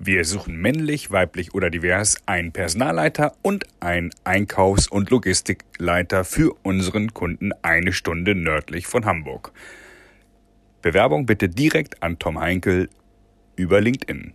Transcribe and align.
Wir 0.00 0.24
suchen 0.24 0.56
männlich, 0.56 1.10
weiblich 1.10 1.54
oder 1.54 1.70
divers 1.70 2.18
einen 2.24 2.52
Personalleiter 2.52 3.34
und 3.42 3.66
einen 3.80 4.10
Einkaufs- 4.22 4.86
und 4.86 5.10
Logistikleiter 5.10 6.24
für 6.24 6.56
unseren 6.62 7.12
Kunden 7.14 7.50
eine 7.62 7.92
Stunde 7.92 8.36
nördlich 8.36 8.86
von 8.86 9.06
Hamburg. 9.06 9.52
Bewerbung 10.82 11.26
bitte 11.26 11.48
direkt 11.48 12.00
an 12.00 12.20
Tom 12.20 12.38
Heinkel 12.38 12.88
über 13.56 13.80
LinkedIn. 13.80 14.34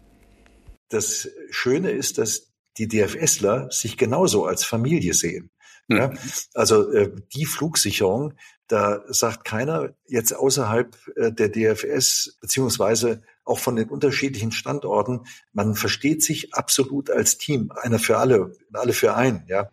Das 0.89 1.29
Schöne 1.49 1.91
ist, 1.91 2.17
dass 2.17 2.51
die 2.77 2.89
DFSler 2.89 3.71
sich 3.71 3.95
genauso 3.95 4.45
als 4.45 4.65
Familie 4.65 5.13
sehen. 5.13 5.49
Ja, 5.87 6.13
also 6.53 6.91
äh, 6.91 7.11
die 7.35 7.45
Flugsicherung, 7.45 8.33
da 8.67 9.01
sagt 9.07 9.45
keiner 9.45 9.93
jetzt 10.07 10.33
außerhalb 10.33 10.95
äh, 11.15 11.31
der 11.31 11.49
DFS 11.49 12.37
beziehungsweise 12.41 13.21
auch 13.45 13.59
von 13.59 13.75
den 13.75 13.89
unterschiedlichen 13.89 14.51
Standorten, 14.51 15.25
man 15.51 15.75
versteht 15.75 16.23
sich 16.23 16.53
absolut 16.53 17.09
als 17.09 17.37
Team, 17.37 17.71
einer 17.81 17.99
für 17.99 18.17
alle, 18.17 18.55
alle 18.71 18.93
für 18.93 19.15
einen, 19.15 19.43
ja. 19.47 19.69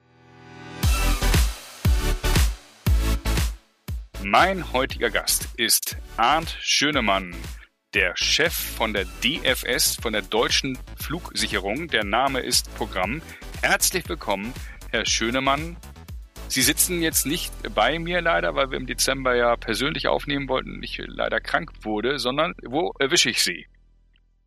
Mein 4.22 4.72
heutiger 4.72 5.10
Gast 5.10 5.48
ist 5.56 5.96
Arndt 6.16 6.56
Schönemann, 6.60 7.34
der 7.94 8.16
Chef 8.16 8.52
von 8.52 8.92
der 8.92 9.06
DFS, 9.24 9.96
von 9.96 10.12
der 10.12 10.22
Deutschen 10.22 10.78
Flugsicherung. 10.96 11.88
Der 11.88 12.04
Name 12.04 12.40
ist 12.40 12.72
Programm. 12.76 13.22
Herzlich 13.62 14.08
willkommen, 14.08 14.52
Herr 14.90 15.06
Schönemann. 15.06 15.76
Sie 16.50 16.62
sitzen 16.62 17.00
jetzt 17.00 17.26
nicht 17.26 17.52
bei 17.76 18.00
mir 18.00 18.20
leider, 18.20 18.56
weil 18.56 18.72
wir 18.72 18.76
im 18.76 18.88
Dezember 18.88 19.36
ja 19.36 19.54
persönlich 19.54 20.08
aufnehmen 20.08 20.48
wollten 20.48 20.72
und 20.72 20.82
ich 20.82 21.00
leider 21.06 21.40
krank 21.40 21.70
wurde, 21.82 22.18
sondern 22.18 22.54
wo 22.64 22.92
erwische 22.98 23.30
ich 23.30 23.44
Sie? 23.44 23.66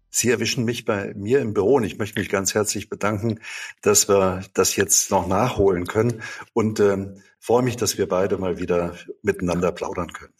Sie 0.09 0.29
erwischen 0.29 0.65
mich 0.65 0.83
bei 0.83 1.13
mir 1.15 1.39
im 1.39 1.53
Büro 1.53 1.75
und 1.75 1.85
ich 1.85 1.97
möchte 1.97 2.19
mich 2.19 2.27
ganz 2.27 2.53
herzlich 2.55 2.89
bedanken, 2.89 3.39
dass 3.81 4.09
wir 4.09 4.43
das 4.53 4.75
jetzt 4.75 5.11
noch 5.11 5.27
nachholen 5.27 5.87
können 5.87 6.21
und 6.51 6.81
ähm, 6.81 7.23
freue 7.39 7.63
mich, 7.63 7.77
dass 7.77 7.97
wir 7.97 8.09
beide 8.09 8.37
mal 8.37 8.59
wieder 8.59 8.97
miteinander 9.21 9.71
plaudern 9.71 10.11
können. 10.11 10.33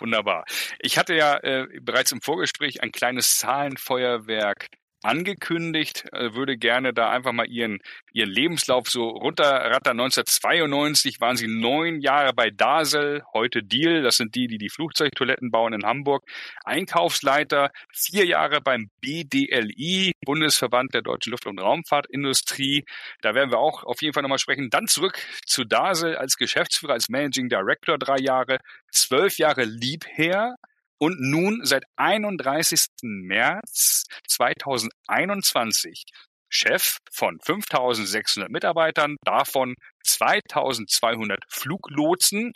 Wunderbar. 0.00 0.44
Ich 0.80 0.98
hatte 0.98 1.14
ja 1.14 1.38
äh, 1.38 1.68
bereits 1.82 2.10
im 2.10 2.20
Vorgespräch 2.20 2.82
ein 2.82 2.90
kleines 2.90 3.36
Zahlenfeuerwerk 3.36 4.66
angekündigt, 5.06 6.04
äh, 6.12 6.34
würde 6.34 6.58
gerne 6.58 6.92
da 6.92 7.10
einfach 7.10 7.32
mal 7.32 7.46
ihren, 7.46 7.78
ihren 8.12 8.30
Lebenslauf 8.30 8.88
so 8.88 9.08
runterrattern. 9.08 9.96
1992 10.00 11.20
waren 11.20 11.36
sie 11.36 11.46
neun 11.46 12.00
Jahre 12.00 12.32
bei 12.32 12.50
Dasel, 12.50 13.22
heute 13.32 13.62
Deal, 13.62 14.02
das 14.02 14.16
sind 14.16 14.34
die, 14.34 14.48
die 14.48 14.58
die 14.58 14.68
Flugzeugtoiletten 14.68 15.50
bauen 15.50 15.72
in 15.72 15.84
Hamburg. 15.84 16.24
Einkaufsleiter, 16.64 17.70
vier 17.92 18.26
Jahre 18.26 18.60
beim 18.60 18.90
BDLI, 19.00 20.12
Bundesverband 20.24 20.92
der 20.92 21.02
deutschen 21.02 21.30
Luft- 21.30 21.46
und 21.46 21.60
Raumfahrtindustrie. 21.60 22.84
Da 23.22 23.34
werden 23.34 23.50
wir 23.50 23.58
auch 23.58 23.84
auf 23.84 24.02
jeden 24.02 24.12
Fall 24.12 24.22
nochmal 24.22 24.38
sprechen. 24.38 24.70
Dann 24.70 24.88
zurück 24.88 25.18
zu 25.46 25.64
Dasel 25.64 26.16
als 26.16 26.36
Geschäftsführer, 26.36 26.94
als 26.94 27.08
Managing 27.08 27.48
Director 27.48 27.96
drei 27.98 28.18
Jahre, 28.18 28.58
zwölf 28.90 29.38
Jahre 29.38 29.64
Liebherr, 29.64 30.56
und 30.98 31.20
nun 31.20 31.60
seit 31.64 31.84
31. 31.96 32.86
März 33.02 34.04
2021 34.28 36.04
Chef 36.48 36.98
von 37.10 37.38
5600 37.44 38.50
Mitarbeitern, 38.50 39.16
davon 39.24 39.74
2200 40.04 41.40
Fluglotsen 41.48 42.52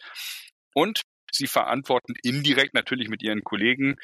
und 0.75 1.03
sie 1.33 1.47
verantworten 1.47 2.15
indirekt 2.23 2.75
natürlich 2.75 3.09
mit 3.09 3.23
ihren 3.23 3.43
Kollegen 3.43 3.97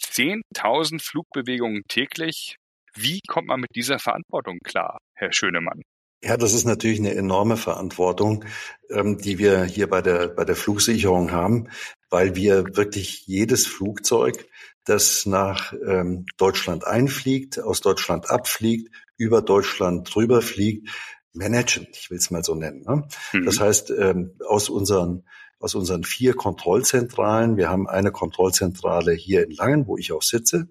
10.000 0.00 1.02
Flugbewegungen 1.02 1.82
täglich. 1.88 2.56
Wie 2.94 3.20
kommt 3.26 3.48
man 3.48 3.60
mit 3.60 3.70
dieser 3.74 3.98
Verantwortung 3.98 4.58
klar, 4.64 4.98
Herr 5.14 5.32
Schönemann? 5.32 5.82
Ja, 6.22 6.36
das 6.36 6.52
ist 6.52 6.66
natürlich 6.66 6.98
eine 6.98 7.14
enorme 7.14 7.56
Verantwortung, 7.56 8.44
ähm, 8.90 9.16
die 9.16 9.38
wir 9.38 9.64
hier 9.64 9.88
bei 9.88 10.02
der, 10.02 10.28
bei 10.28 10.44
der 10.44 10.56
Flugsicherung 10.56 11.32
haben, 11.32 11.68
weil 12.10 12.34
wir 12.34 12.76
wirklich 12.76 13.26
jedes 13.26 13.66
Flugzeug, 13.66 14.46
das 14.84 15.26
nach 15.26 15.72
ähm, 15.86 16.26
Deutschland 16.36 16.86
einfliegt, 16.86 17.60
aus 17.60 17.80
Deutschland 17.80 18.30
abfliegt, 18.30 18.94
über 19.16 19.42
Deutschland 19.42 20.12
drüber 20.12 20.42
fliegt, 20.42 20.88
managen. 21.32 21.86
Ich 21.92 22.10
will 22.10 22.18
es 22.18 22.30
mal 22.30 22.42
so 22.42 22.54
nennen. 22.54 22.82
Ne? 22.82 23.06
Mhm. 23.32 23.44
Das 23.44 23.60
heißt, 23.60 23.90
ähm, 23.90 24.34
aus 24.46 24.68
unseren 24.68 25.24
aus 25.60 25.74
unseren 25.74 26.04
vier 26.04 26.34
Kontrollzentralen. 26.34 27.58
Wir 27.58 27.68
haben 27.68 27.86
eine 27.86 28.12
Kontrollzentrale 28.12 29.12
hier 29.12 29.44
in 29.44 29.50
Langen, 29.50 29.86
wo 29.86 29.98
ich 29.98 30.10
auch 30.10 30.22
sitze. 30.22 30.68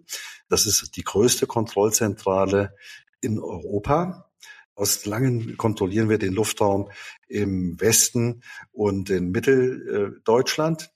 Das 0.50 0.66
ist 0.66 0.95
die 0.95 1.03
größte 1.03 1.45
Kontrollzentrale 1.45 2.73
in 3.21 3.39
Europa. 3.39 4.31
Aus 4.73 5.06
Langen 5.06 5.57
kontrollieren 5.57 6.09
wir 6.09 6.17
den 6.17 6.33
Luftraum 6.33 6.89
im 7.27 7.79
Westen 7.79 8.41
und 8.71 9.11
in 9.11 9.29
Mitteldeutschland, 9.29 10.89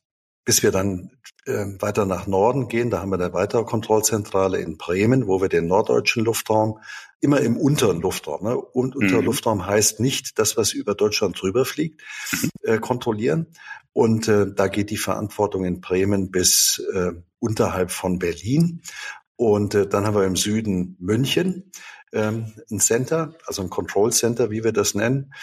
bis 0.46 0.64
wir 0.64 0.72
dann 0.72 1.12
äh, 1.46 1.66
weiter 1.80 2.06
nach 2.06 2.28
Norden 2.28 2.68
gehen. 2.68 2.90
Da 2.90 3.00
haben 3.00 3.12
wir 3.12 3.20
eine 3.20 3.34
weitere 3.34 3.64
Kontrollzentrale 3.64 4.60
in 4.60 4.78
Bremen, 4.78 5.28
wo 5.28 5.42
wir 5.42 5.50
den 5.50 5.68
norddeutschen 5.68 6.26
Luftraum 6.26 6.80
immer 7.22 7.40
im 7.40 7.56
unteren 7.56 8.02
Luftraum, 8.02 8.44
ne? 8.44 8.58
und 8.58 8.96
unterer 8.98 9.22
mhm. 9.22 9.28
Luftraum 9.28 9.66
heißt 9.66 10.02
nicht 10.02 10.38
das, 10.40 10.58
was 10.58 10.74
über 10.74 10.94
Deutschland 10.94 11.42
drüber 11.42 11.64
fliegt, 11.64 12.02
mhm. 12.32 12.50
äh, 12.64 12.78
kontrollieren. 12.80 13.48
Und 13.94 14.28
äh, 14.28 14.48
da 14.54 14.68
geht 14.68 14.90
die 14.90 14.98
Verantwortung 14.98 15.66
in 15.66 15.80
Bremen 15.80 16.32
bis 16.32 16.84
äh, 16.94 17.12
unterhalb 17.40 17.92
von 17.92 18.20
Berlin. 18.20 18.82
Und 19.36 19.76
äh, 19.76 19.88
dann 19.88 20.06
haben 20.06 20.16
wir 20.16 20.26
im 20.26 20.36
Süden 20.36 20.98
München 21.00 21.72
ähm, 22.12 22.54
ein 22.70 22.80
Center, 22.80 23.36
also 23.46 23.62
ein 23.62 23.70
Control 23.70 24.12
Center, 24.12 24.52
wie 24.52 24.64
wir 24.64 24.74
das 24.74 24.96
nennen. 24.96 25.34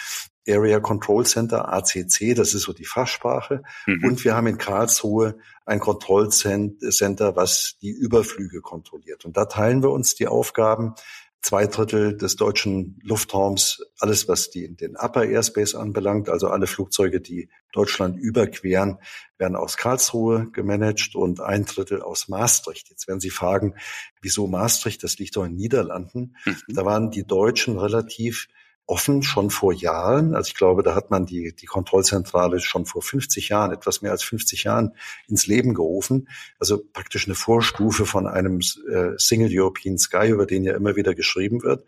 Area 0.47 0.79
Control 0.79 1.25
Center, 1.25 1.71
ACC, 1.71 2.35
das 2.35 2.53
ist 2.53 2.63
so 2.63 2.73
die 2.73 2.85
Fachsprache. 2.85 3.63
Mhm. 3.85 4.03
Und 4.03 4.23
wir 4.23 4.35
haben 4.35 4.47
in 4.47 4.57
Karlsruhe 4.57 5.37
ein 5.65 5.79
Control 5.79 6.29
Center, 6.29 7.35
was 7.35 7.77
die 7.81 7.91
Überflüge 7.91 8.61
kontrolliert. 8.61 9.25
Und 9.25 9.37
da 9.37 9.45
teilen 9.45 9.83
wir 9.83 9.91
uns 9.91 10.15
die 10.15 10.27
Aufgaben 10.27 10.95
zwei 11.41 11.65
Drittel 11.65 12.15
des 12.15 12.35
deutschen 12.35 12.99
Luftraums, 13.03 13.83
alles 13.99 14.27
was 14.27 14.51
die, 14.51 14.75
den 14.75 14.95
Upper 14.95 15.25
Airspace 15.25 15.75
anbelangt, 15.75 16.29
also 16.29 16.47
alle 16.47 16.67
Flugzeuge, 16.67 17.19
die 17.19 17.49
Deutschland 17.71 18.17
überqueren, 18.17 18.99
werden 19.37 19.55
aus 19.55 19.77
Karlsruhe 19.77 20.51
gemanagt 20.51 21.15
und 21.15 21.41
ein 21.41 21.65
Drittel 21.65 22.01
aus 22.01 22.27
Maastricht. 22.27 22.89
Jetzt 22.89 23.07
werden 23.07 23.19
Sie 23.19 23.31
fragen, 23.31 23.75
wieso 24.21 24.45
Maastricht? 24.47 25.03
Das 25.03 25.17
liegt 25.17 25.35
doch 25.35 25.43
in 25.43 25.53
den 25.53 25.57
Niederlanden. 25.57 26.35
Mhm. 26.45 26.55
Da 26.67 26.85
waren 26.85 27.09
die 27.09 27.25
Deutschen 27.25 27.79
relativ 27.79 28.47
offen 28.85 29.23
schon 29.23 29.49
vor 29.49 29.73
Jahren. 29.73 30.35
Also 30.35 30.49
ich 30.49 30.55
glaube, 30.55 30.83
da 30.83 30.95
hat 30.95 31.11
man 31.11 31.25
die, 31.25 31.55
die 31.55 31.65
Kontrollzentrale 31.65 32.59
schon 32.59 32.85
vor 32.85 33.01
50 33.01 33.49
Jahren, 33.49 33.71
etwas 33.71 34.01
mehr 34.01 34.11
als 34.11 34.23
50 34.23 34.65
Jahren 34.65 34.95
ins 35.27 35.47
Leben 35.47 35.73
gerufen. 35.73 36.27
Also 36.59 36.81
praktisch 36.91 37.25
eine 37.25 37.35
Vorstufe 37.35 38.05
von 38.05 38.27
einem 38.27 38.59
äh, 38.59 39.11
Single 39.17 39.49
European 39.51 39.97
Sky, 39.97 40.29
über 40.29 40.45
den 40.45 40.63
ja 40.63 40.75
immer 40.75 40.95
wieder 40.95 41.15
geschrieben 41.15 41.63
wird. 41.63 41.85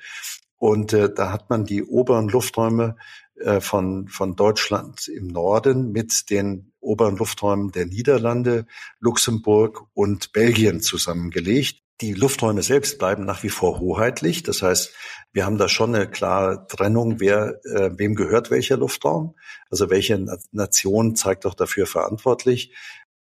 Und 0.57 0.93
äh, 0.93 1.13
da 1.13 1.31
hat 1.31 1.49
man 1.49 1.65
die 1.65 1.83
oberen 1.83 2.29
Lufträume 2.29 2.95
äh, 3.35 3.59
von, 3.59 4.07
von 4.07 4.37
Deutschland 4.37 5.09
im 5.09 5.27
Norden 5.27 5.91
mit 5.91 6.29
den 6.29 6.71
oberen 6.79 7.17
Lufträumen 7.17 7.71
der 7.71 7.85
Niederlande, 7.85 8.65
Luxemburg 8.99 9.87
und 9.93 10.31
Belgien 10.31 10.79
zusammengelegt. 10.79 11.82
Die 12.01 12.13
Lufträume 12.13 12.63
selbst 12.63 12.97
bleiben 12.97 13.23
nach 13.25 13.43
wie 13.43 13.49
vor 13.49 13.79
hoheitlich. 13.79 14.43
Das 14.43 14.61
heißt, 14.61 14.93
wir 15.31 15.45
haben 15.45 15.57
da 15.57 15.69
schon 15.69 15.95
eine 15.95 16.09
klare 16.09 16.65
Trennung, 16.67 17.19
wer, 17.19 17.59
äh, 17.65 17.91
wem 17.97 18.15
gehört 18.15 18.51
welcher 18.51 18.77
Luftraum. 18.77 19.35
Also 19.69 19.89
welche 19.89 20.25
Nation 20.51 21.15
zeigt 21.15 21.45
auch 21.45 21.53
dafür 21.53 21.85
verantwortlich. 21.85 22.75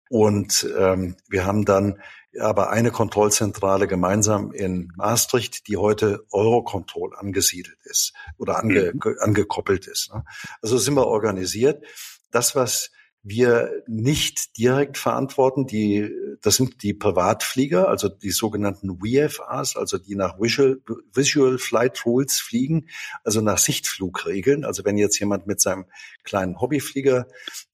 Und 0.08 0.68
ähm, 0.76 1.16
wir 1.28 1.46
haben 1.46 1.64
dann 1.64 2.00
aber 2.38 2.70
eine 2.70 2.90
Kontrollzentrale 2.90 3.88
gemeinsam 3.88 4.52
in 4.52 4.92
Maastricht, 4.96 5.66
die 5.66 5.76
heute 5.76 6.24
Eurocontrol 6.30 7.16
angesiedelt 7.16 7.78
ist 7.84 8.12
oder 8.38 8.58
ange, 8.58 8.92
mhm. 8.94 9.16
angekoppelt 9.20 9.88
ist. 9.88 10.12
Ne? 10.14 10.24
Also 10.62 10.78
sind 10.78 10.94
wir 10.94 11.06
organisiert. 11.06 11.84
Das, 12.30 12.54
was 12.54 12.90
wir 13.22 13.82
nicht 13.86 14.56
direkt 14.56 14.96
verantworten. 14.96 15.66
Die, 15.66 16.10
das 16.40 16.56
sind 16.56 16.82
die 16.82 16.94
Privatflieger, 16.94 17.88
also 17.88 18.08
die 18.08 18.30
sogenannten 18.30 18.98
VFAs, 19.00 19.76
also 19.76 19.98
die 19.98 20.14
nach 20.14 20.40
Visual, 20.40 20.80
Visual 21.12 21.58
Flight 21.58 22.04
Rules 22.06 22.40
fliegen, 22.40 22.86
also 23.24 23.40
nach 23.40 23.58
Sichtflugregeln. 23.58 24.64
Also 24.64 24.84
wenn 24.84 24.96
jetzt 24.96 25.18
jemand 25.18 25.46
mit 25.46 25.60
seinem 25.60 25.86
kleinen 26.24 26.60
Hobbyflieger 26.60 27.26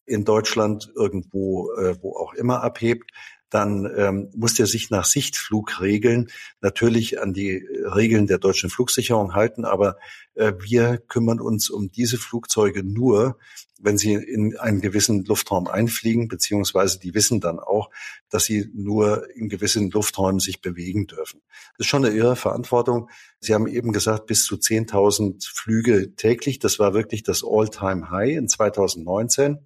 in 0.05 0.25
Deutschland 0.25 0.93
irgendwo, 0.95 1.73
äh, 1.73 1.97
wo 2.01 2.17
auch 2.17 2.35
immer 2.35 2.63
abhebt, 2.63 3.13
dann 3.51 3.91
ähm, 3.97 4.31
muss 4.35 4.55
der 4.55 4.67
sich 4.67 4.91
nach 4.91 5.05
Sichtflugregeln 5.05 6.29
natürlich 6.61 7.21
an 7.21 7.33
die 7.33 7.65
Regeln 7.95 8.27
der 8.27 8.39
deutschen 8.39 8.71
Flugsicherung 8.71 9.35
halten. 9.35 9.65
Aber 9.65 9.97
äh, 10.35 10.53
wir 10.61 10.99
kümmern 10.99 11.41
uns 11.41 11.71
um 11.71 11.91
diese 11.91 12.19
Flugzeuge 12.19 12.83
nur, 12.83 13.39
wenn 13.79 13.99
sie 13.99 14.15
in 14.15 14.57
einen 14.57 14.81
gewissen 14.81 15.25
Luftraum 15.25 15.69
einfliegen, 15.69 16.29
beziehungsweise 16.29 16.99
die 16.99 17.15
wissen 17.15 17.41
dann 17.41 17.59
auch, 17.59 17.91
dass 18.31 18.45
sie 18.45 18.71
nur 18.75 19.29
in 19.37 19.49
gewissen 19.49 19.91
Lufträumen 19.91 20.41
sich 20.41 20.61
bewegen 20.61 21.07
dürfen. 21.07 21.43
Das 21.77 21.87
ist 21.87 21.91
schon 21.91 22.05
eine 22.05 22.15
irre 22.15 22.37
Verantwortung. 22.37 23.11
Sie 23.41 23.55
haben 23.55 23.67
eben 23.67 23.93
gesagt, 23.93 24.27
bis 24.27 24.45
zu 24.45 24.57
10.000 24.57 25.47
Flüge 25.55 26.17
täglich. 26.17 26.59
Das 26.59 26.79
war 26.79 26.95
wirklich 26.95 27.23
das 27.23 27.45
All-Time-High 27.45 28.37
in 28.37 28.49
2019. 28.49 29.59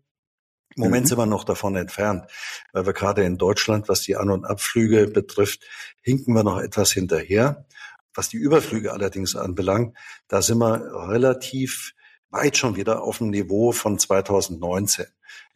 Im 0.77 0.85
Moment 0.85 1.05
mhm. 1.05 1.09
sind 1.09 1.19
wir 1.19 1.27
noch 1.27 1.45
davon 1.45 1.77
entfernt, 1.77 2.27
weil 2.73 2.87
wir 2.87 2.93
gerade 2.93 3.25
in 3.25 3.39
Deutschland, 3.39 3.89
was 3.89 4.03
die 4.03 4.17
An- 4.17 4.31
und 4.31 4.45
Abflüge 4.45 5.09
betrifft, 5.09 5.65
hinken 6.01 6.35
wir 6.35 6.45
noch 6.45 6.61
etwas 6.61 6.93
hinterher. 6.93 7.67
Was 8.15 8.29
die 8.29 8.37
Überflüge 8.37 8.93
allerdings 8.93 9.37
anbelangt, 9.37 9.97
da 10.29 10.43
sind 10.43 10.59
wir 10.59 11.09
relativ 11.09 11.95
weit 12.31 12.57
schon 12.57 12.77
wieder 12.77 13.03
auf 13.03 13.19
dem 13.19 13.31
Niveau 13.31 13.73
von 13.73 13.99
2019. 13.99 15.07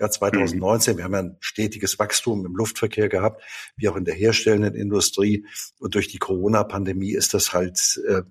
Ja, 0.00 0.10
2019, 0.10 0.94
mhm. 0.94 0.98
wir 0.98 1.04
haben 1.04 1.12
ja 1.12 1.18
ein 1.20 1.36
stetiges 1.40 1.98
Wachstum 1.98 2.44
im 2.46 2.56
Luftverkehr 2.56 3.08
gehabt, 3.08 3.42
wie 3.76 3.88
auch 3.88 3.96
in 3.96 4.04
der 4.04 4.14
herstellenden 4.14 4.74
Industrie. 4.74 5.46
Und 5.78 5.94
durch 5.94 6.08
die 6.08 6.18
Corona-Pandemie 6.18 7.12
ist 7.12 7.34
das 7.34 7.52
halt 7.52 8.00
äh, 8.08 8.22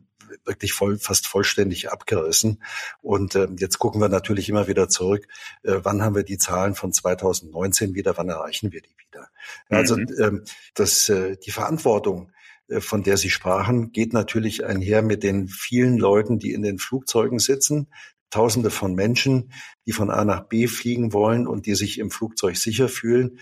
wirklich 0.46 0.74
voll, 0.74 0.98
fast 0.98 1.28
vollständig 1.28 1.92
abgerissen. 1.92 2.64
Und 3.02 3.36
äh, 3.36 3.48
jetzt 3.58 3.80
gucken 3.80 4.02
wir 4.02 4.10
natürlich 4.10 4.50
immer 4.50 4.68
wieder 4.68 4.90
zurück, 4.90 5.28
äh, 5.64 5.80
wann 5.84 6.02
haben 6.02 6.16
wir 6.16 6.24
die 6.24 6.38
Zahlen 6.38 6.76
von 6.76 6.94
2019 6.94 7.96
wieder, 7.96 8.18
wann 8.18 8.30
erreichen 8.30 8.72
wir 8.72 8.82
die 8.82 8.96
wieder. 8.98 9.30
Also 9.70 9.98
mhm. 9.98 10.08
ähm, 10.20 10.44
das, 10.74 11.10
äh, 11.10 11.38
die 11.38 11.52
Verantwortung, 11.52 12.32
äh, 12.68 12.82
von 12.82 13.04
der 13.04 13.18
Sie 13.18 13.30
sprachen, 13.30 13.92
geht 13.92 14.14
natürlich 14.14 14.66
einher 14.66 15.02
mit 15.02 15.24
den 15.24 15.48
vielen 15.48 15.98
Leuten, 15.98 16.40
die 16.40 16.54
in 16.54 16.62
den 16.62 16.80
Flugzeugen 16.80 17.40
sitzen, 17.40 17.88
Tausende 18.30 18.72
von 18.72 18.96
Menschen, 18.96 19.52
die 19.86 19.92
von 19.92 20.10
A 20.10 20.26
nach 20.26 20.48
B 20.48 20.66
fliegen 20.66 21.14
wollen 21.14 21.46
und 21.46 21.68
die 21.68 21.76
sich 21.76 22.00
im 22.00 22.10
Flugzeug 22.10 22.58
sicher 22.58 22.90
fühlen. 22.90 23.38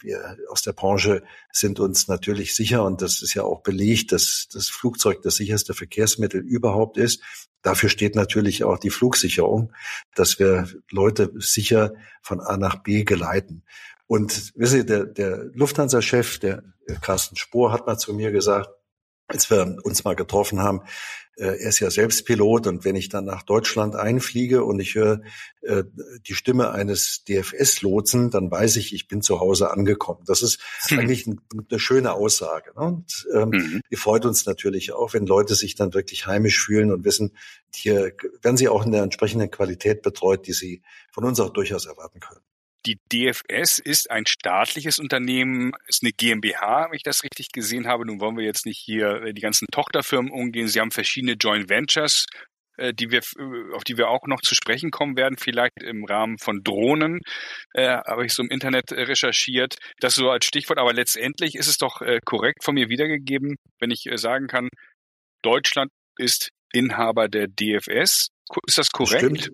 Wir 0.00 0.36
aus 0.48 0.62
der 0.62 0.72
Branche 0.72 1.22
sind 1.50 1.80
uns 1.80 2.08
natürlich 2.08 2.54
sicher 2.54 2.84
und 2.84 3.02
das 3.02 3.22
ist 3.22 3.34
ja 3.34 3.42
auch 3.42 3.60
belegt, 3.60 4.12
dass 4.12 4.48
das 4.52 4.68
Flugzeug 4.68 5.22
das 5.22 5.36
sicherste 5.36 5.74
Verkehrsmittel 5.74 6.40
überhaupt 6.40 6.96
ist. 6.96 7.22
Dafür 7.62 7.88
steht 7.88 8.16
natürlich 8.16 8.64
auch 8.64 8.78
die 8.78 8.90
Flugsicherung, 8.90 9.72
dass 10.14 10.38
wir 10.38 10.68
Leute 10.90 11.32
sicher 11.36 11.94
von 12.20 12.40
A 12.40 12.56
nach 12.56 12.76
B 12.76 13.04
geleiten. 13.04 13.62
Und 14.06 14.52
wissen 14.56 14.80
Sie, 14.80 14.86
der, 14.86 15.06
der 15.06 15.44
Lufthansa-Chef, 15.54 16.38
der 16.38 16.62
Carsten 17.00 17.36
Spohr, 17.36 17.72
hat 17.72 17.86
mal 17.86 17.96
zu 17.96 18.12
mir 18.12 18.32
gesagt, 18.32 18.68
als 19.26 19.50
wir 19.50 19.76
uns 19.84 20.04
mal 20.04 20.14
getroffen 20.14 20.60
haben, 20.60 20.82
äh, 21.36 21.44
er 21.44 21.68
ist 21.68 21.80
ja 21.80 21.90
selbst 21.90 22.26
Pilot 22.26 22.66
und 22.66 22.84
wenn 22.84 22.96
ich 22.96 23.08
dann 23.08 23.24
nach 23.24 23.42
Deutschland 23.42 23.96
einfliege 23.96 24.64
und 24.64 24.80
ich 24.80 24.94
höre 24.94 25.22
äh, 25.62 25.84
die 26.26 26.34
Stimme 26.34 26.72
eines 26.72 27.24
DFS-Lotsen, 27.24 28.30
dann 28.30 28.50
weiß 28.50 28.76
ich, 28.76 28.94
ich 28.94 29.08
bin 29.08 29.22
zu 29.22 29.40
Hause 29.40 29.70
angekommen. 29.70 30.22
Das 30.26 30.42
ist 30.42 30.60
hm. 30.88 30.98
eigentlich 30.98 31.26
eine 31.26 31.78
schöne 31.78 32.12
Aussage. 32.12 32.72
Ne? 32.76 32.84
Und 32.84 33.26
ähm, 33.34 33.48
mhm. 33.48 33.80
die 33.90 33.96
freut 33.96 34.26
uns 34.26 34.44
natürlich 34.44 34.92
auch, 34.92 35.14
wenn 35.14 35.26
Leute 35.26 35.54
sich 35.54 35.74
dann 35.74 35.94
wirklich 35.94 36.26
heimisch 36.26 36.60
fühlen 36.60 36.92
und 36.92 37.04
wissen, 37.04 37.36
hier 37.74 38.12
werden 38.42 38.56
sie 38.56 38.68
auch 38.68 38.84
in 38.84 38.92
der 38.92 39.02
entsprechenden 39.02 39.50
Qualität 39.50 40.02
betreut, 40.02 40.46
die 40.46 40.52
sie 40.52 40.82
von 41.10 41.24
uns 41.24 41.40
auch 41.40 41.50
durchaus 41.50 41.86
erwarten 41.86 42.20
können. 42.20 42.42
Die 42.86 42.98
DFS 43.12 43.78
ist 43.78 44.10
ein 44.10 44.26
staatliches 44.26 44.98
Unternehmen, 44.98 45.72
ist 45.86 46.02
eine 46.02 46.12
GmbH, 46.12 46.86
wenn 46.88 46.96
ich 46.96 47.04
das 47.04 47.22
richtig 47.22 47.48
gesehen 47.52 47.86
habe. 47.86 48.04
Nun 48.04 48.20
wollen 48.20 48.36
wir 48.36 48.44
jetzt 48.44 48.66
nicht 48.66 48.78
hier 48.78 49.22
äh, 49.22 49.32
die 49.32 49.40
ganzen 49.40 49.66
Tochterfirmen 49.70 50.32
umgehen. 50.32 50.66
Sie 50.66 50.80
haben 50.80 50.90
verschiedene 50.90 51.34
Joint 51.34 51.68
Ventures, 51.68 52.26
äh, 52.76 52.92
die 52.92 53.10
wir, 53.10 53.20
äh, 53.20 53.74
auf 53.74 53.84
die 53.84 53.98
wir 53.98 54.08
auch 54.08 54.26
noch 54.26 54.40
zu 54.40 54.54
sprechen 54.54 54.90
kommen 54.90 55.16
werden, 55.16 55.36
vielleicht 55.38 55.80
im 55.80 56.04
Rahmen 56.04 56.38
von 56.38 56.64
Drohnen, 56.64 57.20
äh, 57.74 57.98
habe 57.98 58.26
ich 58.26 58.32
so 58.32 58.42
im 58.42 58.50
Internet 58.50 58.90
recherchiert. 58.90 59.76
Das 60.00 60.16
so 60.16 60.30
als 60.30 60.44
Stichwort, 60.44 60.78
aber 60.78 60.92
letztendlich 60.92 61.54
ist 61.54 61.68
es 61.68 61.78
doch 61.78 62.00
äh, 62.00 62.18
korrekt 62.24 62.64
von 62.64 62.74
mir 62.74 62.88
wiedergegeben, 62.88 63.56
wenn 63.78 63.90
ich 63.90 64.08
sagen 64.14 64.48
kann, 64.48 64.68
Deutschland 65.42 65.90
ist 66.18 66.50
Inhaber 66.72 67.28
der 67.28 67.46
DFS. 67.46 68.28
Ist 68.66 68.78
das 68.78 68.90
korrekt? 68.90 69.42
Stimmt. 69.42 69.50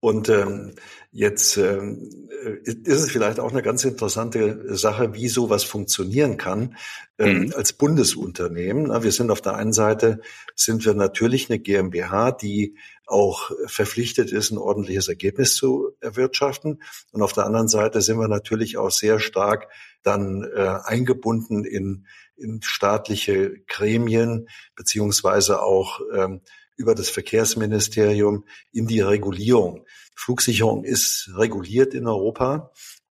Und 0.00 0.28
ähm, 0.28 0.74
jetzt 1.10 1.56
ähm, 1.56 2.28
ist 2.64 3.02
es 3.02 3.10
vielleicht 3.10 3.40
auch 3.40 3.50
eine 3.50 3.62
ganz 3.62 3.84
interessante 3.84 4.76
Sache, 4.76 5.14
wie 5.14 5.28
sowas 5.28 5.64
funktionieren 5.64 6.36
kann 6.36 6.76
ähm, 7.18 7.46
mhm. 7.46 7.52
als 7.56 7.72
Bundesunternehmen. 7.72 9.02
Wir 9.02 9.10
sind 9.10 9.32
auf 9.32 9.40
der 9.40 9.56
einen 9.56 9.72
Seite 9.72 10.20
sind 10.54 10.84
wir 10.84 10.94
natürlich 10.94 11.50
eine 11.50 11.58
GmbH, 11.58 12.30
die 12.30 12.76
auch 13.06 13.50
verpflichtet 13.66 14.30
ist, 14.30 14.52
ein 14.52 14.58
ordentliches 14.58 15.08
Ergebnis 15.08 15.56
zu 15.56 15.90
erwirtschaften. 16.00 16.82
Und 17.10 17.22
auf 17.22 17.32
der 17.32 17.46
anderen 17.46 17.68
Seite 17.68 18.00
sind 18.00 18.18
wir 18.18 18.28
natürlich 18.28 18.76
auch 18.76 18.90
sehr 18.90 19.18
stark 19.18 19.68
dann 20.04 20.44
äh, 20.44 20.78
eingebunden 20.84 21.64
in, 21.64 22.06
in 22.36 22.62
staatliche 22.62 23.60
Gremien 23.66 24.48
beziehungsweise 24.76 25.60
auch 25.60 26.00
ähm, 26.14 26.42
über 26.78 26.94
das 26.94 27.10
Verkehrsministerium 27.10 28.44
in 28.72 28.86
die 28.86 29.00
Regulierung. 29.00 29.84
Flugsicherung 30.14 30.84
ist 30.84 31.30
reguliert 31.34 31.92
in 31.92 32.06
Europa. 32.06 32.72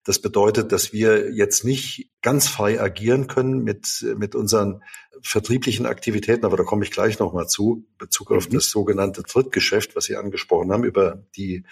Das 0.05 0.19
bedeutet, 0.19 0.73
dass 0.73 0.93
wir 0.93 1.33
jetzt 1.33 1.65
nicht 1.65 2.11
ganz 2.23 2.49
frei 2.49 2.81
agieren 2.81 3.27
können 3.27 3.63
mit, 3.63 4.05
mit 4.17 4.35
unseren 4.35 4.83
vertrieblichen 5.23 5.85
Aktivitäten, 5.85 6.47
aber 6.47 6.57
da 6.57 6.65
komme 6.65 6.85
ich 6.85 6.91
gleich 6.91 7.19
nochmal 7.19 7.47
zu, 7.49 7.87
Bezug 7.99 8.33
auf 8.33 8.49
mhm. 8.49 8.55
das 8.55 8.71
sogenannte 8.71 9.23
Drittgeschäft, 9.23 9.95
was 9.95 10.05
Sie 10.05 10.17
angesprochen 10.17 10.73
haben, 10.73 10.85
über 10.85 11.23
die 11.37 11.65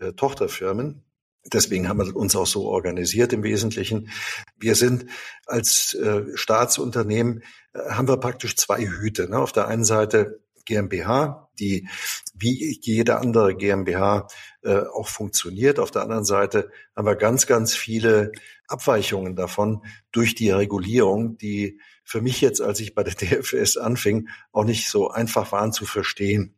äh, 0.00 0.12
Tochterfirmen. 0.12 1.04
Deswegen 1.52 1.88
haben 1.88 2.04
wir 2.04 2.16
uns 2.16 2.34
auch 2.34 2.46
so 2.46 2.66
organisiert 2.66 3.32
im 3.32 3.44
Wesentlichen. 3.44 4.10
Wir 4.56 4.74
sind 4.74 5.06
als 5.46 5.94
äh, 5.94 6.24
Staatsunternehmen, 6.34 7.44
äh, 7.72 7.90
haben 7.90 8.08
wir 8.08 8.16
praktisch 8.16 8.56
zwei 8.56 8.84
Hüte. 8.84 9.30
Ne? 9.30 9.38
Auf 9.38 9.52
der 9.52 9.68
einen 9.68 9.84
Seite 9.84 10.40
GmbH, 10.66 11.48
die 11.58 11.88
wie 12.34 12.78
jede 12.82 13.16
andere 13.18 13.54
GmbH 13.54 14.28
äh, 14.62 14.80
auch 14.80 15.08
funktioniert. 15.08 15.78
Auf 15.78 15.90
der 15.90 16.02
anderen 16.02 16.24
Seite 16.24 16.70
haben 16.94 17.06
wir 17.06 17.16
ganz, 17.16 17.46
ganz 17.46 17.74
viele 17.74 18.32
Abweichungen 18.68 19.36
davon 19.36 19.82
durch 20.12 20.34
die 20.34 20.50
Regulierung, 20.50 21.38
die 21.38 21.80
für 22.04 22.20
mich 22.20 22.40
jetzt, 22.40 22.60
als 22.60 22.80
ich 22.80 22.94
bei 22.94 23.02
der 23.02 23.14
DFS 23.40 23.76
anfing, 23.76 24.28
auch 24.52 24.64
nicht 24.64 24.88
so 24.88 25.10
einfach 25.10 25.52
waren 25.52 25.72
zu 25.72 25.86
verstehen. 25.86 26.54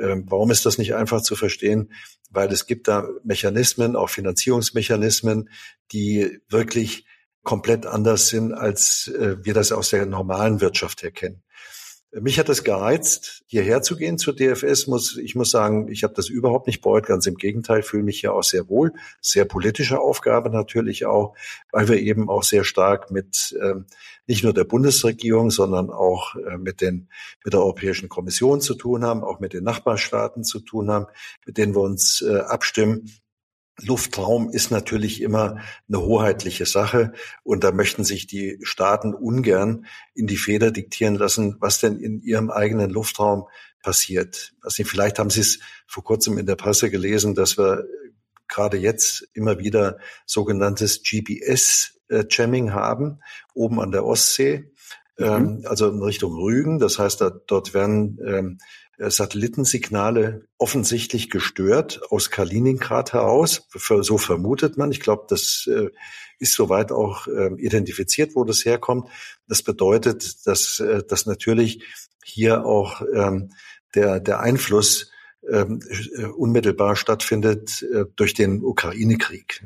Ähm, 0.00 0.24
warum 0.28 0.50
ist 0.50 0.66
das 0.66 0.78
nicht 0.78 0.94
einfach 0.94 1.22
zu 1.22 1.36
verstehen? 1.36 1.92
Weil 2.30 2.50
es 2.52 2.66
gibt 2.66 2.88
da 2.88 3.06
Mechanismen, 3.24 3.96
auch 3.96 4.10
Finanzierungsmechanismen, 4.10 5.50
die 5.92 6.40
wirklich 6.48 7.04
komplett 7.42 7.86
anders 7.86 8.28
sind, 8.28 8.54
als 8.54 9.08
äh, 9.08 9.36
wir 9.44 9.54
das 9.54 9.72
aus 9.72 9.90
der 9.90 10.06
normalen 10.06 10.60
Wirtschaft 10.60 11.02
erkennen. 11.02 11.42
Mich 12.20 12.38
hat 12.38 12.50
es 12.50 12.62
gereizt, 12.62 13.42
hierher 13.46 13.80
zu 13.80 13.96
gehen 13.96 14.18
zur 14.18 14.36
DFS. 14.36 14.86
Muss, 14.86 15.16
ich 15.16 15.34
muss 15.34 15.50
sagen, 15.50 15.88
ich 15.88 16.04
habe 16.04 16.12
das 16.12 16.28
überhaupt 16.28 16.66
nicht 16.66 16.82
bereut. 16.82 17.06
Ganz 17.06 17.26
im 17.26 17.36
Gegenteil, 17.36 17.82
fühle 17.82 18.02
mich 18.02 18.20
hier 18.20 18.34
auch 18.34 18.42
sehr 18.42 18.68
wohl. 18.68 18.92
Sehr 19.22 19.46
politische 19.46 19.98
Aufgabe 19.98 20.50
natürlich 20.50 21.06
auch, 21.06 21.34
weil 21.70 21.88
wir 21.88 21.98
eben 21.98 22.28
auch 22.28 22.42
sehr 22.42 22.64
stark 22.64 23.10
mit 23.10 23.56
ähm, 23.62 23.86
nicht 24.26 24.44
nur 24.44 24.52
der 24.52 24.64
Bundesregierung, 24.64 25.50
sondern 25.50 25.88
auch 25.88 26.36
äh, 26.36 26.58
mit, 26.58 26.82
den, 26.82 27.08
mit 27.44 27.54
der 27.54 27.60
Europäischen 27.60 28.10
Kommission 28.10 28.60
zu 28.60 28.74
tun 28.74 29.04
haben, 29.04 29.24
auch 29.24 29.40
mit 29.40 29.54
den 29.54 29.64
Nachbarstaaten 29.64 30.44
zu 30.44 30.60
tun 30.60 30.90
haben, 30.90 31.06
mit 31.46 31.56
denen 31.56 31.74
wir 31.74 31.80
uns 31.80 32.20
äh, 32.20 32.40
abstimmen. 32.40 33.10
Luftraum 33.80 34.50
ist 34.50 34.70
natürlich 34.70 35.22
immer 35.22 35.58
eine 35.88 36.00
hoheitliche 36.00 36.66
Sache 36.66 37.12
und 37.42 37.64
da 37.64 37.72
möchten 37.72 38.04
sich 38.04 38.26
die 38.26 38.58
Staaten 38.62 39.14
ungern 39.14 39.86
in 40.14 40.26
die 40.26 40.36
Feder 40.36 40.70
diktieren 40.70 41.14
lassen, 41.14 41.56
was 41.58 41.80
denn 41.80 41.98
in 41.98 42.20
ihrem 42.22 42.50
eigenen 42.50 42.90
Luftraum 42.90 43.48
passiert. 43.82 44.54
Also 44.60 44.84
vielleicht 44.84 45.18
haben 45.18 45.30
Sie 45.30 45.40
es 45.40 45.58
vor 45.86 46.04
kurzem 46.04 46.38
in 46.38 46.46
der 46.46 46.56
Presse 46.56 46.90
gelesen, 46.90 47.34
dass 47.34 47.58
wir 47.58 47.84
gerade 48.46 48.76
jetzt 48.76 49.28
immer 49.32 49.58
wieder 49.58 49.98
sogenanntes 50.26 51.02
GPS-Jamming 51.02 52.72
haben, 52.72 53.20
oben 53.54 53.80
an 53.80 53.90
der 53.90 54.04
Ostsee, 54.04 54.70
mhm. 55.18 55.24
ähm, 55.24 55.62
also 55.64 55.88
in 55.88 56.02
Richtung 56.02 56.34
Rügen. 56.34 56.78
Das 56.78 56.98
heißt, 56.98 57.20
da, 57.20 57.30
dort 57.30 57.74
werden 57.74 58.18
ähm, 58.24 58.58
äh, 58.58 58.91
Satellitensignale 59.10 60.46
offensichtlich 60.58 61.30
gestört 61.30 62.00
aus 62.10 62.30
Kaliningrad 62.30 63.12
heraus. 63.12 63.68
So 63.72 64.18
vermutet 64.18 64.76
man. 64.76 64.92
Ich 64.92 65.00
glaube, 65.00 65.24
das 65.28 65.68
äh, 65.70 65.88
ist 66.38 66.54
soweit 66.54 66.92
auch 66.92 67.26
ähm, 67.26 67.58
identifiziert, 67.58 68.34
wo 68.34 68.44
das 68.44 68.64
herkommt. 68.64 69.08
Das 69.48 69.62
bedeutet, 69.62 70.46
dass, 70.46 70.80
äh, 70.80 71.02
dass 71.02 71.26
natürlich 71.26 71.82
hier 72.24 72.64
auch 72.64 73.02
ähm, 73.12 73.50
der, 73.94 74.20
der 74.20 74.40
Einfluss 74.40 75.10
ähm, 75.48 75.80
unmittelbar 76.36 76.94
stattfindet 76.94 77.84
durch 78.14 78.32
den 78.32 78.62
Ukraine-Krieg. 78.62 79.64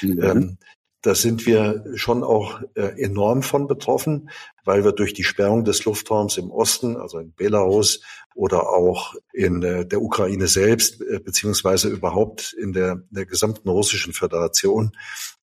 Mhm. 0.00 0.56
Da 1.02 1.14
sind 1.14 1.46
wir 1.46 1.84
schon 1.94 2.24
auch 2.24 2.60
äh, 2.74 3.00
enorm 3.02 3.42
von 3.42 3.68
betroffen, 3.68 4.30
weil 4.64 4.84
wir 4.84 4.92
durch 4.92 5.14
die 5.14 5.24
Sperrung 5.24 5.64
des 5.64 5.84
Luftraums 5.84 6.36
im 6.38 6.50
Osten, 6.50 6.96
also 6.96 7.18
in 7.18 7.32
Belarus 7.32 8.02
oder 8.34 8.68
auch 8.68 9.14
in 9.32 9.62
äh, 9.62 9.86
der 9.86 10.02
Ukraine 10.02 10.48
selbst, 10.48 11.00
äh, 11.00 11.20
beziehungsweise 11.20 11.88
überhaupt 11.88 12.52
in 12.52 12.72
der, 12.72 13.02
der 13.10 13.26
gesamten 13.26 13.68
russischen 13.68 14.12
Föderation, 14.12 14.92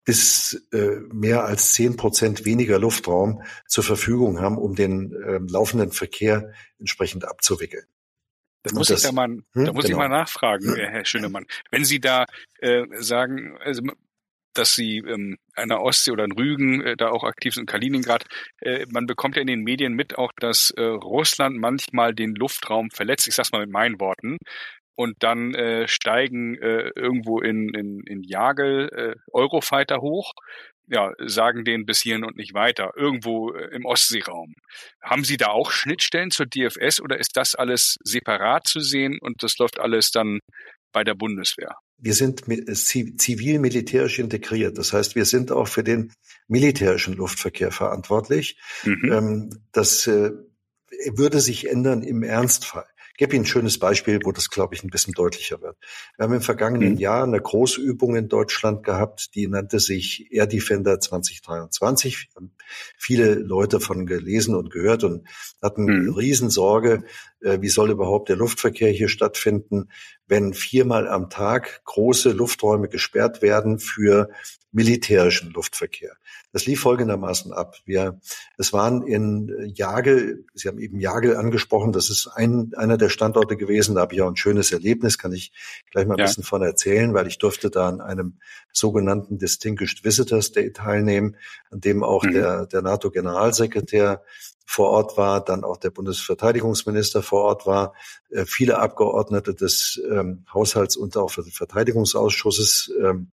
bis 0.04 0.68
äh, 0.72 1.00
mehr 1.12 1.46
als 1.46 1.74
zehn 1.74 1.96
Prozent 1.96 2.46
weniger 2.46 2.78
Luftraum 2.78 3.42
zur 3.66 3.84
Verfügung 3.84 4.42
haben, 4.42 4.58
um 4.58 4.76
den 4.76 5.14
äh, 5.14 5.40
laufenden 5.50 5.92
Verkehr 5.92 6.52
entsprechend 6.80 7.26
abzuwickeln. 7.26 7.86
Da 8.64 8.74
muss 8.74 8.88
das, 8.88 9.02
ich 9.02 9.06
da 9.06 9.12
mal, 9.14 9.28
hm, 9.28 9.44
da 9.54 9.74
muss 9.74 9.86
genau. 9.86 9.86
ich 9.86 9.96
mal 9.96 10.10
nachfragen, 10.10 10.76
Herr 10.76 11.06
Schönemann. 11.06 11.46
Wenn 11.70 11.86
Sie 11.86 12.00
da 12.00 12.26
äh, 12.60 12.84
sagen, 13.00 13.58
also 13.64 13.84
dass 14.58 14.74
sie 14.76 14.98
ähm, 14.98 15.38
der 15.58 15.82
Ostsee 15.82 16.12
oder 16.12 16.26
in 16.26 16.32
Rügen 16.32 16.82
äh, 16.82 16.98
da 16.98 17.10
auch 17.10 17.24
aktiv 17.24 17.54
sind, 17.54 17.64
in 17.64 17.68
Kaliningrad. 17.68 18.26
Äh, 18.62 18.86
man 18.90 19.06
bekommt 19.06 19.36
ja 19.36 19.42
in 19.42 19.48
den 19.48 19.62
Medien 19.62 19.94
mit 19.94 20.18
auch, 20.18 20.32
dass 20.40 20.72
äh, 20.72 20.82
Russland 20.84 21.58
manchmal 21.58 22.14
den 22.14 22.36
Luftraum 22.36 22.90
verletzt. 22.92 23.28
Ich 23.28 23.36
sag's 23.36 23.52
mal 23.52 23.62
mit 23.62 23.72
meinen 23.72 24.00
Worten. 24.00 24.38
Und 24.98 25.18
dann 25.20 25.54
äh, 25.54 25.88
steigen 25.90 26.56
äh, 26.56 26.92
irgendwo 26.96 27.42
in, 27.42 27.74
in, 27.74 28.02
in 28.08 28.24
Jagel 28.24 28.90
äh, 28.94 29.16
Eurofighter 29.34 30.00
hoch, 30.00 30.32
ja, 30.88 31.12
sagen 31.20 31.66
denen 31.66 31.86
bis 31.86 32.02
hierhin 32.02 32.24
und 32.24 32.38
nicht 32.38 32.54
weiter, 32.54 32.92
irgendwo 32.96 33.52
äh, 33.52 33.76
im 33.76 33.86
Ostseeraum. 33.86 34.54
Haben 35.02 35.26
Sie 35.26 35.38
da 35.38 35.48
auch 35.48 35.72
Schnittstellen 35.72 36.32
zur 36.32 36.46
DFS 36.46 37.02
oder 37.02 37.18
ist 37.20 37.36
das 37.36 37.56
alles 37.56 37.98
separat 38.04 38.68
zu 38.68 38.80
sehen 38.80 39.18
und 39.20 39.44
das 39.44 39.58
läuft 39.58 39.80
alles 39.80 40.12
dann 40.12 40.40
bei 40.94 41.04
der 41.04 41.16
Bundeswehr? 41.16 41.76
Wir 41.98 42.14
sind 42.14 42.48
äh, 42.48 42.74
zivil-militärisch 42.74 44.20
integriert. 44.20 44.78
Das 44.78 44.94
heißt, 44.94 45.16
wir 45.16 45.26
sind 45.26 45.52
auch 45.52 45.68
für 45.68 45.84
den 45.84 46.12
militärischen 46.48 47.16
Luftverkehr 47.16 47.72
verantwortlich. 47.72 48.58
Mhm. 48.84 49.12
Ähm, 49.12 49.50
das 49.72 50.08
äh, 50.08 50.32
würde 51.14 51.40
sich 51.40 51.70
ändern 51.70 52.04
im 52.04 52.24
Ernstfall. 52.24 52.86
Ich 53.16 53.20
gebe 53.20 53.34
Ihnen 53.34 53.46
ein 53.46 53.48
schönes 53.48 53.80
Beispiel, 53.80 54.20
wo 54.26 54.34
das, 54.34 54.50
glaube 54.50 54.76
ich, 54.76 54.84
ein 54.84 54.90
bisschen 54.90 55.14
deutlicher 55.14 55.62
wird. 55.62 55.78
Wir 56.18 56.26
haben 56.26 56.34
im 56.34 56.42
vergangenen 56.42 56.96
mhm. 56.96 57.00
Jahr 57.00 57.24
eine 57.24 57.40
Großübung 57.40 58.18
in 58.18 58.28
Deutschland 58.28 58.84
gehabt, 58.84 59.36
die 59.36 59.48
nannte 59.48 59.80
sich 59.80 60.28
Air 60.34 60.48
Defender 60.48 61.00
2023. 61.00 62.28
Wir 62.28 62.36
haben 62.36 62.52
viele 62.98 63.36
Leute 63.36 63.80
von 63.80 64.06
gelesen 64.06 64.54
und 64.54 64.70
gehört 64.70 65.06
und 65.06 65.26
hatten 65.62 65.86
mhm. 65.86 66.14
Riesensorge, 66.14 67.06
wie 67.46 67.70
soll 67.70 67.92
überhaupt 67.92 68.30
der 68.30 68.36
Luftverkehr 68.36 68.90
hier 68.90 69.10
stattfinden, 69.10 69.90
wenn 70.28 70.54
viermal 70.54 71.08
am 71.08 71.30
Tag 71.30 71.84
große 71.86 72.32
Lufträume 72.32 72.90
gesperrt 72.90 73.42
werden 73.42 73.80
für 73.80 74.30
militärischen 74.72 75.52
Luftverkehr. 75.52 76.18
Das 76.52 76.66
lief 76.66 76.82
folgendermaßen 76.82 77.54
ab. 77.54 77.76
Wir, 77.86 78.20
es 78.58 78.74
waren 78.74 79.04
in 79.08 79.72
Jagel, 79.74 80.46
Sie 80.54 80.68
haben 80.68 80.80
eben 80.80 81.00
Jagel 81.00 81.38
angesprochen, 81.38 81.94
das 81.94 82.10
ist 82.10 82.28
ein, 82.28 82.74
einer 82.76 82.98
der 82.98 83.08
Standorte 83.10 83.56
gewesen, 83.56 83.96
da 83.96 84.02
habe 84.02 84.16
ich 84.16 84.22
auch 84.22 84.28
ein 84.28 84.36
schönes 84.36 84.74
Erlebnis, 84.74 85.18
kann 85.18 85.32
ich 85.32 85.54
gleich 85.92 86.06
mal 86.06 86.16
ein 86.16 86.20
ja. 86.20 86.26
bisschen 86.26 86.44
von 86.44 86.62
erzählen, 86.62 87.14
weil 87.14 87.28
ich 87.28 87.38
durfte 87.38 87.70
da 87.70 87.88
an 87.88 88.02
einem 88.02 88.40
sogenannten 88.74 89.38
Distinguished 89.38 90.04
Visitors 90.04 90.52
Day 90.52 90.74
teilnehmen, 90.74 91.38
an 91.72 91.80
dem 91.80 92.04
auch 92.04 92.24
mhm. 92.24 92.34
der, 92.34 92.66
der 92.66 92.82
NATO-Generalsekretär 92.82 94.24
vor 94.66 94.90
Ort 94.90 95.18
war, 95.18 95.44
dann 95.44 95.64
auch 95.64 95.78
der 95.78 95.92
Bundesverteidigungsminister 95.92 97.22
vor 97.22 97.44
Ort 97.44 97.66
war, 97.66 97.94
äh, 98.32 98.46
viele 98.46 98.80
Abgeordnete 98.80 99.54
des 99.54 100.02
ähm, 100.10 100.46
Haushalts- 100.52 100.98
und 100.98 101.16
auch 101.18 101.34
des 101.34 101.56
Verteidigungsausschusses. 101.56 102.92
Ähm, 103.02 103.32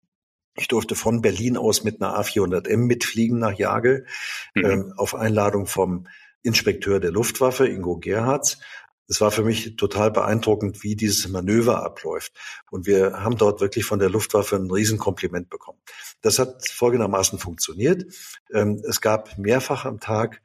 ich 0.55 0.69
durfte 0.69 0.95
von 0.95 1.23
Berlin 1.23 1.57
aus 1.57 1.83
mit 1.83 2.03
einer 2.03 2.19
A400M 2.21 2.77
mitfliegen 2.77 3.39
nach 3.39 3.55
Jagel, 3.55 4.07
mhm. 4.55 4.65
ähm, 4.65 4.93
auf 4.97 5.15
Einladung 5.15 5.67
vom 5.67 6.07
Inspekteur 6.43 7.01
der 7.01 7.12
Luftwaffe, 7.12 7.67
Ingo 7.67 7.97
Gerhards. 7.97 8.59
Es 9.09 9.21
war 9.21 9.31
für 9.31 9.43
mich 9.43 9.77
total 9.77 10.11
beeindruckend, 10.11 10.83
wie 10.83 10.97
dieses 10.97 11.29
Manöver 11.29 11.85
abläuft. 11.85 12.33
Und 12.71 12.87
wir 12.87 13.23
haben 13.23 13.37
dort 13.37 13.61
wirklich 13.61 13.85
von 13.85 13.99
der 13.99 14.11
Luftwaffe 14.11 14.57
ein 14.57 14.71
Riesenkompliment 14.71 15.51
bekommen. 15.51 15.79
Das 16.23 16.39
hat 16.39 16.67
folgendermaßen 16.69 17.39
funktioniert. 17.39 18.05
Es 18.49 19.01
gab 19.01 19.37
mehrfach 19.37 19.85
am 19.85 20.01
Tag 20.01 20.41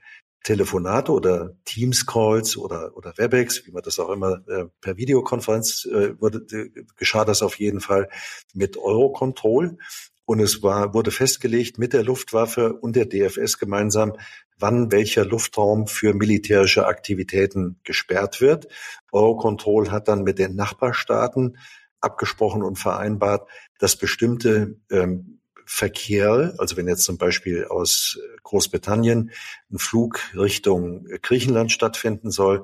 Telefonate 0.48 1.12
oder 1.12 1.58
Teams-Calls 1.66 2.56
oder, 2.56 2.96
oder 2.96 3.14
WebEx, 3.18 3.68
wie 3.68 3.72
man 3.72 3.84
das 3.84 4.00
auch 4.00 4.10
immer 4.10 4.48
äh, 4.48 4.64
per 4.80 4.96
Videokonferenz 4.96 5.86
äh, 5.92 6.20
wurde, 6.22 6.38
äh, 6.56 6.86
geschah 6.96 7.26
das 7.26 7.42
auf 7.42 7.60
jeden 7.60 7.82
Fall 7.82 8.08
mit 8.54 8.78
Eurocontrol. 8.78 9.78
Und 10.24 10.40
es 10.40 10.64
war, 10.64 10.94
wurde 10.94 11.12
festgelegt 11.12 11.80
mit 11.80 11.92
der 11.92 12.04
Luftwaffe 12.04 12.72
und 12.72 12.96
der 12.96 13.08
DFS 13.08 13.60
gemeinsam, 13.60 14.14
wann 14.58 14.90
welcher 14.90 15.26
Luftraum 15.26 15.86
für 15.86 16.14
militärische 16.14 16.88
Aktivitäten 16.88 17.82
gesperrt 17.84 18.40
wird. 18.40 18.70
Eurocontrol 19.12 19.92
hat 19.92 20.08
dann 20.08 20.24
mit 20.24 20.40
den 20.40 20.56
Nachbarstaaten 20.56 21.58
abgesprochen 22.00 22.64
und 22.64 22.80
vereinbart, 22.80 23.50
dass 23.80 23.98
bestimmte 23.98 24.80
ähm, 24.90 25.37
Verkehr, 25.70 26.56
also 26.58 26.78
wenn 26.78 26.88
jetzt 26.88 27.04
zum 27.04 27.18
Beispiel 27.18 27.66
aus 27.66 28.18
äh, 28.18 28.38
Großbritannien 28.44 29.32
ein 29.70 29.78
Flug 29.78 30.22
Richtung 30.34 31.06
Griechenland 31.22 31.74
stattfinden 31.74 32.32
soll, 32.32 32.64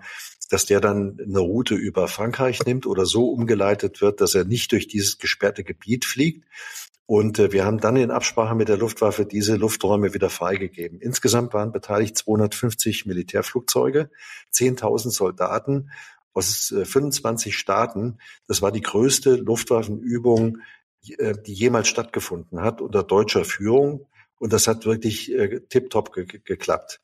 dass 0.50 0.66
der 0.66 0.80
dann 0.80 1.20
eine 1.20 1.40
Route 1.40 1.76
über 1.76 2.08
Frankreich 2.08 2.64
nimmt 2.66 2.86
oder 2.86 3.06
so 3.06 3.30
umgeleitet 3.30 4.02
wird, 4.02 4.22
dass 4.22 4.36
er 4.36 4.46
nicht 4.46 4.72
durch 4.72 4.88
dieses 4.88 5.18
gesperrte 5.18 5.66
Gebiet 5.66 6.06
fliegt. 6.06 6.48
Und 7.06 7.40
äh, 7.40 7.52
wir 7.52 7.66
haben 7.66 7.82
dann 7.82 7.98
in 7.98 8.10
Absprache 8.10 8.56
mit 8.56 8.70
der 8.70 8.78
Luftwaffe 8.78 9.26
diese 9.26 9.58
Lufträume 9.58 10.14
wieder 10.14 10.30
freigegeben. 10.30 11.02
Insgesamt 11.02 11.54
waren 11.54 11.74
beteiligt 11.74 12.18
250 12.18 13.06
Militärflugzeuge, 13.06 14.10
10.000 14.54 15.12
Soldaten 15.12 15.92
aus 16.34 16.74
25 16.74 17.52
äh, 17.52 17.56
Staaten. 17.56 18.18
Das 18.48 18.62
war 18.62 18.72
die 18.72 18.82
größte 18.82 19.36
Luftwaffenübung 19.36 20.60
die 21.04 21.54
jemals 21.54 21.88
stattgefunden 21.88 22.62
hat 22.62 22.82
unter 22.82 23.04
deutscher 23.04 23.46
Führung. 23.46 24.08
Und 24.40 24.54
das 24.54 24.68
hat 24.68 24.86
wirklich 24.86 25.34
äh, 25.34 25.62
tiptop 25.62 26.14
ge 26.14 26.26
geklappt. 26.44 27.00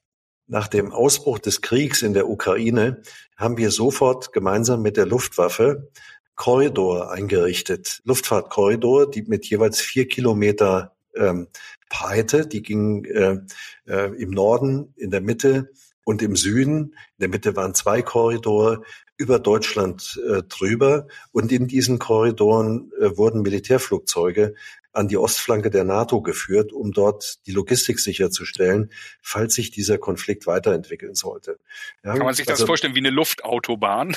Nach 0.47 0.67
dem 0.67 0.91
Ausbruch 0.91 1.39
des 1.39 1.61
Kriegs 1.61 2.01
in 2.01 2.13
der 2.13 2.27
Ukraine 2.27 3.01
haben 3.37 3.57
wir 3.57 3.71
sofort 3.71 4.33
gemeinsam 4.33 4.81
mit 4.81 4.97
der 4.97 5.05
Luftwaffe 5.05 5.89
Korridor 6.35 7.11
eingerichtet, 7.11 8.01
Luftfahrtkorridor, 8.05 9.11
die 9.11 9.23
mit 9.23 9.45
jeweils 9.45 9.81
vier 9.81 10.07
Kilometer 10.07 10.95
ähm, 11.15 11.47
Breite, 11.89 12.47
die 12.47 12.61
ging 12.61 13.03
äh, 13.05 13.39
äh, 13.85 14.15
im 14.15 14.31
Norden, 14.31 14.93
in 14.95 15.11
der 15.11 15.21
Mitte 15.21 15.69
und 16.05 16.21
im 16.21 16.35
Süden. 16.35 16.95
In 17.17 17.19
der 17.19 17.29
Mitte 17.29 17.55
waren 17.55 17.75
zwei 17.75 18.01
Korridore 18.01 18.83
über 19.19 19.37
Deutschland 19.37 20.19
äh, 20.27 20.41
drüber. 20.43 21.07
Und 21.31 21.51
in 21.51 21.67
diesen 21.67 21.99
Korridoren 21.99 22.91
äh, 22.99 23.17
wurden 23.17 23.41
Militärflugzeuge 23.41 24.55
an 24.93 25.07
die 25.07 25.17
Ostflanke 25.17 25.69
der 25.69 25.83
NATO 25.83 26.21
geführt, 26.21 26.73
um 26.73 26.93
dort 26.93 27.45
die 27.45 27.51
Logistik 27.51 27.99
sicherzustellen, 27.99 28.91
falls 29.21 29.53
sich 29.53 29.71
dieser 29.71 29.97
Konflikt 29.97 30.47
weiterentwickeln 30.47 31.13
sollte. 31.15 31.59
Ja, 32.03 32.13
Kann 32.13 32.25
man 32.25 32.33
sich 32.33 32.49
also, 32.49 32.63
das 32.63 32.67
vorstellen 32.67 32.95
wie 32.95 32.99
eine 32.99 33.11
Luftautobahn? 33.11 34.15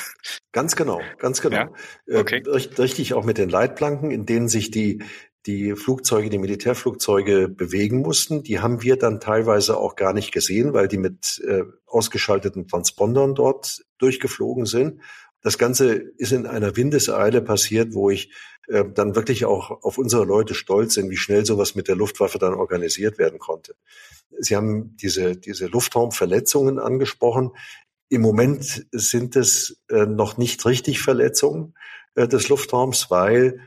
Ganz 0.51 0.75
genau, 0.75 1.01
ganz 1.19 1.41
genau. 1.41 1.69
Ja? 2.07 2.19
Okay. 2.19 2.41
Äh, 2.45 2.81
richtig 2.81 3.13
auch 3.13 3.25
mit 3.25 3.37
den 3.37 3.49
Leitplanken, 3.49 4.09
in 4.09 4.25
denen 4.25 4.47
sich 4.47 4.71
die 4.71 5.03
die 5.45 5.75
Flugzeuge, 5.75 6.29
die 6.29 6.37
Militärflugzeuge 6.37 7.49
bewegen 7.49 7.99
mussten. 7.99 8.43
Die 8.43 8.59
haben 8.59 8.81
wir 8.81 8.97
dann 8.97 9.19
teilweise 9.19 9.77
auch 9.77 9.95
gar 9.95 10.13
nicht 10.13 10.31
gesehen, 10.31 10.73
weil 10.73 10.87
die 10.87 10.97
mit 10.97 11.41
äh, 11.45 11.63
ausgeschalteten 11.85 12.67
Transpondern 12.67 13.35
dort 13.35 13.83
durchgeflogen 13.97 14.65
sind. 14.65 15.01
Das 15.41 15.57
Ganze 15.57 15.93
ist 15.93 16.31
in 16.31 16.47
einer 16.47 16.77
Windeseile 16.77 17.41
passiert, 17.41 17.93
wo 17.93 18.09
ich 18.09 18.31
äh, 18.67 18.85
dann 18.93 19.15
wirklich 19.15 19.43
auch 19.43 19.83
auf 19.83 19.97
unsere 19.97 20.23
Leute 20.23 20.53
stolz 20.53 20.95
bin, 20.95 21.09
wie 21.09 21.17
schnell 21.17 21.45
sowas 21.45 21.75
mit 21.75 21.89
der 21.89 21.97
Luftwaffe 21.97 22.39
dann 22.39 22.53
organisiert 22.53 23.17
werden 23.17 23.39
konnte. 23.39 23.75
Sie 24.39 24.55
haben 24.55 24.95
diese, 24.95 25.35
diese 25.35 25.67
Luftraumverletzungen 25.67 26.79
angesprochen. 26.79 27.51
Im 28.07 28.21
Moment 28.21 28.87
sind 28.91 29.35
es 29.35 29.81
äh, 29.89 30.05
noch 30.05 30.37
nicht 30.37 30.65
richtig 30.65 31.01
Verletzungen 31.01 31.73
äh, 32.15 32.27
des 32.27 32.47
Luftraums, 32.47 33.11
weil 33.11 33.59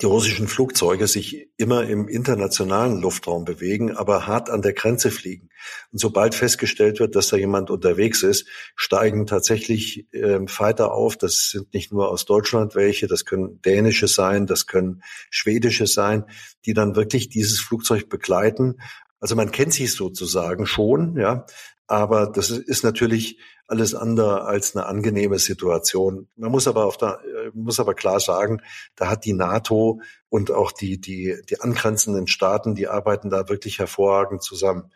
die 0.00 0.06
russischen 0.06 0.48
Flugzeuge 0.48 1.06
sich 1.06 1.48
immer 1.58 1.84
im 1.84 2.08
internationalen 2.08 3.00
Luftraum 3.00 3.44
bewegen, 3.44 3.94
aber 3.94 4.26
hart 4.26 4.48
an 4.48 4.62
der 4.62 4.72
Grenze 4.72 5.10
fliegen. 5.10 5.50
Und 5.92 5.98
sobald 5.98 6.34
festgestellt 6.34 6.98
wird, 6.98 7.14
dass 7.14 7.28
da 7.28 7.36
jemand 7.36 7.70
unterwegs 7.70 8.22
ist, 8.22 8.46
steigen 8.74 9.26
tatsächlich 9.26 10.06
äh, 10.14 10.46
Fighter 10.46 10.92
auf. 10.92 11.18
Das 11.18 11.50
sind 11.50 11.74
nicht 11.74 11.92
nur 11.92 12.10
aus 12.10 12.24
Deutschland 12.24 12.74
welche, 12.74 13.06
das 13.06 13.26
können 13.26 13.60
dänische 13.60 14.08
sein, 14.08 14.46
das 14.46 14.66
können 14.66 15.02
schwedische 15.30 15.86
sein, 15.86 16.24
die 16.64 16.72
dann 16.72 16.96
wirklich 16.96 17.28
dieses 17.28 17.60
Flugzeug 17.60 18.08
begleiten. 18.08 18.80
Also 19.20 19.36
man 19.36 19.52
kennt 19.52 19.74
sich 19.74 19.92
sozusagen 19.92 20.66
schon, 20.66 21.16
ja, 21.16 21.44
aber 21.92 22.26
das 22.26 22.48
ist 22.48 22.84
natürlich 22.84 23.38
alles 23.66 23.94
andere 23.94 24.46
als 24.46 24.74
eine 24.74 24.86
angenehme 24.86 25.38
Situation. 25.38 26.26
Man 26.36 26.50
muss 26.50 26.66
aber 26.66 26.86
auf 26.86 26.96
der, 26.96 27.20
muss 27.52 27.80
aber 27.80 27.92
klar 27.92 28.18
sagen, 28.18 28.62
da 28.96 29.10
hat 29.10 29.26
die 29.26 29.34
NATO 29.34 30.00
und 30.30 30.50
auch 30.50 30.72
die, 30.72 31.02
die, 31.02 31.36
die 31.50 31.60
angrenzenden 31.60 32.28
Staaten, 32.28 32.74
die 32.74 32.88
arbeiten 32.88 33.28
da 33.28 33.50
wirklich 33.50 33.78
hervorragend 33.78 34.42
zusammen. 34.42 34.90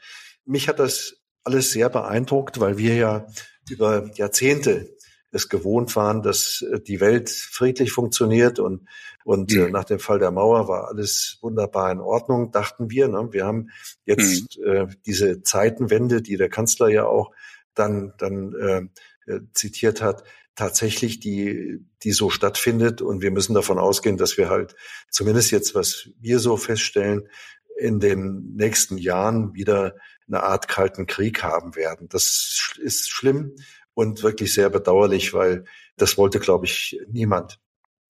Mich 0.47 0.69
hat 0.69 0.79
das 0.79 1.19
alles 1.45 1.71
sehr 1.71 1.91
beeindruckt, 1.91 2.61
weil 2.61 2.79
wir 2.79 2.95
ja 2.95 3.26
über 3.69 4.09
Jahrzehnte 4.15 4.97
es 5.33 5.50
gewohnt 5.50 5.95
waren, 5.97 6.23
dass 6.23 6.62
äh, 6.62 6.81
die 6.81 7.00
Welt 7.00 7.29
friedlich 7.29 7.93
funktioniert 7.93 8.59
und 8.59 8.88
und 9.26 9.52
mhm. 9.52 9.73
nach 9.73 9.83
dem 9.83 9.99
Fall 9.99 10.21
der 10.21 10.30
Mauer 10.30 10.68
war 10.68 10.87
alles 10.87 11.38
wunderbar 11.40 11.90
in 11.90 11.99
Ordnung, 11.99 12.52
dachten 12.52 12.90
wir. 12.90 13.09
Ne? 13.09 13.26
Wir 13.33 13.45
haben 13.45 13.71
jetzt 14.04 14.56
mhm. 14.56 14.64
äh, 14.64 14.87
diese 15.04 15.42
Zeitenwende, 15.42 16.23
die 16.23 16.37
der 16.37 16.49
Kanzler 16.49 16.88
ja 16.90 17.06
auch 17.06 17.33
dann 17.75 18.12
dann 18.18 18.54
äh, 18.54 19.33
äh, 19.33 19.40
zitiert 19.52 20.00
hat, 20.00 20.23
tatsächlich 20.54 21.18
die 21.18 21.85
die 22.04 22.12
so 22.12 22.30
stattfindet 22.30 23.02
und 23.02 23.21
wir 23.21 23.33
müssen 23.33 23.52
davon 23.52 23.80
ausgehen, 23.80 24.16
dass 24.16 24.38
wir 24.38 24.49
halt 24.49 24.76
zumindest 25.11 25.50
jetzt 25.50 25.75
was 25.75 26.09
wir 26.21 26.38
so 26.38 26.56
feststellen 26.56 27.28
in 27.76 27.99
den 27.99 28.54
nächsten 28.54 28.97
Jahren 28.97 29.54
wieder 29.54 29.97
eine 30.28 30.45
Art 30.45 30.68
kalten 30.68 31.06
Krieg 31.06 31.42
haben 31.42 31.75
werden. 31.75 32.09
Das 32.09 32.76
ist 32.80 33.11
schlimm 33.11 33.56
und 33.92 34.23
wirklich 34.23 34.54
sehr 34.54 34.71
bedauerlich, 34.71 35.35
weil 35.35 35.64
das 35.97 36.16
wollte, 36.16 36.38
glaube 36.38 36.66
ich, 36.66 37.00
niemand. 37.09 37.59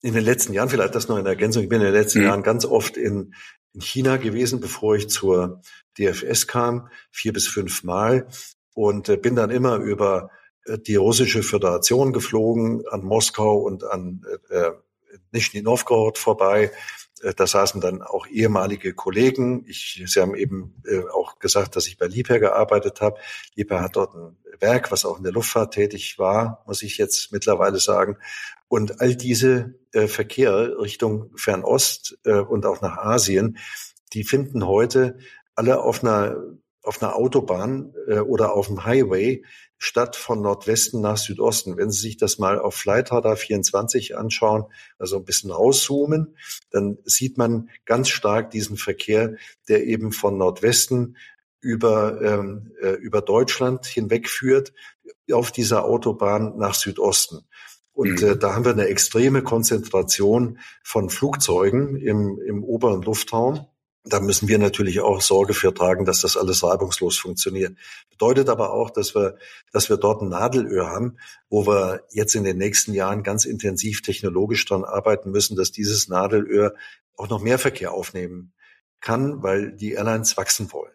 In 0.06 0.14
den 0.14 0.22
letzten 0.22 0.52
Jahren, 0.52 0.68
vielleicht 0.68 0.94
das 0.94 1.08
noch 1.08 1.18
in 1.18 1.26
Ergänzung, 1.26 1.64
ich 1.64 1.68
bin 1.68 1.80
in 1.80 1.86
den 1.86 1.92
letzten 1.92 2.20
mhm. 2.20 2.26
Jahren 2.26 2.42
ganz 2.44 2.64
oft 2.64 2.96
in, 2.96 3.34
in 3.74 3.80
China 3.80 4.18
gewesen, 4.18 4.60
bevor 4.60 4.94
ich 4.94 5.08
zur 5.08 5.62
DFS 5.98 6.46
kam, 6.46 6.88
vier 7.10 7.32
bis 7.32 7.48
fünf 7.48 7.82
Mal 7.82 8.28
und 8.72 9.08
äh, 9.08 9.16
bin 9.16 9.34
dann 9.34 9.50
immer 9.50 9.78
über 9.78 10.30
äh, 10.64 10.78
die 10.78 10.94
russische 10.94 11.42
Föderation 11.42 12.12
geflogen, 12.12 12.84
an 12.88 13.02
Moskau 13.02 13.56
und 13.56 13.82
an 13.82 14.24
äh, 14.48 14.54
äh 14.54 14.72
Nischni 15.32 15.60
Novgorod 15.60 16.18
vorbei 16.18 16.70
äh, 17.22 17.34
da 17.34 17.48
saßen 17.48 17.80
dann 17.80 18.00
auch 18.02 18.28
ehemalige 18.28 18.94
Kollegen. 18.94 19.64
Ich, 19.66 20.02
Sie 20.06 20.20
haben 20.20 20.36
eben 20.36 20.80
äh, 20.86 21.00
auch 21.12 21.40
gesagt, 21.40 21.74
dass 21.74 21.88
ich 21.88 21.98
bei 21.98 22.06
Liebherr 22.06 22.38
gearbeitet 22.38 23.00
habe. 23.00 23.18
Liebherr 23.54 23.80
hat 23.80 23.96
dort 23.96 24.14
ein 24.14 24.36
Werk, 24.60 24.92
was 24.92 25.04
auch 25.04 25.18
in 25.18 25.24
der 25.24 25.32
Luftfahrt 25.32 25.74
tätig 25.74 26.18
war, 26.18 26.62
muss 26.66 26.82
ich 26.82 26.98
jetzt 26.98 27.32
mittlerweile 27.32 27.78
sagen. 27.78 28.18
Und 28.68 29.00
all 29.00 29.14
diese 29.14 29.78
äh, 29.92 30.08
Verkehre 30.08 30.80
Richtung 30.80 31.30
Fernost 31.36 32.18
äh, 32.24 32.40
und 32.40 32.66
auch 32.66 32.80
nach 32.80 32.98
Asien, 32.98 33.58
die 34.12 34.24
finden 34.24 34.66
heute 34.66 35.18
alle 35.54 35.80
auf 35.80 36.02
einer 36.02 36.36
auf 36.86 37.02
einer 37.02 37.16
Autobahn 37.16 37.92
äh, 38.06 38.20
oder 38.20 38.54
auf 38.54 38.68
dem 38.68 38.84
Highway 38.84 39.44
statt 39.76 40.14
von 40.14 40.40
Nordwesten 40.40 41.00
nach 41.00 41.16
Südosten. 41.16 41.76
Wenn 41.76 41.90
Sie 41.90 42.00
sich 42.00 42.16
das 42.16 42.38
mal 42.38 42.60
auf 42.60 42.74
Flightradar 42.76 43.36
24 43.36 44.16
anschauen, 44.16 44.66
also 44.96 45.16
ein 45.16 45.24
bisschen 45.24 45.50
rauszoomen, 45.50 46.36
dann 46.70 46.98
sieht 47.04 47.36
man 47.38 47.70
ganz 47.84 48.08
stark 48.08 48.50
diesen 48.50 48.76
Verkehr, 48.76 49.34
der 49.68 49.84
eben 49.84 50.12
von 50.12 50.38
Nordwesten 50.38 51.16
über, 51.60 52.22
ähm, 52.22 52.72
äh, 52.80 52.90
über 52.92 53.20
Deutschland 53.20 53.84
hinwegführt, 53.86 54.72
auf 55.32 55.50
dieser 55.50 55.84
Autobahn 55.84 56.56
nach 56.56 56.74
Südosten. 56.74 57.48
Und 57.96 58.22
mhm. 58.22 58.28
äh, 58.28 58.36
da 58.36 58.54
haben 58.54 58.64
wir 58.64 58.72
eine 58.72 58.86
extreme 58.86 59.42
Konzentration 59.42 60.60
von 60.84 61.10
Flugzeugen 61.10 61.96
im, 61.96 62.38
im 62.38 62.62
oberen 62.62 63.02
Luftraum 63.02 63.66
da 64.08 64.20
müssen 64.20 64.48
wir 64.48 64.58
natürlich 64.58 65.00
auch 65.00 65.20
Sorge 65.20 65.52
für 65.52 65.74
tragen, 65.74 66.04
dass 66.04 66.20
das 66.20 66.36
alles 66.36 66.62
reibungslos 66.62 67.18
funktioniert. 67.18 67.76
Bedeutet 68.10 68.48
aber 68.48 68.72
auch, 68.72 68.90
dass 68.90 69.14
wir, 69.14 69.36
dass 69.72 69.90
wir 69.90 69.96
dort 69.96 70.22
ein 70.22 70.28
Nadelöhr 70.28 70.86
haben, 70.86 71.18
wo 71.50 71.66
wir 71.66 72.04
jetzt 72.10 72.34
in 72.34 72.44
den 72.44 72.56
nächsten 72.56 72.94
Jahren 72.94 73.22
ganz 73.22 73.44
intensiv 73.44 74.02
technologisch 74.02 74.64
dran 74.64 74.84
arbeiten 74.84 75.30
müssen, 75.30 75.56
dass 75.56 75.72
dieses 75.72 76.08
Nadelöhr 76.08 76.74
auch 77.16 77.28
noch 77.28 77.42
mehr 77.42 77.58
Verkehr 77.58 77.92
aufnehmen 77.92 78.52
kann, 79.00 79.42
weil 79.42 79.72
die 79.72 79.92
Airlines 79.92 80.36
wachsen 80.36 80.72
wollen. 80.72 80.92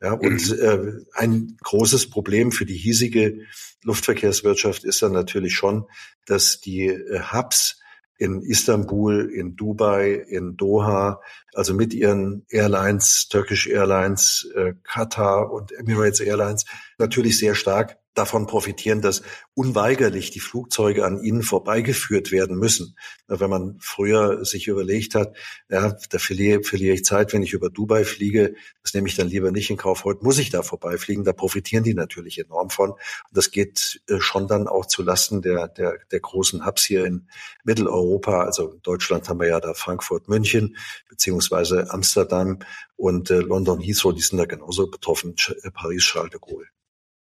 Ja, 0.00 0.12
und 0.12 0.50
mhm. 0.50 0.58
äh, 0.60 0.92
ein 1.14 1.56
großes 1.62 2.10
Problem 2.10 2.52
für 2.52 2.66
die 2.66 2.76
hiesige 2.76 3.40
Luftverkehrswirtschaft 3.82 4.84
ist 4.84 5.02
dann 5.02 5.12
natürlich 5.12 5.54
schon, 5.54 5.86
dass 6.26 6.60
die 6.60 6.86
äh, 6.86 7.20
Hubs 7.32 7.80
in 8.16 8.42
Istanbul, 8.42 9.30
in 9.34 9.56
Dubai, 9.56 10.12
in 10.12 10.56
Doha, 10.56 11.20
also 11.52 11.74
mit 11.74 11.92
ihren 11.92 12.46
Airlines, 12.48 13.28
Turkish 13.28 13.66
Airlines, 13.66 14.48
äh, 14.54 14.74
Qatar 14.84 15.50
und 15.52 15.72
Emirates 15.72 16.20
Airlines 16.20 16.64
natürlich 16.98 17.38
sehr 17.38 17.54
stark 17.54 17.98
davon 18.14 18.46
profitieren, 18.46 19.00
dass 19.00 19.22
unweigerlich 19.54 20.30
die 20.30 20.40
Flugzeuge 20.40 21.04
an 21.04 21.22
ihnen 21.22 21.42
vorbeigeführt 21.42 22.32
werden 22.32 22.56
müssen. 22.56 22.96
Wenn 23.26 23.50
man 23.50 23.76
früher 23.80 24.44
sich 24.44 24.68
überlegt 24.68 25.14
hat, 25.14 25.36
ja, 25.68 25.96
da 26.10 26.18
verliere, 26.18 26.62
verliere 26.62 26.94
ich 26.94 27.04
Zeit, 27.04 27.32
wenn 27.32 27.42
ich 27.42 27.52
über 27.52 27.70
Dubai 27.70 28.04
fliege, 28.04 28.54
das 28.82 28.94
nehme 28.94 29.08
ich 29.08 29.16
dann 29.16 29.28
lieber 29.28 29.50
nicht 29.50 29.70
in 29.70 29.76
Kauf. 29.76 30.04
Heute 30.04 30.24
muss 30.24 30.38
ich 30.38 30.50
da 30.50 30.62
vorbeifliegen, 30.62 31.24
da 31.24 31.32
profitieren 31.32 31.84
die 31.84 31.94
natürlich 31.94 32.38
enorm 32.38 32.70
von. 32.70 32.90
Und 32.90 33.00
das 33.32 33.50
geht 33.50 34.00
äh, 34.08 34.20
schon 34.20 34.46
dann 34.46 34.68
auch 34.68 34.86
zu 34.86 35.02
Lasten 35.02 35.42
der, 35.42 35.68
der, 35.68 35.98
der 36.10 36.20
großen 36.20 36.64
Hubs 36.64 36.84
hier 36.84 37.04
in 37.04 37.28
Mitteleuropa. 37.64 38.44
Also 38.44 38.72
in 38.72 38.82
Deutschland 38.82 39.28
haben 39.28 39.40
wir 39.40 39.48
ja 39.48 39.60
da 39.60 39.74
Frankfurt, 39.74 40.28
München, 40.28 40.76
beziehungsweise 41.08 41.90
Amsterdam 41.90 42.60
und 42.96 43.30
äh, 43.30 43.40
London 43.40 43.80
Heathrow, 43.80 44.14
die 44.14 44.22
sind 44.22 44.38
da 44.38 44.44
genauso 44.44 44.88
betroffen, 44.88 45.34
Paris, 45.72 46.04
Charles 46.04 46.30
de 46.30 46.40
Gaulle. 46.40 46.66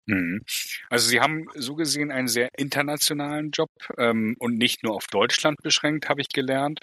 Mhm. 0.06 0.42
Also 0.90 1.08
Sie 1.08 1.20
haben 1.22 1.46
so 1.56 1.76
gesehen 1.76 2.12
einen 2.12 2.28
sehr 2.28 2.50
internationalen 2.58 3.52
Job 3.52 3.70
ähm, 3.98 4.36
und 4.40 4.58
nicht 4.58 4.84
nur 4.84 4.96
auf 4.96 5.08
Deutschland 5.08 5.58
beschränkt, 5.64 6.10
habe 6.10 6.22
ich 6.22 6.30
gelernt. 6.30 6.80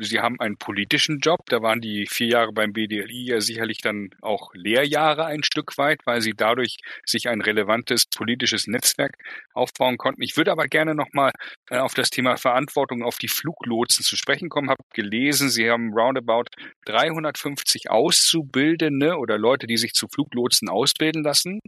Sie 0.00 0.20
haben 0.20 0.38
einen 0.38 0.56
politischen 0.56 1.18
Job. 1.18 1.40
Da 1.46 1.60
waren 1.60 1.80
die 1.80 2.06
vier 2.08 2.28
Jahre 2.28 2.52
beim 2.52 2.72
BDLI 2.72 3.30
ja 3.30 3.40
sicherlich 3.40 3.78
dann 3.78 4.10
auch 4.22 4.50
Lehrjahre 4.54 5.24
ein 5.26 5.42
Stück 5.42 5.76
weit, 5.76 6.00
weil 6.04 6.20
Sie 6.20 6.34
dadurch 6.36 6.76
sich 7.04 7.28
ein 7.28 7.40
relevantes 7.40 8.06
politisches 8.06 8.68
Netzwerk 8.68 9.14
aufbauen 9.54 9.96
konnten. 9.98 10.22
Ich 10.22 10.36
würde 10.36 10.52
aber 10.52 10.66
gerne 10.68 10.94
nochmal 10.94 11.32
äh, 11.68 11.78
auf 11.78 11.94
das 11.94 12.10
Thema 12.10 12.36
Verantwortung 12.36 13.02
auf 13.02 13.18
die 13.18 13.26
Fluglotsen 13.28 14.04
zu 14.04 14.16
sprechen 14.16 14.48
kommen. 14.50 14.70
Habe 14.70 14.84
gelesen, 14.94 15.48
Sie 15.48 15.68
haben 15.68 15.92
roundabout 15.92 16.44
350 16.84 17.90
Auszubildende 17.90 19.16
oder 19.16 19.36
Leute, 19.36 19.66
die 19.66 19.76
sich 19.78 19.94
zu 19.94 20.06
Fluglotsen 20.06 20.68
ausbilden 20.68 21.24
lassen 21.24 21.58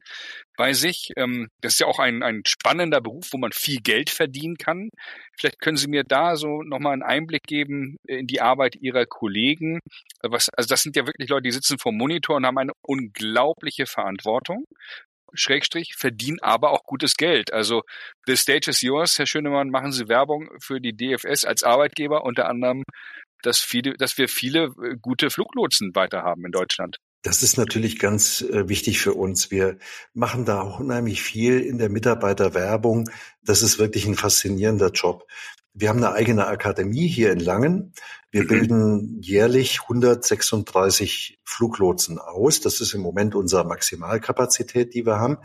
bei 0.61 0.75
sich. 0.75 1.11
Ähm, 1.17 1.49
das 1.63 1.73
ist 1.73 1.79
ja 1.79 1.87
auch 1.87 1.99
ein, 1.99 2.23
ein 2.23 2.43
spannender 2.47 3.01
Beruf, 3.01 3.29
wo 3.33 3.39
man 3.39 3.51
viel 3.51 3.81
Geld 3.81 4.11
verdienen 4.11 4.59
kann. 4.59 4.91
Vielleicht 5.39 5.59
können 5.59 5.79
Sie 5.79 5.89
mir 5.89 6.05
da 6.05 6.37
so 6.37 6.63
nochmal 6.63 6.93
einen 6.93 7.03
Einblick 7.03 7.45
geben 7.45 7.97
in 8.07 8.27
die 8.27 8.43
Arbeit 8.43 8.77
Ihrer 8.77 9.07
Kollegen. 9.07 9.81
Was, 10.23 10.51
also 10.51 10.69
das 10.69 10.83
sind 10.83 10.97
ja 10.97 11.07
wirklich 11.07 11.31
Leute, 11.31 11.45
die 11.45 11.51
sitzen 11.51 11.79
vor 11.79 11.93
Monitor 11.93 12.37
und 12.37 12.45
haben 12.45 12.59
eine 12.59 12.75
unglaubliche 12.83 13.87
Verantwortung. 13.87 14.67
Schrägstrich, 15.33 15.95
verdienen 15.97 16.41
aber 16.43 16.73
auch 16.73 16.85
gutes 16.85 17.17
Geld. 17.17 17.55
Also 17.55 17.83
the 18.27 18.37
stage 18.37 18.69
is 18.69 18.83
yours, 18.83 19.19
Herr 19.19 19.27
Schönemann, 19.27 19.71
machen 19.71 19.93
Sie 19.93 20.09
Werbung 20.09 20.51
für 20.61 20.79
die 20.79 20.95
DFS 20.95 21.47
als 21.47 21.65
Arbeitgeber, 21.65 22.25
unter 22.25 22.51
anderem, 22.51 22.83
dass 23.41 23.61
viele, 23.61 23.95
dass 23.95 24.19
wir 24.19 24.29
viele 24.29 24.65
äh, 24.85 24.97
gute 25.01 25.31
Fluglotsen 25.31 25.95
weiter 25.95 26.23
haben 26.23 26.45
in 26.45 26.53
Deutschland. 26.53 26.99
Das 27.23 27.43
ist 27.43 27.59
natürlich 27.59 27.99
ganz 27.99 28.41
äh, 28.41 28.69
wichtig 28.69 29.01
für 29.01 29.15
uns. 29.15 29.51
Wir 29.51 29.77
machen 30.15 30.45
da 30.45 30.63
unheimlich 30.63 31.23
viel 31.23 31.61
in 31.61 31.79
der 31.79 31.91
Mitarbeiterwerbung. 31.91 33.11
Das 33.45 33.63
ist 33.63 33.79
wirklich 33.79 34.07
ein 34.07 34.15
faszinierender 34.15 34.91
Job. 34.91 35.27
Wir 35.73 35.89
haben 35.91 35.99
eine 35.99 36.13
eigene 36.15 36.47
Akademie 36.47 37.07
hier 37.07 37.31
in 37.31 37.39
Langen. 37.39 37.93
Wir 38.31 38.45
mhm. 38.45 38.49
bilden 38.49 39.19
jährlich 39.21 39.83
136 39.83 41.39
Fluglotsen 41.45 42.19
aus. 42.19 42.61
Das 42.61 42.81
ist 42.81 42.95
im 42.95 43.03
Moment 43.03 43.35
unsere 43.35 43.65
Maximalkapazität, 43.65 44.95
die 44.95 45.05
wir 45.05 45.19
haben. 45.19 45.37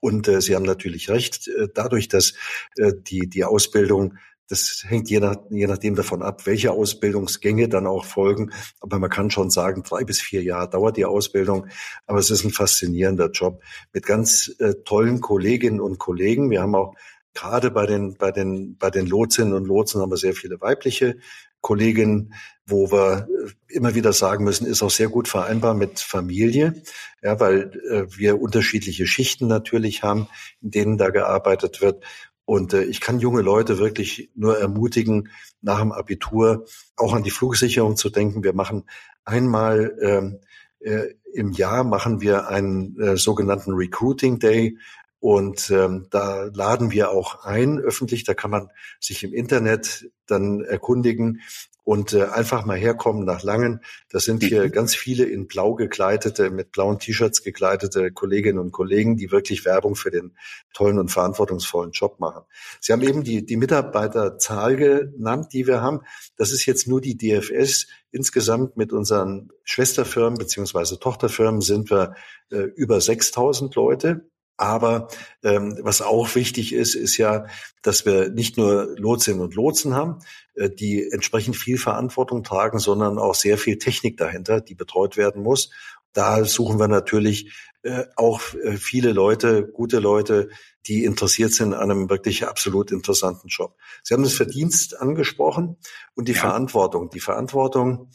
Und 0.00 0.28
äh, 0.28 0.40
Sie 0.40 0.54
haben 0.54 0.64
natürlich 0.64 1.08
recht, 1.08 1.48
äh, 1.48 1.68
dadurch, 1.72 2.08
dass 2.08 2.34
äh, 2.76 2.92
die, 2.94 3.28
die 3.28 3.44
Ausbildung 3.44 4.18
das 4.52 4.84
hängt 4.86 5.08
je, 5.08 5.18
nach, 5.18 5.36
je 5.48 5.66
nachdem 5.66 5.94
davon 5.94 6.22
ab, 6.22 6.44
welche 6.44 6.72
Ausbildungsgänge 6.72 7.70
dann 7.70 7.86
auch 7.86 8.04
folgen. 8.04 8.52
Aber 8.80 8.98
man 8.98 9.08
kann 9.08 9.30
schon 9.30 9.48
sagen, 9.48 9.82
drei 9.82 10.04
bis 10.04 10.20
vier 10.20 10.42
Jahre 10.42 10.68
dauert 10.68 10.98
die 10.98 11.06
Ausbildung. 11.06 11.68
Aber 12.06 12.18
es 12.18 12.30
ist 12.30 12.44
ein 12.44 12.50
faszinierender 12.50 13.30
Job 13.30 13.62
mit 13.94 14.04
ganz 14.04 14.54
äh, 14.58 14.74
tollen 14.84 15.22
Kolleginnen 15.22 15.80
und 15.80 15.98
Kollegen. 15.98 16.50
Wir 16.50 16.60
haben 16.60 16.74
auch 16.74 16.94
gerade 17.32 17.70
bei 17.70 17.86
den, 17.86 18.14
bei 18.18 18.30
den, 18.30 18.76
bei 18.76 18.90
den 18.90 19.06
Lotsinnen 19.06 19.54
und 19.54 19.64
Lotsen 19.64 20.02
haben 20.02 20.10
wir 20.10 20.18
sehr 20.18 20.34
viele 20.34 20.60
weibliche 20.60 21.16
Kolleginnen, 21.62 22.34
wo 22.66 22.92
wir 22.92 23.26
äh, 23.28 23.74
immer 23.74 23.94
wieder 23.94 24.12
sagen 24.12 24.44
müssen, 24.44 24.66
ist 24.66 24.82
auch 24.82 24.90
sehr 24.90 25.08
gut 25.08 25.28
vereinbar 25.28 25.72
mit 25.72 26.00
Familie, 26.00 26.82
ja, 27.22 27.40
weil 27.40 27.72
äh, 27.90 28.04
wir 28.14 28.40
unterschiedliche 28.42 29.06
Schichten 29.06 29.46
natürlich 29.46 30.02
haben, 30.02 30.28
in 30.60 30.72
denen 30.72 30.98
da 30.98 31.08
gearbeitet 31.08 31.80
wird. 31.80 32.04
Und 32.44 32.74
äh, 32.74 32.84
ich 32.84 33.00
kann 33.00 33.20
junge 33.20 33.42
Leute 33.42 33.78
wirklich 33.78 34.30
nur 34.34 34.58
ermutigen, 34.58 35.28
nach 35.60 35.80
dem 35.80 35.92
Abitur 35.92 36.66
auch 36.96 37.12
an 37.14 37.22
die 37.22 37.30
Flugsicherung 37.30 37.96
zu 37.96 38.10
denken. 38.10 38.44
Wir 38.44 38.52
machen 38.52 38.84
einmal 39.24 39.96
ähm, 40.00 40.40
äh, 40.80 41.14
im 41.32 41.52
Jahr 41.52 41.84
machen 41.84 42.20
wir 42.20 42.48
einen 42.48 43.00
äh, 43.00 43.16
sogenannten 43.16 43.72
Recruiting 43.72 44.38
Day. 44.38 44.78
Und 45.18 45.70
ähm, 45.70 46.08
da 46.10 46.50
laden 46.52 46.90
wir 46.90 47.10
auch 47.10 47.44
ein, 47.44 47.78
öffentlich, 47.78 48.24
da 48.24 48.34
kann 48.34 48.50
man 48.50 48.70
sich 48.98 49.22
im 49.22 49.32
Internet 49.32 50.10
dann 50.26 50.62
erkundigen 50.62 51.40
und 51.84 52.12
äh, 52.12 52.24
einfach 52.24 52.64
mal 52.64 52.76
herkommen 52.76 53.24
nach 53.24 53.42
Langen. 53.42 53.80
Das 54.08 54.24
sind 54.24 54.42
hier 54.42 54.64
mhm. 54.64 54.72
ganz 54.72 54.94
viele 54.94 55.24
in 55.24 55.48
blau 55.48 55.74
gekleidete, 55.74 56.50
mit 56.50 56.70
blauen 56.70 56.98
T-Shirts 56.98 57.42
gekleidete 57.42 58.12
Kolleginnen 58.12 58.58
und 58.58 58.72
Kollegen, 58.72 59.16
die 59.16 59.32
wirklich 59.32 59.64
Werbung 59.64 59.96
für 59.96 60.10
den 60.10 60.36
tollen 60.72 60.98
und 60.98 61.10
verantwortungsvollen 61.10 61.92
Job 61.92 62.20
machen. 62.20 62.44
Sie 62.80 62.92
haben 62.92 63.02
eben 63.02 63.24
die, 63.24 63.44
die 63.44 63.56
Mitarbeiterzahl 63.56 64.76
genannt, 64.76 65.48
die 65.52 65.66
wir 65.66 65.82
haben. 65.82 66.00
Das 66.36 66.52
ist 66.52 66.66
jetzt 66.66 66.86
nur 66.86 67.00
die 67.00 67.16
DFS. 67.16 67.88
Insgesamt 68.10 68.76
mit 68.76 68.92
unseren 68.92 69.50
Schwesterfirmen 69.64 70.38
beziehungsweise 70.38 70.98
Tochterfirmen 71.00 71.62
sind 71.62 71.90
wir 71.90 72.14
äh, 72.50 72.58
über 72.76 73.00
6000 73.00 73.74
Leute. 73.74 74.30
Aber 74.56 75.08
ähm, 75.42 75.78
was 75.80 76.02
auch 76.02 76.34
wichtig 76.34 76.72
ist, 76.72 76.94
ist 76.94 77.16
ja, 77.16 77.46
dass 77.82 78.04
wir 78.06 78.28
nicht 78.28 78.56
nur 78.56 78.94
Lotsinnen 78.96 79.40
und 79.40 79.54
Lotsen 79.54 79.94
haben, 79.94 80.18
äh, 80.54 80.70
die 80.70 81.10
entsprechend 81.10 81.56
viel 81.56 81.78
Verantwortung 81.78 82.44
tragen, 82.44 82.78
sondern 82.78 83.18
auch 83.18 83.34
sehr 83.34 83.58
viel 83.58 83.78
Technik 83.78 84.16
dahinter, 84.16 84.60
die 84.60 84.74
betreut 84.74 85.16
werden 85.16 85.42
muss. 85.42 85.70
Da 86.12 86.44
suchen 86.44 86.78
wir 86.78 86.88
natürlich 86.88 87.52
äh, 87.82 88.04
auch 88.16 88.40
äh, 88.54 88.76
viele 88.76 89.12
Leute, 89.12 89.66
gute 89.66 89.98
Leute, 89.98 90.50
die 90.86 91.04
interessiert 91.04 91.52
sind 91.52 91.74
an 91.74 91.90
einem 91.90 92.10
wirklich 92.10 92.46
absolut 92.46 92.92
interessanten 92.92 93.48
Job. 93.48 93.76
Sie 94.02 94.14
haben 94.14 94.22
das 94.22 94.34
Verdienst 94.34 95.00
angesprochen 95.00 95.76
und 96.14 96.28
die 96.28 96.32
ja. 96.32 96.40
Verantwortung. 96.40 97.10
Die 97.10 97.20
Verantwortung 97.20 98.10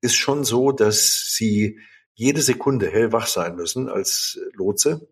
ist 0.00 0.16
schon 0.16 0.44
so, 0.44 0.72
dass 0.72 1.34
Sie 1.34 1.78
jede 2.14 2.42
Sekunde 2.42 2.90
hellwach 2.90 3.26
sein 3.26 3.54
müssen 3.54 3.88
als 3.88 4.40
Lotse. 4.54 5.08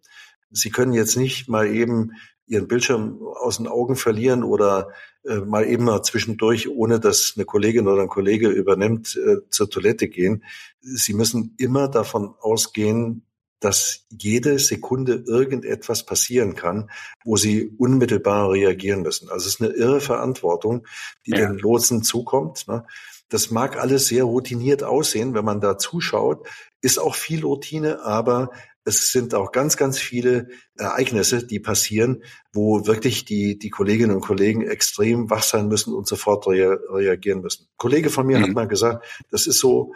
Sie 0.50 0.70
können 0.70 0.92
jetzt 0.92 1.16
nicht 1.16 1.48
mal 1.48 1.66
eben 1.72 2.12
Ihren 2.46 2.66
Bildschirm 2.66 3.20
aus 3.22 3.58
den 3.58 3.68
Augen 3.68 3.94
verlieren 3.94 4.42
oder 4.42 4.88
äh, 5.24 5.36
mal 5.36 5.66
eben 5.66 5.84
mal 5.84 6.02
zwischendurch, 6.02 6.68
ohne 6.68 6.98
dass 6.98 7.34
eine 7.36 7.44
Kollegin 7.44 7.86
oder 7.86 8.02
ein 8.02 8.08
Kollege 8.08 8.48
übernimmt, 8.48 9.16
äh, 9.16 9.36
zur 9.50 9.70
Toilette 9.70 10.08
gehen. 10.08 10.44
Sie 10.80 11.14
müssen 11.14 11.54
immer 11.58 11.88
davon 11.88 12.34
ausgehen, 12.40 13.24
dass 13.60 14.06
jede 14.10 14.58
Sekunde 14.58 15.22
irgendetwas 15.26 16.04
passieren 16.04 16.54
kann, 16.54 16.90
wo 17.24 17.36
sie 17.36 17.68
unmittelbar 17.78 18.50
reagieren 18.50 19.02
müssen. 19.02 19.28
Also 19.28 19.46
es 19.46 19.54
ist 19.54 19.60
eine 19.60 19.70
irre 19.74 20.00
Verantwortung, 20.00 20.86
die 21.26 21.32
ja. 21.32 21.46
den 21.46 21.58
Lotsen 21.58 22.02
zukommt. 22.02 22.66
Ne? 22.66 22.86
Das 23.28 23.50
mag 23.50 23.78
alles 23.78 24.06
sehr 24.06 24.24
routiniert 24.24 24.82
aussehen, 24.82 25.34
wenn 25.34 25.44
man 25.44 25.60
da 25.60 25.78
zuschaut, 25.78 26.48
ist 26.80 26.98
auch 26.98 27.14
viel 27.14 27.44
Routine, 27.44 28.02
aber 28.02 28.50
es 28.84 29.12
sind 29.12 29.34
auch 29.34 29.52
ganz, 29.52 29.76
ganz 29.76 29.98
viele 29.98 30.48
Ereignisse, 30.76 31.46
die 31.46 31.60
passieren, 31.60 32.22
wo 32.52 32.86
wirklich 32.86 33.24
die, 33.24 33.58
die 33.58 33.70
Kolleginnen 33.70 34.14
und 34.14 34.22
Kollegen 34.22 34.62
extrem 34.62 35.30
wach 35.30 35.42
sein 35.42 35.68
müssen 35.68 35.94
und 35.94 36.06
sofort 36.06 36.46
rea 36.46 36.76
reagieren 36.88 37.42
müssen. 37.42 37.64
Ein 37.64 37.76
Kollege 37.76 38.10
von 38.10 38.26
mir 38.26 38.38
mhm. 38.38 38.42
hat 38.42 38.50
mal 38.50 38.68
gesagt, 38.68 39.06
das 39.30 39.46
ist 39.46 39.60
so 39.60 39.92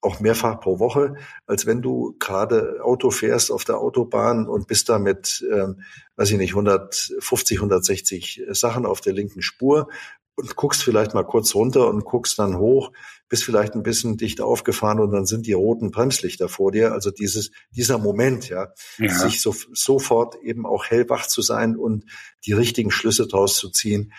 auch 0.00 0.20
mehrfach 0.20 0.60
pro 0.60 0.78
Woche, 0.78 1.14
als 1.46 1.66
wenn 1.66 1.82
du 1.82 2.14
gerade 2.20 2.78
Auto 2.84 3.10
fährst 3.10 3.50
auf 3.50 3.64
der 3.64 3.78
Autobahn 3.78 4.46
und 4.46 4.68
bist 4.68 4.88
da 4.88 5.00
mit, 5.00 5.44
ähm, 5.52 5.82
weiß 6.16 6.30
ich 6.30 6.38
nicht, 6.38 6.52
150, 6.52 7.58
160 7.58 8.42
Sachen 8.50 8.86
auf 8.86 9.00
der 9.00 9.12
linken 9.12 9.42
Spur 9.42 9.88
und 10.38 10.54
guckst 10.54 10.84
vielleicht 10.84 11.14
mal 11.14 11.24
kurz 11.24 11.54
runter 11.54 11.88
und 11.88 12.04
guckst 12.04 12.38
dann 12.38 12.58
hoch, 12.58 12.92
bist 13.28 13.42
vielleicht 13.42 13.74
ein 13.74 13.82
bisschen 13.82 14.16
dicht 14.16 14.40
aufgefahren 14.40 15.00
und 15.00 15.10
dann 15.10 15.26
sind 15.26 15.46
die 15.46 15.52
roten 15.52 15.90
Bremslichter 15.90 16.48
vor 16.48 16.70
dir. 16.70 16.92
Also 16.92 17.10
dieses, 17.10 17.50
dieser 17.72 17.98
Moment, 17.98 18.48
ja, 18.48 18.68
ja. 18.98 19.10
sich 19.10 19.42
so, 19.42 19.52
sofort 19.72 20.36
eben 20.36 20.64
auch 20.64 20.86
hellwach 20.86 21.26
zu 21.26 21.42
sein 21.42 21.76
und 21.76 22.04
die 22.46 22.52
richtigen 22.52 22.92
Schlüsse 22.92 23.26
draus 23.26 23.56
zu 23.56 23.68
ziehen, 23.70 24.12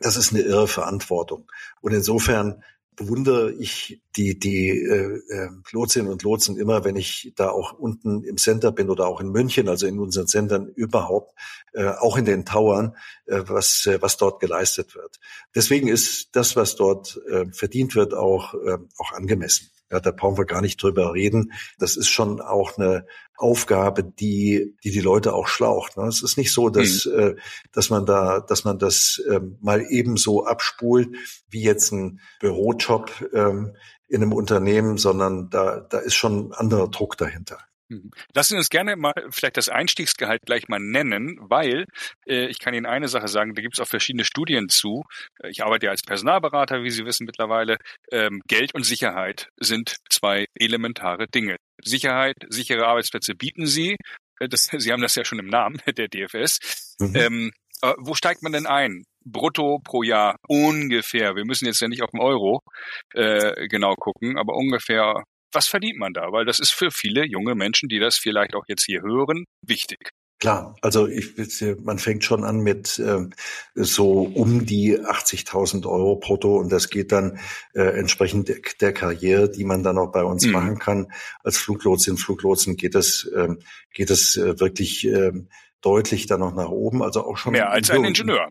das 0.00 0.16
ist 0.16 0.32
eine 0.32 0.42
irre 0.42 0.66
Verantwortung. 0.66 1.50
Und 1.80 1.92
insofern 1.92 2.64
bewundere 2.96 3.52
ich 3.52 4.02
die, 4.16 4.38
die 4.38 4.70
äh, 4.70 5.20
äh, 5.28 5.50
Lotsinnen 5.70 6.10
und 6.10 6.22
Lotsen 6.22 6.56
immer, 6.56 6.84
wenn 6.84 6.96
ich 6.96 7.32
da 7.36 7.50
auch 7.50 7.72
unten 7.74 8.24
im 8.24 8.38
Center 8.38 8.72
bin 8.72 8.88
oder 8.88 9.06
auch 9.06 9.20
in 9.20 9.30
München, 9.30 9.68
also 9.68 9.86
in 9.86 9.98
unseren 9.98 10.26
Centern 10.26 10.66
überhaupt, 10.74 11.38
äh, 11.74 11.88
auch 11.88 12.16
in 12.16 12.24
den 12.24 12.46
Towern, 12.46 12.96
äh, 13.26 13.42
was, 13.46 13.84
äh, 13.86 14.00
was 14.00 14.16
dort 14.16 14.40
geleistet 14.40 14.94
wird. 14.94 15.20
Deswegen 15.54 15.88
ist 15.88 16.30
das, 16.32 16.56
was 16.56 16.76
dort 16.76 17.20
äh, 17.28 17.46
verdient 17.52 17.94
wird, 17.94 18.14
auch, 18.14 18.54
äh, 18.54 18.78
auch 18.96 19.12
angemessen. 19.12 19.70
Ja, 19.90 20.00
da 20.00 20.10
brauchen 20.10 20.38
wir 20.38 20.46
gar 20.46 20.62
nicht 20.62 20.82
drüber 20.82 21.14
reden. 21.14 21.52
Das 21.78 21.96
ist 21.96 22.08
schon 22.08 22.40
auch 22.40 22.76
eine 22.76 23.06
Aufgabe, 23.36 24.02
die 24.02 24.74
die, 24.82 24.90
die 24.90 25.00
Leute 25.00 25.34
auch 25.34 25.46
schlaucht. 25.46 25.96
Ne? 25.96 26.06
Es 26.06 26.22
ist 26.22 26.36
nicht 26.36 26.52
so, 26.52 26.68
dass, 26.68 27.06
mhm. 27.06 27.18
äh, 27.18 27.34
dass 27.72 27.90
man 27.90 28.06
da, 28.06 28.40
dass 28.40 28.64
man 28.64 28.78
das 28.78 29.22
ähm, 29.30 29.58
mal 29.60 29.84
ebenso 29.88 30.44
abspult 30.44 31.16
wie 31.48 31.62
jetzt 31.62 31.92
ein 31.92 32.20
Bürojob 32.40 33.30
ähm, 33.32 33.76
in 34.08 34.22
einem 34.22 34.32
Unternehmen, 34.32 34.98
sondern 34.98 35.50
da, 35.50 35.80
da 35.80 35.98
ist 35.98 36.14
schon 36.14 36.48
ein 36.48 36.52
anderer 36.52 36.88
Druck 36.88 37.16
dahinter. 37.16 37.58
Mhm. 37.88 38.10
Lassen 38.34 38.54
Sie 38.54 38.56
uns 38.58 38.68
gerne 38.68 38.96
mal 38.96 39.14
vielleicht 39.30 39.56
das 39.56 39.68
Einstiegsgehalt 39.68 40.42
gleich 40.44 40.68
mal 40.68 40.80
nennen, 40.80 41.38
weil 41.40 41.86
äh, 42.26 42.46
ich 42.46 42.58
kann 42.58 42.74
Ihnen 42.74 42.86
eine 42.86 43.08
Sache 43.08 43.28
sagen, 43.28 43.54
da 43.54 43.62
gibt 43.62 43.74
es 43.74 43.80
auch 43.80 43.88
verschiedene 43.88 44.24
Studien 44.24 44.68
zu. 44.68 45.04
Äh, 45.40 45.50
ich 45.50 45.62
arbeite 45.62 45.86
ja 45.86 45.92
als 45.92 46.02
Personalberater, 46.02 46.82
wie 46.82 46.90
Sie 46.90 47.04
wissen 47.04 47.26
mittlerweile. 47.26 47.78
Ähm, 48.10 48.42
Geld 48.48 48.74
und 48.74 48.84
Sicherheit 48.84 49.48
sind 49.58 49.96
zwei 50.10 50.46
elementare 50.54 51.26
Dinge. 51.28 51.56
Sicherheit, 51.82 52.36
sichere 52.48 52.86
Arbeitsplätze 52.86 53.34
bieten 53.34 53.66
Sie. 53.66 53.96
Äh, 54.40 54.48
das, 54.48 54.66
Sie 54.76 54.92
haben 54.92 55.02
das 55.02 55.14
ja 55.14 55.24
schon 55.24 55.38
im 55.38 55.48
Namen 55.48 55.80
der 55.96 56.08
DFS. 56.08 56.96
Mhm. 56.98 57.16
Ähm, 57.16 57.52
äh, 57.82 57.94
wo 57.98 58.14
steigt 58.14 58.42
man 58.42 58.52
denn 58.52 58.66
ein? 58.66 59.04
Brutto 59.24 59.80
pro 59.82 60.04
Jahr 60.04 60.36
ungefähr. 60.46 61.34
Wir 61.34 61.44
müssen 61.44 61.66
jetzt 61.66 61.80
ja 61.80 61.88
nicht 61.88 62.02
auf 62.02 62.10
den 62.12 62.20
Euro 62.20 62.60
äh, 63.12 63.66
genau 63.66 63.94
gucken, 63.96 64.38
aber 64.38 64.54
ungefähr 64.54 65.24
was 65.52 65.68
verdient 65.68 65.98
man 65.98 66.12
da? 66.12 66.32
Weil 66.32 66.44
das 66.44 66.58
ist 66.58 66.72
für 66.72 66.90
viele 66.90 67.24
junge 67.26 67.54
Menschen, 67.54 67.88
die 67.88 67.98
das 67.98 68.16
vielleicht 68.16 68.54
auch 68.54 68.64
jetzt 68.68 68.84
hier 68.84 69.02
hören, 69.02 69.44
wichtig. 69.62 70.10
Klar, 70.38 70.76
also 70.82 71.06
ich, 71.06 71.34
man 71.82 71.98
fängt 71.98 72.22
schon 72.22 72.44
an 72.44 72.60
mit 72.60 72.98
äh, 72.98 73.26
so 73.74 74.20
um 74.20 74.66
die 74.66 75.00
80.000 75.00 75.86
Euro 75.86 76.16
brutto 76.16 76.58
und 76.58 76.70
das 76.70 76.90
geht 76.90 77.10
dann 77.10 77.38
äh, 77.72 77.98
entsprechend 77.98 78.48
der, 78.48 78.58
der, 78.78 78.92
Karriere, 78.92 79.50
die 79.50 79.64
man 79.64 79.82
dann 79.82 79.96
auch 79.96 80.12
bei 80.12 80.22
uns 80.22 80.44
mhm. 80.44 80.52
machen 80.52 80.78
kann. 80.78 81.10
Als 81.42 81.56
Fluglotsin, 81.56 82.18
Fluglotsen 82.18 82.76
geht 82.76 82.94
es 82.94 83.24
äh, 83.34 83.48
geht 83.94 84.10
es 84.10 84.36
äh, 84.36 84.60
wirklich 84.60 85.06
äh, 85.06 85.32
deutlich 85.80 86.26
dann 86.26 86.40
noch 86.40 86.54
nach 86.54 86.68
oben, 86.68 87.02
also 87.02 87.24
auch 87.24 87.38
schon 87.38 87.52
mehr 87.52 87.70
als 87.70 87.90
ein 87.90 88.04
Ingenieur. 88.04 88.50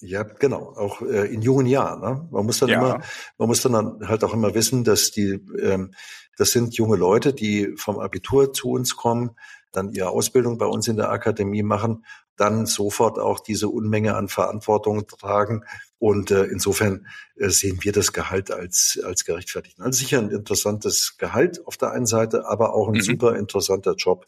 Ja, 0.00 0.22
genau, 0.22 0.74
auch 0.76 1.00
äh, 1.02 1.32
in 1.32 1.42
jungen 1.42 1.66
Jahren. 1.66 2.00
Ne? 2.00 2.28
Man 2.30 2.46
muss 2.46 2.58
dann 2.58 2.68
ja. 2.68 2.76
immer, 2.76 3.00
man 3.38 3.48
muss 3.48 3.62
dann 3.62 4.06
halt 4.06 4.22
auch 4.22 4.34
immer 4.34 4.54
wissen, 4.54 4.84
dass 4.84 5.10
die, 5.10 5.40
ähm, 5.58 5.94
das 6.36 6.52
sind 6.52 6.74
junge 6.76 6.96
Leute, 6.96 7.32
die 7.32 7.74
vom 7.76 7.98
Abitur 7.98 8.52
zu 8.52 8.70
uns 8.70 8.96
kommen, 8.96 9.32
dann 9.72 9.92
ihre 9.92 10.10
Ausbildung 10.10 10.58
bei 10.58 10.66
uns 10.66 10.88
in 10.88 10.96
der 10.96 11.10
Akademie 11.10 11.62
machen, 11.62 12.04
dann 12.36 12.66
sofort 12.66 13.18
auch 13.18 13.40
diese 13.40 13.68
Unmenge 13.68 14.16
an 14.16 14.28
Verantwortung 14.28 15.06
tragen. 15.06 15.64
Und 15.98 16.30
äh, 16.30 16.44
insofern 16.44 17.06
äh, 17.36 17.48
sehen 17.48 17.78
wir 17.82 17.92
das 17.92 18.12
Gehalt 18.12 18.50
als, 18.50 19.00
als 19.04 19.24
gerechtfertigt. 19.24 19.80
Also 19.80 19.98
sicher 19.98 20.18
ein 20.18 20.30
interessantes 20.30 21.16
Gehalt 21.16 21.66
auf 21.66 21.76
der 21.76 21.92
einen 21.92 22.06
Seite, 22.06 22.46
aber 22.46 22.74
auch 22.74 22.88
ein 22.88 22.94
mhm. 22.94 23.02
super 23.02 23.36
interessanter 23.36 23.94
Job. 23.94 24.26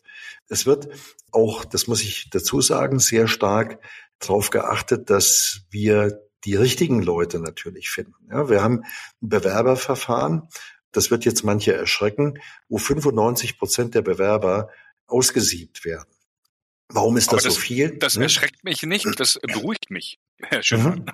Es 0.49 0.67
wird 0.67 0.89
auch, 1.33 1.65
das 1.65 1.87
muss 1.87 2.03
ich 2.03 2.31
dazu 2.31 2.61
sagen, 2.61 2.99
sehr 2.99 3.29
stark 3.29 3.81
darauf 4.19 4.51
geachtet, 4.51 5.11
dass 5.11 5.63
wir 5.71 6.21
die 6.45 6.55
richtigen 6.55 7.03
Leute 7.03 7.41
natürlich 7.41 7.91
finden. 7.91 8.15
Ja, 8.31 8.49
wir 8.49 8.63
haben 8.63 8.85
ein 9.21 9.29
Bewerberverfahren, 9.29 10.49
das 10.97 11.11
wird 11.11 11.25
jetzt 11.25 11.45
manche 11.45 11.75
erschrecken, 11.75 12.39
wo 12.69 12.79
95 12.79 13.59
Prozent 13.59 13.95
der 13.95 14.03
Bewerber 14.03 14.71
ausgesiebt 15.07 15.85
werden. 15.85 16.09
Warum 16.89 17.17
ist 17.17 17.33
das, 17.33 17.43
das, 17.43 17.55
so 17.55 17.61
viel? 17.61 17.99
Das 17.99 18.15
hm? 18.15 18.23
erschreckt 18.23 18.65
mich 18.65 18.83
nicht, 18.83 19.07
das 19.19 19.39
beruhigt 19.43 19.91
mich, 19.91 20.19
Herr 20.43 20.63
Schiffer. 20.63 20.97
Mhm. 20.97 21.07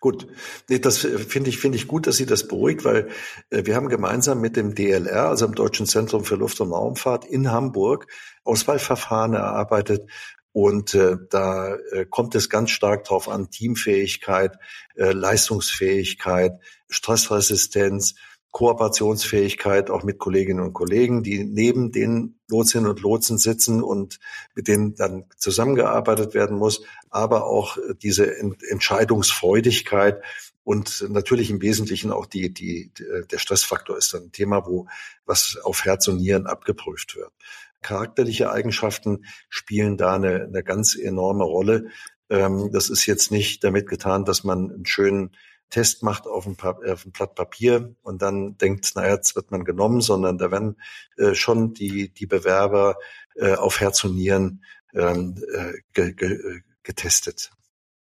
Gut, 0.00 0.26
das 0.66 0.98
finde 0.98 1.48
ich 1.48 1.58
finde 1.58 1.78
ich 1.78 1.86
gut, 1.86 2.08
dass 2.08 2.16
Sie 2.16 2.26
das 2.26 2.48
beruhigt, 2.48 2.84
weil 2.84 3.08
äh, 3.50 3.64
wir 3.66 3.76
haben 3.76 3.88
gemeinsam 3.88 4.40
mit 4.40 4.56
dem 4.56 4.74
DLR, 4.74 5.28
also 5.28 5.46
dem 5.46 5.54
Deutschen 5.54 5.86
Zentrum 5.86 6.24
für 6.24 6.34
Luft- 6.34 6.60
und 6.60 6.72
Raumfahrt 6.72 7.24
in 7.24 7.52
Hamburg, 7.52 8.08
Auswahlverfahren 8.42 9.34
erarbeitet, 9.34 10.08
und 10.52 10.94
äh, 10.94 11.16
da 11.30 11.76
äh, 11.92 12.04
kommt 12.04 12.34
es 12.34 12.50
ganz 12.50 12.70
stark 12.70 13.04
drauf 13.04 13.28
an, 13.28 13.50
Teamfähigkeit, 13.50 14.58
äh, 14.96 15.12
Leistungsfähigkeit, 15.12 16.60
Stressresistenz, 16.90 18.14
Kooperationsfähigkeit 18.52 19.90
auch 19.90 20.02
mit 20.02 20.18
Kolleginnen 20.18 20.62
und 20.62 20.74
Kollegen, 20.74 21.22
die 21.22 21.42
neben 21.42 21.90
den 21.90 22.38
Lotsinnen 22.48 22.86
und 22.86 23.00
Lotsen 23.00 23.38
sitzen 23.38 23.82
und 23.82 24.20
mit 24.54 24.68
denen 24.68 24.94
dann 24.94 25.24
zusammengearbeitet 25.38 26.34
werden 26.34 26.58
muss, 26.58 26.84
aber 27.08 27.46
auch 27.46 27.78
diese 28.02 28.36
Entscheidungsfreudigkeit 28.70 30.22
und 30.64 31.06
natürlich 31.08 31.50
im 31.50 31.62
Wesentlichen 31.62 32.12
auch 32.12 32.26
die, 32.26 32.52
die, 32.52 32.92
der 33.30 33.38
Stressfaktor 33.38 33.96
ist 33.96 34.14
dann 34.14 34.24
ein 34.24 34.32
Thema, 34.32 34.66
wo 34.66 34.86
was 35.24 35.58
auf 35.64 35.84
Herz 35.84 36.06
und 36.08 36.18
Nieren 36.18 36.46
abgeprüft 36.46 37.16
wird. 37.16 37.32
charakterliche 37.80 38.52
Eigenschaften 38.52 39.24
spielen 39.48 39.96
da 39.96 40.14
eine, 40.14 40.44
eine 40.44 40.62
ganz 40.62 40.94
enorme 40.94 41.44
Rolle. 41.44 41.88
Ähm, 42.30 42.70
das 42.72 42.90
ist 42.90 43.06
jetzt 43.06 43.32
nicht 43.32 43.64
damit 43.64 43.88
getan, 43.88 44.24
dass 44.24 44.44
man 44.44 44.70
einen 44.70 44.86
schönen 44.86 45.32
Test 45.72 46.02
macht 46.02 46.26
auf 46.26 46.46
ein, 46.46 46.56
auf 46.60 47.06
ein 47.06 47.12
Blatt 47.12 47.34
Papier 47.34 47.96
und 48.02 48.20
dann 48.20 48.58
denkt, 48.58 48.92
naja, 48.94 49.14
jetzt 49.14 49.34
wird 49.34 49.50
man 49.50 49.64
genommen, 49.64 50.02
sondern 50.02 50.36
da 50.36 50.50
werden 50.50 50.76
äh, 51.16 51.34
schon 51.34 51.72
die, 51.72 52.10
die 52.10 52.26
Bewerber 52.26 52.96
äh, 53.36 53.54
auf 53.54 53.80
Herz 53.80 54.04
und 54.04 54.14
Nieren 54.14 54.62
ähm, 54.92 55.42
äh, 55.50 55.72
ge, 55.94 56.12
ge, 56.12 56.60
getestet. 56.82 57.50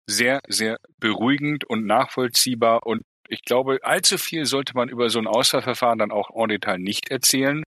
Sehr, 0.08 0.41
sehr 0.47 0.80
beruhigend 0.97 1.63
und 1.63 1.86
nachvollziehbar 1.86 2.86
und 2.86 3.04
ich 3.30 3.43
glaube, 3.43 3.80
allzu 3.84 4.17
viel 4.17 4.45
sollte 4.45 4.74
man 4.76 4.89
über 4.89 5.10
so 5.10 5.19
ein 5.19 5.28
Auswahlverfahren 5.28 6.00
dann 6.00 6.12
auch 6.12 6.32
en 6.36 6.50
Detail 6.50 6.80
nicht 6.80 7.12
erzählen, 7.12 7.63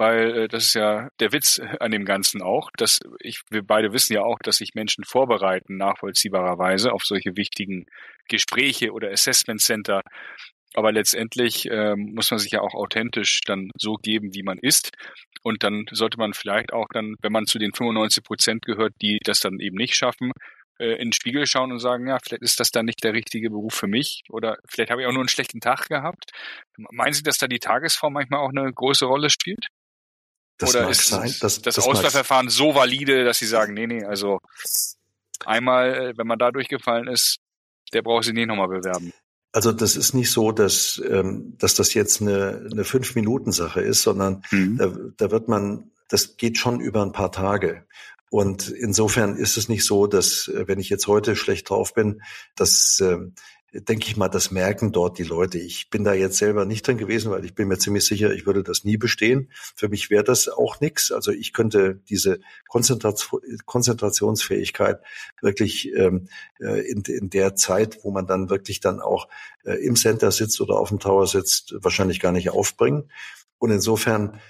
weil 0.00 0.44
äh, 0.44 0.48
das 0.48 0.64
ist 0.68 0.74
ja 0.74 1.10
der 1.20 1.32
Witz 1.32 1.60
an 1.78 1.90
dem 1.90 2.06
Ganzen 2.06 2.40
auch, 2.40 2.70
dass 2.78 3.00
ich, 3.20 3.42
wir 3.50 3.62
beide 3.62 3.92
wissen 3.92 4.14
ja 4.14 4.22
auch, 4.22 4.38
dass 4.42 4.56
sich 4.56 4.74
Menschen 4.74 5.04
vorbereiten, 5.04 5.76
nachvollziehbarerweise 5.76 6.92
auf 6.92 7.02
solche 7.04 7.36
wichtigen 7.36 7.84
Gespräche 8.26 8.92
oder 8.92 9.10
Assessment 9.10 9.60
Center. 9.60 10.00
Aber 10.72 10.90
letztendlich 10.90 11.68
ähm, 11.70 12.14
muss 12.14 12.30
man 12.30 12.38
sich 12.40 12.52
ja 12.52 12.62
auch 12.62 12.72
authentisch 12.72 13.42
dann 13.44 13.70
so 13.76 13.96
geben, 13.96 14.32
wie 14.32 14.42
man 14.42 14.56
ist. 14.58 14.92
Und 15.42 15.64
dann 15.64 15.84
sollte 15.90 16.16
man 16.16 16.32
vielleicht 16.32 16.72
auch 16.72 16.86
dann, 16.94 17.16
wenn 17.20 17.32
man 17.32 17.44
zu 17.44 17.58
den 17.58 17.74
95 17.74 18.24
Prozent 18.24 18.64
gehört, 18.64 18.94
die 19.02 19.18
das 19.22 19.40
dann 19.40 19.60
eben 19.60 19.76
nicht 19.76 19.94
schaffen, 19.96 20.32
äh, 20.78 20.92
in 20.92 21.08
den 21.08 21.12
Spiegel 21.12 21.46
schauen 21.46 21.72
und 21.72 21.78
sagen, 21.80 22.08
ja, 22.08 22.16
vielleicht 22.24 22.42
ist 22.42 22.58
das 22.58 22.70
dann 22.70 22.86
nicht 22.86 23.04
der 23.04 23.12
richtige 23.12 23.50
Beruf 23.50 23.74
für 23.74 23.86
mich 23.86 24.22
oder 24.30 24.56
vielleicht 24.66 24.90
habe 24.90 25.02
ich 25.02 25.08
auch 25.08 25.12
nur 25.12 25.20
einen 25.20 25.28
schlechten 25.28 25.60
Tag 25.60 25.88
gehabt. 25.88 26.30
Meinen 26.90 27.12
Sie, 27.12 27.22
dass 27.22 27.36
da 27.36 27.48
die 27.48 27.58
Tagesform 27.58 28.14
manchmal 28.14 28.40
auch 28.40 28.48
eine 28.48 28.72
große 28.72 29.04
Rolle 29.04 29.28
spielt? 29.28 29.66
Das 30.60 30.74
Oder 30.74 30.90
ist 30.90 31.08
sein. 31.08 31.34
Das, 31.40 31.60
das, 31.62 31.74
das 31.74 31.86
Auswahlverfahren 31.86 32.50
so 32.50 32.74
valide, 32.74 33.24
dass 33.24 33.38
Sie 33.38 33.46
sagen, 33.46 33.72
nee, 33.72 33.86
nee, 33.86 34.04
also 34.04 34.40
einmal, 35.44 35.94
äh, 35.94 36.18
wenn 36.18 36.26
man 36.26 36.38
da 36.38 36.50
durchgefallen 36.50 37.08
ist, 37.08 37.38
der 37.94 38.02
braucht 38.02 38.24
sich 38.24 38.34
nicht 38.34 38.46
nochmal 38.46 38.68
bewerben. 38.68 39.12
Also 39.52 39.72
das 39.72 39.96
ist 39.96 40.14
nicht 40.14 40.30
so, 40.30 40.52
dass, 40.52 41.02
ähm, 41.08 41.56
dass 41.58 41.74
das 41.74 41.94
jetzt 41.94 42.20
eine, 42.20 42.68
eine 42.70 42.84
Fünf-Minuten-Sache 42.84 43.80
ist, 43.80 44.02
sondern 44.02 44.42
mhm. 44.50 44.76
da, 44.76 44.92
da 45.16 45.30
wird 45.30 45.48
man, 45.48 45.90
das 46.08 46.36
geht 46.36 46.58
schon 46.58 46.80
über 46.80 47.02
ein 47.02 47.12
paar 47.12 47.32
Tage. 47.32 47.86
Und 48.30 48.68
insofern 48.68 49.34
ist 49.34 49.56
es 49.56 49.68
nicht 49.68 49.84
so, 49.84 50.06
dass 50.06 50.46
äh, 50.46 50.68
wenn 50.68 50.78
ich 50.78 50.90
jetzt 50.90 51.06
heute 51.06 51.34
schlecht 51.34 51.70
drauf 51.70 51.94
bin, 51.94 52.22
dass 52.54 53.00
äh, 53.00 53.18
denke 53.72 54.08
ich 54.08 54.16
mal, 54.16 54.28
das 54.28 54.50
merken 54.50 54.90
dort 54.92 55.18
die 55.18 55.24
Leute. 55.24 55.58
Ich 55.58 55.90
bin 55.90 56.02
da 56.02 56.12
jetzt 56.12 56.38
selber 56.38 56.64
nicht 56.64 56.84
drin 56.86 56.98
gewesen, 56.98 57.30
weil 57.30 57.44
ich 57.44 57.54
bin 57.54 57.68
mir 57.68 57.78
ziemlich 57.78 58.04
sicher, 58.04 58.32
ich 58.32 58.46
würde 58.46 58.64
das 58.64 58.82
nie 58.84 58.96
bestehen. 58.96 59.50
Für 59.76 59.88
mich 59.88 60.10
wäre 60.10 60.24
das 60.24 60.48
auch 60.48 60.80
nichts. 60.80 61.12
Also 61.12 61.30
ich 61.30 61.52
könnte 61.52 62.00
diese 62.08 62.40
Konzentrationsfähigkeit 62.68 64.98
wirklich 65.40 65.92
ähm, 65.94 66.28
äh, 66.58 66.80
in, 66.90 67.02
in 67.02 67.30
der 67.30 67.54
Zeit, 67.54 68.00
wo 68.02 68.10
man 68.10 68.26
dann 68.26 68.50
wirklich 68.50 68.80
dann 68.80 69.00
auch 69.00 69.28
äh, 69.64 69.74
im 69.74 69.94
Center 69.94 70.32
sitzt 70.32 70.60
oder 70.60 70.76
auf 70.76 70.88
dem 70.88 70.98
Tower 70.98 71.26
sitzt, 71.26 71.74
wahrscheinlich 71.78 72.18
gar 72.18 72.32
nicht 72.32 72.50
aufbringen. 72.50 73.10
Und 73.58 73.70
insofern 73.70 74.40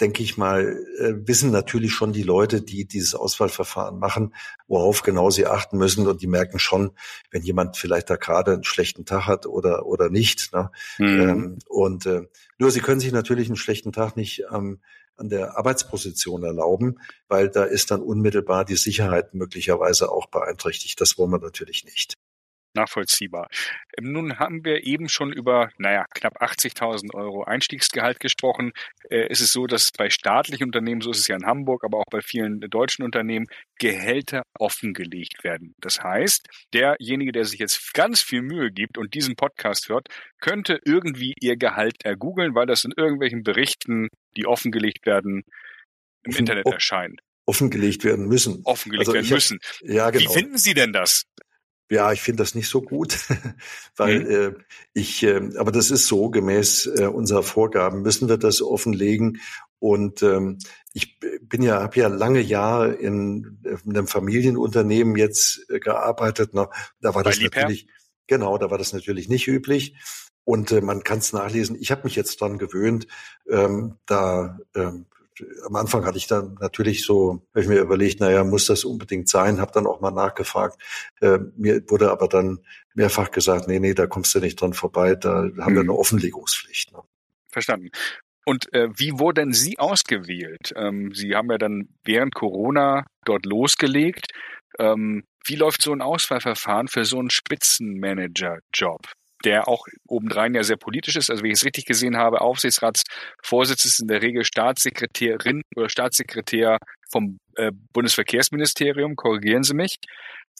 denke 0.00 0.22
ich 0.22 0.36
mal, 0.36 0.84
äh, 0.98 1.12
wissen 1.26 1.50
natürlich 1.52 1.92
schon 1.92 2.12
die 2.12 2.24
Leute, 2.24 2.60
die 2.60 2.86
dieses 2.86 3.14
Auswahlverfahren 3.14 3.98
machen, 3.98 4.34
worauf 4.66 5.02
genau 5.02 5.30
sie 5.30 5.46
achten 5.46 5.78
müssen. 5.78 6.06
Und 6.08 6.22
die 6.22 6.26
merken 6.26 6.58
schon, 6.58 6.90
wenn 7.30 7.42
jemand 7.42 7.76
vielleicht 7.76 8.10
da 8.10 8.16
gerade 8.16 8.54
einen 8.54 8.64
schlechten 8.64 9.04
Tag 9.04 9.26
hat 9.26 9.46
oder, 9.46 9.86
oder 9.86 10.10
nicht. 10.10 10.52
Ne? 10.52 10.70
Mhm. 10.98 11.20
Ähm, 11.20 11.58
und 11.68 12.06
äh, 12.06 12.26
nur 12.58 12.70
sie 12.70 12.80
können 12.80 13.00
sich 13.00 13.12
natürlich 13.12 13.46
einen 13.48 13.56
schlechten 13.56 13.92
Tag 13.92 14.16
nicht 14.16 14.42
ähm, 14.52 14.80
an 15.16 15.28
der 15.28 15.56
Arbeitsposition 15.56 16.42
erlauben, 16.42 16.98
weil 17.28 17.48
da 17.48 17.64
ist 17.64 17.90
dann 17.90 18.02
unmittelbar 18.02 18.64
die 18.64 18.76
Sicherheit 18.76 19.34
möglicherweise 19.34 20.10
auch 20.10 20.26
beeinträchtigt. 20.26 21.00
Das 21.00 21.18
wollen 21.18 21.30
wir 21.30 21.38
natürlich 21.38 21.84
nicht 21.84 22.16
nachvollziehbar. 22.74 23.48
Nun 24.00 24.38
haben 24.38 24.64
wir 24.64 24.84
eben 24.84 25.08
schon 25.08 25.32
über, 25.32 25.70
naja, 25.78 26.04
knapp 26.14 26.40
80.000 26.40 27.14
Euro 27.14 27.44
Einstiegsgehalt 27.44 28.20
gesprochen. 28.20 28.72
Äh, 29.08 29.26
es 29.28 29.40
ist 29.40 29.52
so, 29.52 29.66
dass 29.66 29.90
bei 29.92 30.10
staatlichen 30.10 30.64
Unternehmen, 30.64 31.00
so 31.00 31.10
ist 31.10 31.18
es 31.18 31.28
ja 31.28 31.36
in 31.36 31.46
Hamburg, 31.46 31.84
aber 31.84 31.98
auch 31.98 32.10
bei 32.10 32.20
vielen 32.22 32.60
deutschen 32.60 33.04
Unternehmen, 33.04 33.46
Gehälter 33.78 34.42
offengelegt 34.58 35.44
werden. 35.44 35.74
Das 35.80 36.00
heißt, 36.02 36.48
derjenige, 36.72 37.32
der 37.32 37.44
sich 37.44 37.58
jetzt 37.58 37.92
ganz 37.94 38.22
viel 38.22 38.42
Mühe 38.42 38.70
gibt 38.70 38.98
und 38.98 39.14
diesen 39.14 39.36
Podcast 39.36 39.88
hört, 39.88 40.08
könnte 40.40 40.80
irgendwie 40.84 41.34
ihr 41.40 41.56
Gehalt 41.56 42.04
ergoogeln, 42.04 42.54
weil 42.54 42.66
das 42.66 42.84
in 42.84 42.92
irgendwelchen 42.96 43.42
Berichten, 43.42 44.08
die 44.36 44.46
offengelegt 44.46 45.06
werden, 45.06 45.42
im 46.22 46.30
Offen, 46.32 46.38
Internet 46.38 46.66
erscheinen. 46.66 47.16
Offengelegt 47.46 48.04
werden 48.04 48.26
müssen. 48.26 48.60
Offengelegt 48.64 49.08
also 49.08 49.14
werden 49.14 49.30
müssen. 49.30 49.58
Hab, 49.62 49.88
ja, 49.88 50.10
genau. 50.10 50.30
Wie 50.30 50.34
finden 50.34 50.58
Sie 50.58 50.74
denn 50.74 50.92
das? 50.92 51.24
Ja, 51.90 52.12
ich 52.12 52.22
finde 52.22 52.42
das 52.44 52.54
nicht 52.54 52.68
so 52.68 52.82
gut, 52.82 53.18
weil 53.96 54.20
mhm. 54.20 54.30
äh, 54.30 54.52
ich, 54.94 55.24
äh, 55.24 55.50
aber 55.58 55.72
das 55.72 55.90
ist 55.90 56.06
so, 56.06 56.30
gemäß 56.30 56.86
äh, 56.86 57.06
unserer 57.06 57.42
Vorgaben 57.42 58.02
müssen 58.02 58.28
wir 58.28 58.38
das 58.38 58.62
offenlegen. 58.62 59.40
Und 59.80 60.22
ähm, 60.22 60.58
ich 60.92 61.18
bin 61.18 61.62
ja, 61.62 61.82
habe 61.82 61.98
ja 61.98 62.06
lange 62.06 62.40
Jahre 62.40 62.92
in, 62.92 63.58
in 63.64 63.96
einem 63.96 64.06
Familienunternehmen 64.06 65.16
jetzt 65.16 65.68
äh, 65.68 65.80
gearbeitet. 65.80 66.54
Ne? 66.54 66.68
Da 67.00 67.14
war 67.14 67.24
Bei 67.24 67.30
das 67.30 67.40
Liebherr? 67.40 67.62
natürlich, 67.62 67.88
genau, 68.28 68.56
da 68.56 68.70
war 68.70 68.78
das 68.78 68.92
natürlich 68.92 69.28
nicht 69.28 69.48
üblich. 69.48 69.96
Und 70.44 70.70
äh, 70.70 70.80
man 70.80 71.02
kann 71.02 71.18
es 71.18 71.32
nachlesen. 71.32 71.76
Ich 71.80 71.90
habe 71.90 72.04
mich 72.04 72.14
jetzt 72.14 72.40
dran 72.40 72.58
gewöhnt, 72.58 73.08
ähm, 73.48 73.96
da 74.06 74.58
ähm, 74.76 75.06
am 75.66 75.76
Anfang 75.76 76.04
hatte 76.04 76.18
ich 76.18 76.26
dann 76.26 76.56
natürlich 76.60 77.04
so, 77.04 77.42
habe 77.50 77.62
ich 77.62 77.68
mir 77.68 77.80
überlegt, 77.80 78.20
naja, 78.20 78.44
muss 78.44 78.66
das 78.66 78.84
unbedingt 78.84 79.28
sein, 79.28 79.60
habe 79.60 79.72
dann 79.72 79.86
auch 79.86 80.00
mal 80.00 80.10
nachgefragt. 80.10 80.80
Äh, 81.20 81.38
mir 81.56 81.82
wurde 81.88 82.10
aber 82.10 82.28
dann 82.28 82.60
mehrfach 82.94 83.30
gesagt, 83.30 83.68
nee, 83.68 83.78
nee, 83.78 83.94
da 83.94 84.06
kommst 84.06 84.34
du 84.34 84.40
nicht 84.40 84.60
dran 84.60 84.72
vorbei, 84.72 85.14
da 85.14 85.42
haben 85.42 85.66
hm. 85.66 85.74
wir 85.74 85.80
eine 85.80 85.94
Offenlegungspflicht. 85.94 86.92
Ne? 86.92 87.02
Verstanden. 87.50 87.90
Und 88.44 88.72
äh, 88.72 88.88
wie 88.96 89.18
wurden 89.18 89.52
Sie 89.52 89.78
ausgewählt? 89.78 90.72
Ähm, 90.74 91.12
Sie 91.14 91.34
haben 91.34 91.50
ja 91.50 91.58
dann 91.58 91.88
während 92.04 92.34
Corona 92.34 93.04
dort 93.24 93.46
losgelegt. 93.46 94.28
Ähm, 94.78 95.24
wie 95.44 95.56
läuft 95.56 95.82
so 95.82 95.92
ein 95.92 96.02
Auswahlverfahren 96.02 96.88
für 96.88 97.04
so 97.04 97.18
einen 97.18 97.30
Spitzenmanager-Job? 97.30 99.00
Der 99.44 99.68
auch 99.68 99.86
obendrein 100.06 100.54
ja 100.54 100.62
sehr 100.62 100.76
politisch 100.76 101.16
ist. 101.16 101.30
Also 101.30 101.42
wenn 101.42 101.50
ich 101.50 101.58
es 101.58 101.64
richtig 101.64 101.86
gesehen 101.86 102.16
habe, 102.16 102.40
Aufsichtsratsvorsitz 102.40 103.84
ist 103.84 104.00
in 104.00 104.08
der 104.08 104.22
Regel 104.22 104.44
Staatssekretärin 104.44 105.62
oder 105.76 105.88
Staatssekretär 105.88 106.78
vom 107.10 107.38
äh, 107.56 107.72
Bundesverkehrsministerium, 107.92 109.16
korrigieren 109.16 109.62
Sie 109.62 109.74
mich. 109.74 109.98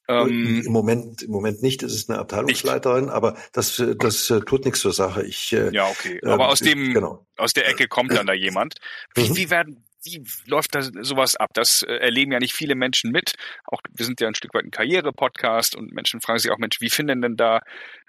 Ähm, 0.09 0.63
Im 0.67 0.73
Moment, 0.73 1.23
im 1.23 1.31
Moment 1.31 1.63
nicht. 1.63 1.83
Es 1.83 1.95
ist 1.95 2.11
eine 2.11 2.19
Abteilungsleiterin, 2.19 3.05
nicht. 3.05 3.15
aber 3.15 3.37
das, 3.53 3.83
das 3.99 4.29
äh, 4.31 4.41
tut 4.41 4.65
nichts 4.65 4.81
zur 4.81 4.93
Sache. 4.93 5.25
Ich, 5.25 5.53
äh, 5.53 5.71
ja, 5.73 5.87
okay. 5.87 6.21
Aber 6.25 6.45
äh, 6.45 6.49
aus 6.49 6.61
dem, 6.61 6.93
genau. 6.93 7.25
aus 7.37 7.53
der 7.53 7.69
Ecke 7.69 7.87
kommt 7.87 8.13
dann 8.13 8.27
da 8.27 8.33
jemand. 8.33 8.75
Wie, 9.15 9.29
mhm. 9.29 9.37
wie 9.37 9.51
werden, 9.51 9.85
wie 10.05 10.25
läuft 10.47 10.75
da 10.75 10.83
sowas 10.83 11.37
ab? 11.37 11.51
Das 11.55 11.83
äh, 11.83 11.97
erleben 11.97 12.33
ja 12.33 12.39
nicht 12.39 12.55
viele 12.55 12.75
Menschen 12.75 13.11
mit. 13.11 13.35
Auch 13.65 13.81
wir 13.95 14.07
sind 14.07 14.21
ja 14.21 14.29
ein 14.29 14.35
Stück 14.35 14.55
weit 14.55 14.65
ein 14.65 14.71
Karriere-Podcast 14.71 15.77
und 15.77 15.93
Menschen 15.93 16.21
fragen 16.21 16.39
sich 16.39 16.51
auch, 16.51 16.59
Mensch, 16.59 16.81
wie 16.81 16.91
finden 16.91 17.23
denn 17.23 17.37
da 17.37 17.61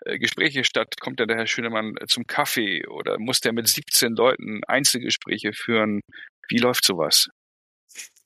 äh, 0.05 0.17
Gespräche 0.17 0.63
statt? 0.63 0.95
Kommt 0.99 1.19
denn 1.19 1.27
der 1.27 1.37
Herr 1.37 1.47
Schönemann 1.47 1.95
zum 2.07 2.25
Kaffee 2.27 2.87
oder 2.87 3.19
muss 3.19 3.39
der 3.41 3.53
mit 3.53 3.67
17 3.67 4.15
Leuten 4.15 4.61
Einzelgespräche 4.65 5.53
führen? 5.53 6.01
Wie 6.47 6.57
läuft 6.57 6.85
sowas? 6.85 7.29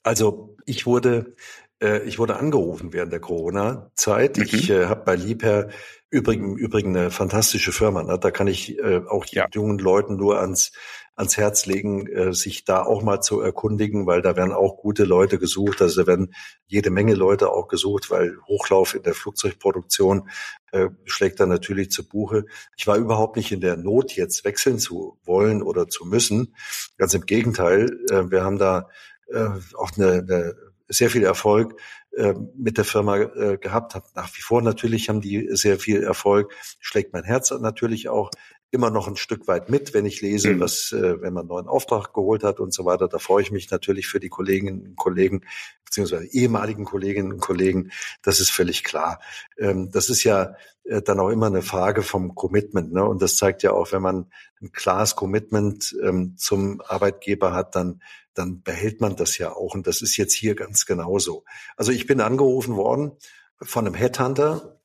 Also 0.03 0.55
ich 0.65 0.85
wurde 0.85 1.35
äh, 1.81 2.03
ich 2.03 2.19
wurde 2.19 2.37
angerufen 2.37 2.93
während 2.93 3.11
der 3.11 3.19
Corona-Zeit. 3.19 4.37
Mhm. 4.37 4.43
Ich 4.43 4.69
äh, 4.69 4.85
habe 4.85 5.03
bei 5.03 5.15
Liebherr 5.15 5.69
übrigens 6.09 6.59
übrigens 6.59 6.97
eine 6.97 7.11
fantastische 7.11 7.71
Firma. 7.71 8.03
Ne? 8.03 8.17
Da 8.19 8.31
kann 8.31 8.47
ich 8.47 8.77
äh, 8.79 9.01
auch 9.07 9.25
ja. 9.27 9.47
jungen 9.53 9.79
Leuten 9.79 10.15
nur 10.15 10.39
ans 10.39 10.71
ans 11.15 11.37
Herz 11.37 11.65
legen, 11.65 12.07
äh, 12.07 12.33
sich 12.33 12.65
da 12.65 12.83
auch 12.83 13.01
mal 13.01 13.21
zu 13.21 13.39
erkundigen, 13.39 14.05
weil 14.05 14.21
da 14.21 14.35
werden 14.35 14.51
auch 14.51 14.77
gute 14.77 15.05
Leute 15.05 15.39
gesucht. 15.39 15.81
Also 15.81 16.01
da 16.01 16.07
werden 16.07 16.33
jede 16.67 16.89
Menge 16.89 17.15
Leute 17.15 17.51
auch 17.51 17.67
gesucht, 17.67 18.11
weil 18.11 18.37
Hochlauf 18.47 18.95
in 18.95 19.03
der 19.03 19.13
Flugzeugproduktion 19.13 20.29
äh, 20.71 20.89
schlägt 21.05 21.39
da 21.39 21.45
natürlich 21.45 21.91
zu 21.91 22.07
Buche. 22.07 22.45
Ich 22.75 22.85
war 22.85 22.97
überhaupt 22.97 23.37
nicht 23.37 23.51
in 23.51 23.61
der 23.61 23.77
Not, 23.77 24.15
jetzt 24.15 24.43
wechseln 24.43 24.77
zu 24.77 25.17
wollen 25.23 25.63
oder 25.63 25.87
zu 25.87 26.05
müssen. 26.05 26.55
Ganz 26.97 27.13
im 27.13 27.25
Gegenteil, 27.25 27.97
äh, 28.11 28.29
wir 28.29 28.43
haben 28.43 28.57
da 28.57 28.89
äh, 29.31 29.49
auch 29.75 29.91
eine, 29.97 30.25
eine 30.27 30.55
sehr 30.87 31.09
viel 31.09 31.23
Erfolg 31.23 31.79
äh, 32.15 32.33
mit 32.55 32.77
der 32.77 32.85
Firma 32.85 33.17
äh, 33.17 33.57
gehabt, 33.57 33.95
hat 33.95 34.15
nach 34.15 34.29
wie 34.35 34.41
vor 34.41 34.61
natürlich 34.61 35.09
haben 35.09 35.21
die 35.21 35.49
sehr 35.51 35.79
viel 35.79 36.03
Erfolg, 36.03 36.53
schlägt 36.79 37.13
mein 37.13 37.23
Herz 37.23 37.51
natürlich 37.51 38.07
auch 38.07 38.29
immer 38.75 38.91
noch 38.91 39.07
ein 39.07 39.15
Stück 39.15 39.47
weit 39.47 39.69
mit, 39.69 39.93
wenn 39.93 40.05
ich 40.05 40.21
lese, 40.21 40.51
mhm. 40.51 40.59
was, 40.59 40.91
äh, 40.91 41.21
wenn 41.21 41.33
man 41.33 41.41
einen 41.41 41.49
neuen 41.49 41.67
Auftrag 41.67 42.13
geholt 42.13 42.43
hat 42.43 42.59
und 42.59 42.73
so 42.73 42.85
weiter. 42.85 43.07
Da 43.07 43.17
freue 43.17 43.41
ich 43.41 43.51
mich 43.51 43.71
natürlich 43.71 44.07
für 44.07 44.19
die 44.19 44.29
Kolleginnen 44.29 44.85
und 44.85 44.95
Kollegen, 44.95 45.41
beziehungsweise 45.83 46.25
ehemaligen 46.25 46.85
Kolleginnen 46.85 47.33
und 47.33 47.39
Kollegen. 47.39 47.91
Das 48.21 48.39
ist 48.39 48.51
völlig 48.51 48.83
klar. 48.83 49.19
Ähm, 49.57 49.89
das 49.91 50.09
ist 50.09 50.23
ja 50.23 50.55
äh, 50.83 51.01
dann 51.01 51.19
auch 51.19 51.29
immer 51.29 51.47
eine 51.47 51.63
Frage 51.63 52.03
vom 52.03 52.35
Commitment. 52.35 52.93
Ne? 52.93 53.03
Und 53.03 53.21
das 53.21 53.37
zeigt 53.37 53.63
ja 53.63 53.71
auch, 53.71 53.91
wenn 53.91 54.01
man 54.01 54.27
ein 54.61 54.71
klares 54.71 55.15
Commitment 55.15 55.95
ähm, 56.03 56.35
zum 56.37 56.81
Arbeitgeber 56.81 57.53
hat, 57.53 57.75
dann 57.75 58.01
dann 58.35 58.61
behält 58.61 59.01
man 59.01 59.15
das 59.15 59.37
ja 59.37 59.53
auch. 59.53 59.73
Und 59.73 59.87
das 59.87 60.01
ist 60.01 60.17
jetzt 60.17 60.33
hier 60.33 60.55
ganz 60.55 60.85
genauso. 60.85 61.45
Also 61.77 61.91
ich 61.91 62.05
bin 62.05 62.21
angerufen 62.21 62.75
worden 62.75 63.13
von 63.61 63.85
einem 63.85 63.95
Headhunter, 63.95 64.77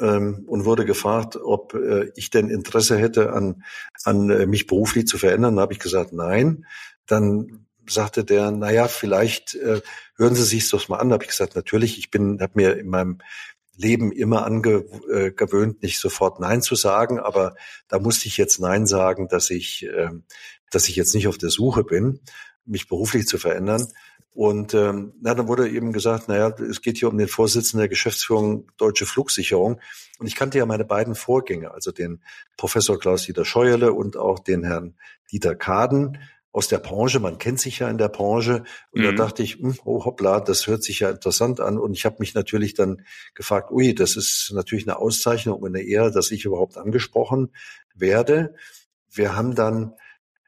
ähm, 0.00 0.44
und 0.46 0.64
wurde 0.64 0.84
gefragt, 0.84 1.36
ob 1.36 1.74
äh, 1.74 2.10
ich 2.16 2.30
denn 2.30 2.50
Interesse 2.50 2.96
hätte, 2.96 3.32
an, 3.32 3.64
an 4.04 4.30
äh, 4.30 4.46
mich 4.46 4.66
beruflich 4.66 5.06
zu 5.06 5.18
verändern. 5.18 5.56
Da 5.56 5.62
habe 5.62 5.72
ich 5.72 5.78
gesagt, 5.78 6.12
nein. 6.12 6.66
Dann 7.06 7.66
sagte 7.86 8.24
der, 8.24 8.50
na 8.50 8.72
ja, 8.72 8.88
vielleicht 8.88 9.54
äh, 9.56 9.80
hören 10.16 10.34
Sie 10.34 10.44
sich 10.44 10.68
das 10.70 10.88
mal 10.88 10.98
an. 10.98 11.08
Da 11.08 11.14
habe 11.14 11.24
ich 11.24 11.30
gesagt, 11.30 11.54
natürlich. 11.56 11.98
Ich 11.98 12.10
bin, 12.10 12.40
habe 12.40 12.52
mir 12.54 12.78
in 12.78 12.88
meinem 12.88 13.18
Leben 13.76 14.12
immer 14.12 14.44
angewöhnt, 14.46 15.82
nicht 15.82 15.98
sofort 15.98 16.40
Nein 16.40 16.62
zu 16.62 16.76
sagen, 16.76 17.18
aber 17.18 17.56
da 17.88 17.98
musste 17.98 18.28
ich 18.28 18.36
jetzt 18.36 18.60
Nein 18.60 18.86
sagen, 18.86 19.28
dass 19.28 19.50
ich, 19.50 19.84
äh, 19.84 20.10
dass 20.70 20.88
ich 20.88 20.96
jetzt 20.96 21.14
nicht 21.14 21.28
auf 21.28 21.38
der 21.38 21.50
Suche 21.50 21.84
bin, 21.84 22.20
mich 22.66 22.88
beruflich 22.88 23.26
zu 23.26 23.38
verändern. 23.38 23.88
Und 24.34 24.74
ähm, 24.74 25.12
na, 25.20 25.32
dann 25.34 25.46
wurde 25.46 25.68
eben 25.68 25.92
gesagt, 25.92 26.28
naja, 26.28 26.48
es 26.48 26.82
geht 26.82 26.98
hier 26.98 27.08
um 27.08 27.16
den 27.16 27.28
Vorsitzenden 27.28 27.78
der 27.78 27.88
Geschäftsführung 27.88 28.66
Deutsche 28.76 29.06
Flugsicherung. 29.06 29.80
Und 30.18 30.26
ich 30.26 30.34
kannte 30.34 30.58
ja 30.58 30.66
meine 30.66 30.84
beiden 30.84 31.14
Vorgänger, 31.14 31.72
also 31.72 31.92
den 31.92 32.20
Professor 32.56 32.98
Klaus-Dieter 32.98 33.44
Scheuerle 33.44 33.92
und 33.92 34.16
auch 34.16 34.40
den 34.40 34.64
Herrn 34.64 34.94
Dieter 35.30 35.54
Kaden 35.54 36.18
aus 36.50 36.66
der 36.66 36.78
Branche. 36.78 37.20
Man 37.20 37.38
kennt 37.38 37.60
sich 37.60 37.78
ja 37.78 37.88
in 37.88 37.98
der 37.98 38.08
Branche. 38.08 38.64
Und 38.90 39.02
mhm. 39.02 39.04
da 39.04 39.12
dachte 39.12 39.44
ich, 39.44 39.54
hm, 39.54 39.78
oh 39.84 40.04
hoppla, 40.04 40.40
das 40.40 40.66
hört 40.66 40.82
sich 40.82 41.00
ja 41.00 41.10
interessant 41.10 41.60
an. 41.60 41.78
Und 41.78 41.92
ich 41.92 42.04
habe 42.04 42.16
mich 42.18 42.34
natürlich 42.34 42.74
dann 42.74 43.02
gefragt, 43.34 43.70
ui, 43.70 43.94
das 43.94 44.16
ist 44.16 44.50
natürlich 44.52 44.86
eine 44.88 44.98
Auszeichnung 44.98 45.60
und 45.60 45.76
eine 45.76 45.84
Ehre, 45.84 46.10
dass 46.10 46.32
ich 46.32 46.44
überhaupt 46.44 46.76
angesprochen 46.76 47.52
werde. 47.94 48.56
Wir 49.10 49.36
haben 49.36 49.54
dann 49.54 49.94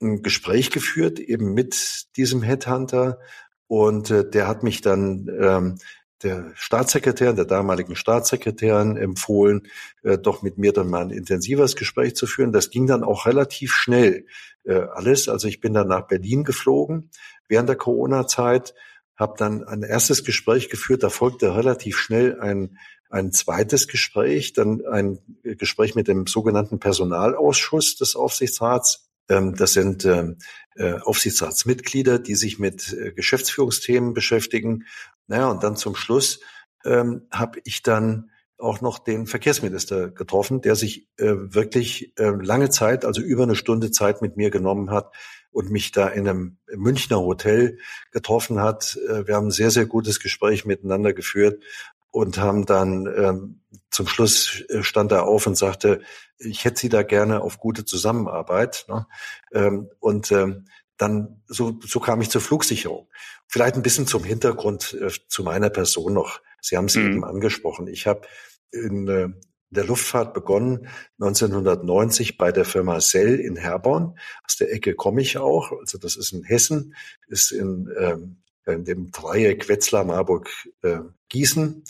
ein 0.00 0.22
Gespräch 0.22 0.70
geführt, 0.70 1.18
eben 1.18 1.54
mit 1.54 2.06
diesem 2.16 2.42
Headhunter 2.42 3.18
und 3.66 4.10
äh, 4.10 4.28
der 4.28 4.46
hat 4.46 4.62
mich 4.62 4.80
dann 4.80 5.28
ähm, 5.40 5.78
der 6.22 6.52
Staatssekretär, 6.54 7.32
der 7.32 7.44
damaligen 7.44 7.94
Staatssekretärin 7.94 8.96
empfohlen, 8.96 9.68
äh, 10.02 10.18
doch 10.18 10.42
mit 10.42 10.58
mir 10.58 10.72
dann 10.72 10.88
mal 10.88 11.02
ein 11.02 11.10
intensives 11.10 11.76
Gespräch 11.76 12.16
zu 12.16 12.26
führen. 12.26 12.52
Das 12.52 12.70
ging 12.70 12.86
dann 12.86 13.04
auch 13.04 13.26
relativ 13.26 13.74
schnell 13.74 14.26
äh, 14.64 14.74
alles. 14.74 15.28
Also 15.28 15.48
ich 15.48 15.60
bin 15.60 15.74
dann 15.74 15.88
nach 15.88 16.06
Berlin 16.06 16.44
geflogen 16.44 17.10
während 17.48 17.68
der 17.68 17.76
Corona-Zeit, 17.76 18.74
habe 19.16 19.34
dann 19.38 19.64
ein 19.64 19.82
erstes 19.82 20.24
Gespräch 20.24 20.68
geführt. 20.68 21.02
Da 21.02 21.10
folgte 21.10 21.54
relativ 21.54 21.98
schnell 21.98 22.40
ein 22.40 22.78
ein 23.08 23.32
zweites 23.32 23.86
Gespräch, 23.86 24.52
dann 24.52 24.84
ein 24.84 25.18
Gespräch 25.42 25.94
mit 25.94 26.08
dem 26.08 26.26
sogenannten 26.26 26.80
Personalausschuss 26.80 27.96
des 27.96 28.16
Aufsichtsrats 28.16 29.05
das 29.28 29.72
sind 29.72 30.04
ähm, 30.04 30.38
äh, 30.76 30.94
Aufsichtsratsmitglieder, 30.94 32.18
die 32.18 32.34
sich 32.34 32.58
mit 32.58 32.92
äh, 32.92 33.12
Geschäftsführungsthemen 33.12 34.14
beschäftigen. 34.14 34.84
Naja, 35.26 35.50
und 35.50 35.62
dann 35.62 35.76
zum 35.76 35.96
Schluss 35.96 36.40
ähm, 36.84 37.26
habe 37.32 37.60
ich 37.64 37.82
dann 37.82 38.30
auch 38.58 38.80
noch 38.80 38.98
den 38.98 39.26
Verkehrsminister 39.26 40.10
getroffen, 40.10 40.62
der 40.62 40.76
sich 40.76 41.08
äh, 41.18 41.34
wirklich 41.36 42.12
äh, 42.18 42.30
lange 42.30 42.70
Zeit, 42.70 43.04
also 43.04 43.20
über 43.20 43.42
eine 43.42 43.56
Stunde 43.56 43.90
Zeit 43.90 44.22
mit 44.22 44.36
mir 44.36 44.50
genommen 44.50 44.90
hat 44.90 45.12
und 45.50 45.70
mich 45.70 45.92
da 45.92 46.08
in 46.08 46.28
einem 46.28 46.58
Münchner 46.74 47.20
Hotel 47.20 47.78
getroffen 48.12 48.60
hat. 48.60 48.98
Äh, 49.08 49.26
wir 49.26 49.34
haben 49.34 49.48
ein 49.48 49.52
sehr, 49.52 49.70
sehr 49.70 49.86
gutes 49.86 50.20
Gespräch 50.20 50.64
miteinander 50.64 51.12
geführt 51.12 51.62
und 52.10 52.38
haben 52.38 52.66
dann 52.66 53.06
ähm, 53.06 53.60
zum 53.90 54.06
Schluss 54.06 54.62
äh, 54.68 54.82
stand 54.82 55.12
er 55.12 55.24
auf 55.24 55.46
und 55.46 55.56
sagte, 55.56 56.00
ich 56.38 56.64
hätte 56.64 56.80
Sie 56.80 56.88
da 56.88 57.02
gerne 57.02 57.40
auf 57.40 57.58
gute 57.58 57.84
Zusammenarbeit. 57.84 58.86
Ne? 58.88 59.06
Ähm, 59.52 59.88
und 60.00 60.30
ähm, 60.32 60.66
dann 60.96 61.42
so, 61.46 61.78
so 61.84 62.00
kam 62.00 62.20
ich 62.20 62.30
zur 62.30 62.40
Flugsicherung. 62.40 63.08
Vielleicht 63.46 63.76
ein 63.76 63.82
bisschen 63.82 64.06
zum 64.06 64.24
Hintergrund 64.24 64.96
äh, 65.00 65.10
zu 65.28 65.42
meiner 65.42 65.70
Person 65.70 66.14
noch. 66.14 66.40
Sie 66.60 66.76
haben 66.76 66.86
es 66.86 66.96
mhm. 66.96 67.06
eben 67.06 67.24
angesprochen. 67.24 67.86
Ich 67.86 68.06
habe 68.06 68.22
in 68.70 69.08
äh, 69.08 69.28
der 69.70 69.84
Luftfahrt 69.84 70.32
begonnen 70.32 70.88
1990 71.20 72.38
bei 72.38 72.52
der 72.52 72.64
Firma 72.64 73.00
Sell 73.00 73.38
in 73.40 73.56
Herborn. 73.56 74.18
Aus 74.44 74.56
der 74.56 74.72
Ecke 74.72 74.94
komme 74.94 75.20
ich 75.20 75.38
auch. 75.38 75.72
Also 75.72 75.98
das 75.98 76.16
ist 76.16 76.32
in 76.32 76.44
Hessen, 76.44 76.94
ist 77.28 77.50
in 77.50 77.92
ähm, 77.98 78.42
in 78.66 78.84
dem 78.84 79.10
Dreieck 79.10 79.68
Wetzlar, 79.68 80.04
Marburg, 80.04 80.50
äh, 80.82 80.98
Gießen 81.28 81.84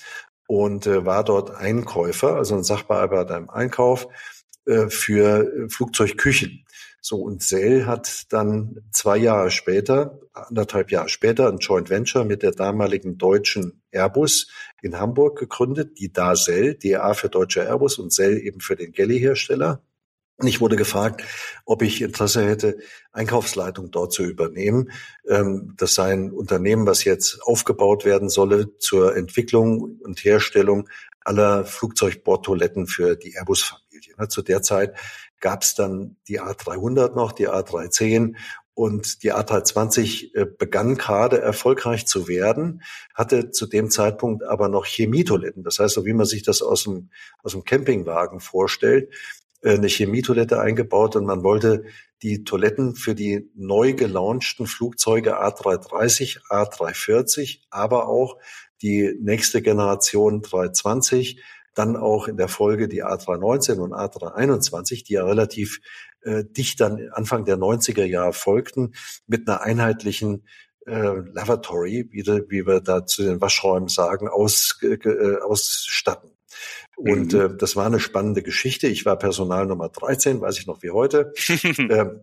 und 0.46 0.86
äh, 0.86 1.04
war 1.04 1.24
dort 1.24 1.50
Einkäufer, 1.50 2.36
also 2.36 2.54
ein 2.56 2.64
Sachbearbeiter 2.64 3.36
im 3.36 3.50
Einkauf 3.50 4.08
äh, 4.66 4.88
für 4.88 5.44
äh, 5.44 5.68
Flugzeugküchen. 5.68 6.64
So, 7.00 7.18
und 7.18 7.40
Sell 7.40 7.86
hat 7.86 8.32
dann 8.32 8.80
zwei 8.90 9.16
Jahre 9.16 9.52
später, 9.52 10.18
anderthalb 10.32 10.90
Jahre 10.90 11.08
später, 11.08 11.48
ein 11.48 11.58
Joint 11.58 11.88
Venture 11.88 12.24
mit 12.24 12.42
der 12.42 12.50
damaligen 12.50 13.16
deutschen 13.16 13.80
Airbus 13.92 14.48
in 14.82 14.98
Hamburg 14.98 15.38
gegründet, 15.38 16.00
die 16.00 16.12
DA-Sell, 16.12 16.74
DA 16.74 17.14
für 17.14 17.28
deutsche 17.28 17.62
Airbus 17.62 17.98
und 17.98 18.12
Sell 18.12 18.38
eben 18.38 18.60
für 18.60 18.74
den 18.74 18.90
Galley-Hersteller. 18.90 19.82
Und 20.38 20.48
ich 20.48 20.60
wurde 20.60 20.76
gefragt, 20.76 21.24
ob 21.64 21.80
ich 21.80 22.02
Interesse 22.02 22.46
hätte, 22.46 22.78
Einkaufsleitung 23.12 23.90
dort 23.90 24.12
zu 24.12 24.22
übernehmen. 24.22 24.90
Ähm, 25.26 25.72
das 25.76 25.94
sei 25.94 26.12
ein 26.12 26.30
Unternehmen, 26.30 26.86
was 26.86 27.04
jetzt 27.04 27.42
aufgebaut 27.42 28.04
werden 28.04 28.28
solle 28.28 28.76
zur 28.78 29.16
Entwicklung 29.16 29.98
und 30.02 30.22
Herstellung 30.24 30.88
aller 31.24 31.64
Flugzeugbordtoiletten 31.64 32.86
für 32.86 33.16
die 33.16 33.34
Airbus-Familie. 33.34 34.28
Zu 34.28 34.42
der 34.42 34.62
Zeit 34.62 34.94
gab 35.40 35.62
es 35.62 35.74
dann 35.74 36.16
die 36.28 36.40
A300 36.40 37.14
noch, 37.14 37.32
die 37.32 37.48
A310 37.48 38.36
und 38.74 39.22
die 39.22 39.32
A320 39.32 40.34
äh, 40.34 40.44
begann 40.44 40.96
gerade 40.96 41.40
erfolgreich 41.40 42.06
zu 42.06 42.28
werden, 42.28 42.82
hatte 43.14 43.50
zu 43.50 43.66
dem 43.66 43.90
Zeitpunkt 43.90 44.44
aber 44.44 44.68
noch 44.68 44.84
Chemietoiletten. 44.84 45.64
Das 45.64 45.78
heißt, 45.78 45.94
so 45.94 46.04
wie 46.04 46.12
man 46.12 46.26
sich 46.26 46.42
das 46.42 46.60
aus 46.60 46.84
dem, 46.84 47.08
aus 47.42 47.52
dem 47.52 47.64
Campingwagen 47.64 48.38
vorstellt, 48.38 49.14
eine 49.62 49.88
Chemietoilette 49.88 50.60
eingebaut 50.60 51.16
und 51.16 51.24
man 51.24 51.42
wollte 51.42 51.84
die 52.22 52.44
Toiletten 52.44 52.94
für 52.94 53.14
die 53.14 53.50
neu 53.54 53.94
gelaunchten 53.94 54.66
Flugzeuge 54.66 55.40
A330, 55.40 56.40
A340, 56.48 57.62
aber 57.70 58.08
auch 58.08 58.38
die 58.82 59.14
nächste 59.20 59.62
Generation 59.62 60.42
320, 60.42 61.42
dann 61.74 61.96
auch 61.96 62.26
in 62.26 62.36
der 62.36 62.48
Folge 62.48 62.88
die 62.88 63.04
A319 63.04 63.78
und 63.78 63.92
A321, 63.92 65.04
die 65.04 65.14
ja 65.14 65.24
relativ 65.24 65.80
äh, 66.22 66.44
dicht 66.44 66.80
dann 66.80 67.10
Anfang 67.12 67.44
der 67.44 67.58
90er 67.58 68.04
Jahre 68.04 68.32
folgten, 68.32 68.94
mit 69.26 69.46
einer 69.46 69.60
einheitlichen 69.60 70.46
äh, 70.86 70.92
Lavatory, 70.92 72.08
wie, 72.10 72.24
wie 72.24 72.66
wir 72.66 72.80
da 72.80 73.04
zu 73.04 73.22
den 73.22 73.40
Waschräumen 73.40 73.88
sagen, 73.88 74.28
aus, 74.28 74.78
äh, 74.82 75.36
ausstatten. 75.42 76.35
Und 76.96 77.32
mhm. 77.32 77.40
äh, 77.40 77.56
das 77.56 77.76
war 77.76 77.86
eine 77.86 78.00
spannende 78.00 78.42
Geschichte. 78.42 78.88
Ich 78.88 79.04
war 79.04 79.18
Personal 79.18 79.66
Nummer 79.66 79.88
13, 79.88 80.40
weiß 80.40 80.58
ich 80.58 80.66
noch 80.66 80.82
wie 80.82 80.90
heute. 80.90 81.32
ähm, 81.78 82.20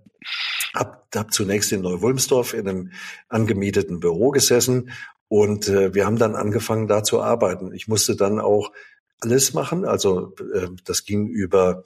hab, 0.74 1.08
hab 1.14 1.34
zunächst 1.34 1.72
in 1.72 1.82
Neu-Wulmsdorf 1.82 2.54
in 2.54 2.68
einem 2.68 2.92
angemieteten 3.30 4.00
Büro 4.00 4.32
gesessen 4.32 4.90
und 5.28 5.68
äh, 5.68 5.94
wir 5.94 6.06
haben 6.06 6.18
dann 6.18 6.36
angefangen, 6.36 6.88
da 6.88 7.04
zu 7.04 7.22
arbeiten. 7.22 7.74
Ich 7.74 7.88
musste 7.88 8.16
dann 8.16 8.40
auch 8.40 8.72
alles 9.20 9.54
machen. 9.54 9.86
Also 9.86 10.36
äh, 10.54 10.68
das 10.86 11.06
ging 11.06 11.28
über 11.28 11.84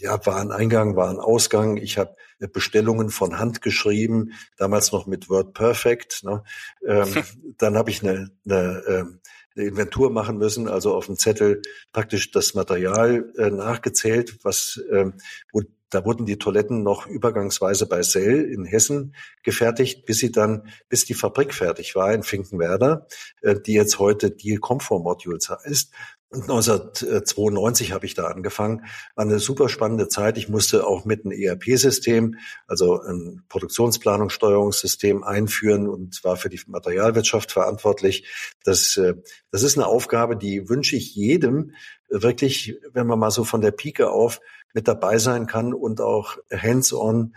ja, 0.00 0.24
Wareneingang, 0.24 0.96
Warenausgang. 0.96 1.76
Ich 1.76 1.98
habe 1.98 2.14
Bestellungen 2.52 3.10
von 3.10 3.38
Hand 3.38 3.62
geschrieben, 3.62 4.32
damals 4.56 4.92
noch 4.92 5.06
mit 5.06 5.28
WordPerfect. 5.28 6.24
Ne? 6.24 6.42
Ähm, 6.86 7.08
dann 7.58 7.76
habe 7.76 7.90
ich 7.90 8.02
eine, 8.02 8.30
eine 8.44 8.82
ähm, 8.86 9.20
eine 9.20 9.20
Inventur 9.54 10.10
machen 10.10 10.38
müssen, 10.38 10.68
also 10.68 10.94
auf 10.94 11.06
dem 11.06 11.16
Zettel 11.16 11.62
praktisch 11.92 12.30
das 12.30 12.54
Material 12.54 13.32
äh, 13.36 13.50
nachgezählt, 13.50 14.38
was 14.42 14.80
ähm, 14.90 15.14
und 15.52 15.66
da 15.90 16.04
wurden 16.04 16.24
die 16.24 16.38
Toiletten 16.38 16.84
noch 16.84 17.06
übergangsweise 17.06 17.86
bei 17.86 18.02
Sell 18.02 18.44
in 18.44 18.64
Hessen 18.64 19.16
gefertigt, 19.42 20.06
bis 20.06 20.18
sie 20.18 20.30
dann, 20.30 20.68
bis 20.88 21.04
die 21.04 21.14
Fabrik 21.14 21.52
fertig 21.52 21.96
war 21.96 22.14
in 22.14 22.22
Finkenwerder, 22.22 23.08
äh, 23.42 23.56
die 23.60 23.74
jetzt 23.74 23.98
heute 23.98 24.30
Deal 24.30 24.58
Comfort 24.58 25.00
Modules 25.00 25.50
heißt. 25.50 25.92
1992 26.32 27.92
habe 27.92 28.06
ich 28.06 28.14
da 28.14 28.26
angefangen. 28.26 28.84
War 29.16 29.24
eine 29.24 29.40
super 29.40 29.68
spannende 29.68 30.08
Zeit. 30.08 30.38
Ich 30.38 30.48
musste 30.48 30.86
auch 30.86 31.04
mit 31.04 31.24
einem 31.24 31.32
ERP-System, 31.32 32.36
also 32.68 33.00
ein 33.02 33.42
Produktionsplanungssteuerungssystem 33.48 35.24
einführen 35.24 35.88
und 35.88 36.22
war 36.22 36.36
für 36.36 36.48
die 36.48 36.60
Materialwirtschaft 36.66 37.50
verantwortlich. 37.50 38.28
Das, 38.62 38.96
äh, 38.96 39.14
das 39.50 39.64
ist 39.64 39.76
eine 39.76 39.86
Aufgabe, 39.86 40.36
die 40.36 40.68
wünsche 40.68 40.94
ich 40.94 41.16
jedem 41.16 41.72
wirklich, 42.08 42.76
wenn 42.92 43.06
man 43.06 43.18
mal 43.18 43.30
so 43.30 43.44
von 43.44 43.60
der 43.60 43.72
Pike 43.72 44.10
auf 44.10 44.40
mit 44.72 44.86
dabei 44.86 45.18
sein 45.18 45.46
kann 45.46 45.74
und 45.74 46.00
auch 46.00 46.36
hands-on 46.52 47.34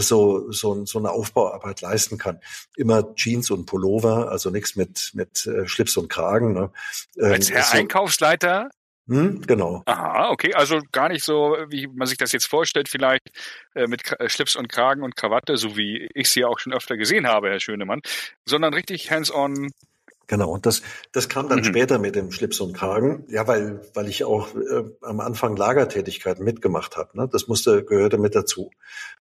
so, 0.00 0.50
so, 0.50 0.84
so 0.84 0.98
eine 0.98 1.10
Aufbauarbeit 1.10 1.80
leisten 1.80 2.18
kann. 2.18 2.40
Immer 2.76 3.14
Jeans 3.14 3.50
und 3.50 3.66
Pullover, 3.66 4.30
also 4.30 4.50
nichts 4.50 4.76
mit, 4.76 5.10
mit 5.14 5.46
äh, 5.46 5.66
Schlips 5.66 5.96
und 5.96 6.08
Kragen. 6.08 6.52
Ne? 6.52 6.70
Ähm, 7.18 7.32
Als 7.32 7.50
Herr 7.50 7.62
so, 7.62 7.76
Einkaufsleiter 7.76 8.70
hm, 9.08 9.42
genau. 9.42 9.82
Aha, 9.86 10.30
okay. 10.30 10.54
Also 10.54 10.80
gar 10.92 11.08
nicht 11.08 11.24
so, 11.24 11.56
wie 11.68 11.88
man 11.88 12.06
sich 12.06 12.18
das 12.18 12.30
jetzt 12.30 12.46
vorstellt, 12.46 12.88
vielleicht 12.88 13.32
äh, 13.74 13.88
mit 13.88 14.04
K 14.04 14.28
Schlips 14.28 14.54
und 14.54 14.68
Kragen 14.68 15.02
und 15.02 15.16
Krawatte, 15.16 15.56
so 15.56 15.76
wie 15.76 16.08
ich 16.14 16.30
sie 16.30 16.40
ja 16.40 16.46
auch 16.46 16.60
schon 16.60 16.72
öfter 16.72 16.96
gesehen 16.96 17.26
habe, 17.26 17.50
Herr 17.50 17.58
Schönemann, 17.58 18.00
sondern 18.46 18.74
richtig 18.74 19.10
hands-on 19.10 19.72
Genau, 20.28 20.50
und 20.50 20.64
das, 20.64 20.82
das 21.10 21.28
kam 21.28 21.48
dann 21.48 21.58
mhm. 21.58 21.64
später 21.64 21.98
mit 21.98 22.14
dem 22.14 22.30
Schlips 22.32 22.60
und 22.60 22.72
Kragen, 22.72 23.26
ja, 23.28 23.46
weil, 23.46 23.82
weil 23.92 24.08
ich 24.08 24.24
auch 24.24 24.54
äh, 24.54 24.84
am 25.02 25.20
Anfang 25.20 25.56
Lagertätigkeiten 25.56 26.42
mitgemacht 26.42 26.96
habe. 26.96 27.18
Ne? 27.18 27.28
Das 27.30 27.48
musste, 27.48 27.84
gehörte 27.84 28.16
mit 28.16 28.34
dazu. 28.34 28.70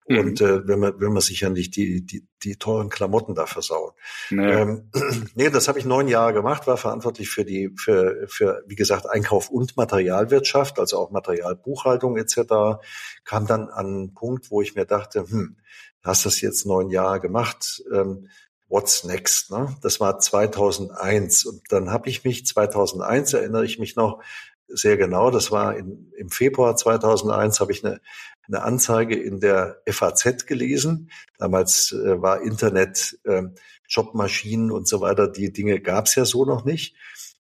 Mhm. 0.08 0.20
Und 0.20 0.42
äh, 0.42 0.68
wenn 0.68 0.80
man, 0.80 1.00
will 1.00 1.10
man 1.10 1.22
sich 1.22 1.42
ja 1.42 1.50
nicht 1.50 1.76
die, 1.76 2.06
die, 2.06 2.26
die 2.44 2.56
teuren 2.56 2.90
Klamotten 2.90 3.36
da 3.36 3.46
versauen. 3.46 3.92
Naja. 4.30 4.62
Ähm, 4.62 4.90
nee, 5.36 5.50
das 5.50 5.68
habe 5.68 5.80
ich 5.80 5.86
neun 5.86 6.08
Jahre 6.08 6.34
gemacht, 6.34 6.66
war 6.66 6.78
verantwortlich 6.78 7.30
für 7.30 7.44
die, 7.44 7.72
für, 7.78 8.26
für, 8.28 8.64
wie 8.68 8.76
gesagt, 8.76 9.10
Einkauf 9.10 9.50
und 9.50 9.76
Materialwirtschaft, 9.76 10.80
also 10.80 10.98
auch 10.98 11.12
Materialbuchhaltung 11.12 12.18
etc. 12.18 12.82
Kam 13.26 13.48
dann 13.48 13.70
an 13.70 13.86
einen 13.86 14.14
Punkt, 14.14 14.50
wo 14.50 14.62
ich 14.62 14.76
mir 14.76 14.86
dachte, 14.86 15.26
hm, 15.30 15.58
hast 16.04 16.26
das 16.26 16.40
jetzt 16.42 16.66
neun 16.66 16.90
Jahre 16.90 17.20
gemacht, 17.20 17.84
ähm, 17.94 18.30
What's 18.70 19.06
Next. 19.06 19.50
Ne? 19.50 19.78
Das 19.82 20.02
war 20.02 20.20
2001 20.20 21.46
und 21.46 21.62
dann 21.70 21.90
habe 21.90 22.10
ich 22.10 22.26
mich 22.26 22.46
2001 22.46 23.34
erinnere 23.34 23.64
ich 23.64 23.80
mich 23.80 23.96
noch 23.96 24.22
sehr 24.68 24.98
genau. 24.98 25.32
Das 25.32 25.52
war 25.52 25.76
in, 25.76 26.12
im 26.18 26.30
Februar 26.30 26.76
2001 26.76 27.60
habe 27.60 27.72
ich 27.72 27.86
eine, 27.86 28.02
eine 28.48 28.64
Anzeige 28.64 29.16
in 29.16 29.40
der 29.40 29.82
FAZ 29.88 30.46
gelesen. 30.46 31.10
Damals 31.38 31.92
äh, 31.92 32.22
war 32.22 32.42
Internet, 32.42 33.20
äh, 33.24 33.44
Jobmaschinen 33.88 34.72
und 34.72 34.88
so 34.88 35.02
weiter. 35.02 35.28
Die 35.28 35.52
Dinge 35.52 35.80
gab 35.80 36.06
es 36.06 36.16
ja 36.16 36.26
so 36.26 36.46
noch 36.46 36.66
nicht. 36.66 36.96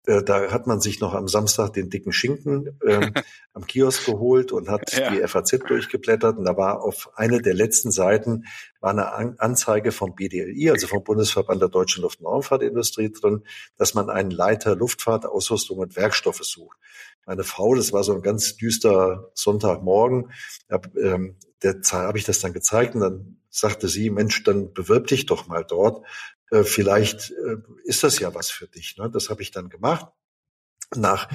Äh, 0.07 0.24
da 0.24 0.51
hat 0.51 0.65
man 0.65 0.82
sich 0.82 0.99
noch 0.99 1.13
am 1.13 1.28
Samstag 1.28 1.74
den 1.74 1.91
dicken 1.91 2.11
Schinken 2.11 2.80
ähm, 2.88 3.13
am 3.53 3.67
Kiosk 3.67 4.05
geholt 4.05 4.51
und 4.51 4.67
hat 4.67 4.91
ja. 4.93 5.11
die 5.11 5.28
FAZ 5.28 5.59
durchgeblättert. 5.67 6.38
Und 6.38 6.45
da 6.45 6.57
war 6.57 6.82
auf 6.82 7.11
eine 7.15 7.41
der 7.41 7.53
letzten 7.53 7.91
Seiten 7.91 8.45
war 8.80 8.91
eine 8.91 9.13
An 9.13 9.36
Anzeige 9.38 9.91
vom 9.91 10.15
BDLI, 10.15 10.72
also 10.72 10.88
vom 10.88 11.03
Bundesverband 11.03 11.61
der 11.61 11.69
Deutschen 11.69 12.01
Luft- 12.01 12.19
und 12.19 12.26
Raumfahrtindustrie 12.26 13.11
drin, 13.11 13.43
dass 13.78 13.93
man 13.93 14.09
einen 14.09 14.32
Leiter 14.32 14.76
Luftfahrt, 14.76 15.28
Ausrüstung 15.28 15.78
und 15.78 15.95
Werkstoffe 15.95 16.43
sucht. 16.43 16.78
Meine 17.26 17.43
Frau, 17.43 17.76
das 17.76 17.93
war 17.93 18.03
so 18.03 18.13
ein 18.13 18.22
ganz 18.22 18.57
düster 18.57 19.32
Sonntagmorgen, 19.34 20.32
hab, 20.69 20.95
ähm, 20.95 21.38
der 21.63 21.82
habe 21.91 22.17
ich 22.17 22.24
das 22.24 22.39
dann 22.39 22.53
gezeigt 22.53 22.95
und 22.95 23.01
dann 23.01 23.38
sagte 23.49 23.88
sie, 23.88 24.09
Mensch, 24.09 24.43
dann 24.43 24.74
bewirb 24.74 25.07
dich 25.07 25.26
doch 25.26 25.47
mal 25.47 25.63
dort. 25.63 26.05
Äh, 26.49 26.63
vielleicht 26.63 27.32
äh, 27.32 27.57
ist 27.84 28.03
das 28.03 28.19
ja 28.19 28.34
was 28.34 28.49
für 28.49 28.67
dich. 28.67 28.97
Ne? 28.97 29.09
Das 29.09 29.30
habe 29.30 29.41
ich 29.41 29.51
dann 29.51 29.69
gemacht. 29.69 30.07
Nach, 30.95 31.29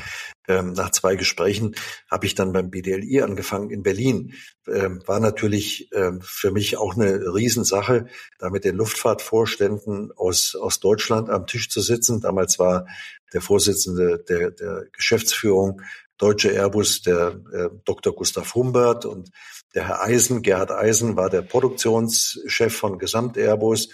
ähm, 0.48 0.72
nach 0.72 0.90
zwei 0.90 1.16
Gesprächen 1.16 1.74
habe 2.10 2.26
ich 2.26 2.34
dann 2.34 2.52
beim 2.52 2.70
BDLI 2.70 3.22
angefangen 3.22 3.70
in 3.70 3.82
Berlin. 3.82 4.34
Ähm, 4.68 5.02
war 5.06 5.18
natürlich 5.18 5.90
ähm, 5.94 6.20
für 6.22 6.50
mich 6.50 6.76
auch 6.76 6.94
eine 6.94 7.34
Riesensache, 7.34 8.06
da 8.38 8.50
mit 8.50 8.64
den 8.64 8.76
Luftfahrtvorständen 8.76 10.12
aus, 10.14 10.54
aus 10.54 10.80
Deutschland 10.80 11.30
am 11.30 11.46
Tisch 11.46 11.70
zu 11.70 11.80
sitzen. 11.80 12.20
Damals 12.20 12.58
war 12.58 12.86
der 13.32 13.40
Vorsitzende 13.40 14.22
der, 14.28 14.50
der 14.50 14.86
Geschäftsführung 14.92 15.80
Deutsche 16.18 16.50
Airbus, 16.50 17.02
der 17.02 17.40
äh, 17.52 17.68
Dr. 17.84 18.14
Gustav 18.14 18.54
Humbert 18.54 19.04
und 19.04 19.30
der 19.74 19.88
Herr 19.88 20.02
Eisen, 20.02 20.42
Gerhard 20.42 20.70
Eisen 20.70 21.16
war 21.16 21.28
der 21.28 21.42
Produktionschef 21.42 22.74
von 22.74 22.98
Gesamt 22.98 23.36
Airbus 23.36 23.88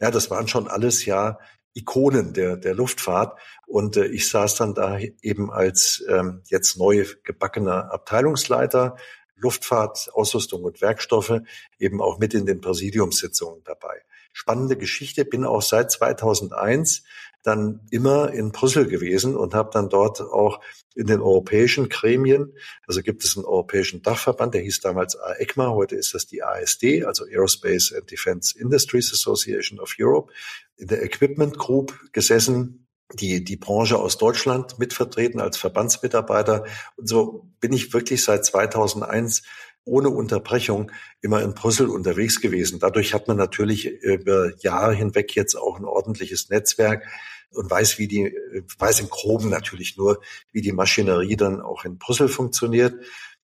ja, 0.00 0.10
das 0.10 0.30
waren 0.30 0.48
schon 0.48 0.68
alles 0.68 1.04
ja 1.04 1.38
Ikonen 1.78 2.32
der, 2.32 2.56
der 2.56 2.74
Luftfahrt. 2.74 3.38
Und 3.66 3.96
äh, 3.96 4.06
ich 4.06 4.28
saß 4.28 4.56
dann 4.56 4.74
da 4.74 4.98
eben 5.22 5.50
als 5.50 6.04
ähm, 6.08 6.42
jetzt 6.46 6.76
neu 6.78 7.06
gebackener 7.24 7.92
Abteilungsleiter 7.92 8.96
Luftfahrt, 9.36 10.10
Ausrüstung 10.14 10.64
und 10.64 10.80
Werkstoffe 10.80 11.40
eben 11.78 12.02
auch 12.02 12.18
mit 12.18 12.34
in 12.34 12.44
den 12.44 12.60
Präsidiumssitzungen 12.60 13.62
dabei. 13.64 14.02
Spannende 14.32 14.76
Geschichte, 14.76 15.24
bin 15.24 15.44
auch 15.44 15.62
seit 15.62 15.90
2001 15.90 17.02
dann 17.42 17.80
immer 17.90 18.32
in 18.32 18.52
Brüssel 18.52 18.86
gewesen 18.86 19.36
und 19.36 19.54
habe 19.54 19.70
dann 19.72 19.88
dort 19.88 20.20
auch 20.20 20.60
in 20.94 21.06
den 21.06 21.20
europäischen 21.20 21.88
Gremien, 21.88 22.54
also 22.86 23.02
gibt 23.02 23.24
es 23.24 23.36
einen 23.36 23.46
europäischen 23.46 24.02
Dachverband, 24.02 24.54
der 24.54 24.62
hieß 24.62 24.80
damals 24.80 25.16
AECMA, 25.16 25.70
heute 25.70 25.94
ist 25.94 26.14
das 26.14 26.26
die 26.26 26.42
ASD, 26.42 27.04
also 27.04 27.24
Aerospace 27.24 27.94
and 27.94 28.10
Defense 28.10 28.58
Industries 28.58 29.12
Association 29.12 29.78
of 29.78 29.94
Europe, 29.98 30.32
in 30.76 30.88
der 30.88 31.02
Equipment 31.02 31.56
Group 31.56 31.98
gesessen, 32.12 32.88
die, 33.14 33.42
die 33.42 33.56
Branche 33.56 33.98
aus 33.98 34.18
Deutschland 34.18 34.78
mitvertreten 34.78 35.40
als 35.40 35.56
Verbandsmitarbeiter. 35.56 36.64
Und 36.96 37.08
so 37.08 37.50
bin 37.60 37.72
ich 37.72 37.92
wirklich 37.94 38.22
seit 38.22 38.44
2001 38.44 39.42
ohne 39.88 40.10
Unterbrechung 40.10 40.92
immer 41.20 41.42
in 41.42 41.54
Brüssel 41.54 41.88
unterwegs 41.88 42.40
gewesen. 42.40 42.78
Dadurch 42.78 43.14
hat 43.14 43.26
man 43.26 43.36
natürlich 43.36 43.86
über 43.86 44.52
Jahre 44.58 44.94
hinweg 44.94 45.34
jetzt 45.34 45.56
auch 45.56 45.78
ein 45.78 45.84
ordentliches 45.84 46.50
Netzwerk 46.50 47.04
und 47.52 47.70
weiß, 47.70 47.98
wie 47.98 48.08
die, 48.08 48.34
weiß 48.78 49.00
im 49.00 49.08
Groben 49.08 49.48
natürlich 49.48 49.96
nur, 49.96 50.20
wie 50.52 50.60
die 50.60 50.72
Maschinerie 50.72 51.36
dann 51.36 51.60
auch 51.60 51.84
in 51.84 51.98
Brüssel 51.98 52.28
funktioniert. 52.28 52.94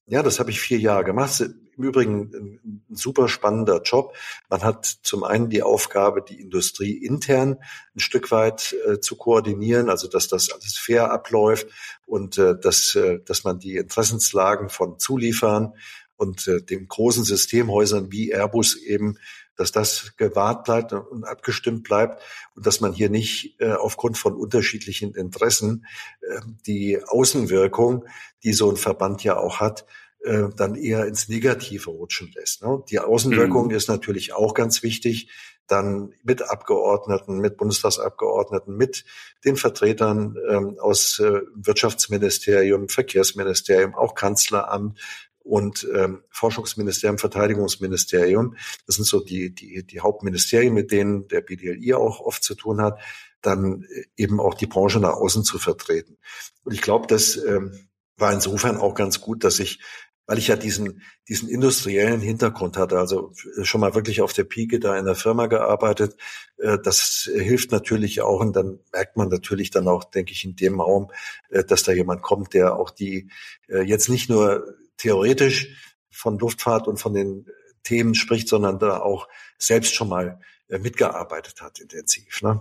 Ja, 0.07 0.23
das 0.23 0.41
habe 0.41 0.51
ich 0.51 0.61
vier 0.61 0.79
Jahre 0.79 1.05
gemacht. 1.05 1.41
Im 1.41 1.85
Übrigen 1.85 2.31
ein, 2.35 2.85
super 2.91 3.29
spannender 3.29 3.81
Job. 3.83 4.15
Man 4.51 4.63
hat 4.63 4.85
zum 4.85 5.25
einen 5.25 5.49
die 5.49 5.63
Aufgabe, 5.63 6.23
die 6.23 6.41
Industrie 6.41 6.93
intern 6.93 7.59
ein 7.95 8.01
Stück 8.01 8.31
weit 8.31 8.77
äh, 8.87 8.99
zu 8.99 9.17
koordinieren, 9.17 9.89
also 9.89 10.09
dass 10.09 10.29
das 10.29 10.51
alles 10.51 10.77
fair 10.77 11.11
abläuft 11.11 11.69
und 12.05 12.37
äh, 12.37 12.59
dass, 12.61 12.95
äh, 12.95 13.21
dass 13.25 13.45
man 13.45 13.59
die 13.59 13.77
Interessenslagen 13.77 14.69
von 14.69 14.99
Zulieferern 14.99 15.75
und 16.23 16.47
äh, 16.49 16.63
den 16.63 16.89
großen 16.89 17.25
Systemhäusern 17.25 18.13
wie 18.13 18.33
Airbus 18.33 18.77
eben 18.77 19.19
dass 19.57 19.73
das 19.73 20.17
gewahrt 20.17 20.65
bleibt 20.65 20.93
und 20.93 21.25
abgestimmt 21.25 21.85
bleibt 21.85 22.23
und 22.55 22.67
dass 22.67 22.81
man 22.81 22.93
hier 22.93 23.11
nicht 23.11 23.61
äh, 23.61 23.73
aufgrund 23.73 24.19
von 24.19 24.35
unterschiedlichen 24.35 25.15
Interessen 25.15 25.87
äh, 26.23 26.41
die 26.67 26.99
Außenwirkung, 27.05 28.07
die 28.43 28.55
so 28.55 28.71
ein 28.71 28.77
Verband 28.77 29.23
ja 29.25 29.37
auch 29.37 29.61
hat, 29.61 29.87
äh, 30.25 30.45
dann 30.57 30.75
eher 30.75 31.07
ins 31.07 31.29
Negative 31.29 31.91
rutschen 31.91 32.33
lässt. 32.35 32.63
Ne? 32.63 32.83
Die 32.89 32.99
Außenwirkung 32.99 33.67
mhm. 33.67 33.75
ist 33.75 33.89
natürlich 33.89 34.33
auch 34.33 34.55
ganz 34.55 34.83
wichtig 34.83 35.31
dann 35.69 36.13
mit 36.23 36.43
Abgeordneten, 36.43 37.39
mit 37.39 37.57
Bundestagsabgeordneten, 37.57 38.77
mit 38.77 39.05
den 39.45 39.57
Vertretern 39.57 40.37
ähm, 40.49 40.77
aus 40.79 41.19
äh, 41.21 41.41
Wirtschaftsministerium, 41.55 42.89
Verkehrsministerium, 42.89 43.95
auch 43.95 44.15
Kanzleramt, 44.15 44.99
und 45.45 45.87
ähm, 45.95 46.23
Forschungsministerium, 46.31 47.19
Verteidigungsministerium. 47.19 48.57
Das 48.87 48.97
sind 48.97 49.05
so 49.05 49.21
die, 49.21 49.55
die, 49.55 49.85
die 49.85 50.01
Hauptministerien, 50.01 50.73
mit 50.73 50.93
denen 50.93 51.29
der 51.29 51.41
BDLI 51.41 51.95
auch 51.95 52.21
oft 52.21 52.43
zu 52.43 52.55
tun 52.55 52.81
hat, 52.81 53.01
dann 53.41 53.83
äh, 53.83 54.05
eben 54.17 54.41
auch 54.41 54.55
die 54.55 54.67
Branche 54.67 55.01
nach 55.01 55.15
außen 55.15 55.45
zu 55.45 55.59
vertreten. 55.59 56.19
Und 56.65 56.73
ich 56.73 56.83
glaube, 56.83 57.07
das 57.07 57.37
ähm, 57.37 57.89
war 58.17 58.33
insofern 58.33 58.77
auch 58.77 58.95
ganz 58.95 59.21
gut, 59.21 59.45
dass 59.45 59.59
ich 59.59 59.81
weil 60.25 60.39
ich 60.39 60.49
ja 60.49 60.57
diesen, 60.57 61.03
diesen 61.29 61.49
industriellen 61.49 62.21
Hintergrund 62.21 62.77
hatte, 62.77 62.97
also 62.97 63.33
schon 63.65 63.81
mal 63.81 63.97
wirklich 63.97 64.23
auf 64.23 64.33
der 64.33 64.45
Pike 64.45 64.79
da 64.79 64.97
in 64.97 65.05
der 65.05 65.17
Firma 65.17 65.47
gearbeitet. 65.47 66.17
Äh, 66.59 66.79
das 66.83 67.29
hilft 67.35 67.73
natürlich 67.73 68.21
auch 68.23 68.41
und 68.41 68.55
dann 68.55 68.79
merkt 68.93 69.17
man 69.17 69.29
natürlich 69.29 69.71
dann 69.71 69.89
auch, 69.89 70.05
denke 70.05 70.33
ich, 70.33 70.45
in 70.45 70.55
dem 70.55 70.81
Raum, 70.81 71.11
äh, 71.51 71.65
dass 71.65 71.83
da 71.83 71.93
jemand 71.93 72.23
kommt, 72.23 72.55
der 72.55 72.77
auch 72.77 72.91
die 72.91 73.31
jetzt 73.69 74.09
nicht 74.09 74.29
nur 74.29 74.65
theoretisch 74.97 75.69
von 76.11 76.39
Luftfahrt 76.39 76.89
und 76.89 76.99
von 76.99 77.15
den 77.15 77.47
Themen 77.83 78.15
spricht, 78.15 78.49
sondern 78.49 78.79
da 78.79 78.99
auch 78.99 79.29
selbst 79.59 79.95
schon 79.95 80.09
mal 80.09 80.41
äh, 80.69 80.79
mitgearbeitet 80.79 81.61
hat 81.61 81.81
intensiv. 81.81 82.43
Ne? 82.43 82.61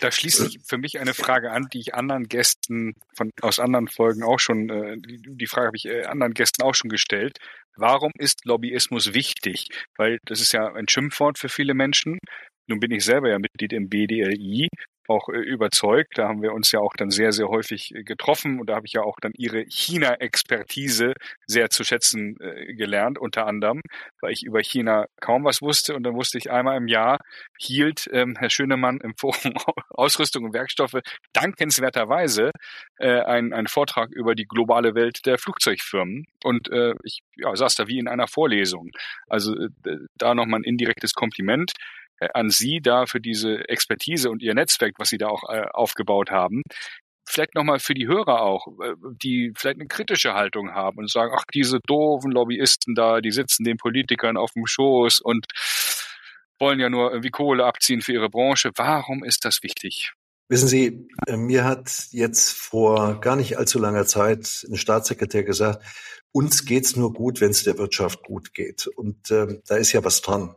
Da 0.00 0.10
schließt 0.10 0.38
sich 0.38 0.58
für 0.66 0.78
mich 0.78 0.98
eine 0.98 1.14
Frage 1.14 1.52
an, 1.52 1.68
die 1.72 1.80
ich 1.80 1.94
anderen 1.94 2.28
Gästen 2.28 2.94
von, 3.14 3.30
aus 3.42 3.58
anderen 3.58 3.88
Folgen 3.88 4.22
auch 4.22 4.40
schon, 4.40 4.68
äh, 4.70 4.96
die, 4.98 5.20
die 5.22 5.46
Frage 5.46 5.66
habe 5.68 5.76
ich 5.76 5.86
äh, 5.86 6.04
anderen 6.04 6.34
Gästen 6.34 6.62
auch 6.62 6.74
schon 6.74 6.88
gestellt. 6.88 7.38
Warum 7.76 8.10
ist 8.18 8.44
Lobbyismus 8.46 9.12
wichtig? 9.12 9.68
Weil 9.96 10.18
das 10.24 10.40
ist 10.40 10.52
ja 10.52 10.72
ein 10.72 10.88
Schimpfwort 10.88 11.38
für 11.38 11.48
viele 11.48 11.74
Menschen. 11.74 12.18
Nun 12.66 12.80
bin 12.80 12.90
ich 12.90 13.04
selber 13.04 13.28
ja 13.28 13.38
Mitglied 13.38 13.72
im 13.72 13.88
BDLI 13.88 14.68
auch 15.08 15.28
äh, 15.28 15.38
überzeugt. 15.38 16.18
Da 16.18 16.28
haben 16.28 16.42
wir 16.42 16.52
uns 16.52 16.72
ja 16.72 16.80
auch 16.80 16.94
dann 16.96 17.10
sehr, 17.10 17.32
sehr 17.32 17.48
häufig 17.48 17.94
äh, 17.94 18.02
getroffen 18.02 18.60
und 18.60 18.68
da 18.68 18.76
habe 18.76 18.86
ich 18.86 18.92
ja 18.92 19.02
auch 19.02 19.16
dann 19.20 19.32
Ihre 19.36 19.64
China-Expertise 19.68 21.14
sehr 21.46 21.70
zu 21.70 21.84
schätzen 21.84 22.36
äh, 22.40 22.74
gelernt, 22.74 23.18
unter 23.18 23.46
anderem, 23.46 23.80
weil 24.20 24.32
ich 24.32 24.42
über 24.44 24.60
China 24.60 25.06
kaum 25.20 25.44
was 25.44 25.62
wusste 25.62 25.94
und 25.94 26.02
dann 26.02 26.14
wusste 26.14 26.38
ich 26.38 26.50
einmal 26.50 26.76
im 26.76 26.88
Jahr 26.88 27.18
hielt 27.58 28.08
ähm, 28.12 28.34
Herr 28.38 28.50
Schönemann 28.50 28.98
im 29.02 29.14
Forum 29.16 29.54
Ausrüstung 29.90 30.44
und 30.44 30.54
Werkstoffe 30.54 31.00
dankenswerterweise 31.32 32.50
äh, 32.98 33.20
einen, 33.20 33.52
einen 33.52 33.68
Vortrag 33.68 34.10
über 34.10 34.34
die 34.34 34.46
globale 34.46 34.94
Welt 34.94 35.26
der 35.26 35.38
Flugzeugfirmen 35.38 36.26
und 36.44 36.70
äh, 36.70 36.94
ich 37.02 37.20
ja, 37.36 37.54
saß 37.54 37.74
da 37.74 37.86
wie 37.86 37.98
in 37.98 38.08
einer 38.08 38.26
Vorlesung. 38.28 38.90
Also 39.28 39.54
äh, 39.54 39.68
da 40.16 40.34
nochmal 40.34 40.60
ein 40.60 40.64
indirektes 40.64 41.14
Kompliment. 41.14 41.72
Äh, 42.20 42.28
an 42.34 42.50
Sie 42.50 42.80
da 42.80 43.06
für 43.06 43.20
diese 43.20 43.68
Expertise 43.68 44.30
und 44.30 44.42
Ihr 44.42 44.54
Netzwerk, 44.54 44.94
was 44.98 45.08
Sie 45.08 45.18
da 45.18 45.28
auch 45.28 45.42
äh, 45.48 45.66
aufgebaut 45.72 46.30
haben. 46.30 46.62
Vielleicht 47.28 47.54
nochmal 47.56 47.80
für 47.80 47.94
die 47.94 48.06
Hörer 48.06 48.42
auch, 48.42 48.68
äh, 48.82 48.94
die 49.22 49.52
vielleicht 49.56 49.80
eine 49.80 49.88
kritische 49.88 50.34
Haltung 50.34 50.72
haben 50.72 50.98
und 50.98 51.10
sagen, 51.10 51.32
ach, 51.36 51.44
diese 51.52 51.80
doofen 51.86 52.30
Lobbyisten 52.32 52.94
da, 52.94 53.20
die 53.20 53.32
sitzen 53.32 53.64
den 53.64 53.76
Politikern 53.76 54.36
auf 54.36 54.52
dem 54.52 54.66
Schoß 54.66 55.20
und 55.20 55.46
wollen 56.58 56.80
ja 56.80 56.88
nur 56.88 57.10
irgendwie 57.10 57.30
Kohle 57.30 57.64
abziehen 57.66 58.00
für 58.00 58.12
ihre 58.12 58.30
Branche. 58.30 58.70
Warum 58.76 59.24
ist 59.24 59.44
das 59.44 59.62
wichtig? 59.62 60.12
Wissen 60.48 60.68
Sie, 60.68 61.08
mir 61.28 61.64
hat 61.64 62.08
jetzt 62.10 62.52
vor 62.52 63.20
gar 63.20 63.34
nicht 63.36 63.58
allzu 63.58 63.78
langer 63.78 64.06
Zeit 64.06 64.64
ein 64.70 64.76
Staatssekretär 64.76 65.42
gesagt, 65.42 65.84
uns 66.30 66.64
geht's 66.64 66.96
nur 66.96 67.12
gut, 67.14 67.40
wenn 67.40 67.50
es 67.50 67.64
der 67.64 67.78
Wirtschaft 67.78 68.22
gut 68.22 68.54
geht. 68.54 68.86
Und 68.86 69.30
äh, 69.30 69.58
da 69.66 69.76
ist 69.76 69.92
ja 69.92 70.04
was 70.04 70.20
dran. 70.20 70.54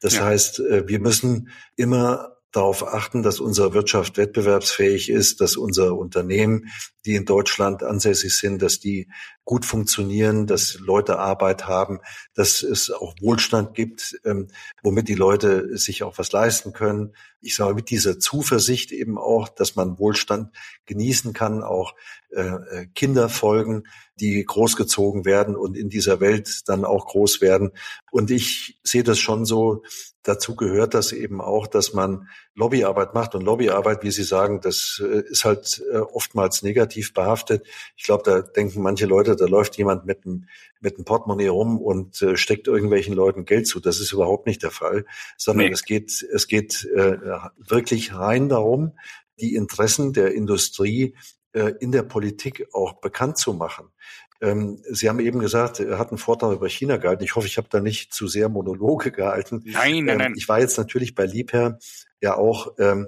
Das 0.00 0.16
ja. 0.16 0.26
heißt, 0.26 0.60
äh, 0.60 0.86
wir 0.86 1.00
müssen 1.00 1.48
immer 1.74 2.36
darauf 2.52 2.86
achten, 2.86 3.22
dass 3.22 3.40
unsere 3.40 3.72
Wirtschaft 3.72 4.18
wettbewerbsfähig 4.18 5.08
ist, 5.08 5.40
dass 5.40 5.56
unsere 5.56 5.94
Unternehmen, 5.94 6.66
die 7.04 7.14
in 7.16 7.24
Deutschland 7.24 7.82
ansässig 7.82 8.36
sind, 8.36 8.62
dass 8.62 8.78
die 8.78 9.08
gut 9.44 9.66
funktionieren, 9.66 10.46
dass 10.46 10.78
Leute 10.78 11.18
Arbeit 11.18 11.66
haben, 11.66 12.00
dass 12.34 12.62
es 12.62 12.90
auch 12.90 13.14
Wohlstand 13.20 13.74
gibt, 13.74 14.20
ähm, 14.24 14.48
womit 14.82 15.08
die 15.08 15.14
Leute 15.14 15.76
sich 15.76 16.04
auch 16.04 16.18
was 16.18 16.30
leisten 16.30 16.72
können. 16.72 17.14
Ich 17.40 17.56
sage 17.56 17.74
mit 17.74 17.90
dieser 17.90 18.20
Zuversicht 18.20 18.92
eben 18.92 19.18
auch, 19.18 19.48
dass 19.48 19.74
man 19.74 19.98
Wohlstand 19.98 20.54
genießen 20.86 21.32
kann, 21.32 21.64
auch 21.64 21.94
äh, 22.30 22.40
äh 22.42 22.86
Kinder 22.94 23.28
folgen, 23.28 23.84
die 24.20 24.44
großgezogen 24.44 25.24
werden 25.24 25.56
und 25.56 25.76
in 25.76 25.88
dieser 25.88 26.20
Welt 26.20 26.68
dann 26.68 26.84
auch 26.84 27.06
groß 27.06 27.40
werden. 27.40 27.72
Und 28.12 28.30
ich 28.30 28.78
sehe 28.84 29.02
das 29.02 29.18
schon 29.18 29.44
so, 29.44 29.82
dazu 30.22 30.54
gehört 30.54 30.94
das 30.94 31.12
eben 31.12 31.40
auch, 31.40 31.66
dass 31.66 31.92
man 31.92 32.28
Lobbyarbeit 32.54 33.14
macht. 33.14 33.34
Und 33.34 33.42
Lobbyarbeit, 33.42 34.02
wie 34.04 34.10
Sie 34.10 34.22
sagen, 34.22 34.60
das 34.60 35.02
äh, 35.04 35.22
ist 35.28 35.44
halt 35.44 35.82
äh, 35.92 35.98
oftmals 35.98 36.62
negativ 36.62 36.91
behaftet. 37.14 37.66
Ich 37.96 38.04
glaube, 38.04 38.22
da 38.24 38.40
denken 38.42 38.82
manche 38.82 39.06
Leute, 39.06 39.36
da 39.36 39.46
läuft 39.46 39.76
jemand 39.76 40.06
mit 40.06 40.24
einem, 40.24 40.46
mit 40.80 40.96
einem 40.96 41.04
Portemonnaie 41.04 41.48
rum 41.48 41.78
und 41.78 42.20
äh, 42.22 42.36
steckt 42.36 42.68
irgendwelchen 42.68 43.14
Leuten 43.14 43.44
Geld 43.44 43.66
zu. 43.66 43.80
Das 43.80 44.00
ist 44.00 44.12
überhaupt 44.12 44.46
nicht 44.46 44.62
der 44.62 44.70
Fall, 44.70 45.04
sondern 45.36 45.66
nee. 45.66 45.72
es 45.72 45.84
geht, 45.84 46.22
es 46.32 46.46
geht 46.46 46.84
äh, 46.94 47.16
wirklich 47.56 48.14
rein 48.14 48.48
darum, 48.48 48.92
die 49.40 49.54
Interessen 49.54 50.12
der 50.12 50.34
Industrie 50.34 51.14
in 51.80 51.92
der 51.92 52.02
Politik 52.02 52.68
auch 52.72 52.94
bekannt 52.94 53.36
zu 53.36 53.52
machen. 53.52 53.90
Ähm, 54.42 54.82
Sie 54.90 55.08
haben 55.08 55.20
eben 55.20 55.38
gesagt, 55.38 55.78
er 55.78 55.98
hat 55.98 56.10
einen 56.10 56.18
Vortrag 56.18 56.52
über 56.52 56.68
China 56.68 56.96
gehalten. 56.96 57.22
Ich 57.22 57.36
hoffe, 57.36 57.46
ich 57.46 57.58
habe 57.58 57.68
da 57.70 57.80
nicht 57.80 58.12
zu 58.12 58.26
sehr 58.26 58.48
Monologe 58.48 59.12
gehalten. 59.12 59.62
Nein, 59.64 60.04
nein, 60.04 60.08
ähm, 60.08 60.18
nein. 60.18 60.34
Ich 60.36 60.48
war 60.48 60.58
jetzt 60.58 60.76
natürlich 60.76 61.14
bei 61.14 61.24
Liebherr 61.24 61.78
ja 62.20 62.36
auch 62.36 62.74
ähm, 62.78 63.06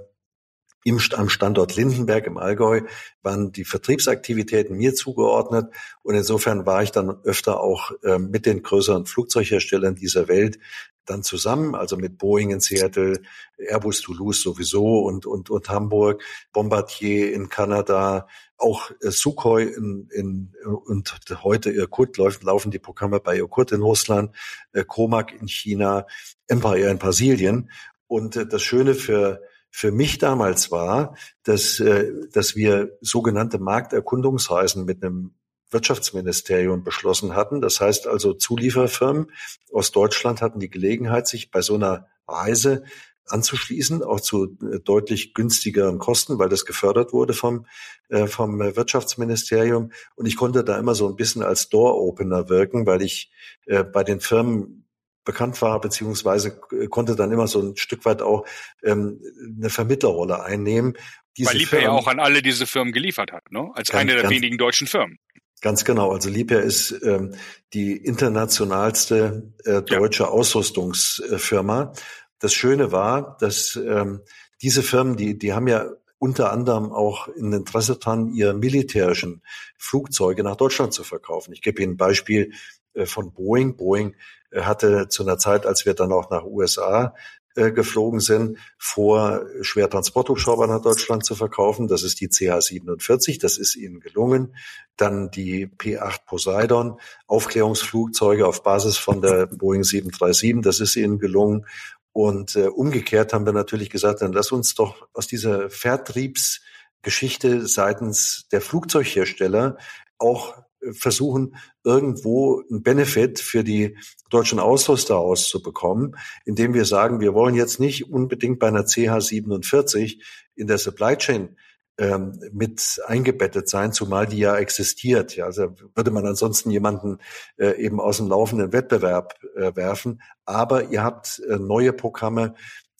im, 0.84 1.00
am 1.16 1.28
Standort 1.28 1.74
Lindenberg 1.76 2.26
im 2.26 2.36
Allgäu 2.36 2.82
waren 3.22 3.52
die 3.52 3.64
Vertriebsaktivitäten 3.64 4.76
mir 4.76 4.94
zugeordnet 4.94 5.72
und 6.02 6.14
insofern 6.14 6.66
war 6.66 6.82
ich 6.82 6.92
dann 6.92 7.10
öfter 7.24 7.60
auch 7.60 7.90
äh, 8.02 8.18
mit 8.18 8.46
den 8.46 8.62
größeren 8.62 9.06
Flugzeugherstellern 9.06 9.96
dieser 9.96 10.28
Welt 10.28 10.58
dann 11.06 11.22
zusammen, 11.22 11.74
also 11.74 11.96
mit 11.96 12.18
Boeing 12.18 12.50
in 12.50 12.60
Seattle, 12.60 13.20
Airbus 13.58 14.00
Toulouse 14.00 14.42
sowieso 14.42 15.00
und, 15.00 15.26
und, 15.26 15.50
und 15.50 15.68
Hamburg, 15.68 16.22
Bombardier 16.52 17.32
in 17.32 17.48
Kanada, 17.48 18.26
auch 18.56 18.90
äh, 19.02 19.10
Sukhoi 19.10 19.64
in, 19.64 20.08
in, 20.12 20.54
und 20.64 21.14
heute 21.42 21.70
Irkut 21.70 22.16
laufen, 22.16 22.44
laufen 22.44 22.70
die 22.70 22.78
Programme 22.78 23.20
bei 23.20 23.36
Irkut 23.36 23.72
in 23.72 23.82
Russland, 23.82 24.34
äh, 24.72 24.84
Comac 24.84 25.32
in 25.32 25.48
China, 25.48 26.06
Empire 26.46 26.90
in 26.90 26.98
Brasilien. 26.98 27.70
Und 28.06 28.36
äh, 28.36 28.46
das 28.46 28.62
Schöne 28.62 28.94
für 28.94 29.42
für 29.76 29.90
mich 29.90 30.18
damals 30.18 30.70
war, 30.70 31.16
dass, 31.42 31.80
äh, 31.80 32.12
dass 32.32 32.54
wir 32.54 32.96
sogenannte 33.00 33.58
Markterkundungsreisen 33.58 34.84
mit 34.84 35.02
einem 35.02 35.34
Wirtschaftsministerium 35.68 36.84
beschlossen 36.84 37.34
hatten. 37.34 37.60
Das 37.60 37.80
heißt 37.80 38.06
also, 38.06 38.34
Zulieferfirmen 38.34 39.32
aus 39.72 39.90
Deutschland 39.90 40.42
hatten 40.42 40.60
die 40.60 40.70
Gelegenheit, 40.70 41.26
sich 41.26 41.50
bei 41.50 41.60
so 41.60 41.74
einer 41.74 42.06
Reise 42.28 42.84
anzuschließen, 43.26 44.04
auch 44.04 44.20
zu 44.20 44.56
äh, 44.62 44.78
deutlich 44.78 45.34
günstigeren 45.34 45.98
Kosten, 45.98 46.38
weil 46.38 46.48
das 46.48 46.66
gefördert 46.66 47.12
wurde 47.12 47.32
vom, 47.32 47.66
äh, 48.10 48.28
vom 48.28 48.60
Wirtschaftsministerium. 48.60 49.90
Und 50.14 50.26
ich 50.26 50.36
konnte 50.36 50.62
da 50.62 50.78
immer 50.78 50.94
so 50.94 51.08
ein 51.08 51.16
bisschen 51.16 51.42
als 51.42 51.68
Door-Opener 51.68 52.48
wirken, 52.48 52.86
weil 52.86 53.02
ich 53.02 53.32
bei 53.66 54.04
den 54.04 54.20
Firmen 54.20 54.83
bekannt 55.24 55.60
war, 55.62 55.80
beziehungsweise 55.80 56.58
konnte 56.90 57.16
dann 57.16 57.32
immer 57.32 57.46
so 57.46 57.60
ein 57.60 57.76
Stück 57.76 58.04
weit 58.04 58.22
auch 58.22 58.46
ähm, 58.82 59.20
eine 59.58 59.70
Vermittlerrolle 59.70 60.42
einnehmen. 60.42 60.96
Diese 61.36 61.50
Weil 61.50 61.56
Liebherr 61.58 61.82
ja 61.82 61.90
auch 61.90 62.06
an 62.06 62.20
alle 62.20 62.42
diese 62.42 62.66
Firmen 62.66 62.92
geliefert 62.92 63.32
hat, 63.32 63.50
ne? 63.50 63.70
als 63.74 63.88
ganz, 63.88 64.02
eine 64.02 64.20
der 64.20 64.30
wenigen 64.30 64.58
deutschen 64.58 64.86
Firmen. 64.86 65.18
Ganz 65.60 65.84
genau. 65.84 66.12
Also 66.12 66.28
Liebherr 66.28 66.62
ist 66.62 66.94
ähm, 67.02 67.34
die 67.72 67.96
internationalste 67.96 69.54
äh, 69.64 69.82
deutsche 69.82 70.24
ja. 70.24 70.28
Ausrüstungsfirma. 70.28 71.92
Das 72.38 72.52
Schöne 72.52 72.92
war, 72.92 73.36
dass 73.40 73.76
ähm, 73.76 74.20
diese 74.60 74.82
Firmen, 74.82 75.16
die, 75.16 75.38
die 75.38 75.54
haben 75.54 75.66
ja 75.66 75.86
unter 76.18 76.52
anderem 76.52 76.92
auch 76.92 77.28
ein 77.28 77.52
Interesse 77.52 77.96
daran, 77.96 78.28
ihre 78.28 78.54
militärischen 78.54 79.42
Flugzeuge 79.76 80.42
nach 80.42 80.56
Deutschland 80.56 80.92
zu 80.92 81.04
verkaufen. 81.04 81.52
Ich 81.52 81.62
gebe 81.62 81.82
Ihnen 81.82 81.94
ein 81.94 81.96
Beispiel 81.96 82.52
äh, 82.52 82.56
von 83.04 83.32
Boeing. 83.32 83.76
Boeing 83.76 84.14
hatte 84.54 85.08
zu 85.08 85.22
einer 85.24 85.38
Zeit, 85.38 85.66
als 85.66 85.84
wir 85.86 85.94
dann 85.94 86.12
auch 86.12 86.30
nach 86.30 86.44
USA 86.44 87.14
äh, 87.56 87.70
geflogen 87.70 88.18
sind, 88.18 88.58
vor, 88.78 89.46
Schwertransporthubschrauber 89.60 90.66
nach 90.66 90.82
Deutschland 90.82 91.24
zu 91.24 91.36
verkaufen. 91.36 91.86
Das 91.86 92.02
ist 92.02 92.20
die 92.20 92.28
CH-47, 92.28 93.40
das 93.40 93.58
ist 93.58 93.76
ihnen 93.76 94.00
gelungen. 94.00 94.56
Dann 94.96 95.30
die 95.30 95.68
P-8 95.68 96.24
Poseidon, 96.26 96.98
Aufklärungsflugzeuge 97.28 98.44
auf 98.44 98.64
Basis 98.64 98.96
von 98.96 99.22
der 99.22 99.46
Boeing 99.46 99.84
737, 99.84 100.62
das 100.62 100.80
ist 100.80 100.96
ihnen 100.96 101.20
gelungen. 101.20 101.64
Und 102.12 102.56
äh, 102.56 102.66
umgekehrt 102.66 103.32
haben 103.32 103.46
wir 103.46 103.52
natürlich 103.52 103.88
gesagt, 103.88 104.22
dann 104.22 104.32
lass 104.32 104.50
uns 104.50 104.74
doch 104.74 105.06
aus 105.12 105.28
dieser 105.28 105.70
Vertriebsgeschichte 105.70 107.68
seitens 107.68 108.48
der 108.50 108.62
Flugzeughersteller 108.62 109.78
auch 110.18 110.56
versuchen, 110.92 111.56
irgendwo 111.82 112.62
einen 112.70 112.82
Benefit 112.82 113.40
für 113.40 113.64
die 113.64 113.96
deutschen 114.30 114.58
Ausrüster 114.58 115.18
auszubekommen, 115.18 116.16
indem 116.44 116.74
wir 116.74 116.84
sagen, 116.84 117.20
wir 117.20 117.34
wollen 117.34 117.54
jetzt 117.54 117.80
nicht 117.80 118.10
unbedingt 118.10 118.58
bei 118.58 118.68
einer 118.68 118.84
CH47 118.84 120.20
in 120.54 120.66
der 120.66 120.78
Supply 120.78 121.16
Chain 121.16 121.56
ähm, 121.98 122.40
mit 122.52 123.00
eingebettet 123.06 123.68
sein, 123.68 123.92
zumal 123.92 124.26
die 124.26 124.38
ja 124.38 124.56
existiert. 124.56 125.36
Ja, 125.36 125.46
also 125.46 125.74
würde 125.94 126.10
man 126.10 126.26
ansonsten 126.26 126.70
jemanden 126.70 127.18
äh, 127.56 127.80
eben 127.80 128.00
aus 128.00 128.16
dem 128.16 128.28
laufenden 128.28 128.72
Wettbewerb 128.72 129.34
äh, 129.54 129.74
werfen. 129.76 130.20
Aber 130.44 130.90
ihr 130.90 131.04
habt 131.04 131.40
äh, 131.48 131.56
neue 131.56 131.92
Programme, 131.92 132.54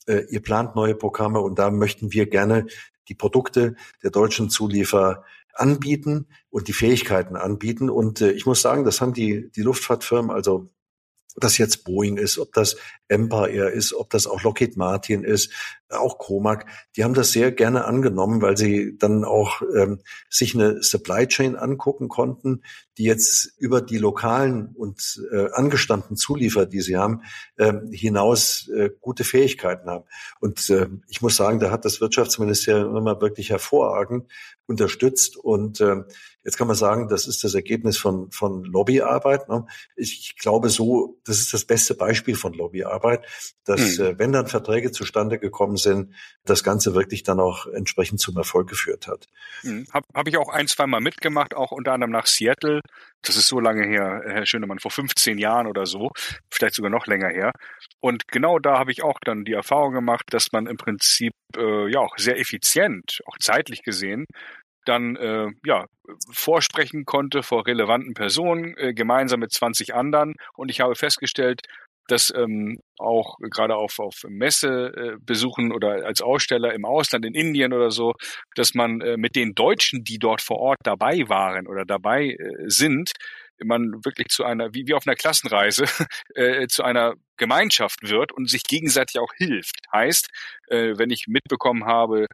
äh, 0.06 0.24
ihr 0.30 0.42
plant 0.42 0.76
neue 0.76 0.94
Programme 0.94 1.40
und 1.40 1.58
da 1.58 1.70
möchten 1.70 2.12
wir 2.12 2.26
gerne 2.26 2.66
die 3.08 3.14
Produkte 3.14 3.74
der 4.02 4.10
deutschen 4.10 4.48
Zulieferer 4.48 5.24
anbieten 5.54 6.26
und 6.50 6.68
die 6.68 6.72
Fähigkeiten 6.72 7.36
anbieten. 7.36 7.90
Und 7.90 8.20
äh, 8.20 8.32
ich 8.32 8.46
muss 8.46 8.62
sagen, 8.62 8.84
das 8.84 9.00
haben 9.00 9.14
die, 9.14 9.50
die 9.52 9.62
Luftfahrtfirmen, 9.62 10.30
also 10.30 10.70
das 11.36 11.58
jetzt 11.58 11.84
Boeing 11.84 12.16
ist, 12.16 12.38
ob 12.38 12.52
das 12.52 12.76
Empire 13.08 13.70
ist, 13.70 13.92
ob 13.92 14.10
das 14.10 14.26
auch 14.26 14.42
Lockheed 14.42 14.76
Martin 14.76 15.24
ist, 15.24 15.50
auch 15.90 16.18
Comac, 16.18 16.66
die 16.96 17.04
haben 17.04 17.14
das 17.14 17.32
sehr 17.32 17.52
gerne 17.52 17.84
angenommen, 17.84 18.42
weil 18.42 18.56
sie 18.56 18.96
dann 18.98 19.24
auch 19.24 19.62
ähm, 19.76 20.00
sich 20.28 20.54
eine 20.54 20.82
Supply 20.82 21.26
Chain 21.26 21.56
angucken 21.56 22.08
konnten, 22.08 22.62
die 22.98 23.04
jetzt 23.04 23.52
über 23.58 23.80
die 23.80 23.98
lokalen 23.98 24.74
und 24.74 25.22
äh, 25.32 25.50
angestammten 25.52 26.16
Zulieferer, 26.16 26.66
die 26.66 26.80
sie 26.80 26.96
haben, 26.96 27.22
äh, 27.56 27.72
hinaus 27.92 28.68
äh, 28.74 28.90
gute 29.00 29.24
Fähigkeiten 29.24 29.88
haben. 29.88 30.04
Und 30.40 30.68
äh, 30.70 30.88
ich 31.08 31.22
muss 31.22 31.36
sagen, 31.36 31.60
da 31.60 31.70
hat 31.70 31.84
das 31.84 32.00
Wirtschaftsministerium 32.00 32.96
immer 32.96 33.20
wirklich 33.20 33.50
hervorragend 33.50 34.30
unterstützt. 34.66 35.36
Und 35.36 35.80
äh, 35.80 36.02
Jetzt 36.44 36.58
kann 36.58 36.66
man 36.66 36.76
sagen, 36.76 37.08
das 37.08 37.26
ist 37.26 37.42
das 37.42 37.54
Ergebnis 37.54 37.96
von, 37.96 38.30
von 38.30 38.64
Lobbyarbeit. 38.64 39.48
Ne? 39.48 39.66
Ich 39.96 40.36
glaube 40.36 40.68
so, 40.68 41.18
das 41.24 41.38
ist 41.38 41.54
das 41.54 41.64
beste 41.64 41.94
Beispiel 41.94 42.36
von 42.36 42.52
Lobbyarbeit, 42.52 43.24
dass 43.64 43.98
mhm. 43.98 44.04
äh, 44.04 44.18
wenn 44.18 44.32
dann 44.32 44.46
Verträge 44.46 44.92
zustande 44.92 45.38
gekommen 45.38 45.76
sind, 45.76 46.14
das 46.44 46.62
Ganze 46.62 46.94
wirklich 46.94 47.22
dann 47.22 47.40
auch 47.40 47.66
entsprechend 47.66 48.20
zum 48.20 48.36
Erfolg 48.36 48.68
geführt 48.68 49.06
hat. 49.06 49.26
Mhm. 49.62 49.86
Habe 49.92 50.06
hab 50.14 50.28
ich 50.28 50.36
auch 50.36 50.50
ein, 50.50 50.68
zwei 50.68 50.86
Mal 50.86 51.00
mitgemacht, 51.00 51.54
auch 51.54 51.72
unter 51.72 51.92
anderem 51.92 52.10
nach 52.10 52.26
Seattle. 52.26 52.80
Das 53.22 53.36
ist 53.36 53.48
so 53.48 53.58
lange 53.58 53.86
her, 53.86 54.22
Herr 54.26 54.44
Schönemann, 54.44 54.78
vor 54.78 54.90
15 54.90 55.38
Jahren 55.38 55.66
oder 55.66 55.86
so, 55.86 56.10
vielleicht 56.50 56.74
sogar 56.74 56.90
noch 56.90 57.06
länger 57.06 57.30
her. 57.30 57.52
Und 58.00 58.28
genau 58.28 58.58
da 58.58 58.78
habe 58.78 58.92
ich 58.92 59.02
auch 59.02 59.18
dann 59.24 59.44
die 59.44 59.54
Erfahrung 59.54 59.94
gemacht, 59.94 60.24
dass 60.30 60.52
man 60.52 60.66
im 60.66 60.76
Prinzip 60.76 61.32
äh, 61.56 61.90
ja 61.90 62.00
auch 62.00 62.18
sehr 62.18 62.38
effizient, 62.38 63.20
auch 63.26 63.38
zeitlich 63.38 63.82
gesehen, 63.82 64.26
dann 64.84 65.16
äh, 65.16 65.48
ja 65.64 65.86
vorsprechen 66.30 67.04
konnte 67.04 67.42
vor 67.42 67.66
relevanten 67.66 68.14
Personen 68.14 68.76
äh, 68.76 68.94
gemeinsam 68.94 69.40
mit 69.40 69.52
20 69.52 69.94
anderen 69.94 70.34
und 70.54 70.70
ich 70.70 70.80
habe 70.80 70.94
festgestellt, 70.94 71.62
dass 72.08 72.32
ähm, 72.36 72.80
auch 72.98 73.36
gerade 73.38 73.76
auf, 73.76 73.98
auf 73.98 74.24
Messebesuchen 74.28 75.70
äh, 75.70 75.74
oder 75.74 76.04
als 76.04 76.20
Aussteller 76.20 76.74
im 76.74 76.84
Ausland, 76.84 77.24
in 77.24 77.34
Indien 77.34 77.72
oder 77.72 77.90
so, 77.90 78.12
dass 78.54 78.74
man 78.74 79.00
äh, 79.00 79.16
mit 79.16 79.36
den 79.36 79.54
Deutschen, 79.54 80.04
die 80.04 80.18
dort 80.18 80.42
vor 80.42 80.58
Ort 80.58 80.80
dabei 80.82 81.28
waren 81.28 81.66
oder 81.66 81.84
dabei 81.84 82.30
äh, 82.30 82.36
sind, 82.66 83.12
man 83.62 84.04
wirklich 84.04 84.28
zu 84.28 84.44
einer, 84.44 84.74
wie, 84.74 84.86
wie 84.86 84.94
auf 84.94 85.06
einer 85.06 85.16
Klassenreise, 85.16 85.84
äh, 86.34 86.66
zu 86.66 86.82
einer 86.82 87.14
Gemeinschaft 87.36 88.02
wird 88.02 88.32
und 88.32 88.50
sich 88.50 88.64
gegenseitig 88.64 89.18
auch 89.18 89.32
hilft. 89.36 89.76
Heißt, 89.92 90.28
äh, 90.68 90.94
wenn 90.96 91.10
ich 91.10 91.26
mitbekommen 91.28 91.84
habe, 91.86 92.26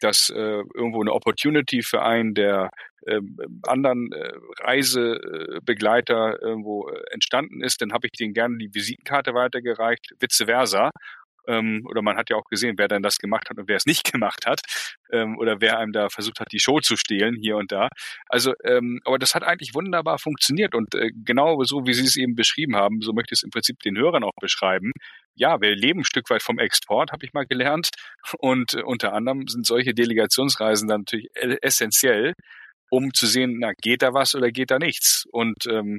dass 0.00 0.30
äh, 0.30 0.62
irgendwo 0.74 1.00
eine 1.00 1.12
Opportunity 1.12 1.82
für 1.82 2.02
einen 2.02 2.34
der 2.34 2.70
äh, 3.06 3.20
anderen 3.62 4.12
äh, 4.12 4.32
Reisebegleiter 4.60 6.42
irgendwo 6.42 6.88
äh, 6.88 7.02
entstanden 7.10 7.62
ist, 7.62 7.80
dann 7.80 7.92
habe 7.92 8.06
ich 8.06 8.12
denen 8.12 8.34
gerne 8.34 8.58
die 8.58 8.74
Visitenkarte 8.74 9.34
weitergereicht, 9.34 10.14
vice 10.20 10.44
versa 10.44 10.90
ähm, 11.46 11.86
oder 11.88 12.02
man 12.02 12.16
hat 12.16 12.30
ja 12.30 12.36
auch 12.36 12.44
gesehen, 12.44 12.74
wer 12.78 12.88
dann 12.88 13.02
das 13.02 13.18
gemacht 13.18 13.50
hat 13.50 13.58
und 13.58 13.68
wer 13.68 13.76
es 13.76 13.86
nicht 13.86 14.04
gemacht 14.12 14.46
hat 14.46 14.60
ähm, 15.10 15.38
oder 15.38 15.60
wer 15.60 15.78
einem 15.78 15.92
da 15.92 16.08
versucht 16.08 16.40
hat, 16.40 16.52
die 16.52 16.60
Show 16.60 16.80
zu 16.80 16.96
stehlen 16.96 17.36
hier 17.40 17.56
und 17.56 17.72
da. 17.72 17.88
Also, 18.28 18.54
ähm, 18.64 19.00
aber 19.04 19.18
das 19.18 19.34
hat 19.34 19.42
eigentlich 19.44 19.74
wunderbar 19.74 20.18
funktioniert 20.18 20.74
und 20.74 20.94
äh, 20.94 21.10
genau 21.24 21.62
so, 21.64 21.86
wie 21.86 21.94
Sie 21.94 22.04
es 22.04 22.16
eben 22.16 22.34
beschrieben 22.34 22.76
haben, 22.76 23.00
so 23.00 23.12
möchte 23.12 23.34
ich 23.34 23.40
es 23.40 23.44
im 23.44 23.50
Prinzip 23.50 23.78
den 23.80 23.96
Hörern 23.96 24.24
auch 24.24 24.36
beschreiben. 24.40 24.92
Ja, 25.34 25.60
wir 25.60 25.74
leben 25.74 26.00
ein 26.00 26.04
Stück 26.04 26.30
weit 26.30 26.42
vom 26.42 26.58
Export, 26.58 27.12
habe 27.12 27.24
ich 27.24 27.32
mal 27.32 27.46
gelernt 27.46 27.90
und 28.38 28.74
äh, 28.74 28.82
unter 28.82 29.12
anderem 29.12 29.46
sind 29.48 29.66
solche 29.66 29.94
Delegationsreisen 29.94 30.88
dann 30.88 31.00
natürlich 31.02 31.28
essentiell, 31.34 32.32
um 32.90 33.12
zu 33.12 33.26
sehen, 33.26 33.58
na, 33.60 33.72
geht 33.82 34.02
da 34.02 34.14
was 34.14 34.34
oder 34.34 34.50
geht 34.50 34.70
da 34.70 34.78
nichts? 34.78 35.24
Und 35.30 35.66
ähm, 35.68 35.98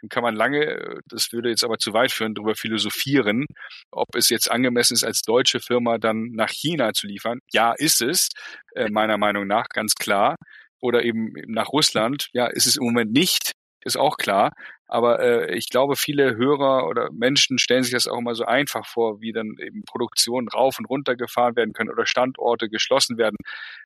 dann 0.00 0.08
kann 0.08 0.22
man 0.22 0.34
lange, 0.34 1.00
das 1.06 1.32
würde 1.32 1.50
jetzt 1.50 1.64
aber 1.64 1.78
zu 1.78 1.92
weit 1.92 2.12
führen, 2.12 2.34
darüber 2.34 2.54
philosophieren, 2.54 3.46
ob 3.90 4.14
es 4.14 4.28
jetzt 4.28 4.50
angemessen 4.50 4.94
ist, 4.94 5.04
als 5.04 5.22
deutsche 5.22 5.60
Firma 5.60 5.98
dann 5.98 6.30
nach 6.32 6.50
China 6.50 6.92
zu 6.92 7.06
liefern. 7.06 7.40
Ja, 7.52 7.72
ist 7.72 8.00
es, 8.00 8.28
äh, 8.74 8.88
meiner 8.90 9.18
Meinung 9.18 9.46
nach, 9.46 9.68
ganz 9.68 9.94
klar. 9.94 10.36
Oder 10.80 11.04
eben 11.04 11.32
nach 11.46 11.68
Russland. 11.68 12.28
Ja, 12.32 12.46
ist 12.46 12.66
es 12.66 12.76
im 12.76 12.84
Moment 12.84 13.12
nicht, 13.12 13.52
ist 13.84 13.96
auch 13.96 14.16
klar. 14.16 14.52
Aber 14.86 15.20
äh, 15.20 15.54
ich 15.54 15.68
glaube, 15.68 15.96
viele 15.96 16.36
Hörer 16.36 16.86
oder 16.88 17.10
Menschen 17.12 17.58
stellen 17.58 17.82
sich 17.82 17.92
das 17.92 18.06
auch 18.06 18.18
immer 18.18 18.34
so 18.34 18.44
einfach 18.44 18.86
vor, 18.86 19.20
wie 19.20 19.32
dann 19.32 19.56
eben 19.60 19.82
Produktionen 19.84 20.48
rauf 20.48 20.78
und 20.78 20.86
runter 20.86 21.14
gefahren 21.14 21.56
werden 21.56 21.74
können 21.74 21.90
oder 21.90 22.06
Standorte 22.06 22.68
geschlossen 22.70 23.18
werden. 23.18 23.36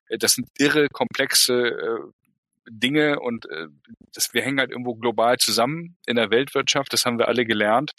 Äh, 0.07 0.17
das 0.17 0.33
sind 0.33 0.47
irre 0.57 0.87
komplexe 0.89 1.53
äh, 1.53 1.99
Dinge 2.69 3.19
und 3.19 3.49
äh, 3.49 3.67
das, 4.13 4.33
wir 4.33 4.41
hängen 4.41 4.59
halt 4.59 4.71
irgendwo 4.71 4.95
global 4.95 5.37
zusammen 5.37 5.97
in 6.05 6.15
der 6.15 6.31
Weltwirtschaft, 6.31 6.93
das 6.93 7.05
haben 7.05 7.17
wir 7.17 7.27
alle 7.27 7.45
gelernt. 7.45 7.91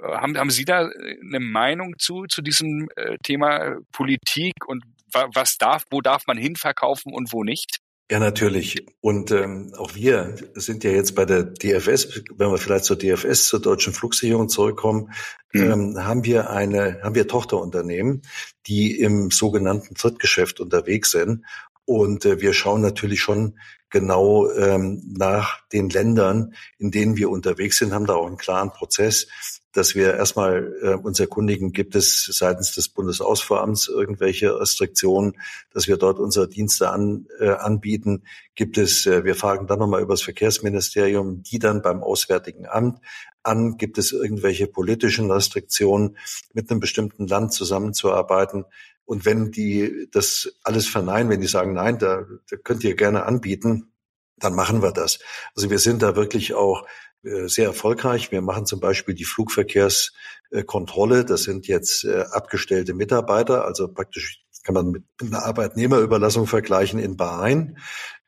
Äh, 0.00 0.06
haben, 0.06 0.38
haben 0.38 0.50
Sie 0.50 0.64
da 0.64 0.88
äh, 0.88 1.18
eine 1.20 1.40
Meinung 1.40 1.98
zu, 1.98 2.24
zu 2.26 2.42
diesem 2.42 2.88
äh, 2.96 3.16
Thema 3.22 3.76
Politik 3.92 4.66
und 4.66 4.84
wa 5.12 5.28
was 5.34 5.56
darf, 5.58 5.84
wo 5.90 6.00
darf 6.00 6.26
man 6.26 6.38
hinverkaufen 6.38 7.12
und 7.12 7.32
wo 7.32 7.44
nicht? 7.44 7.78
Ja, 8.10 8.18
natürlich. 8.18 8.86
Und 9.02 9.30
ähm, 9.32 9.74
auch 9.76 9.94
wir 9.94 10.34
sind 10.54 10.82
ja 10.82 10.90
jetzt 10.90 11.14
bei 11.14 11.26
der 11.26 11.42
DFS, 11.42 12.22
wenn 12.34 12.50
wir 12.50 12.56
vielleicht 12.56 12.86
zur 12.86 12.96
DFS, 12.96 13.48
zur 13.48 13.60
deutschen 13.60 13.92
Flugsicherung 13.92 14.48
zurückkommen, 14.48 15.12
mhm. 15.52 15.70
ähm, 15.70 16.04
haben 16.04 16.24
wir 16.24 16.48
eine, 16.48 17.00
haben 17.02 17.14
wir 17.14 17.28
Tochterunternehmen, 17.28 18.22
die 18.66 18.98
im 18.98 19.30
sogenannten 19.30 19.92
Drittgeschäft 19.92 20.58
unterwegs 20.58 21.10
sind. 21.10 21.44
Und 21.88 22.26
äh, 22.26 22.42
wir 22.42 22.52
schauen 22.52 22.82
natürlich 22.82 23.22
schon 23.22 23.58
genau 23.88 24.50
ähm, 24.50 25.02
nach 25.16 25.66
den 25.72 25.88
Ländern, 25.88 26.52
in 26.76 26.90
denen 26.90 27.16
wir 27.16 27.30
unterwegs 27.30 27.78
sind, 27.78 27.94
haben 27.94 28.04
da 28.04 28.12
auch 28.12 28.26
einen 28.26 28.36
klaren 28.36 28.68
Prozess, 28.72 29.26
dass 29.72 29.94
wir 29.94 30.12
erstmal 30.12 30.70
äh, 30.82 30.94
uns 30.96 31.18
erkundigen, 31.18 31.72
gibt 31.72 31.94
es 31.94 32.26
seitens 32.26 32.74
des 32.74 32.90
Bundesausfuhramts 32.90 33.88
irgendwelche 33.88 34.60
Restriktionen, 34.60 35.32
dass 35.72 35.88
wir 35.88 35.96
dort 35.96 36.18
unsere 36.18 36.46
Dienste 36.46 36.90
an, 36.90 37.26
äh, 37.40 37.48
anbieten. 37.48 38.24
Gibt 38.54 38.76
es, 38.76 39.06
äh, 39.06 39.24
wir 39.24 39.34
fragen 39.34 39.66
dann 39.66 39.78
nochmal 39.78 40.02
über 40.02 40.12
das 40.12 40.22
Verkehrsministerium, 40.22 41.42
die 41.42 41.58
dann 41.58 41.80
beim 41.80 42.02
Auswärtigen 42.02 42.66
Amt 42.66 43.00
an, 43.42 43.78
gibt 43.78 43.96
es 43.96 44.12
irgendwelche 44.12 44.66
politischen 44.66 45.30
Restriktionen, 45.30 46.18
mit 46.52 46.70
einem 46.70 46.80
bestimmten 46.80 47.26
Land 47.26 47.54
zusammenzuarbeiten. 47.54 48.66
Und 49.08 49.24
wenn 49.24 49.50
die 49.50 50.06
das 50.12 50.52
alles 50.62 50.86
verneinen, 50.86 51.30
wenn 51.30 51.40
die 51.40 51.46
sagen, 51.46 51.72
nein, 51.72 51.98
da, 51.98 52.26
da 52.50 52.56
könnt 52.58 52.84
ihr 52.84 52.94
gerne 52.94 53.24
anbieten, 53.24 53.90
dann 54.36 54.54
machen 54.54 54.82
wir 54.82 54.92
das. 54.92 55.18
Also 55.56 55.70
wir 55.70 55.78
sind 55.78 56.02
da 56.02 56.14
wirklich 56.14 56.52
auch 56.52 56.86
äh, 57.22 57.48
sehr 57.48 57.64
erfolgreich. 57.64 58.30
Wir 58.32 58.42
machen 58.42 58.66
zum 58.66 58.80
Beispiel 58.80 59.14
die 59.14 59.24
Flugverkehrskontrolle. 59.24 61.24
Das 61.24 61.44
sind 61.44 61.66
jetzt 61.68 62.04
äh, 62.04 62.24
abgestellte 62.30 62.92
Mitarbeiter, 62.92 63.64
also 63.64 63.88
praktisch 63.88 64.44
kann 64.62 64.74
man 64.74 64.90
mit 64.90 65.04
einer 65.22 65.42
Arbeitnehmerüberlassung 65.42 66.46
vergleichen 66.46 66.98
in 66.98 67.16
Bahrain. 67.16 67.78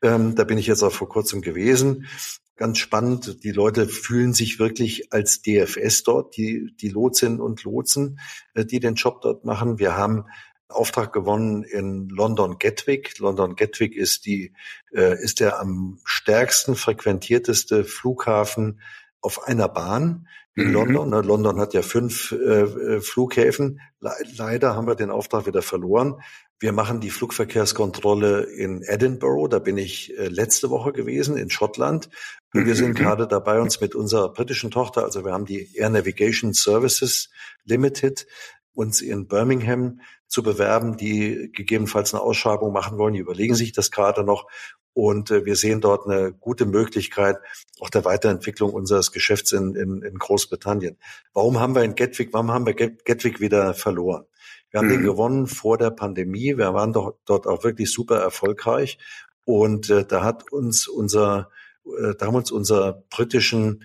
Ähm, 0.01 0.33
da 0.33 0.45
bin 0.45 0.57
ich 0.57 0.65
jetzt 0.65 0.81
auch 0.81 0.91
vor 0.91 1.09
kurzem 1.09 1.43
gewesen. 1.43 2.07
Ganz 2.55 2.79
spannend. 2.79 3.43
Die 3.43 3.51
Leute 3.51 3.87
fühlen 3.87 4.33
sich 4.33 4.57
wirklich 4.57 5.13
als 5.13 5.43
DFS 5.43 6.01
dort, 6.01 6.35
die, 6.37 6.75
die 6.81 6.89
Lotsinnen 6.89 7.39
und 7.39 7.63
Lotsen, 7.63 8.19
äh, 8.55 8.65
die 8.65 8.79
den 8.79 8.95
Job 8.95 9.21
dort 9.21 9.45
machen. 9.45 9.77
Wir 9.77 9.95
haben 9.95 10.25
Auftrag 10.71 11.13
gewonnen 11.13 11.63
in 11.63 12.09
London 12.09 12.57
Gatwick. 12.59 13.19
London 13.19 13.55
Gatwick 13.55 13.95
ist 13.95 14.25
die 14.25 14.53
äh, 14.93 15.21
ist 15.21 15.39
der 15.39 15.59
am 15.59 15.99
stärksten 16.05 16.75
frequentierteste 16.75 17.83
Flughafen 17.83 18.81
auf 19.21 19.47
einer 19.47 19.67
Bahn 19.67 20.27
in 20.55 20.67
mhm. 20.67 20.73
London. 20.73 21.09
Ne, 21.09 21.21
London 21.21 21.59
hat 21.59 21.73
ja 21.73 21.81
fünf 21.81 22.31
äh, 22.31 22.61
äh, 22.61 23.01
Flughäfen. 23.01 23.79
Le 23.99 24.11
leider 24.35 24.75
haben 24.75 24.87
wir 24.87 24.95
den 24.95 25.11
Auftrag 25.11 25.45
wieder 25.45 25.61
verloren. 25.61 26.21
Wir 26.59 26.73
machen 26.73 27.01
die 27.01 27.09
Flugverkehrskontrolle 27.09 28.43
in 28.43 28.83
Edinburgh. 28.83 29.47
Da 29.47 29.59
bin 29.59 29.77
ich 29.77 30.17
äh, 30.17 30.27
letzte 30.27 30.69
Woche 30.69 30.91
gewesen, 30.91 31.37
in 31.37 31.49
Schottland. 31.49 32.09
Und 32.53 32.65
wir 32.65 32.75
sind 32.75 32.89
mhm. 32.89 32.95
gerade 32.95 33.27
dabei, 33.27 33.61
uns 33.61 33.79
mit 33.79 33.95
unserer 33.95 34.31
britischen 34.31 34.71
Tochter, 34.71 35.03
also 35.03 35.23
wir 35.23 35.31
haben 35.31 35.45
die 35.45 35.75
Air 35.75 35.89
Navigation 35.89 36.53
Services 36.53 37.29
Limited, 37.63 38.27
uns 38.73 39.01
in 39.01 39.27
Birmingham 39.27 40.01
zu 40.31 40.43
bewerben, 40.43 40.95
die 40.95 41.51
gegebenenfalls 41.51 42.13
eine 42.13 42.23
Ausschreibung 42.23 42.71
machen 42.71 42.97
wollen. 42.97 43.13
Die 43.13 43.19
überlegen 43.19 43.53
sich 43.53 43.73
das 43.73 43.91
gerade 43.91 44.23
noch. 44.23 44.47
Und 44.93 45.29
äh, 45.29 45.45
wir 45.45 45.57
sehen 45.57 45.81
dort 45.81 46.07
eine 46.07 46.31
gute 46.31 46.65
Möglichkeit 46.65 47.37
auch 47.81 47.89
der 47.89 48.05
Weiterentwicklung 48.05 48.71
unseres 48.71 49.11
Geschäfts 49.11 49.51
in, 49.51 49.75
in, 49.75 50.01
in 50.01 50.17
Großbritannien. 50.17 50.97
Warum 51.33 51.59
haben 51.59 51.75
wir 51.75 51.83
in 51.83 51.95
Gatwick, 51.95 52.31
warum 52.31 52.49
haben 52.51 52.65
wir 52.65 52.73
Gatwick 52.73 53.41
wieder 53.41 53.73
verloren? 53.73 54.23
Wir 54.69 54.79
haben 54.79 54.87
mhm. 54.87 54.91
den 54.91 55.03
gewonnen 55.03 55.47
vor 55.47 55.77
der 55.77 55.91
Pandemie. 55.91 56.57
Wir 56.57 56.73
waren 56.73 56.93
doch 56.93 57.15
dort 57.25 57.45
auch 57.45 57.65
wirklich 57.65 57.91
super 57.91 58.17
erfolgreich. 58.17 58.99
Und 59.43 59.89
äh, 59.89 60.05
da 60.05 60.23
hat 60.23 60.49
uns 60.53 60.87
unser, 60.87 61.49
äh, 61.85 62.15
da 62.17 62.27
haben 62.27 62.35
uns 62.35 62.51
unsere 62.51 63.03
britischen 63.09 63.83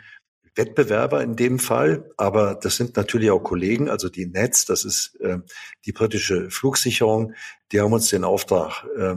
Wettbewerber 0.57 1.22
in 1.22 1.36
dem 1.36 1.59
Fall, 1.59 2.11
aber 2.16 2.54
das 2.54 2.76
sind 2.76 2.96
natürlich 2.96 3.30
auch 3.30 3.42
Kollegen, 3.42 3.90
also 3.90 4.09
die 4.09 4.26
Netz, 4.26 4.64
das 4.64 4.84
ist 4.84 5.16
äh, 5.20 5.38
die 5.84 5.92
britische 5.92 6.50
Flugsicherung, 6.50 7.34
die 7.72 7.80
haben 7.80 7.92
uns 7.92 8.09
den 8.09 8.24
Auftrag 8.24 8.84
äh, 8.96 9.16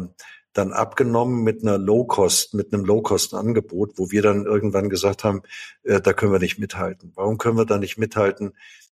dann 0.54 0.74
abgenommen 0.74 1.44
mit 1.44 1.64
einer 1.64 1.78
Low-Cost, 1.78 2.54
mit 2.54 2.74
einem 2.74 2.84
Low-Cost-Angebot, 2.84 3.94
wo 3.98 4.12
wir 4.12 4.22
dann 4.22 4.46
irgendwann 4.46 4.90
gesagt 4.90 5.24
haben, 5.24 5.44
äh, 5.84 6.02
da 6.02 6.14
können 6.14 6.32
wir 6.32 6.40
nicht 6.40 6.60
mithalten. 6.60 7.12
Warum 7.16 7.38
können 7.38 7.58
wir 7.58 7.66
da 7.66 7.78
nicht 7.78 7.98
mithalten? 7.98 8.54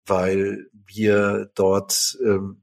Weil 0.06 0.66
wir 0.86 1.50
dort 1.54 2.18
ähm, 2.24 2.61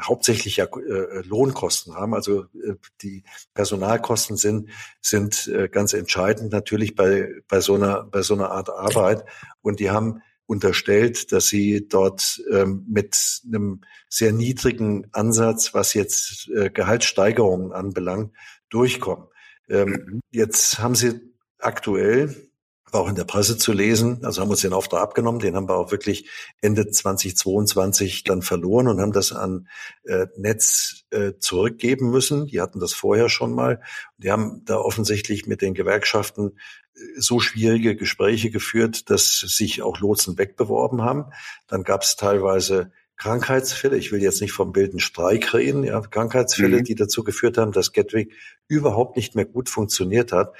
hauptsächlich 0.00 0.56
ja 0.56 0.64
äh, 0.64 1.22
Lohnkosten 1.26 1.94
haben. 1.94 2.14
Also 2.14 2.42
äh, 2.42 2.74
die 3.02 3.24
Personalkosten 3.54 4.36
sind 4.36 4.70
sind 5.00 5.48
äh, 5.48 5.68
ganz 5.68 5.92
entscheidend 5.92 6.52
natürlich 6.52 6.94
bei 6.94 7.34
bei 7.48 7.60
so 7.60 7.74
einer 7.74 8.04
bei 8.04 8.22
so 8.22 8.34
einer 8.34 8.50
Art 8.50 8.70
Arbeit. 8.70 9.24
Und 9.62 9.80
die 9.80 9.90
haben 9.90 10.22
unterstellt, 10.46 11.30
dass 11.30 11.46
sie 11.46 11.86
dort 11.88 12.42
ähm, 12.50 12.84
mit 12.88 13.40
einem 13.46 13.82
sehr 14.08 14.32
niedrigen 14.32 15.06
Ansatz, 15.12 15.74
was 15.74 15.94
jetzt 15.94 16.48
äh, 16.48 16.70
Gehaltssteigerungen 16.70 17.72
anbelangt, 17.72 18.32
durchkommen. 18.68 19.28
Ähm, 19.68 19.90
mhm. 19.90 20.20
Jetzt 20.32 20.80
haben 20.80 20.96
sie 20.96 21.20
aktuell 21.58 22.49
war 22.92 23.02
auch 23.02 23.08
in 23.08 23.14
der 23.14 23.24
Presse 23.24 23.58
zu 23.58 23.72
lesen. 23.72 24.24
Also 24.24 24.40
haben 24.40 24.50
uns 24.50 24.60
den 24.60 24.72
Auftrag 24.72 25.02
abgenommen, 25.02 25.40
den 25.40 25.56
haben 25.56 25.68
wir 25.68 25.76
auch 25.76 25.90
wirklich 25.90 26.28
Ende 26.60 26.88
2022 26.90 28.24
dann 28.24 28.42
verloren 28.42 28.88
und 28.88 29.00
haben 29.00 29.12
das 29.12 29.32
an 29.32 29.68
äh, 30.04 30.26
Netz 30.36 31.04
äh, 31.10 31.32
zurückgeben 31.38 32.10
müssen. 32.10 32.46
Die 32.46 32.60
hatten 32.60 32.80
das 32.80 32.92
vorher 32.92 33.28
schon 33.28 33.52
mal. 33.52 33.80
Die 34.18 34.30
haben 34.30 34.62
da 34.64 34.76
offensichtlich 34.76 35.46
mit 35.46 35.62
den 35.62 35.74
Gewerkschaften 35.74 36.58
äh, 36.94 37.00
so 37.16 37.40
schwierige 37.40 37.96
Gespräche 37.96 38.50
geführt, 38.50 39.10
dass 39.10 39.38
sich 39.40 39.82
auch 39.82 40.00
Lotsen 40.00 40.38
wegbeworben 40.38 41.02
haben. 41.02 41.26
Dann 41.66 41.84
gab 41.84 42.02
es 42.02 42.16
teilweise 42.16 42.92
Krankheitsfälle, 43.20 43.98
ich 43.98 44.12
will 44.12 44.22
jetzt 44.22 44.40
nicht 44.40 44.52
vom 44.52 44.74
wilden 44.74 44.98
Streik 44.98 45.52
reden, 45.52 45.84
ja, 45.84 46.00
Krankheitsfälle, 46.00 46.78
mhm. 46.78 46.84
die 46.84 46.94
dazu 46.94 47.22
geführt 47.22 47.58
haben, 47.58 47.70
dass 47.70 47.92
Gatwick 47.92 48.32
überhaupt 48.66 49.16
nicht 49.16 49.34
mehr 49.34 49.44
gut 49.44 49.68
funktioniert 49.68 50.32
hat. 50.32 50.54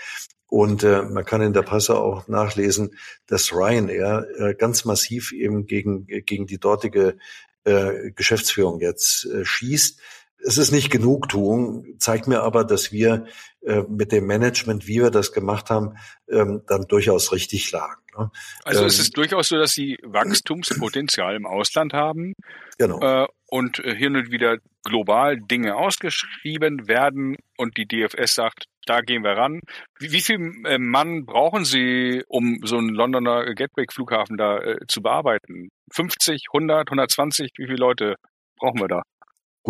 Und 0.46 0.84
äh, 0.84 1.00
man 1.02 1.24
kann 1.24 1.40
in 1.40 1.54
der 1.54 1.62
Presse 1.62 1.98
auch 1.98 2.28
nachlesen, 2.28 2.98
dass 3.26 3.50
Ryanair 3.50 4.26
äh, 4.36 4.54
ganz 4.54 4.84
massiv 4.84 5.32
eben 5.32 5.64
gegen, 5.64 6.06
gegen 6.06 6.46
die 6.46 6.58
dortige 6.58 7.16
äh, 7.64 8.10
Geschäftsführung 8.10 8.80
jetzt 8.80 9.24
äh, 9.24 9.42
schießt. 9.42 9.98
Es 10.44 10.58
ist 10.58 10.70
nicht 10.72 10.90
Genugtuung, 10.90 11.98
zeigt 11.98 12.26
mir 12.26 12.42
aber, 12.42 12.64
dass 12.64 12.92
wir 12.92 13.26
äh, 13.62 13.82
mit 13.88 14.12
dem 14.12 14.26
Management, 14.26 14.86
wie 14.86 15.02
wir 15.02 15.10
das 15.10 15.32
gemacht 15.32 15.70
haben, 15.70 15.96
ähm, 16.28 16.62
dann 16.66 16.86
durchaus 16.88 17.32
richtig 17.32 17.70
lagen. 17.72 18.00
Ne? 18.16 18.30
Also 18.64 18.80
ähm, 18.80 18.86
es 18.86 18.98
ist 18.98 19.16
durchaus 19.16 19.48
so, 19.48 19.58
dass 19.58 19.72
Sie 19.72 19.98
Wachstumspotenzial 20.02 21.36
im 21.36 21.46
Ausland 21.46 21.92
haben 21.92 22.32
genau. 22.78 23.00
äh, 23.00 23.28
und 23.48 23.78
äh, 23.80 23.94
hier 23.94 24.08
und 24.08 24.30
wieder 24.30 24.58
global 24.82 25.38
Dinge 25.40 25.76
ausgeschrieben 25.76 26.88
werden 26.88 27.36
und 27.56 27.76
die 27.76 27.86
DFS 27.86 28.34
sagt, 28.34 28.64
da 28.86 29.02
gehen 29.02 29.22
wir 29.22 29.32
ran. 29.32 29.60
Wie, 29.98 30.12
wie 30.12 30.20
viel 30.20 30.38
äh, 30.64 30.78
Mann 30.78 31.26
brauchen 31.26 31.64
Sie, 31.64 32.24
um 32.28 32.60
so 32.64 32.78
einen 32.78 32.88
Londoner 32.88 33.54
Gatwick-Flughafen 33.54 34.36
da 34.36 34.58
äh, 34.58 34.78
zu 34.88 35.02
bearbeiten? 35.02 35.68
50, 35.92 36.46
100, 36.52 36.88
120? 36.88 37.50
Wie 37.56 37.66
viele 37.66 37.76
Leute 37.76 38.14
brauchen 38.58 38.80
wir 38.80 38.88
da? 38.88 39.02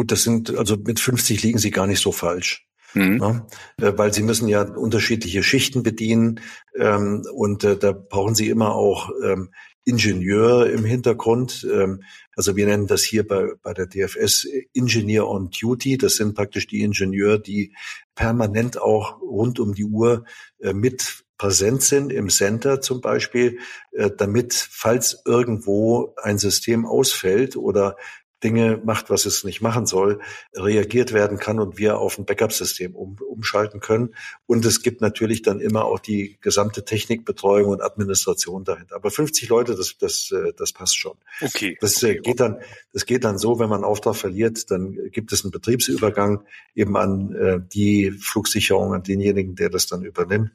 Gut, 0.01 0.13
das 0.13 0.23
sind, 0.23 0.57
also 0.57 0.79
mit 0.79 0.99
50 0.99 1.43
liegen 1.43 1.59
Sie 1.59 1.71
gar 1.71 1.87
nicht 1.87 2.01
so 2.01 2.11
falsch. 2.11 2.67
Mhm. 2.95 3.19
Ja, 3.21 3.47
äh, 3.87 3.99
weil 3.99 4.15
sie 4.15 4.23
müssen 4.23 4.49
ja 4.49 4.63
unterschiedliche 4.63 5.43
Schichten 5.43 5.83
bedienen 5.83 6.41
ähm, 6.75 7.23
und 7.35 7.65
äh, 7.65 7.77
da 7.77 7.93
brauchen 7.93 8.35
sie 8.35 8.49
immer 8.49 8.75
auch 8.75 9.11
ähm, 9.23 9.51
Ingenieur 9.85 10.71
im 10.71 10.87
Hintergrund. 10.87 11.69
Ähm, 11.71 12.03
also 12.35 12.57
wir 12.57 12.65
nennen 12.65 12.87
das 12.87 13.03
hier 13.03 13.29
bei, 13.29 13.49
bei 13.63 13.75
der 13.75 13.89
DFS 13.89 14.49
Engineer 14.73 15.29
on 15.29 15.51
Duty. 15.51 15.99
Das 15.99 16.17
sind 16.17 16.35
praktisch 16.35 16.67
die 16.67 16.81
Ingenieure, 16.81 17.39
die 17.39 17.75
permanent 18.15 18.81
auch 18.81 19.21
rund 19.21 19.61
um 19.61 19.75
die 19.75 19.85
Uhr 19.85 20.25
äh, 20.61 20.73
mit 20.73 21.27
präsent 21.41 21.83
sind 21.83 22.13
im 22.13 22.29
Center 22.29 22.83
zum 22.83 23.01
Beispiel, 23.01 23.61
äh, 23.93 24.11
damit, 24.15 24.53
falls 24.55 25.23
irgendwo 25.25 26.15
ein 26.23 26.37
System 26.37 26.85
ausfällt 26.85 27.57
oder 27.57 27.97
Dinge 28.43 28.81
macht, 28.85 29.11
was 29.11 29.27
es 29.27 29.45
nicht 29.45 29.61
machen 29.61 29.87
soll, 29.87 30.21
reagiert 30.55 31.13
werden 31.13 31.39
kann 31.39 31.61
und 31.61 31.79
wir 31.79 31.99
auf 31.99 32.19
ein 32.19 32.25
Backup-System 32.25 32.95
um, 32.95 33.17
umschalten 33.29 33.81
können. 33.81 34.15
Und 34.47 34.65
es 34.65 34.83
gibt 34.83 35.01
natürlich 35.01 35.43
dann 35.43 35.61
immer 35.61 35.85
auch 35.85 35.99
die 35.99 36.39
gesamte 36.41 36.85
Technikbetreuung 36.85 37.71
und 37.71 37.83
Administration 37.83 38.65
dahinter. 38.65 38.97
Aber 38.97 39.11
50 39.11 39.49
Leute, 39.49 39.75
das, 39.75 39.97
das, 39.99 40.31
äh, 40.33 40.53
das 40.57 40.73
passt 40.73 40.97
schon. 40.97 41.17
Okay. 41.41 41.77
Das 41.81 42.03
äh, 42.03 42.07
okay. 42.07 42.21
geht 42.23 42.41
dann, 42.41 42.61
das 42.93 43.07
geht 43.07 43.25
dann 43.25 43.39
so, 43.39 43.59
wenn 43.59 43.69
man 43.69 43.79
einen 43.79 43.91
Auftrag 43.91 44.17
verliert, 44.17 44.71
dann 44.71 44.97
gibt 45.11 45.33
es 45.33 45.45
einen 45.45 45.51
Betriebsübergang 45.51 46.43
eben 46.75 46.97
an 46.97 47.35
äh, 47.35 47.61
die 47.61 48.11
Flugsicherung, 48.11 48.95
an 48.95 49.03
denjenigen, 49.03 49.55
der 49.55 49.71
das 49.71 49.87
dann 49.87 50.03
übernimmt. 50.03 50.51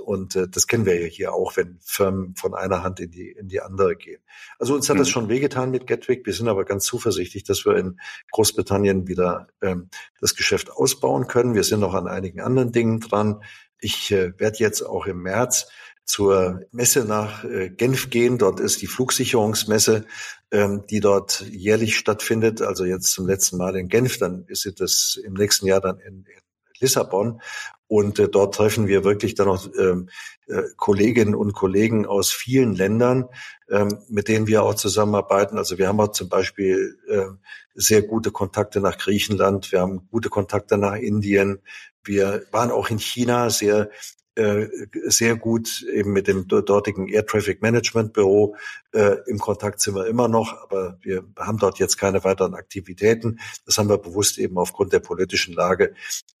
Und 0.00 0.36
äh, 0.36 0.48
das 0.48 0.66
kennen 0.66 0.86
wir 0.86 1.00
ja 1.00 1.06
hier 1.06 1.32
auch, 1.32 1.56
wenn 1.56 1.78
Firmen 1.80 2.34
von 2.34 2.54
einer 2.54 2.82
Hand 2.82 3.00
in 3.00 3.10
die, 3.10 3.30
in 3.30 3.48
die 3.48 3.60
andere 3.60 3.96
gehen. 3.96 4.20
Also 4.58 4.74
uns 4.74 4.88
hat 4.88 4.96
mhm. 4.96 5.00
das 5.00 5.08
schon 5.08 5.28
wehgetan 5.28 5.70
mit 5.70 5.86
Gatwick. 5.86 6.26
Wir 6.26 6.32
sind 6.32 6.48
aber 6.48 6.64
ganz 6.64 6.84
zuversichtlich, 6.84 7.29
dass 7.44 7.64
wir 7.64 7.76
in 7.76 8.00
Großbritannien 8.32 9.08
wieder 9.08 9.48
ähm, 9.62 9.88
das 10.20 10.34
Geschäft 10.34 10.70
ausbauen 10.70 11.26
können. 11.26 11.54
Wir 11.54 11.64
sind 11.64 11.80
noch 11.80 11.94
an 11.94 12.08
einigen 12.08 12.40
anderen 12.40 12.72
Dingen 12.72 13.00
dran. 13.00 13.42
Ich 13.78 14.10
äh, 14.12 14.38
werde 14.38 14.58
jetzt 14.58 14.82
auch 14.82 15.06
im 15.06 15.22
März 15.22 15.68
zur 16.04 16.62
Messe 16.72 17.04
nach 17.04 17.44
äh, 17.44 17.70
Genf 17.70 18.10
gehen. 18.10 18.36
Dort 18.38 18.60
ist 18.60 18.82
die 18.82 18.88
Flugsicherungsmesse, 18.88 20.06
ähm, 20.50 20.84
die 20.90 21.00
dort 21.00 21.42
jährlich 21.48 21.96
stattfindet. 21.96 22.62
Also 22.62 22.84
jetzt 22.84 23.12
zum 23.12 23.26
letzten 23.26 23.56
Mal 23.56 23.76
in 23.76 23.88
Genf. 23.88 24.18
Dann 24.18 24.44
ist 24.48 24.66
es 24.66 25.20
im 25.24 25.34
nächsten 25.34 25.66
Jahr 25.66 25.80
dann 25.80 26.00
in, 26.00 26.24
in 26.24 26.40
Lissabon. 26.80 27.40
Und 27.90 28.20
äh, 28.20 28.28
dort 28.28 28.54
treffen 28.54 28.86
wir 28.86 29.02
wirklich 29.02 29.34
dann 29.34 29.48
noch 29.48 29.68
ähm, 29.76 30.10
äh, 30.46 30.62
Kolleginnen 30.76 31.34
und 31.34 31.54
Kollegen 31.54 32.06
aus 32.06 32.30
vielen 32.30 32.76
Ländern, 32.76 33.28
ähm, 33.68 33.98
mit 34.08 34.28
denen 34.28 34.46
wir 34.46 34.62
auch 34.62 34.76
zusammenarbeiten. 34.76 35.58
Also 35.58 35.76
wir 35.76 35.88
haben 35.88 35.98
auch 35.98 36.12
zum 36.12 36.28
Beispiel 36.28 36.96
äh, 37.08 37.24
sehr 37.74 38.02
gute 38.02 38.30
Kontakte 38.30 38.80
nach 38.80 38.96
Griechenland, 38.96 39.72
wir 39.72 39.80
haben 39.80 40.06
gute 40.08 40.28
Kontakte 40.28 40.78
nach 40.78 40.94
Indien. 40.94 41.62
Wir 42.04 42.44
waren 42.52 42.70
auch 42.70 42.90
in 42.90 43.00
China 43.00 43.50
sehr 43.50 43.90
sehr 44.36 45.36
gut 45.36 45.82
eben 45.82 46.12
mit 46.12 46.28
dem 46.28 46.46
dortigen 46.46 47.08
Air 47.08 47.26
Traffic 47.26 47.62
Management 47.62 48.12
Büro 48.12 48.56
äh, 48.92 49.16
im 49.26 49.38
Kontakt 49.38 49.80
sind 49.80 49.94
wir 49.94 50.06
immer 50.06 50.28
noch, 50.28 50.56
aber 50.62 50.98
wir 51.02 51.24
haben 51.36 51.58
dort 51.58 51.78
jetzt 51.78 51.96
keine 51.96 52.22
weiteren 52.24 52.54
Aktivitäten. 52.54 53.40
Das 53.66 53.76
haben 53.76 53.88
wir 53.88 53.98
bewusst 53.98 54.38
eben 54.38 54.56
aufgrund 54.56 54.92
der 54.92 55.00
politischen 55.00 55.54
Lage 55.54 55.94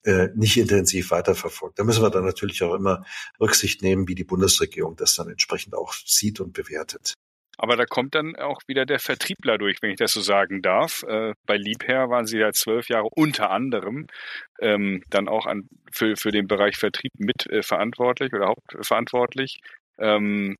äh, 0.04 0.28
nicht 0.34 0.56
intensiv 0.56 1.10
weiterverfolgt. 1.10 1.78
Da 1.78 1.84
müssen 1.84 2.02
wir 2.02 2.10
dann 2.10 2.24
natürlich 2.24 2.62
auch 2.62 2.74
immer 2.74 3.04
Rücksicht 3.40 3.82
nehmen, 3.82 4.08
wie 4.08 4.14
die 4.14 4.24
Bundesregierung 4.24 4.96
das 4.96 5.14
dann 5.14 5.28
entsprechend 5.28 5.74
auch 5.74 5.92
sieht 5.92 6.40
und 6.40 6.52
bewertet. 6.52 7.14
Aber 7.62 7.76
da 7.76 7.84
kommt 7.84 8.14
dann 8.14 8.36
auch 8.36 8.60
wieder 8.68 8.86
der 8.86 8.98
Vertriebler 8.98 9.58
durch, 9.58 9.82
wenn 9.82 9.90
ich 9.90 9.98
das 9.98 10.12
so 10.14 10.22
sagen 10.22 10.62
darf. 10.62 11.02
Äh, 11.02 11.34
bei 11.44 11.58
Liebherr 11.58 12.08
waren 12.08 12.24
Sie 12.24 12.38
ja 12.38 12.52
zwölf 12.52 12.88
Jahre 12.88 13.08
unter 13.14 13.50
anderem 13.50 14.06
ähm, 14.60 15.02
dann 15.10 15.28
auch 15.28 15.44
an, 15.44 15.68
für, 15.92 16.16
für 16.16 16.30
den 16.30 16.46
Bereich 16.46 16.78
Vertrieb 16.78 17.12
mit 17.18 17.46
äh, 17.50 17.62
verantwortlich 17.62 18.32
oder 18.32 18.46
hauptverantwortlich. 18.46 19.58
Ähm, 19.98 20.56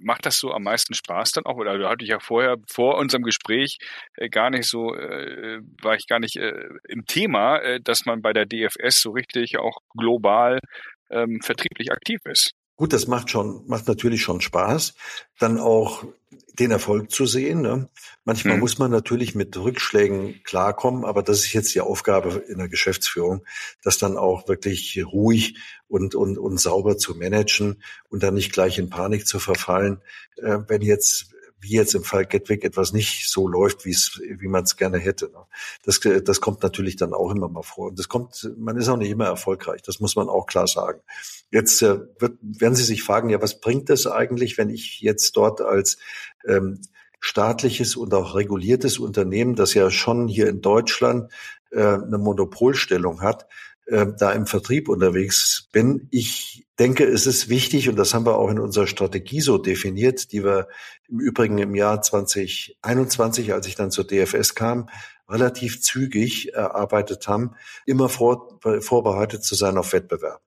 macht 0.00 0.26
das 0.26 0.38
so 0.38 0.52
am 0.52 0.64
meisten 0.64 0.94
Spaß 0.94 1.30
dann 1.30 1.46
auch? 1.46 1.58
Oder 1.58 1.78
da 1.78 1.90
hatte 1.90 2.04
ich 2.04 2.10
ja 2.10 2.18
vorher, 2.18 2.56
vor 2.68 2.98
unserem 2.98 3.22
Gespräch, 3.22 3.78
äh, 4.16 4.28
gar 4.28 4.50
nicht 4.50 4.66
so, 4.66 4.96
äh, 4.96 5.60
war 5.80 5.94
ich 5.94 6.08
gar 6.08 6.18
nicht 6.18 6.36
äh, 6.36 6.70
im 6.88 7.06
Thema, 7.06 7.58
äh, 7.58 7.80
dass 7.80 8.04
man 8.04 8.20
bei 8.20 8.32
der 8.32 8.46
DFS 8.46 9.00
so 9.00 9.12
richtig 9.12 9.58
auch 9.58 9.78
global 9.96 10.58
ähm, 11.10 11.40
vertrieblich 11.40 11.92
aktiv 11.92 12.18
ist. 12.24 12.52
Gut, 12.82 12.92
das 12.92 13.06
macht 13.06 13.30
schon, 13.30 13.62
macht 13.68 13.86
natürlich 13.86 14.22
schon 14.22 14.40
Spaß, 14.40 14.94
dann 15.38 15.60
auch 15.60 16.02
den 16.58 16.72
Erfolg 16.72 17.12
zu 17.12 17.26
sehen. 17.26 17.60
Ne? 17.60 17.88
Manchmal 18.24 18.54
hm. 18.54 18.60
muss 18.60 18.78
man 18.78 18.90
natürlich 18.90 19.36
mit 19.36 19.56
Rückschlägen 19.56 20.42
klarkommen, 20.42 21.04
aber 21.04 21.22
das 21.22 21.44
ist 21.44 21.52
jetzt 21.52 21.72
die 21.76 21.80
Aufgabe 21.80 22.42
in 22.48 22.58
der 22.58 22.68
Geschäftsführung, 22.68 23.44
das 23.84 23.98
dann 23.98 24.16
auch 24.16 24.48
wirklich 24.48 25.00
ruhig 25.06 25.58
und, 25.86 26.16
und, 26.16 26.38
und 26.38 26.58
sauber 26.58 26.98
zu 26.98 27.14
managen 27.14 27.84
und 28.08 28.24
dann 28.24 28.34
nicht 28.34 28.52
gleich 28.52 28.78
in 28.78 28.90
Panik 28.90 29.28
zu 29.28 29.38
verfallen, 29.38 30.02
äh, 30.38 30.58
wenn 30.66 30.82
jetzt 30.82 31.32
wie 31.62 31.76
jetzt 31.76 31.94
im 31.94 32.02
Fall 32.02 32.26
Gatwick 32.26 32.64
etwas 32.64 32.92
nicht 32.92 33.30
so 33.30 33.46
läuft, 33.46 33.84
wie 33.84 33.92
es, 33.92 34.20
wie 34.20 34.48
man 34.48 34.64
es 34.64 34.76
gerne 34.76 34.98
hätte. 34.98 35.26
Ne? 35.26 35.46
Das, 35.84 36.00
das 36.24 36.40
kommt 36.40 36.62
natürlich 36.62 36.96
dann 36.96 37.14
auch 37.14 37.30
immer 37.30 37.48
mal 37.48 37.62
vor. 37.62 37.88
Und 37.88 37.98
das 37.98 38.08
kommt, 38.08 38.50
man 38.58 38.76
ist 38.76 38.88
auch 38.88 38.96
nicht 38.96 39.10
immer 39.10 39.26
erfolgreich. 39.26 39.80
Das 39.82 40.00
muss 40.00 40.16
man 40.16 40.28
auch 40.28 40.46
klar 40.46 40.66
sagen. 40.66 41.00
Jetzt 41.52 41.80
äh, 41.82 42.00
wird, 42.18 42.38
werden 42.42 42.74
Sie 42.74 42.82
sich 42.82 43.04
fragen, 43.04 43.30
ja, 43.30 43.40
was 43.40 43.60
bringt 43.60 43.88
das 43.90 44.06
eigentlich, 44.08 44.58
wenn 44.58 44.70
ich 44.70 45.00
jetzt 45.00 45.36
dort 45.36 45.60
als 45.60 45.98
ähm, 46.46 46.80
staatliches 47.20 47.94
und 47.94 48.12
auch 48.12 48.34
reguliertes 48.34 48.98
Unternehmen, 48.98 49.54
das 49.54 49.74
ja 49.74 49.90
schon 49.90 50.26
hier 50.26 50.48
in 50.48 50.60
Deutschland 50.60 51.30
äh, 51.70 51.80
eine 51.80 52.18
Monopolstellung 52.18 53.22
hat, 53.22 53.46
äh, 53.92 54.06
da 54.18 54.32
im 54.32 54.46
Vertrieb 54.46 54.88
unterwegs 54.88 55.68
bin. 55.70 56.08
Ich 56.10 56.66
denke, 56.78 57.04
es 57.04 57.26
ist 57.26 57.50
wichtig, 57.50 57.90
und 57.90 57.96
das 57.96 58.14
haben 58.14 58.24
wir 58.24 58.38
auch 58.38 58.48
in 58.48 58.58
unserer 58.58 58.86
Strategie 58.86 59.42
so 59.42 59.58
definiert, 59.58 60.32
die 60.32 60.42
wir 60.42 60.68
im 61.10 61.20
Übrigen 61.20 61.58
im 61.58 61.74
Jahr 61.74 62.00
2021, 62.00 63.52
als 63.52 63.66
ich 63.66 63.74
dann 63.74 63.90
zur 63.90 64.06
DFS 64.06 64.54
kam, 64.54 64.88
relativ 65.28 65.82
zügig 65.82 66.54
erarbeitet 66.54 67.28
haben, 67.28 67.52
immer 67.84 68.08
vor, 68.08 68.58
vorbereitet 68.80 69.44
zu 69.44 69.54
sein 69.54 69.76
auf 69.76 69.92
Wettbewerb. 69.92 70.40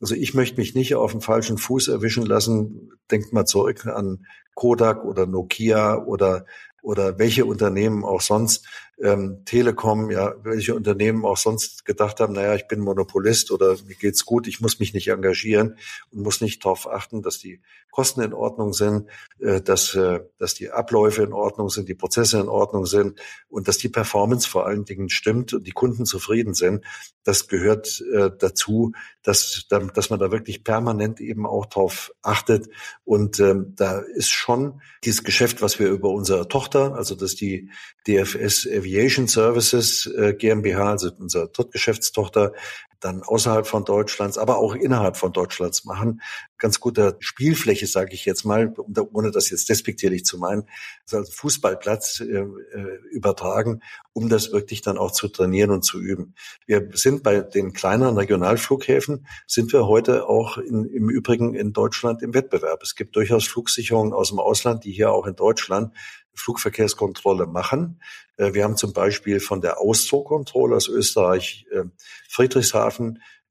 Also 0.00 0.14
ich 0.14 0.34
möchte 0.34 0.58
mich 0.58 0.74
nicht 0.74 0.94
auf 0.94 1.12
den 1.12 1.22
falschen 1.22 1.56
Fuß 1.56 1.88
erwischen 1.88 2.26
lassen. 2.26 2.90
Denkt 3.10 3.32
mal 3.32 3.46
zurück 3.46 3.86
an 3.86 4.26
Kodak 4.54 5.04
oder 5.04 5.26
Nokia 5.26 5.96
oder 6.04 6.44
oder 6.82 7.18
welche 7.18 7.44
Unternehmen 7.44 8.04
auch 8.04 8.20
sonst, 8.20 8.66
ähm, 9.02 9.42
Telekom, 9.44 10.10
ja, 10.10 10.34
welche 10.42 10.74
Unternehmen 10.74 11.24
auch 11.24 11.36
sonst 11.36 11.84
gedacht 11.84 12.20
haben, 12.20 12.34
naja, 12.34 12.54
ich 12.54 12.68
bin 12.68 12.80
Monopolist 12.80 13.50
oder 13.50 13.76
mir 13.86 13.94
geht's 13.94 14.24
gut, 14.24 14.46
ich 14.46 14.60
muss 14.60 14.78
mich 14.78 14.92
nicht 14.92 15.08
engagieren 15.08 15.76
und 16.10 16.22
muss 16.22 16.40
nicht 16.40 16.64
darauf 16.64 16.90
achten, 16.90 17.22
dass 17.22 17.38
die 17.38 17.60
Kosten 17.90 18.20
in 18.20 18.32
Ordnung 18.32 18.72
sind, 18.72 19.08
äh, 19.40 19.60
dass, 19.60 19.94
äh, 19.94 20.20
dass 20.38 20.54
die 20.54 20.70
Abläufe 20.70 21.22
in 21.22 21.32
Ordnung 21.32 21.70
sind, 21.70 21.88
die 21.88 21.94
Prozesse 21.94 22.38
in 22.38 22.48
Ordnung 22.48 22.86
sind 22.86 23.18
und 23.48 23.68
dass 23.68 23.78
die 23.78 23.88
Performance 23.88 24.48
vor 24.48 24.66
allen 24.66 24.84
Dingen 24.84 25.08
stimmt 25.08 25.54
und 25.54 25.66
die 25.66 25.72
Kunden 25.72 26.04
zufrieden 26.04 26.54
sind. 26.54 26.84
Das 27.24 27.48
gehört 27.48 28.02
äh, 28.14 28.30
dazu, 28.38 28.92
dass, 29.22 29.66
dass 29.68 30.10
man 30.10 30.18
da 30.18 30.30
wirklich 30.30 30.64
permanent 30.64 31.20
eben 31.20 31.46
auch 31.46 31.66
drauf 31.66 32.12
achtet. 32.22 32.68
Und 33.04 33.40
ähm, 33.40 33.74
da 33.76 33.98
ist 33.98 34.30
schon 34.30 34.80
dieses 35.04 35.24
Geschäft, 35.24 35.60
was 35.62 35.78
wir 35.78 35.88
über 35.88 36.10
unsere 36.10 36.48
Tochter, 36.48 36.94
also 36.94 37.14
das 37.14 37.34
die 37.34 37.70
DFS 38.06 38.66
Aviation 38.90 39.28
Services 39.28 40.06
äh, 40.06 40.34
GmbH, 40.34 40.90
also 40.90 41.10
unsere 41.18 41.48
Drittgeschäftstochter, 41.48 42.52
dann 43.00 43.22
außerhalb 43.22 43.66
von 43.66 43.84
Deutschlands, 43.84 44.38
aber 44.38 44.58
auch 44.58 44.74
innerhalb 44.74 45.16
von 45.16 45.32
Deutschlands 45.32 45.84
machen. 45.84 46.20
Ganz 46.58 46.80
guter 46.80 47.16
Spielfläche, 47.18 47.86
sage 47.86 48.14
ich 48.14 48.24
jetzt 48.24 48.44
mal, 48.44 48.74
ohne 49.12 49.30
das 49.30 49.50
jetzt 49.50 49.68
despektierlich 49.68 50.24
zu 50.24 50.38
meinen, 50.38 50.64
also 51.10 51.30
Fußballplatz 51.30 52.20
äh, 52.20 52.24
äh, 52.24 52.98
übertragen, 53.10 53.80
um 54.12 54.28
das 54.28 54.52
wirklich 54.52 54.82
dann 54.82 54.98
auch 54.98 55.12
zu 55.12 55.28
trainieren 55.28 55.70
und 55.70 55.82
zu 55.82 56.00
üben. 56.00 56.34
Wir 56.66 56.88
sind 56.92 57.22
bei 57.22 57.40
den 57.40 57.72
kleineren 57.72 58.16
Regionalflughäfen, 58.16 59.26
sind 59.46 59.72
wir 59.72 59.86
heute 59.86 60.28
auch 60.28 60.58
in, 60.58 60.84
im 60.84 61.08
Übrigen 61.08 61.54
in 61.54 61.72
Deutschland 61.72 62.22
im 62.22 62.34
Wettbewerb. 62.34 62.82
Es 62.82 62.94
gibt 62.94 63.16
durchaus 63.16 63.46
Flugsicherungen 63.46 64.12
aus 64.12 64.28
dem 64.28 64.38
Ausland, 64.38 64.84
die 64.84 64.92
hier 64.92 65.10
auch 65.12 65.26
in 65.26 65.36
Deutschland 65.36 65.94
Flugverkehrskontrolle 66.34 67.46
machen. 67.46 68.00
Äh, 68.36 68.54
wir 68.54 68.64
haben 68.64 68.76
zum 68.76 68.92
Beispiel 68.92 69.40
von 69.40 69.60
der 69.60 69.80
Ausdruckkontrolle 69.80 70.76
aus 70.76 70.88
Österreich 70.88 71.66
äh, 71.70 71.84
Friedrichshafen 72.28 72.89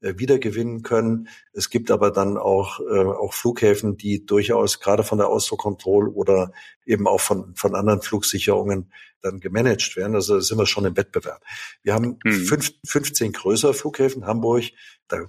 äh, 0.00 0.14
wiedergewinnen 0.16 0.82
können. 0.82 1.28
Es 1.52 1.70
gibt 1.70 1.90
aber 1.90 2.10
dann 2.10 2.36
auch, 2.36 2.80
auch 2.80 3.34
Flughäfen, 3.34 3.96
die 3.96 4.24
durchaus 4.24 4.80
gerade 4.80 5.02
von 5.02 5.18
der 5.18 5.28
Ausdruckkontrolle 5.28 6.10
oder 6.10 6.52
eben 6.86 7.08
auch 7.08 7.20
von, 7.20 7.54
von 7.56 7.74
anderen 7.74 8.02
Flugsicherungen 8.02 8.92
dann 9.22 9.40
gemanagt 9.40 9.96
werden. 9.96 10.14
Also 10.14 10.40
sind 10.40 10.58
wir 10.58 10.66
schon 10.66 10.84
im 10.84 10.96
Wettbewerb. 10.96 11.42
Wir 11.82 11.94
haben 11.94 12.18
hm. 12.24 12.32
fünf, 12.32 12.72
15 12.86 13.32
größere 13.32 13.74
Flughäfen, 13.74 14.26
Hamburg, 14.26 14.64
da 15.08 15.26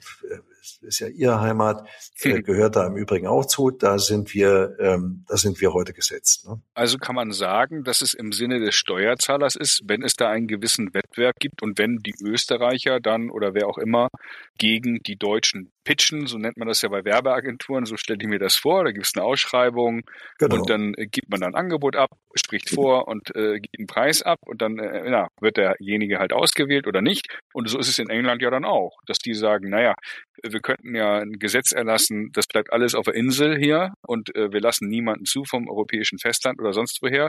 ist 0.82 1.00
ja 1.00 1.08
Ihre 1.08 1.42
Heimat, 1.42 1.88
äh, 2.22 2.42
gehört 2.42 2.76
da 2.76 2.86
im 2.86 2.96
Übrigen 2.96 3.28
auch 3.28 3.46
zu. 3.46 3.72
Da 3.72 3.98
sind 3.98 4.34
wir, 4.34 4.76
ähm, 4.80 5.26
da 5.28 5.38
sind 5.38 5.60
wir 5.60 5.74
heute 5.74 5.94
gesetzt. 5.94 6.48
Ne? 6.48 6.62
Also 6.74 6.98
kann 6.98 7.16
man 7.16 7.32
sagen, 7.32 7.84
dass 7.84 8.02
es 8.02 8.14
im 8.14 8.32
Sinne 8.32 8.60
des 8.60 8.76
Steuerzahlers 8.76 9.56
ist, 9.56 9.82
wenn 9.86 10.04
es 10.04 10.14
da 10.14 10.30
einen 10.30 10.48
gewissen 10.48 10.94
Wettbewerb 10.94 11.36
gibt 11.40 11.64
und 11.64 11.80
wenn 11.80 11.98
die 11.98 12.14
Österreicher 12.24 13.00
dann 13.00 13.32
oder 13.32 13.54
wer 13.54 13.68
auch 13.68 13.78
immer 13.80 14.10
gegen 14.58 15.00
die 15.00 15.16
Deutschen 15.16 15.72
pitchen, 15.84 16.28
so 16.28 16.38
nennt 16.38 16.58
man 16.58 16.68
das 16.68 16.82
ja 16.82 16.90
bei 16.90 17.04
Werbeagenturen, 17.04 17.86
so 17.86 17.98
stelle 17.98 18.20
ich 18.22 18.28
mir 18.28 18.40
das 18.40 18.56
vor, 18.56 18.84
da 18.84 18.92
gibt 18.92 19.08
es 19.08 19.14
eine 19.16 19.26
Ausschreibung 19.26 20.02
genau. 20.38 20.56
und 20.56 20.70
dann 20.70 20.94
äh, 20.96 21.08
gibt 21.08 21.30
man 21.30 21.42
dann 21.42 21.56
ein 21.56 21.60
Angebot 21.60 21.96
ab, 21.96 22.10
spricht 22.36 22.70
vor 22.70 23.08
und 23.08 23.36
äh, 23.36 23.60
gibt 23.60 23.80
einen 23.80 23.88
Preis 23.88 24.22
ab 24.22 24.40
und 24.46 24.62
dann 24.62 24.80
äh, 24.80 25.10
ja, 25.10 25.28
wird 25.40 25.58
derjenige 25.58 26.20
halt 26.20 26.34
ausgewählt 26.34 26.88
oder 26.88 27.02
nicht. 27.02 27.28
Und 27.54 27.70
so 27.70 27.80
ist 27.80 27.90
es 27.90 28.00
in 28.00 28.10
England 28.10 28.42
ja 28.42 28.50
dann 28.50 28.66
auch, 28.66 28.98
dass 29.06 29.18
die 29.18 29.34
sagen, 29.34 29.70
naja, 29.70 29.96
wir 30.44 30.60
könnten 30.60 30.96
ja 30.96 31.20
ein 31.20 31.34
Gesetz 31.34 31.72
erlassen, 31.72 32.32
das 32.34 32.48
bleibt 32.48 32.72
alles 32.72 32.96
auf 32.96 33.06
der 33.06 33.16
Insel 33.16 33.58
hier 33.58 33.94
und 34.06 34.36
äh, 34.36 34.52
wir 34.52 34.62
lassen 34.62 34.88
niemanden 34.88 35.26
zu 35.26 35.44
vom 35.46 35.70
europäischen 35.70 36.20
Festland 36.20 36.60
oder 36.60 36.74
sonst 36.74 37.00
woher. 37.02 37.28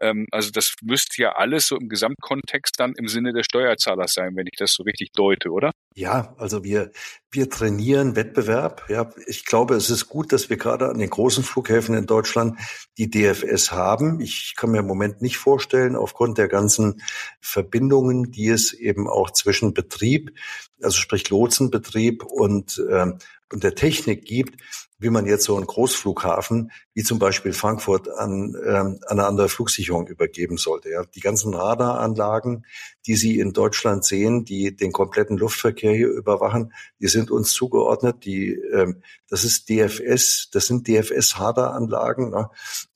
Ähm, 0.00 0.26
also 0.30 0.50
das 0.50 0.74
müsste 0.82 1.22
ja 1.22 1.32
alles 1.32 1.66
so 1.66 1.76
im 1.76 1.88
Gesamtkontext 1.88 2.78
dann 2.78 2.94
im 2.96 3.08
Sinne 3.08 3.32
des 3.32 3.46
Steuerzahlers 3.46 4.12
sein, 4.12 4.36
wenn 4.36 4.46
ich 4.46 4.56
das 4.58 4.72
so 4.72 4.82
richtig 4.82 5.12
deute, 5.12 5.50
oder? 5.50 5.72
Ja, 5.98 6.34
also 6.36 6.62
wir, 6.62 6.90
wir 7.30 7.48
trainieren 7.48 8.16
Wettbewerb. 8.16 8.84
Ja, 8.90 9.08
ich 9.26 9.46
glaube, 9.46 9.76
es 9.76 9.88
ist 9.88 10.08
gut, 10.08 10.30
dass 10.30 10.50
wir 10.50 10.58
gerade 10.58 10.90
an 10.90 10.98
den 10.98 11.08
großen 11.08 11.42
Flughäfen 11.42 11.94
in 11.94 12.04
Deutschland 12.04 12.58
die 12.98 13.08
DFS 13.08 13.72
haben. 13.72 14.20
Ich 14.20 14.52
kann 14.58 14.72
mir 14.72 14.80
im 14.80 14.86
Moment 14.86 15.22
nicht 15.22 15.38
vorstellen, 15.38 15.96
aufgrund 15.96 16.36
der 16.36 16.48
ganzen 16.48 17.00
Verbindungen, 17.40 18.30
die 18.30 18.50
es 18.50 18.74
eben 18.74 19.08
auch 19.08 19.30
zwischen 19.30 19.72
Betrieb, 19.72 20.38
also 20.82 20.98
sprich 20.98 21.30
Lotsenbetrieb 21.30 22.24
und, 22.24 22.76
äh, 22.90 23.12
und 23.50 23.64
der 23.64 23.74
Technik 23.74 24.26
gibt, 24.26 24.60
wie 24.98 25.10
man 25.10 25.26
jetzt 25.26 25.44
so 25.44 25.56
einen 25.56 25.66
Großflughafen 25.66 26.70
wie 26.94 27.02
zum 27.02 27.18
Beispiel 27.18 27.52
Frankfurt 27.52 28.08
an, 28.08 28.56
ähm, 28.64 28.98
eine 29.06 29.26
andere 29.26 29.48
Flugsicherung 29.50 30.06
übergeben 30.06 30.56
sollte. 30.56 30.90
Ja. 30.90 31.04
Die 31.04 31.20
ganzen 31.20 31.52
Radaranlagen, 31.52 32.64
die 33.06 33.16
Sie 33.16 33.38
in 33.38 33.52
Deutschland 33.52 34.04
sehen, 34.04 34.46
die 34.46 34.74
den 34.74 34.92
kompletten 34.92 35.36
Luftverkehr 35.36 35.92
hier 35.92 36.08
überwachen, 36.08 36.72
die 36.98 37.08
sind 37.08 37.30
uns 37.30 37.52
zugeordnet. 37.52 38.24
Die, 38.24 38.54
ähm, 38.72 39.02
das 39.28 39.44
ist 39.44 39.68
DFS, 39.68 40.48
das 40.50 40.66
sind 40.66 40.88
DFS-Radaranlagen. 40.88 42.30
Ne? 42.30 42.48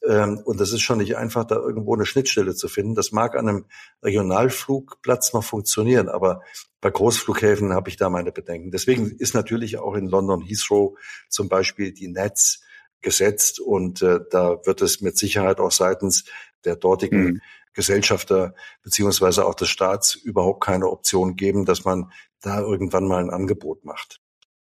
Ähm, 0.08 0.40
und 0.44 0.58
das 0.58 0.72
ist 0.72 0.80
schon 0.80 0.98
nicht 0.98 1.18
einfach, 1.18 1.44
da 1.44 1.56
irgendwo 1.56 1.94
eine 1.94 2.06
Schnittstelle 2.06 2.54
zu 2.54 2.68
finden. 2.68 2.94
Das 2.94 3.12
mag 3.12 3.36
an 3.36 3.48
einem 3.48 3.66
Regionalflugplatz 4.02 5.34
noch 5.34 5.44
funktionieren, 5.44 6.08
aber 6.08 6.40
bei 6.80 6.90
Großflughäfen 6.90 7.72
habe 7.72 7.90
ich 7.90 7.96
da 7.96 8.08
meine 8.08 8.32
Bedenken. 8.32 8.70
Deswegen 8.70 9.10
ist 9.18 9.34
natürlich 9.34 9.78
auch 9.78 9.94
in 9.94 10.06
London 10.06 10.40
Heathrow 10.40 10.98
zum 11.28 11.48
Beispiel 11.48 11.92
die 11.92 12.08
Netz 12.08 12.62
gesetzt 13.02 13.60
und 13.60 14.02
äh, 14.02 14.20
da 14.30 14.58
wird 14.64 14.82
es 14.82 15.00
mit 15.00 15.16
Sicherheit 15.16 15.58
auch 15.58 15.72
seitens 15.72 16.24
der 16.64 16.76
dortigen 16.76 17.24
mhm. 17.24 17.40
Gesellschafter 17.72 18.54
beziehungsweise 18.82 19.46
auch 19.46 19.54
des 19.54 19.68
Staats 19.68 20.14
überhaupt 20.14 20.62
keine 20.62 20.88
Option 20.88 21.36
geben, 21.36 21.64
dass 21.64 21.84
man 21.84 22.12
da 22.42 22.60
irgendwann 22.60 23.06
mal 23.06 23.22
ein 23.22 23.30
Angebot 23.30 23.84
macht. 23.84 24.20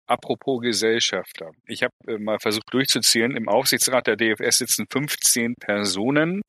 Apropos 0.07 0.61
Gesellschafter. 0.61 1.51
Ich 1.65 1.81
habe 1.81 1.93
äh, 2.07 2.17
mal 2.17 2.37
versucht 2.39 2.71
durchzuziehen. 2.71 3.35
Im 3.35 3.49
Aufsichtsrat 3.49 4.07
der 4.07 4.15
DFS 4.15 4.59
sitzen 4.59 4.85
15 4.91 5.55
Personen, 5.55 6.41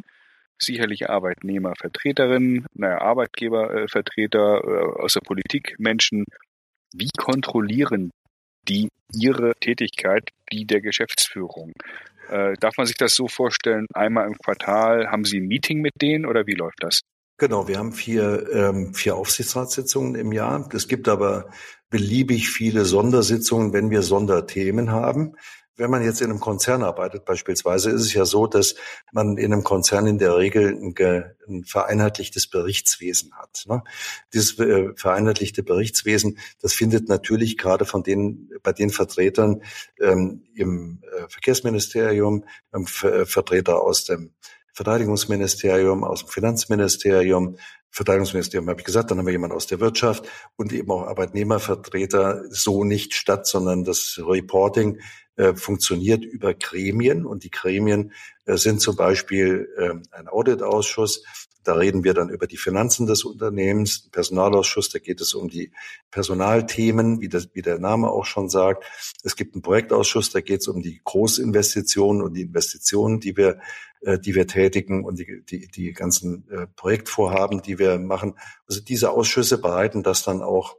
sicherlich 0.59 1.09
Arbeitnehmervertreterinnen, 1.11 2.67
naja, 2.75 3.01
Arbeitgebervertreter 3.01 4.63
äh, 4.65 5.03
aus 5.03 5.15
der 5.15 5.21
Politik, 5.21 5.75
Menschen. 5.79 6.25
Wie 6.93 7.11
kontrollieren 7.17 8.11
die 8.69 8.89
ihre 9.13 9.55
Tätigkeit, 9.61 10.31
die 10.53 10.67
der 10.67 10.81
Geschäftsführung. 10.81 11.73
Äh, 12.29 12.55
darf 12.61 12.77
man 12.77 12.87
sich 12.87 12.97
das 12.97 13.15
so 13.15 13.29
vorstellen, 13.29 13.87
einmal 13.95 14.27
im 14.27 14.37
Quartal 14.37 15.09
haben 15.09 15.25
Sie 15.25 15.39
ein 15.39 15.47
Meeting 15.47 15.81
mit 15.81 15.93
denen 16.01 16.27
oder 16.27 16.47
wie 16.47 16.55
läuft 16.55 16.79
das? 16.81 17.01
Genau, 17.39 17.69
wir 17.69 17.79
haben 17.79 17.93
vier, 17.93 18.49
ähm, 18.53 18.95
vier 18.95 19.15
Aufsichtsratssitzungen 19.17 20.15
im 20.15 20.33
Jahr. 20.33 20.69
Es 20.73 20.89
gibt 20.89 21.07
aber 21.07 21.51
beliebig 21.91 22.49
viele 22.49 22.85
Sondersitzungen, 22.85 23.73
wenn 23.73 23.91
wir 23.91 24.03
Sonderthemen 24.03 24.91
haben 24.91 25.37
wenn 25.77 25.91
man 25.91 26.03
jetzt 26.03 26.21
in 26.21 26.31
einem 26.31 26.41
Konzern 26.41 26.83
arbeitet 26.83 27.25
beispielsweise, 27.25 27.91
ist 27.91 28.03
es 28.03 28.15
ja 28.15 28.25
so, 28.25 28.47
dass 28.47 28.77
man 29.13 29.37
in 29.37 29.53
einem 29.53 29.63
Konzern 29.63 30.07
in 30.07 30.19
der 30.19 30.37
Regel 30.37 30.69
ein, 30.69 30.95
ein 31.49 31.65
vereinheitlichtes 31.65 32.49
Berichtswesen 32.49 33.35
hat. 33.35 33.65
Ne? 33.67 33.83
Dieses 34.33 34.59
äh, 34.59 34.95
vereinheitlichte 34.97 35.63
Berichtswesen, 35.63 36.39
das 36.61 36.73
findet 36.73 37.09
natürlich 37.09 37.59
gerade 37.59 37.85
von 37.85 38.03
den, 38.03 38.51
bei 38.63 38.73
den 38.73 38.91
Vertretern 38.91 39.63
ähm, 40.01 40.45
im 40.55 41.03
äh, 41.03 41.29
Verkehrsministerium, 41.29 42.45
ähm, 42.75 42.87
Vertreter 42.87 43.83
aus 43.83 44.05
dem 44.05 44.33
Verteidigungsministerium, 44.73 46.05
aus 46.05 46.21
dem 46.21 46.29
Finanzministerium, 46.29 47.57
Verteidigungsministerium 47.91 48.69
habe 48.69 48.81
ich 48.81 48.85
gesagt, 48.85 49.11
dann 49.11 49.19
haben 49.19 49.25
wir 49.25 49.33
jemanden 49.33 49.57
aus 49.57 49.67
der 49.67 49.81
Wirtschaft 49.81 50.29
und 50.57 50.71
eben 50.75 50.91
auch 50.91 51.07
Arbeitnehmervertreter 51.07 52.45
so 52.51 52.85
nicht 52.85 53.15
statt, 53.15 53.47
sondern 53.47 53.85
das 53.85 54.21
Reporting 54.23 55.01
äh, 55.37 55.55
funktioniert 55.55 56.25
über 56.25 56.55
Gremien 56.55 57.27
und 57.27 57.45
die 57.45 57.51
Gremien 57.51 58.13
äh, 58.47 58.57
sind 58.57 58.81
zum 58.81 58.97
Beispiel 58.97 59.69
äh, 59.77 60.17
ein 60.17 60.29
Auditausschuss. 60.29 61.25
Da 61.63 61.75
reden 61.75 62.05
wir 62.05 62.15
dann 62.15 62.29
über 62.29 62.47
die 62.47 62.57
Finanzen 62.57 63.07
des 63.07 63.25
Unternehmens, 63.25 64.09
Personalausschuss, 64.11 64.89
da 64.89 65.01
geht 65.01 65.21
es 65.21 65.35
um 65.35 65.49
die 65.49 65.73
Personalthemen, 66.13 67.21
wie, 67.21 67.29
das, 67.29 67.49
wie 67.55 67.63
der 67.63 67.81
Name 67.81 68.09
auch 68.09 68.25
schon 68.25 68.49
sagt. 68.49 68.85
Es 69.25 69.35
gibt 69.35 69.55
einen 69.55 69.63
Projektausschuss, 69.63 70.31
da 70.31 70.41
geht 70.41 70.61
es 70.61 70.69
um 70.69 70.81
die 70.81 71.01
Großinvestitionen 71.05 72.23
und 72.23 72.35
die 72.35 72.43
Investitionen, 72.43 73.19
die 73.19 73.37
wir, 73.37 73.59
äh, 74.03 74.19
die 74.19 74.37
wir 74.37 74.47
tätigen 74.47 75.05
und 75.05 75.19
die, 75.19 75.43
die, 75.45 75.67
die 75.67 75.93
ganzen 75.93 76.49
äh, 76.51 76.69
Projektvorhaben, 76.77 77.63
die 77.63 77.81
wir 77.81 77.99
machen. 77.99 78.39
Also 78.69 78.81
diese 78.81 79.11
Ausschüsse 79.11 79.59
bereiten 79.59 80.05
das 80.05 80.23
dann 80.23 80.43
auch 80.43 80.77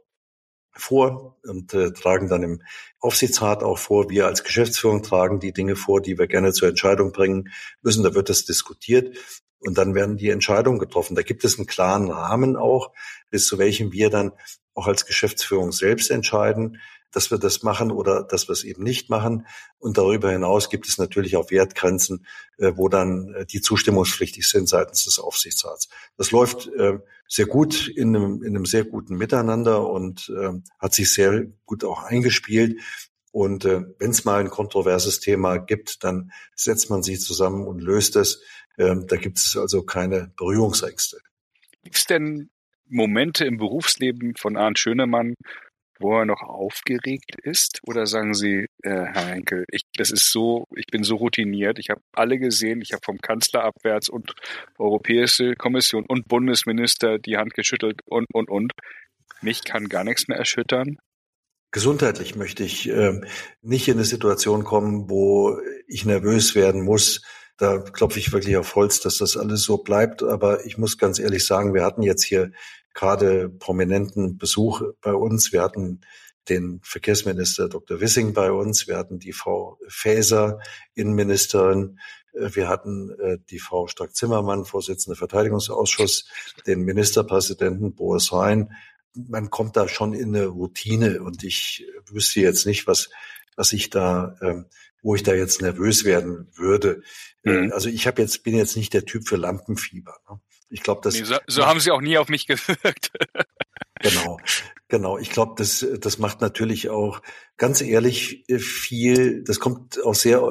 vor 0.80 1.36
und 1.44 1.74
äh, 1.74 1.92
tragen 1.92 2.28
dann 2.28 2.42
im 2.42 2.62
Aufsichtsrat 3.00 3.62
auch 3.62 3.78
vor. 3.78 4.10
Wir 4.10 4.26
als 4.26 4.44
Geschäftsführung 4.44 5.02
tragen 5.02 5.40
die 5.40 5.52
Dinge 5.52 5.76
vor, 5.76 6.00
die 6.00 6.18
wir 6.18 6.26
gerne 6.26 6.52
zur 6.52 6.68
Entscheidung 6.68 7.12
bringen 7.12 7.50
müssen. 7.82 8.02
Da 8.02 8.14
wird 8.14 8.28
das 8.28 8.44
diskutiert 8.44 9.16
und 9.60 9.78
dann 9.78 9.94
werden 9.94 10.16
die 10.16 10.30
Entscheidungen 10.30 10.78
getroffen. 10.78 11.14
Da 11.14 11.22
gibt 11.22 11.44
es 11.44 11.58
einen 11.58 11.66
klaren 11.66 12.10
Rahmen 12.10 12.56
auch, 12.56 12.92
bis 13.30 13.46
zu 13.46 13.58
welchem 13.58 13.92
wir 13.92 14.10
dann 14.10 14.32
auch 14.74 14.86
als 14.86 15.06
Geschäftsführung 15.06 15.72
selbst 15.72 16.10
entscheiden. 16.10 16.80
Dass 17.12 17.30
wir 17.30 17.38
das 17.38 17.62
machen 17.62 17.90
oder 17.90 18.22
dass 18.22 18.48
wir 18.48 18.52
es 18.52 18.64
eben 18.64 18.82
nicht 18.82 19.10
machen. 19.10 19.46
Und 19.78 19.98
darüber 19.98 20.30
hinaus 20.30 20.70
gibt 20.70 20.88
es 20.88 20.98
natürlich 20.98 21.36
auch 21.36 21.50
Wertgrenzen, 21.50 22.26
äh, 22.58 22.72
wo 22.76 22.88
dann 22.88 23.34
äh, 23.34 23.46
die 23.46 23.60
zustimmungspflichtig 23.60 24.48
sind 24.48 24.68
seitens 24.68 25.04
des 25.04 25.18
Aufsichtsrats. 25.18 25.88
Das 26.16 26.30
läuft 26.30 26.68
äh, 26.68 26.98
sehr 27.26 27.46
gut 27.46 27.88
in 27.88 28.14
einem, 28.14 28.42
in 28.42 28.56
einem 28.56 28.66
sehr 28.66 28.84
guten 28.84 29.16
Miteinander 29.16 29.88
und 29.88 30.32
hat 30.78 30.94
sich 30.94 31.12
sehr 31.12 31.46
gut 31.66 31.84
auch 31.84 32.02
eingespielt. 32.02 32.80
Und 33.30 33.64
äh, 33.64 33.82
wenn 33.98 34.10
es 34.10 34.24
mal 34.24 34.40
ein 34.40 34.50
kontroverses 34.50 35.20
Thema 35.20 35.58
gibt, 35.58 36.02
dann 36.04 36.32
setzt 36.54 36.90
man 36.90 37.02
sich 37.02 37.20
zusammen 37.20 37.66
und 37.66 37.80
löst 37.80 38.16
es. 38.16 38.42
Ähm, 38.78 39.06
da 39.06 39.16
gibt 39.16 39.38
es 39.38 39.56
also 39.56 39.82
keine 39.82 40.32
Berührungsängste. 40.36 41.18
Gibt 41.82 41.96
es 41.96 42.04
denn 42.06 42.50
Momente 42.88 43.44
im 43.44 43.58
Berufsleben 43.58 44.34
von 44.36 44.56
Arndt 44.56 44.78
Schönemann, 44.78 45.34
wo 46.00 46.18
er 46.18 46.24
noch 46.24 46.42
aufgeregt 46.42 47.36
ist? 47.42 47.80
Oder 47.86 48.06
sagen 48.06 48.34
Sie, 48.34 48.66
äh, 48.82 48.90
Herr 48.90 49.26
Henkel, 49.26 49.64
ich, 49.70 49.82
das 49.96 50.10
ist 50.10 50.30
so, 50.30 50.66
ich 50.74 50.86
bin 50.86 51.04
so 51.04 51.16
routiniert, 51.16 51.78
ich 51.78 51.90
habe 51.90 52.00
alle 52.12 52.38
gesehen, 52.38 52.80
ich 52.82 52.92
habe 52.92 53.02
vom 53.04 53.18
Kanzler 53.18 53.64
abwärts 53.64 54.08
und 54.08 54.34
Europäische 54.78 55.54
Kommission 55.54 56.04
und 56.06 56.28
Bundesminister 56.28 57.18
die 57.18 57.36
Hand 57.36 57.54
geschüttelt 57.54 58.00
und, 58.06 58.26
und, 58.32 58.48
und. 58.48 58.72
Mich 59.40 59.64
kann 59.64 59.88
gar 59.88 60.04
nichts 60.04 60.28
mehr 60.28 60.38
erschüttern. 60.38 60.98
Gesundheitlich 61.70 62.34
möchte 62.34 62.64
ich 62.64 62.88
äh, 62.88 63.20
nicht 63.60 63.88
in 63.88 63.94
eine 63.94 64.04
Situation 64.04 64.64
kommen, 64.64 65.10
wo 65.10 65.58
ich 65.86 66.06
nervös 66.06 66.54
werden 66.54 66.82
muss. 66.82 67.22
Da 67.58 67.78
klopfe 67.78 68.18
ich 68.18 68.32
wirklich 68.32 68.56
auf 68.56 68.74
Holz, 68.74 69.00
dass 69.00 69.18
das 69.18 69.36
alles 69.36 69.62
so 69.62 69.78
bleibt. 69.78 70.22
Aber 70.22 70.64
ich 70.64 70.78
muss 70.78 70.96
ganz 70.96 71.18
ehrlich 71.18 71.44
sagen, 71.44 71.74
wir 71.74 71.84
hatten 71.84 72.02
jetzt 72.02 72.24
hier 72.24 72.52
gerade 72.98 73.48
prominenten 73.48 74.38
Besuch 74.38 74.82
bei 75.00 75.14
uns. 75.14 75.52
Wir 75.52 75.62
hatten 75.62 76.00
den 76.48 76.80
Verkehrsminister 76.82 77.68
Dr. 77.68 78.00
Wissing 78.00 78.32
bei 78.32 78.50
uns. 78.50 78.88
Wir 78.88 78.96
hatten 78.96 79.20
die 79.20 79.32
Frau 79.32 79.78
Faeser, 79.86 80.58
Innenministerin. 80.94 82.00
Wir 82.32 82.68
hatten 82.68 83.10
äh, 83.20 83.38
die 83.50 83.60
Frau 83.60 83.86
Strack-Zimmermann, 83.86 84.64
Vorsitzende 84.64 85.16
Verteidigungsausschuss, 85.16 86.28
den 86.66 86.80
Ministerpräsidenten 86.80 87.94
Boris 87.94 88.32
Rhein. 88.32 88.72
Man 89.14 89.48
kommt 89.50 89.76
da 89.76 89.86
schon 89.86 90.12
in 90.12 90.34
eine 90.34 90.46
Routine 90.46 91.22
und 91.22 91.44
ich 91.44 91.86
wüsste 92.10 92.40
jetzt 92.40 92.66
nicht, 92.66 92.88
was, 92.88 93.10
was 93.54 93.72
ich 93.72 93.90
da, 93.90 94.34
ähm, 94.42 94.66
wo 95.02 95.14
ich 95.14 95.22
da 95.22 95.34
jetzt 95.34 95.62
nervös 95.62 96.04
werden 96.04 96.48
würde. 96.56 97.02
Mhm. 97.44 97.70
Also 97.72 97.90
ich 97.90 98.08
habe 98.08 98.22
jetzt, 98.22 98.42
bin 98.42 98.56
jetzt 98.56 98.76
nicht 98.76 98.92
der 98.92 99.04
Typ 99.04 99.28
für 99.28 99.36
Lampenfieber. 99.36 100.16
Ne? 100.28 100.40
Ich 100.70 100.82
glaube, 100.82 101.00
das. 101.02 101.14
Nee, 101.14 101.24
so, 101.24 101.36
so 101.46 101.66
haben 101.66 101.80
Sie 101.80 101.90
auch 101.90 102.00
nie 102.00 102.18
auf 102.18 102.28
mich 102.28 102.46
gewirkt. 102.46 103.10
genau, 104.00 104.38
genau. 104.88 105.18
Ich 105.18 105.30
glaube, 105.30 105.54
das, 105.56 105.86
das 106.00 106.18
macht 106.18 106.40
natürlich 106.40 106.90
auch 106.90 107.22
ganz 107.56 107.80
ehrlich 107.80 108.44
viel. 108.58 109.42
Das 109.44 109.60
kommt 109.60 110.02
auch 110.04 110.14
sehr 110.14 110.42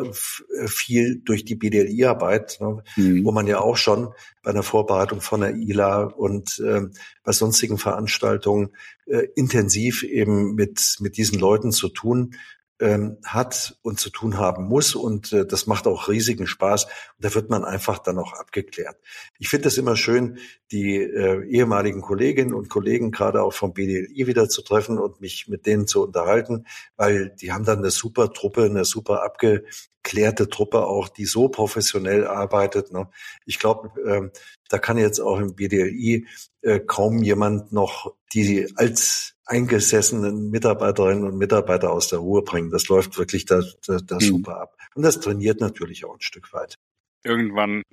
viel 0.67 1.21
durch 1.23 1.45
die 1.45 1.55
BDLI-Arbeit, 1.55 2.57
ne, 2.59 2.83
mhm. 2.95 3.23
wo 3.23 3.31
man 3.31 3.47
ja 3.47 3.59
auch 3.59 3.77
schon 3.77 4.13
bei 4.43 4.51
einer 4.51 4.63
Vorbereitung 4.63 5.21
von 5.21 5.41
der 5.41 5.55
ILA 5.55 6.03
und 6.03 6.59
äh, 6.59 6.81
bei 7.23 7.31
sonstigen 7.31 7.77
Veranstaltungen 7.77 8.75
äh, 9.05 9.27
intensiv 9.35 10.03
eben 10.03 10.55
mit 10.55 10.97
mit 10.99 11.17
diesen 11.17 11.39
Leuten 11.39 11.71
zu 11.71 11.89
tun 11.89 12.35
ähm, 12.79 13.17
hat 13.25 13.77
und 13.81 13.99
zu 13.99 14.09
tun 14.09 14.37
haben 14.37 14.65
muss. 14.65 14.95
Und 14.95 15.33
äh, 15.33 15.45
das 15.45 15.67
macht 15.67 15.87
auch 15.87 16.07
riesigen 16.07 16.47
Spaß. 16.47 16.85
Und 16.85 16.91
da 17.19 17.33
wird 17.33 17.49
man 17.49 17.65
einfach 17.65 17.99
dann 17.99 18.17
auch 18.19 18.33
abgeklärt. 18.33 18.97
Ich 19.39 19.49
finde 19.49 19.67
es 19.67 19.77
immer 19.77 19.95
schön, 19.95 20.39
die 20.71 20.97
äh, 20.97 21.43
ehemaligen 21.47 22.01
Kolleginnen 22.01 22.53
und 22.53 22.69
Kollegen 22.69 23.11
gerade 23.11 23.41
auch 23.41 23.53
vom 23.53 23.73
BDLI 23.73 24.27
wieder 24.27 24.49
zu 24.49 24.61
treffen 24.61 24.99
und 24.99 25.21
mich 25.21 25.47
mit 25.47 25.65
denen 25.65 25.87
zu 25.87 26.03
unterhalten, 26.03 26.65
weil 26.95 27.29
die 27.29 27.51
haben 27.51 27.65
dann 27.65 27.79
eine 27.79 27.91
super 27.91 28.31
Truppe, 28.31 28.65
eine 28.65 28.85
super 28.85 29.23
abgeklärte 29.23 30.49
Truppe 30.49 30.85
auch, 30.85 31.09
die 31.09 31.25
so 31.25 31.49
professionell 31.49 32.27
arbeitet. 32.27 32.91
Ne? 32.91 33.09
Ich 33.45 33.59
glaube, 33.59 33.91
ähm, 34.05 34.31
da 34.69 34.77
kann 34.77 34.97
jetzt 34.97 35.19
auch 35.19 35.39
im 35.39 35.55
BDLI 35.55 36.27
äh, 36.61 36.79
kaum 36.79 37.23
jemand 37.23 37.71
noch 37.71 38.13
die 38.33 38.71
als 38.75 39.36
eingesessenen 39.47 40.49
Mitarbeiterinnen 40.49 41.23
und 41.23 41.37
Mitarbeiter 41.37 41.91
aus 41.91 42.09
der 42.09 42.19
Ruhe 42.19 42.41
bringen. 42.41 42.69
Das 42.69 42.87
läuft 42.87 43.17
wirklich 43.17 43.45
da, 43.45 43.63
da, 43.85 43.97
da 43.97 44.15
mhm. 44.15 44.19
super 44.19 44.61
ab. 44.61 44.77
Und 44.93 45.03
das 45.03 45.19
trainiert 45.19 45.61
natürlich 45.61 46.05
auch 46.05 46.15
ein 46.15 46.21
Stück 46.21 46.53
weit. 46.53 46.75
Irgendwann 47.23 47.83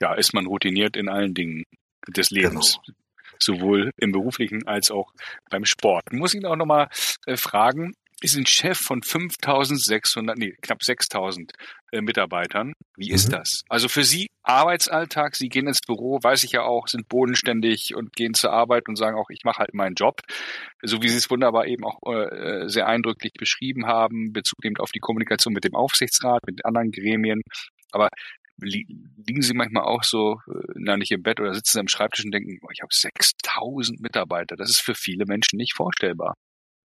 ja, 0.00 0.14
ist 0.14 0.34
man 0.34 0.46
routiniert 0.46 0.96
in 0.96 1.08
allen 1.08 1.34
Dingen 1.34 1.64
des 2.08 2.30
Lebens. 2.30 2.78
Genau. 2.84 2.98
Sowohl 3.40 3.90
im 3.96 4.12
beruflichen 4.12 4.66
als 4.66 4.90
auch 4.90 5.12
beim 5.50 5.64
Sport. 5.64 6.12
Muss 6.12 6.34
ich 6.34 6.44
auch 6.44 6.56
nochmal 6.56 6.88
äh, 7.26 7.36
fragen, 7.36 7.94
ist 8.20 8.36
ein 8.36 8.46
Chef 8.46 8.78
von 8.78 9.02
5600, 9.02 10.36
nee, 10.36 10.54
knapp 10.60 10.82
6000 10.82 11.52
äh, 11.92 12.00
Mitarbeitern. 12.00 12.72
Wie 12.96 13.10
ist 13.10 13.28
mhm. 13.28 13.32
das? 13.32 13.62
Also 13.68 13.88
für 13.88 14.04
Sie 14.04 14.26
Arbeitsalltag, 14.42 15.36
Sie 15.36 15.48
gehen 15.48 15.68
ins 15.68 15.80
Büro, 15.80 16.18
weiß 16.22 16.42
ich 16.44 16.52
ja 16.52 16.62
auch, 16.62 16.88
sind 16.88 17.08
bodenständig 17.08 17.94
und 17.94 18.14
gehen 18.14 18.34
zur 18.34 18.52
Arbeit 18.52 18.88
und 18.88 18.96
sagen 18.96 19.16
auch, 19.16 19.30
ich 19.30 19.44
mache 19.44 19.58
halt 19.58 19.74
meinen 19.74 19.94
Job. 19.94 20.20
So 20.82 21.02
wie 21.02 21.08
Sie 21.08 21.16
es 21.16 21.30
wunderbar 21.30 21.66
eben 21.66 21.84
auch 21.84 21.98
äh, 22.10 22.68
sehr 22.68 22.86
eindrücklich 22.88 23.32
beschrieben 23.34 23.86
haben, 23.86 24.32
Bezug 24.32 24.64
eben 24.64 24.76
auf 24.78 24.90
die 24.90 25.00
Kommunikation 25.00 25.54
mit 25.54 25.64
dem 25.64 25.74
Aufsichtsrat, 25.74 26.42
mit 26.46 26.64
anderen 26.64 26.90
Gremien. 26.90 27.42
Aber 27.92 28.08
li 28.60 28.86
liegen 29.16 29.42
Sie 29.42 29.54
manchmal 29.54 29.84
auch 29.84 30.02
so, 30.02 30.40
äh, 30.48 30.72
na 30.74 30.96
nicht 30.96 31.12
im 31.12 31.22
Bett 31.22 31.40
oder 31.40 31.54
sitzen 31.54 31.74
Sie 31.74 31.80
am 31.80 31.88
Schreibtisch 31.88 32.24
und 32.24 32.32
denken, 32.32 32.58
oh, 32.62 32.70
ich 32.72 32.80
habe 32.80 32.92
6000 32.92 34.00
Mitarbeiter. 34.00 34.56
Das 34.56 34.70
ist 34.70 34.80
für 34.80 34.94
viele 34.94 35.24
Menschen 35.26 35.56
nicht 35.56 35.74
vorstellbar 35.74 36.34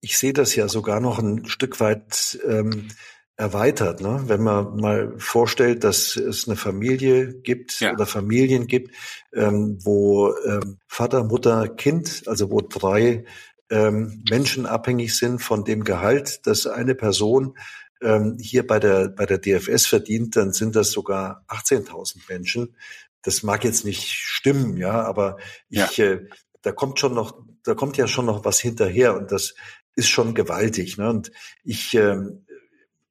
ich 0.02 0.18
sehe 0.18 0.32
das 0.32 0.54
ja 0.54 0.68
sogar 0.68 1.00
noch 1.00 1.18
ein 1.18 1.46
Stück 1.46 1.80
weit 1.80 2.38
ähm, 2.46 2.88
erweitert. 3.36 4.00
Ne? 4.00 4.24
Wenn 4.26 4.42
man 4.42 4.76
mal 4.76 5.14
vorstellt, 5.16 5.84
dass 5.84 6.16
es 6.16 6.46
eine 6.46 6.56
Familie 6.56 7.32
gibt 7.32 7.80
ja. 7.80 7.92
oder 7.92 8.04
Familien 8.04 8.66
gibt, 8.66 8.94
ähm, 9.32 9.78
wo 9.82 10.34
ähm, 10.44 10.78
Vater, 10.86 11.24
Mutter, 11.24 11.68
Kind, 11.68 12.24
also 12.26 12.50
wo 12.50 12.60
drei 12.60 13.24
ähm, 13.70 14.24
Menschen 14.28 14.66
abhängig 14.66 15.16
sind 15.16 15.40
von 15.40 15.64
dem 15.64 15.84
Gehalt, 15.84 16.46
das 16.46 16.66
eine 16.66 16.96
Person 16.96 17.56
ähm, 18.02 18.36
hier 18.40 18.66
bei 18.66 18.80
der, 18.80 19.08
bei 19.08 19.24
der 19.24 19.38
DFS 19.38 19.86
verdient, 19.86 20.34
dann 20.34 20.52
sind 20.52 20.74
das 20.74 20.90
sogar 20.90 21.44
18.000 21.48 22.28
Menschen. 22.28 22.76
Das 23.22 23.44
mag 23.44 23.62
jetzt 23.62 23.84
nicht 23.84 24.08
stimmen, 24.08 24.76
ja, 24.76 25.00
aber 25.02 25.38
ich, 25.70 25.96
ja. 25.96 26.06
Äh, 26.06 26.28
da 26.62 26.72
kommt 26.72 27.00
schon 27.00 27.14
noch, 27.14 27.40
da 27.64 27.74
kommt 27.74 27.96
ja 27.96 28.06
schon 28.06 28.26
noch 28.26 28.44
was 28.44 28.60
hinterher 28.60 29.16
und 29.16 29.32
das 29.32 29.54
ist 29.94 30.08
schon 30.08 30.34
gewaltig. 30.34 30.98
Ne? 30.98 31.08
Und 31.08 31.32
ich 31.64 31.94
ähm, 31.94 32.46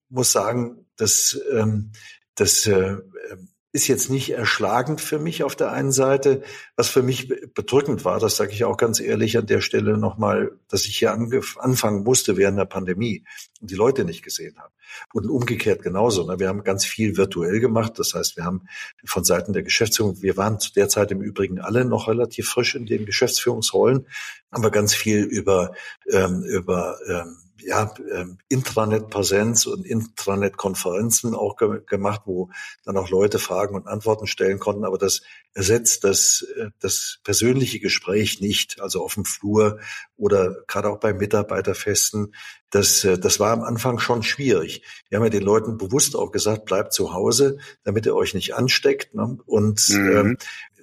muss 0.09 0.31
sagen, 0.31 0.85
dass 0.95 1.39
ähm, 1.51 1.91
das 2.35 2.65
äh, 2.65 2.97
ist 3.73 3.87
jetzt 3.87 4.09
nicht 4.09 4.31
erschlagend 4.31 4.99
für 4.99 5.17
mich 5.17 5.43
auf 5.43 5.55
der 5.55 5.71
einen 5.71 5.93
Seite. 5.93 6.43
Was 6.75 6.89
für 6.89 7.03
mich 7.03 7.29
bedrückend 7.53 8.03
war, 8.03 8.19
das 8.19 8.35
sage 8.35 8.51
ich 8.51 8.65
auch 8.65 8.75
ganz 8.75 8.99
ehrlich 8.99 9.37
an 9.37 9.45
der 9.45 9.61
Stelle 9.61 9.97
nochmal, 9.97 10.51
dass 10.67 10.85
ich 10.85 10.97
hier 10.97 11.13
anfangen 11.13 12.03
musste 12.03 12.35
während 12.35 12.59
der 12.59 12.65
Pandemie 12.65 13.23
und 13.61 13.71
die 13.71 13.75
Leute 13.75 14.03
nicht 14.03 14.23
gesehen 14.23 14.57
habe. 14.57 14.73
Und 15.13 15.29
umgekehrt 15.29 15.83
genauso. 15.83 16.27
Ne? 16.27 16.37
Wir 16.39 16.49
haben 16.49 16.63
ganz 16.63 16.85
viel 16.85 17.15
virtuell 17.15 17.61
gemacht. 17.61 17.97
Das 17.97 18.13
heißt, 18.13 18.35
wir 18.35 18.43
haben 18.43 18.67
von 19.05 19.23
Seiten 19.23 19.53
der 19.53 19.63
Geschäftsführung, 19.63 20.21
wir 20.21 20.35
waren 20.35 20.59
zu 20.59 20.73
der 20.73 20.89
Zeit 20.89 21.11
im 21.11 21.21
Übrigen 21.21 21.59
alle 21.59 21.85
noch 21.85 22.09
relativ 22.09 22.49
frisch 22.49 22.75
in 22.75 22.85
den 22.85 23.05
Geschäftsführungsrollen, 23.05 24.05
aber 24.49 24.69
ganz 24.69 24.93
viel 24.93 25.23
über, 25.23 25.73
ähm, 26.11 26.43
über 26.43 26.97
ähm, 27.07 27.37
ja, 27.63 27.93
ähm, 28.13 28.37
Intranet-Präsenz 28.49 29.65
und 29.65 29.85
Intranet-Konferenzen 29.85 31.35
auch 31.35 31.57
ge 31.57 31.81
gemacht, 31.85 32.21
wo 32.25 32.49
dann 32.85 32.97
auch 32.97 33.09
Leute 33.09 33.39
Fragen 33.39 33.75
und 33.75 33.87
Antworten 33.87 34.27
stellen 34.27 34.59
konnten. 34.59 34.85
Aber 34.85 34.97
das 34.97 35.21
ersetzt 35.53 36.03
das, 36.03 36.45
äh, 36.57 36.69
das 36.79 37.19
persönliche 37.23 37.79
Gespräch 37.79 38.41
nicht, 38.41 38.81
also 38.81 39.03
auf 39.03 39.15
dem 39.15 39.25
Flur 39.25 39.79
oder 40.17 40.55
gerade 40.67 40.89
auch 40.89 40.99
bei 40.99 41.13
Mitarbeiterfesten. 41.13 42.33
Das, 42.69 43.03
äh, 43.03 43.17
das 43.17 43.39
war 43.39 43.51
am 43.51 43.63
Anfang 43.63 43.99
schon 43.99 44.23
schwierig. 44.23 44.83
Wir 45.09 45.17
haben 45.17 45.25
ja 45.25 45.29
den 45.29 45.43
Leuten 45.43 45.77
bewusst 45.77 46.15
auch 46.15 46.31
gesagt, 46.31 46.65
bleibt 46.65 46.93
zu 46.93 47.13
Hause, 47.13 47.57
damit 47.83 48.05
ihr 48.05 48.15
euch 48.15 48.33
nicht 48.33 48.55
ansteckt. 48.55 49.13
Ne? 49.13 49.37
Und 49.45 49.89
mhm. 49.89 50.11
ähm, 50.11 50.37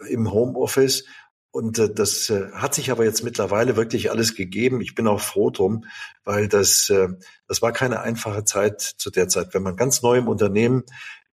im 0.09 0.33
Homeoffice 0.33 1.05
und 1.51 1.79
äh, 1.79 1.93
das 1.93 2.31
äh, 2.31 2.51
hat 2.53 2.75
sich 2.75 2.91
aber 2.91 3.05
jetzt 3.05 3.25
mittlerweile 3.25 3.77
wirklich 3.77 4.11
alles 4.11 4.35
gegeben. 4.35 4.81
Ich 4.81 4.95
bin 4.95 5.07
auch 5.07 5.21
froh 5.21 5.51
drum, 5.51 5.85
weil 6.25 6.49
das, 6.49 6.91
äh, 6.91 7.09
das 7.47 7.63
war 7.63 7.73
keine 7.73 8.01
einfache 8.01 8.45
Zeit 8.45 8.81
zu 8.81 9.11
der 9.11 9.29
Zeit. 9.29 9.55
Wenn 9.55 9.63
man 9.63 9.77
ganz 9.77 10.03
neu 10.03 10.19
im 10.19 10.29
Unternehmen 10.29 10.85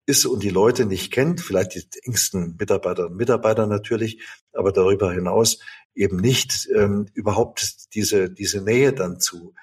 ist 0.07 0.27
und 0.27 0.43
die 0.43 0.51
Leute 0.51 0.85
nicht 0.85 1.13
kennt, 1.13 1.41
vielleicht 1.41 1.75
die 1.75 1.85
engsten 2.03 2.57
Mitarbeiterinnen 2.59 3.13
und 3.13 3.19
Mitarbeiter 3.19 3.67
natürlich, 3.67 4.23
aber 4.53 4.73
darüber 4.73 5.13
hinaus 5.13 5.59
eben 5.95 6.17
nicht 6.17 6.69
ähm, 6.75 7.07
überhaupt 7.15 7.95
diese, 7.95 8.31
diese 8.31 8.63
Nähe 8.63 8.93
dann 8.93 9.21
zu 9.21 9.55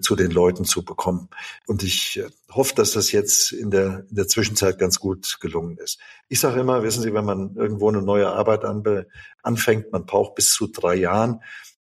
zu 0.00 0.16
den 0.16 0.30
Leuten 0.30 0.64
zu 0.64 0.84
bekommen. 0.84 1.28
Und 1.66 1.82
ich 1.82 2.18
äh, 2.18 2.28
hoffe, 2.50 2.74
dass 2.74 2.92
das 2.92 3.12
jetzt 3.12 3.52
in 3.52 3.70
der, 3.70 4.04
in 4.08 4.16
der 4.16 4.28
Zwischenzeit 4.28 4.78
ganz 4.78 4.98
gut 4.98 5.38
gelungen 5.40 5.76
ist. 5.78 5.98
Ich 6.28 6.40
sage 6.40 6.60
immer, 6.60 6.82
wissen 6.82 7.02
Sie, 7.02 7.14
wenn 7.14 7.24
man 7.24 7.54
irgendwo 7.56 7.88
eine 7.88 8.02
neue 8.02 8.28
Arbeit 8.28 8.64
anfängt, 9.42 9.92
man 9.92 10.06
braucht 10.06 10.34
bis 10.34 10.52
zu 10.52 10.66
drei 10.66 10.94
Jahren, 10.94 11.40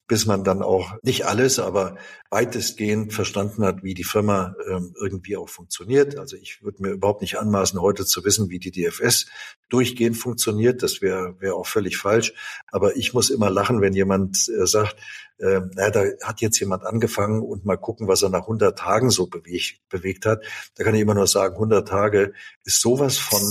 bis 0.08 0.26
man 0.26 0.44
dann 0.44 0.62
auch 0.62 0.94
nicht 1.02 1.26
alles, 1.26 1.58
aber 1.58 1.96
weitestgehend 2.30 3.12
verstanden 3.12 3.64
hat, 3.64 3.82
wie 3.82 3.94
die 3.94 4.04
Firma 4.04 4.54
ähm, 4.70 4.94
irgendwie 5.00 5.36
auch 5.36 5.48
funktioniert. 5.48 6.16
Also 6.18 6.36
ich 6.36 6.62
würde 6.62 6.82
mir 6.82 6.90
überhaupt 6.90 7.22
nicht 7.22 7.38
anmaßen, 7.38 7.80
heute 7.80 8.06
zu 8.06 8.24
wissen, 8.24 8.48
wie 8.48 8.58
die 8.58 8.70
DFS 8.70 9.26
durchgehend 9.68 10.16
funktioniert. 10.16 10.82
Das 10.82 11.02
wäre 11.02 11.40
wäre 11.40 11.54
auch 11.54 11.66
völlig 11.66 11.96
falsch. 11.96 12.34
Aber 12.70 12.96
ich 12.96 13.14
muss 13.14 13.30
immer 13.30 13.50
lachen, 13.50 13.80
wenn 13.80 13.94
jemand 13.94 14.48
äh, 14.48 14.66
sagt, 14.66 14.96
äh, 15.38 15.60
na, 15.74 15.90
da 15.90 16.04
hat 16.22 16.40
jetzt 16.40 16.60
jemand 16.60 16.84
angefangen 16.84 17.42
und 17.42 17.64
mal 17.64 17.76
gucken, 17.76 18.06
was 18.06 18.22
er 18.22 18.30
nach 18.30 18.42
100 18.42 18.78
Tagen 18.78 19.10
so 19.10 19.26
bewegt, 19.26 19.80
bewegt 19.88 20.24
hat. 20.24 20.44
Da 20.76 20.84
kann 20.84 20.94
ich 20.94 21.00
immer 21.00 21.14
nur 21.14 21.26
sagen, 21.26 21.54
100 21.54 21.86
Tage 21.86 22.32
ist 22.64 22.80
sowas 22.80 23.18
von 23.18 23.42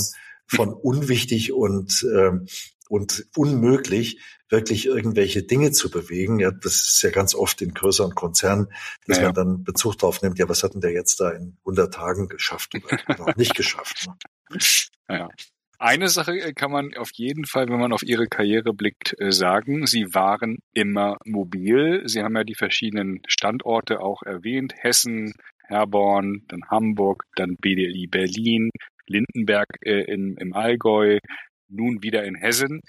von 0.48 0.74
unwichtig 0.74 1.54
und 1.54 2.06
ähm, 2.16 2.46
und 2.90 3.26
unmöglich, 3.36 4.20
wirklich 4.50 4.86
irgendwelche 4.86 5.44
Dinge 5.44 5.72
zu 5.72 5.90
bewegen. 5.90 6.40
Ja, 6.40 6.52
das 6.52 6.76
ist 6.76 7.02
ja 7.02 7.10
ganz 7.10 7.34
oft 7.36 7.62
in 7.62 7.74
größeren 7.74 8.14
Konzernen, 8.14 8.68
dass 9.08 9.18
naja. 9.18 9.30
man 9.30 9.36
dann 9.36 9.64
Bezug 9.64 9.98
darauf 9.98 10.22
nimmt, 10.22 10.38
ja, 10.40 10.48
was 10.48 10.64
hat 10.64 10.74
denn 10.74 10.82
der 10.82 10.92
jetzt 10.92 11.20
da 11.20 11.32
in 11.32 11.58
100 11.62 11.94
Tagen 11.94 12.28
geschafft 12.28 12.74
oder 13.08 13.28
auch 13.28 13.36
nicht 13.36 13.56
geschafft? 13.56 14.08
Ne? 14.08 14.60
Naja. 15.08 15.30
Eine 15.78 16.08
Sache 16.08 16.40
äh, 16.40 16.54
kann 16.54 16.72
man 16.72 16.96
auf 16.96 17.12
jeden 17.14 17.46
Fall, 17.46 17.68
wenn 17.68 17.80
man 17.80 17.94
auf 17.94 18.02
Ihre 18.02 18.28
Karriere 18.28 18.74
blickt, 18.74 19.14
äh, 19.20 19.32
sagen. 19.32 19.86
Sie 19.86 20.14
waren 20.14 20.58
immer 20.74 21.18
mobil. 21.26 22.04
Sie 22.06 22.24
haben 22.24 22.36
ja 22.36 22.44
die 22.44 22.56
verschiedenen 22.56 23.22
Standorte 23.28 24.00
auch 24.00 24.24
erwähnt. 24.24 24.74
Hessen, 24.78 25.34
Herborn, 25.68 26.44
dann 26.48 26.62
Hamburg, 26.70 27.26
dann 27.36 27.58
BDI 27.58 28.08
Berlin, 28.08 28.70
Lindenberg 29.08 29.68
äh, 29.82 30.04
in, 30.12 30.38
im 30.38 30.54
Allgäu, 30.54 31.20
nun 31.68 32.04
wieder 32.04 32.24
in 32.24 32.36
Hessen 32.36 32.82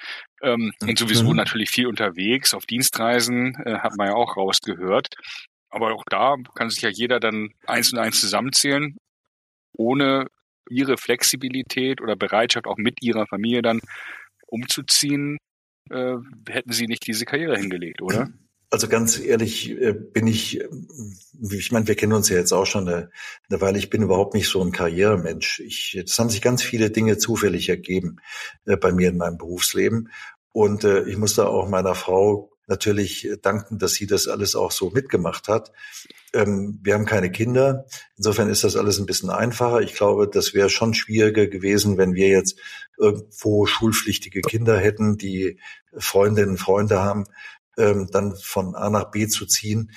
ähm, 0.43 0.73
und 0.83 0.99
sowieso 0.99 1.31
mhm. 1.31 1.37
natürlich 1.37 1.71
viel 1.71 1.87
unterwegs 1.87 2.55
auf 2.55 2.67
Dienstreisen, 2.67 3.55
äh, 3.65 3.79
hat 3.79 3.97
man 3.97 4.09
ja 4.09 4.15
auch 4.15 4.37
rausgehört. 4.37 5.09
Aber 5.69 5.93
auch 5.95 6.05
da 6.09 6.37
kann 6.55 6.71
sich 6.71 6.83
ja 6.83 6.89
jeder 6.89 7.21
dann 7.21 7.51
eins 7.67 7.93
und 7.93 7.99
eins 7.99 8.21
zusammenzählen, 8.21 8.97
ohne 9.73 10.27
ihre 10.71 10.97
Flexibilität 10.97 12.01
oder 12.01 12.17
Bereitschaft 12.17 12.67
auch 12.67 12.77
mit 12.77 13.03
ihrer 13.03 13.27
Familie 13.27 13.63
dann 13.63 13.81
umzuziehen, 14.47 15.39
äh, 15.91 16.17
hätten 16.49 16.73
sie 16.73 16.87
nicht 16.87 17.07
diese 17.07 17.25
Karriere 17.25 17.57
hingelegt, 17.57 18.03
oder? 18.03 18.29
Also 18.71 18.89
ganz 18.89 19.19
ehrlich 19.19 19.71
äh, 19.71 19.93
bin 19.93 20.27
ich, 20.27 20.61
äh, 20.61 20.69
ich 21.51 21.71
meine, 21.71 21.87
wir 21.87 21.95
kennen 21.95 22.13
uns 22.13 22.29
ja 22.29 22.37
jetzt 22.37 22.53
auch 22.53 22.67
schon 22.67 22.89
eine, 22.89 23.11
Weile, 23.49 23.79
ich 23.79 23.91
bin 23.91 24.03
überhaupt 24.03 24.35
nicht 24.35 24.49
so 24.49 24.63
ein 24.63 24.73
Karrieremensch. 24.73 25.61
Ich, 25.61 25.95
es 25.95 26.19
haben 26.19 26.31
sich 26.31 26.43
ganz 26.43 26.63
viele 26.63 26.91
Dinge 26.91 27.19
zufällig 27.19 27.69
ergeben 27.69 28.17
äh, 28.65 28.77
bei 28.77 28.93
mir 28.93 29.11
in 29.11 29.19
meinem 29.19 29.39
Berufsleben. 29.39 30.11
Und 30.53 30.85
ich 30.85 31.19
muss 31.19 31.35
da 31.35 31.45
auch 31.49 31.69
meiner 31.69 31.95
Frau 31.95 32.51
natürlich 32.67 33.29
danken, 33.43 33.79
dass 33.79 33.93
sie 33.93 34.07
das 34.07 34.27
alles 34.27 34.57
auch 34.57 34.71
so 34.71 34.89
mitgemacht 34.89 35.49
hat. 35.49 35.71
Ähm, 36.33 36.81
wir 36.83 36.95
haben 36.95 37.05
keine 37.05 37.31
Kinder. 37.31 37.87
Insofern 38.17 38.49
ist 38.49 38.65
das 38.65 38.77
alles 38.77 38.99
ein 38.99 39.07
bisschen 39.07 39.31
einfacher. 39.31 39.81
Ich 39.81 39.95
glaube, 39.95 40.29
das 40.29 40.55
wäre 40.55 40.71
schon 40.71 40.95
schwieriger 40.95 41.47
gewesen, 41.47 41.99
wenn 41.99 42.15
wir 42.15 42.29
jetzt 42.29 42.59
irgendwo 42.99 43.67
schulpflichtige 43.67 44.41
Kinder 44.41 44.79
hätten, 44.79 45.19
die 45.19 45.59
Freundinnen 45.97 46.53
und 46.53 46.59
Freunde 46.59 47.03
haben 47.03 47.27
ähm, 47.77 48.09
dann 48.11 48.37
von 48.37 48.75
A 48.75 48.91
nach 48.91 49.11
B 49.11 49.27
zu 49.29 49.47
ziehen. 49.47 49.91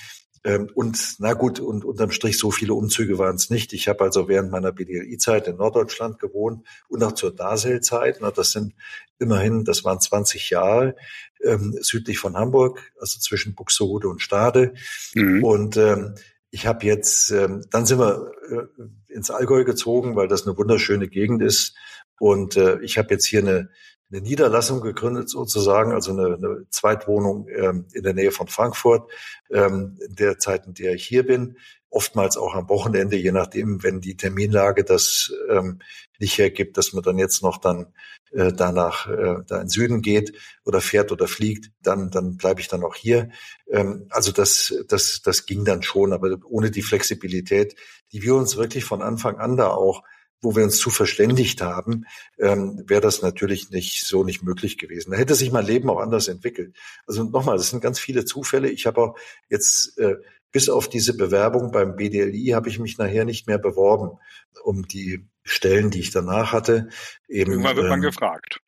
Ähm, 0.43 0.69
und 0.73 1.15
na 1.19 1.33
gut, 1.33 1.59
und 1.59 1.83
unterm 1.83 2.11
Strich 2.11 2.37
so 2.37 2.49
viele 2.51 2.73
Umzüge 2.73 3.17
waren 3.17 3.35
es 3.35 3.49
nicht. 3.49 3.73
Ich 3.73 3.87
habe 3.87 4.03
also 4.03 4.27
während 4.29 4.51
meiner 4.51 4.71
BDLI-Zeit 4.71 5.47
in 5.47 5.57
Norddeutschland 5.57 6.19
gewohnt 6.19 6.65
und 6.87 7.03
auch 7.03 7.11
zur 7.11 7.35
Dasel-Zeit. 7.35 8.19
Das 8.35 8.51
sind 8.51 8.73
immerhin, 9.19 9.65
das 9.65 9.83
waren 9.83 9.99
20 9.99 10.49
Jahre 10.49 10.95
ähm, 11.43 11.77
südlich 11.81 12.19
von 12.19 12.37
Hamburg, 12.37 12.91
also 12.99 13.19
zwischen 13.19 13.53
Buxtehude 13.53 14.07
und 14.07 14.21
Stade. 14.21 14.73
Mhm. 15.13 15.43
Und 15.43 15.77
ähm, 15.77 16.15
ich 16.51 16.67
habe 16.67 16.85
jetzt, 16.85 17.31
ähm, 17.31 17.65
dann 17.69 17.85
sind 17.85 17.99
wir 17.99 18.31
äh, 18.49 19.13
ins 19.13 19.29
Allgäu 19.29 19.65
gezogen, 19.65 20.15
weil 20.15 20.27
das 20.27 20.47
eine 20.47 20.57
wunderschöne 20.57 21.07
Gegend 21.07 21.41
ist. 21.41 21.75
Und 22.19 22.57
äh, 22.57 22.79
ich 22.81 22.97
habe 22.97 23.09
jetzt 23.13 23.25
hier 23.25 23.41
eine 23.41 23.69
eine 24.11 24.21
Niederlassung 24.21 24.81
gegründet 24.81 25.29
sozusagen, 25.29 25.91
also 25.91 26.11
eine, 26.11 26.35
eine 26.35 26.65
Zweitwohnung 26.69 27.47
ähm, 27.49 27.85
in 27.93 28.03
der 28.03 28.13
Nähe 28.13 28.31
von 28.31 28.47
Frankfurt, 28.47 29.09
ähm, 29.51 29.97
in 30.07 30.15
der 30.15 30.39
Zeit, 30.39 30.65
in 30.65 30.73
der 30.73 30.93
ich 30.93 31.05
hier 31.05 31.25
bin. 31.25 31.57
Oftmals 31.91 32.37
auch 32.37 32.53
am 32.53 32.69
Wochenende, 32.69 33.17
je 33.17 33.31
nachdem, 33.31 33.83
wenn 33.83 34.01
die 34.01 34.15
Terminlage 34.15 34.83
das 34.83 35.31
ähm, 35.49 35.79
nicht 36.19 36.37
hergibt, 36.37 36.77
dass 36.77 36.93
man 36.93 37.03
dann 37.03 37.17
jetzt 37.17 37.41
noch 37.41 37.57
dann 37.57 37.93
äh, 38.31 38.53
danach 38.53 39.07
äh, 39.09 39.37
da 39.47 39.61
in 39.61 39.69
Süden 39.69 40.01
geht 40.01 40.33
oder 40.65 40.81
fährt 40.81 41.11
oder 41.11 41.27
fliegt, 41.27 41.71
dann 41.81 42.11
dann 42.11 42.37
bleibe 42.37 42.61
ich 42.61 42.67
dann 42.67 42.83
auch 42.83 42.95
hier. 42.95 43.29
Ähm, 43.71 44.05
also 44.11 44.31
das 44.31 44.73
das 44.87 45.21
das 45.23 45.47
ging 45.47 45.65
dann 45.65 45.81
schon, 45.81 46.13
aber 46.13 46.37
ohne 46.45 46.69
die 46.69 46.83
Flexibilität, 46.83 47.75
die 48.11 48.21
wir 48.21 48.35
uns 48.35 48.55
wirklich 48.55 48.85
von 48.85 49.01
Anfang 49.01 49.37
an 49.37 49.57
da 49.57 49.69
auch 49.69 50.03
wo 50.41 50.55
wir 50.55 50.63
uns 50.63 50.77
zu 50.77 50.89
verständigt 50.89 51.61
haben, 51.61 52.05
ähm, 52.37 52.83
wäre 52.87 53.01
das 53.01 53.21
natürlich 53.21 53.71
nicht 53.71 54.05
so 54.05 54.23
nicht 54.23 54.43
möglich 54.43 54.77
gewesen. 54.77 55.11
Da 55.11 55.17
hätte 55.17 55.35
sich 55.35 55.51
mein 55.51 55.65
Leben 55.65 55.89
auch 55.89 55.99
anders 55.99 56.27
entwickelt. 56.27 56.75
Also 57.05 57.23
nochmal, 57.23 57.57
das 57.57 57.69
sind 57.69 57.81
ganz 57.81 57.99
viele 57.99 58.25
Zufälle. 58.25 58.69
Ich 58.69 58.85
habe 58.85 59.01
auch 59.01 59.17
jetzt 59.49 59.97
äh, 59.97 60.15
bis 60.51 60.69
auf 60.69 60.89
diese 60.89 61.15
Bewerbung 61.15 61.71
beim 61.71 61.95
BDLI 61.95 62.51
habe 62.53 62.69
ich 62.69 62.79
mich 62.79 62.97
nachher 62.97 63.25
nicht 63.25 63.47
mehr 63.47 63.59
beworben 63.59 64.17
um 64.63 64.87
die 64.87 65.27
Stellen, 65.43 65.89
die 65.89 65.99
ich 65.99 66.11
danach 66.11 66.51
hatte. 66.51 66.89
Eben, 67.27 67.51
Irgendwann 67.51 67.75
wird 67.75 67.89
man 67.89 67.99
ähm, 67.99 68.03
gefragt. 68.03 68.61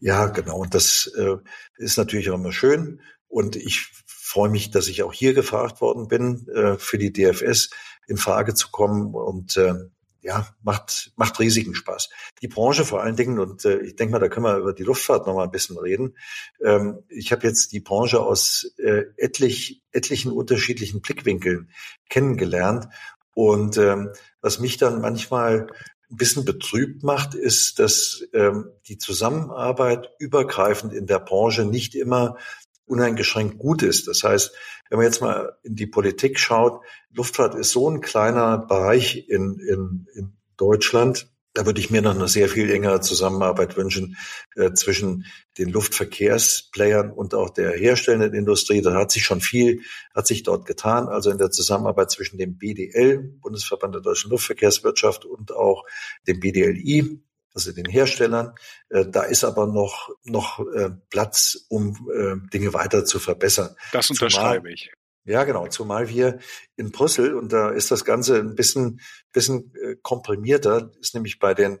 Ja, 0.00 0.26
genau. 0.26 0.58
Und 0.58 0.74
das 0.74 1.10
äh, 1.16 1.36
ist 1.76 1.98
natürlich 1.98 2.30
auch 2.30 2.36
immer 2.36 2.52
schön. 2.52 3.00
Und 3.26 3.56
ich 3.56 3.88
freue 4.06 4.48
mich, 4.48 4.70
dass 4.70 4.88
ich 4.88 5.02
auch 5.02 5.12
hier 5.12 5.34
gefragt 5.34 5.80
worden 5.80 6.08
bin, 6.08 6.48
äh, 6.48 6.78
für 6.78 6.98
die 6.98 7.12
DFS 7.12 7.70
in 8.06 8.16
Frage 8.16 8.54
zu 8.54 8.70
kommen. 8.70 9.14
Und 9.14 9.56
äh, 9.56 9.74
ja, 10.28 10.46
macht, 10.62 11.10
macht 11.16 11.40
riesigen 11.40 11.74
Spaß. 11.74 12.10
Die 12.42 12.48
Branche 12.48 12.84
vor 12.84 13.02
allen 13.02 13.16
Dingen, 13.16 13.38
und 13.38 13.64
äh, 13.64 13.78
ich 13.78 13.96
denke 13.96 14.12
mal, 14.12 14.18
da 14.18 14.28
können 14.28 14.44
wir 14.44 14.58
über 14.58 14.74
die 14.74 14.82
Luftfahrt 14.82 15.26
noch 15.26 15.34
mal 15.34 15.44
ein 15.44 15.50
bisschen 15.50 15.78
reden. 15.78 16.18
Ähm, 16.62 16.98
ich 17.08 17.32
habe 17.32 17.46
jetzt 17.46 17.72
die 17.72 17.80
Branche 17.80 18.20
aus 18.20 18.70
äh, 18.76 19.04
etlich, 19.16 19.82
etlichen 19.90 20.30
unterschiedlichen 20.30 21.00
Blickwinkeln 21.00 21.70
kennengelernt. 22.10 22.88
Und 23.32 23.78
ähm, 23.78 24.10
was 24.42 24.60
mich 24.60 24.76
dann 24.76 25.00
manchmal 25.00 25.68
ein 26.10 26.16
bisschen 26.16 26.44
betrübt 26.44 27.02
macht, 27.02 27.34
ist, 27.34 27.78
dass 27.78 28.22
ähm, 28.34 28.68
die 28.86 28.98
Zusammenarbeit 28.98 30.10
übergreifend 30.18 30.92
in 30.92 31.06
der 31.06 31.20
Branche 31.20 31.64
nicht 31.64 31.94
immer 31.94 32.36
uneingeschränkt 32.84 33.58
gut 33.58 33.82
ist. 33.82 34.08
Das 34.08 34.22
heißt, 34.22 34.52
wenn 34.90 34.98
man 34.98 35.06
jetzt 35.06 35.20
mal 35.20 35.56
in 35.62 35.74
die 35.74 35.86
Politik 35.86 36.38
schaut, 36.38 36.82
Luftfahrt 37.12 37.54
ist 37.54 37.70
so 37.70 37.90
ein 37.90 38.00
kleiner 38.00 38.58
Bereich 38.58 39.28
in, 39.28 39.58
in, 39.58 40.06
in 40.14 40.36
Deutschland. 40.56 41.30
Da 41.54 41.66
würde 41.66 41.80
ich 41.80 41.90
mir 41.90 42.02
noch 42.02 42.14
eine 42.14 42.28
sehr 42.28 42.48
viel 42.48 42.70
engere 42.70 43.00
Zusammenarbeit 43.00 43.76
wünschen 43.76 44.16
äh, 44.54 44.72
zwischen 44.74 45.24
den 45.56 45.70
Luftverkehrsplayern 45.70 47.10
und 47.10 47.34
auch 47.34 47.50
der 47.50 47.72
herstellenden 47.72 48.34
Industrie. 48.34 48.80
Da 48.80 48.94
hat 48.94 49.10
sich 49.10 49.24
schon 49.24 49.40
viel, 49.40 49.80
hat 50.14 50.26
sich 50.26 50.42
dort 50.44 50.66
getan. 50.66 51.08
Also 51.08 51.30
in 51.30 51.38
der 51.38 51.50
Zusammenarbeit 51.50 52.10
zwischen 52.10 52.38
dem 52.38 52.58
BDL, 52.58 53.18
Bundesverband 53.40 53.94
der 53.94 54.02
deutschen 54.02 54.30
Luftverkehrswirtschaft 54.30 55.24
und 55.24 55.52
auch 55.52 55.84
dem 56.28 56.38
BDLI, 56.38 57.22
also 57.54 57.72
den 57.72 57.86
Herstellern. 57.86 58.54
Äh, 58.88 59.06
da 59.06 59.22
ist 59.22 59.44
aber 59.44 59.66
noch, 59.66 60.10
noch 60.24 60.60
äh, 60.74 60.90
Platz, 61.10 61.66
um 61.68 62.08
äh, 62.12 62.36
Dinge 62.52 62.74
weiter 62.74 63.04
zu 63.04 63.18
verbessern. 63.18 63.74
Das 63.92 64.10
unterschreibe 64.10 64.58
zumal, 64.58 64.72
ich. 64.72 64.92
Ja, 65.24 65.44
genau. 65.44 65.66
Zumal 65.66 66.08
wir 66.08 66.38
in 66.76 66.90
Brüssel, 66.90 67.34
und 67.34 67.52
da 67.52 67.70
ist 67.70 67.90
das 67.90 68.04
Ganze 68.04 68.38
ein 68.38 68.54
bisschen, 68.54 69.00
bisschen 69.32 69.72
komprimierter, 70.02 70.90
ist 71.00 71.14
nämlich 71.14 71.38
bei 71.38 71.52
den 71.52 71.80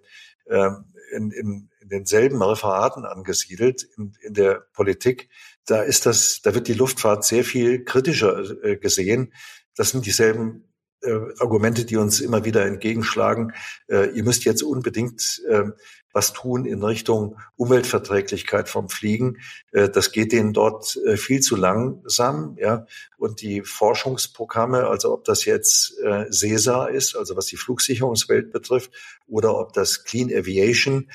ähm, 0.50 0.92
in, 1.12 1.30
in, 1.30 1.70
in 1.80 1.88
denselben 1.88 2.42
Referaten 2.42 3.06
angesiedelt 3.06 3.88
in, 3.96 4.12
in 4.20 4.34
der 4.34 4.66
Politik. 4.74 5.30
Da 5.64 5.82
ist 5.82 6.04
das, 6.04 6.42
da 6.42 6.54
wird 6.54 6.68
die 6.68 6.74
Luftfahrt 6.74 7.24
sehr 7.24 7.44
viel 7.44 7.84
kritischer 7.84 8.76
gesehen. 8.76 9.32
Das 9.74 9.90
sind 9.90 10.04
dieselben 10.04 10.67
äh, 11.02 11.18
Argumente, 11.38 11.84
die 11.84 11.96
uns 11.96 12.20
immer 12.20 12.44
wieder 12.44 12.64
entgegenschlagen. 12.66 13.52
Äh, 13.88 14.10
ihr 14.10 14.24
müsst 14.24 14.44
jetzt 14.44 14.62
unbedingt 14.62 15.42
äh, 15.48 15.64
was 16.12 16.32
tun 16.32 16.64
in 16.64 16.82
Richtung 16.82 17.38
Umweltverträglichkeit 17.56 18.68
vom 18.68 18.88
Fliegen. 18.88 19.38
Äh, 19.72 19.88
das 19.88 20.10
geht 20.12 20.32
denen 20.32 20.52
dort 20.52 20.96
äh, 21.06 21.16
viel 21.16 21.40
zu 21.40 21.56
langsam, 21.56 22.56
ja. 22.58 22.86
Und 23.18 23.40
die 23.40 23.62
Forschungsprogramme, 23.62 24.86
also 24.86 25.12
ob 25.12 25.24
das 25.24 25.44
jetzt 25.44 25.98
äh, 26.02 26.30
CESA 26.30 26.86
ist, 26.86 27.16
also 27.16 27.36
was 27.36 27.46
die 27.46 27.56
Flugsicherungswelt 27.56 28.50
betrifft, 28.52 28.90
oder 29.26 29.58
ob 29.58 29.72
das 29.72 30.04
Clean 30.04 30.32
Aviation 30.32 31.10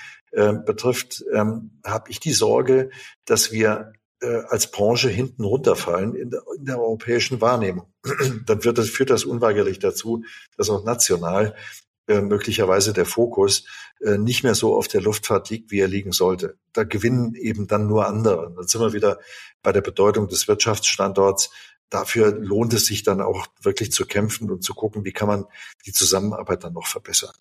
betrifft, 0.65 1.23
ähm, 1.31 1.79
habe 1.85 2.09
ich 2.09 2.19
die 2.19 2.33
Sorge, 2.33 2.89
dass 3.25 3.51
wir 3.51 3.93
äh, 4.23 4.43
als 4.47 4.71
Branche 4.71 5.09
hinten 5.09 5.43
runterfallen 5.43 6.15
in 6.15 6.29
der, 6.29 6.43
in 6.57 6.65
der 6.65 6.79
europäischen 6.79 7.41
Wahrnehmung. 7.41 7.93
Dann 8.45 8.63
wird 8.63 8.77
das, 8.77 8.89
führt 8.89 9.09
das 9.09 9.25
unweigerlich 9.25 9.79
dazu, 9.79 10.23
dass 10.57 10.69
auch 10.69 10.83
national 10.83 11.55
äh, 12.07 12.21
möglicherweise 12.21 12.93
der 12.93 13.05
Fokus 13.05 13.65
äh, 14.01 14.17
nicht 14.17 14.43
mehr 14.43 14.55
so 14.55 14.75
auf 14.75 14.87
der 14.87 15.01
Luftfahrt 15.01 15.49
liegt, 15.49 15.71
wie 15.71 15.79
er 15.79 15.87
liegen 15.87 16.11
sollte. 16.11 16.57
Da 16.73 16.83
gewinnen 16.83 17.35
eben 17.35 17.67
dann 17.67 17.87
nur 17.87 18.07
andere. 18.07 18.53
Dann 18.55 18.67
sind 18.67 18.81
wir 18.81 18.93
wieder 18.93 19.19
bei 19.61 19.71
der 19.71 19.81
Bedeutung 19.81 20.27
des 20.27 20.47
Wirtschaftsstandorts. 20.47 21.51
Dafür 21.89 22.31
lohnt 22.31 22.73
es 22.73 22.85
sich 22.85 23.03
dann 23.03 23.21
auch 23.21 23.47
wirklich 23.61 23.91
zu 23.91 24.05
kämpfen 24.05 24.51
und 24.51 24.63
zu 24.63 24.73
gucken, 24.73 25.05
wie 25.05 25.11
kann 25.11 25.27
man 25.27 25.45
die 25.85 25.93
Zusammenarbeit 25.93 26.63
dann 26.63 26.73
noch 26.73 26.87
verbessern. 26.87 27.33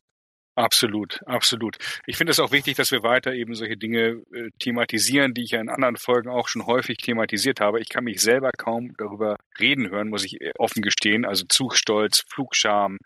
Absolut, 0.54 1.20
absolut. 1.24 1.78
Ich 2.04 2.18
finde 2.18 2.32
es 2.32 2.38
auch 2.38 2.52
wichtig, 2.52 2.76
dass 2.76 2.90
wir 2.90 3.02
weiter 3.02 3.32
eben 3.32 3.54
solche 3.54 3.78
Dinge 3.78 4.22
äh, 4.34 4.50
thematisieren, 4.58 5.32
die 5.32 5.44
ich 5.44 5.52
ja 5.52 5.60
in 5.62 5.70
anderen 5.70 5.96
Folgen 5.96 6.28
auch 6.28 6.46
schon 6.46 6.66
häufig 6.66 6.98
thematisiert 6.98 7.58
habe. 7.60 7.80
Ich 7.80 7.88
kann 7.88 8.04
mich 8.04 8.20
selber 8.20 8.50
kaum 8.52 8.92
darüber 8.98 9.36
reden 9.58 9.88
hören, 9.90 10.10
muss 10.10 10.24
ich 10.26 10.38
äh, 10.42 10.52
offen 10.58 10.82
gestehen. 10.82 11.24
Also 11.24 11.46
Zugstolz, 11.48 12.22
Flugscham. 12.28 12.98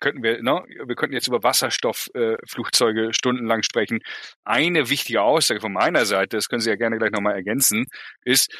Könnten 0.00 0.22
wir, 0.22 0.42
ne? 0.42 0.62
wir 0.86 0.96
könnten 0.96 1.14
jetzt 1.14 1.28
über 1.28 1.42
Wasserstoffflugzeuge 1.42 3.08
äh, 3.08 3.12
stundenlang 3.12 3.62
sprechen. 3.62 4.00
Eine 4.44 4.88
wichtige 4.88 5.20
Aussage 5.20 5.60
von 5.60 5.74
meiner 5.74 6.06
Seite, 6.06 6.38
das 6.38 6.48
können 6.48 6.62
Sie 6.62 6.70
ja 6.70 6.76
gerne 6.76 6.96
gleich 6.96 7.12
nochmal 7.12 7.34
ergänzen, 7.34 7.84
ist, 8.24 8.50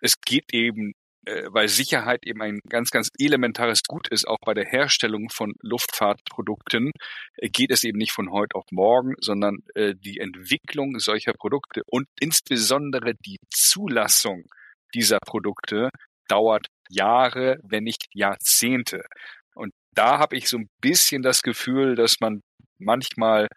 es 0.00 0.20
geht 0.20 0.52
eben 0.52 0.92
äh, 1.26 1.44
weil 1.48 1.68
Sicherheit 1.68 2.24
eben 2.24 2.40
ein 2.40 2.60
ganz, 2.68 2.90
ganz 2.90 3.10
elementares 3.18 3.82
Gut 3.82 4.08
ist, 4.08 4.26
auch 4.26 4.38
bei 4.44 4.54
der 4.54 4.64
Herstellung 4.64 5.28
von 5.30 5.54
Luftfahrtprodukten, 5.60 6.92
äh, 7.36 7.48
geht 7.48 7.70
es 7.70 7.84
eben 7.84 7.98
nicht 7.98 8.12
von 8.12 8.30
heute 8.30 8.56
auf 8.56 8.64
morgen, 8.70 9.14
sondern 9.20 9.58
äh, 9.74 9.94
die 9.94 10.18
Entwicklung 10.20 10.98
solcher 10.98 11.32
Produkte 11.32 11.82
und 11.86 12.06
insbesondere 12.20 13.14
die 13.14 13.38
Zulassung 13.50 14.44
dieser 14.94 15.18
Produkte 15.18 15.90
dauert 16.28 16.68
Jahre, 16.88 17.58
wenn 17.62 17.84
nicht 17.84 18.06
Jahrzehnte. 18.14 19.04
Und 19.54 19.72
da 19.94 20.18
habe 20.18 20.36
ich 20.36 20.48
so 20.48 20.58
ein 20.58 20.68
bisschen 20.80 21.22
das 21.22 21.42
Gefühl, 21.42 21.96
dass 21.96 22.20
man 22.20 22.40
manchmal 22.78 23.48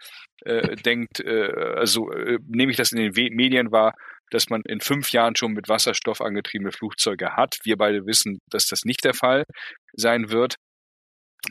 äh, 0.45 0.75
denkt, 0.75 1.19
äh, 1.19 1.51
also 1.75 2.11
äh, 2.11 2.39
nehme 2.47 2.71
ich 2.71 2.77
das 2.77 2.91
in 2.91 3.11
den 3.11 3.35
Medien 3.35 3.71
wahr, 3.71 3.93
dass 4.31 4.49
man 4.49 4.61
in 4.67 4.79
fünf 4.81 5.11
Jahren 5.11 5.35
schon 5.35 5.53
mit 5.53 5.69
Wasserstoff 5.69 6.21
angetriebene 6.21 6.71
Flugzeuge 6.71 7.35
hat. 7.35 7.57
Wir 7.63 7.77
beide 7.77 8.05
wissen, 8.05 8.39
dass 8.49 8.67
das 8.67 8.85
nicht 8.85 9.03
der 9.03 9.13
Fall 9.13 9.43
sein 9.93 10.29
wird. 10.29 10.55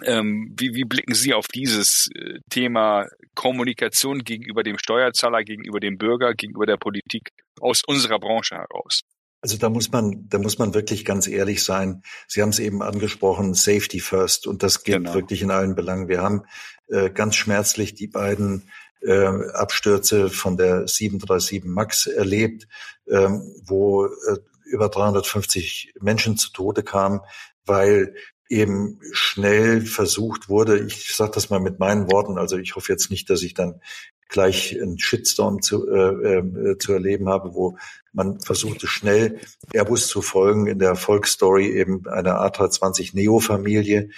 Ähm, 0.04 0.54
wie, 0.58 0.74
wie 0.74 0.84
blicken 0.84 1.14
Sie 1.14 1.32
auf 1.32 1.46
dieses 1.48 2.08
äh, 2.14 2.40
Thema 2.50 3.06
Kommunikation 3.34 4.22
gegenüber 4.22 4.62
dem 4.62 4.78
Steuerzahler, 4.78 5.42
gegenüber 5.44 5.80
dem 5.80 5.96
Bürger, 5.96 6.34
gegenüber 6.34 6.66
der 6.66 6.76
Politik 6.76 7.30
aus 7.60 7.82
unserer 7.86 8.18
Branche 8.18 8.56
heraus? 8.56 9.00
Also 9.40 9.56
da 9.56 9.70
muss 9.70 9.90
man, 9.92 10.28
da 10.28 10.38
muss 10.38 10.58
man 10.58 10.74
wirklich 10.74 11.04
ganz 11.04 11.26
ehrlich 11.26 11.62
sein. 11.62 12.02
Sie 12.26 12.42
haben 12.42 12.48
es 12.48 12.58
eben 12.58 12.82
angesprochen, 12.82 13.54
Safety 13.54 14.00
First, 14.00 14.46
und 14.46 14.62
das 14.62 14.82
gilt 14.82 14.98
genau. 14.98 15.14
wirklich 15.14 15.42
in 15.42 15.50
allen 15.50 15.74
Belangen. 15.74 16.08
Wir 16.08 16.22
haben 16.22 16.42
äh, 16.88 17.08
ganz 17.10 17.36
schmerzlich 17.36 17.94
die 17.94 18.08
beiden 18.08 18.68
äh, 19.02 19.50
Abstürze 19.52 20.30
von 20.30 20.56
der 20.56 20.86
737 20.88 21.64
MAX 21.64 22.06
erlebt, 22.06 22.68
ähm, 23.08 23.54
wo 23.64 24.06
äh, 24.06 24.38
über 24.64 24.88
350 24.88 25.94
Menschen 26.00 26.36
zu 26.36 26.52
Tode 26.52 26.82
kamen, 26.82 27.20
weil 27.64 28.14
eben 28.48 28.98
schnell 29.12 29.82
versucht 29.82 30.48
wurde, 30.48 30.78
ich 30.78 31.14
sage 31.14 31.32
das 31.32 31.50
mal 31.50 31.60
mit 31.60 31.78
meinen 31.78 32.10
Worten, 32.10 32.38
also 32.38 32.56
ich 32.56 32.76
hoffe 32.76 32.92
jetzt 32.92 33.10
nicht, 33.10 33.28
dass 33.30 33.42
ich 33.42 33.54
dann 33.54 33.80
gleich 34.28 34.78
einen 34.80 34.98
Shitstorm 34.98 35.62
zu, 35.62 35.88
äh, 35.88 36.38
äh, 36.38 36.78
zu 36.78 36.92
erleben 36.92 37.28
habe, 37.28 37.54
wo 37.54 37.78
man 38.12 38.40
versuchte 38.40 38.86
schnell 38.86 39.40
Airbus 39.72 40.06
zu 40.06 40.22
folgen 40.22 40.66
in 40.66 40.78
der 40.78 40.90
Erfolgsstory 40.90 41.68
eben 41.68 42.06
einer 42.06 42.40
A320 42.40 43.14
Neo-Familie. 43.14 44.10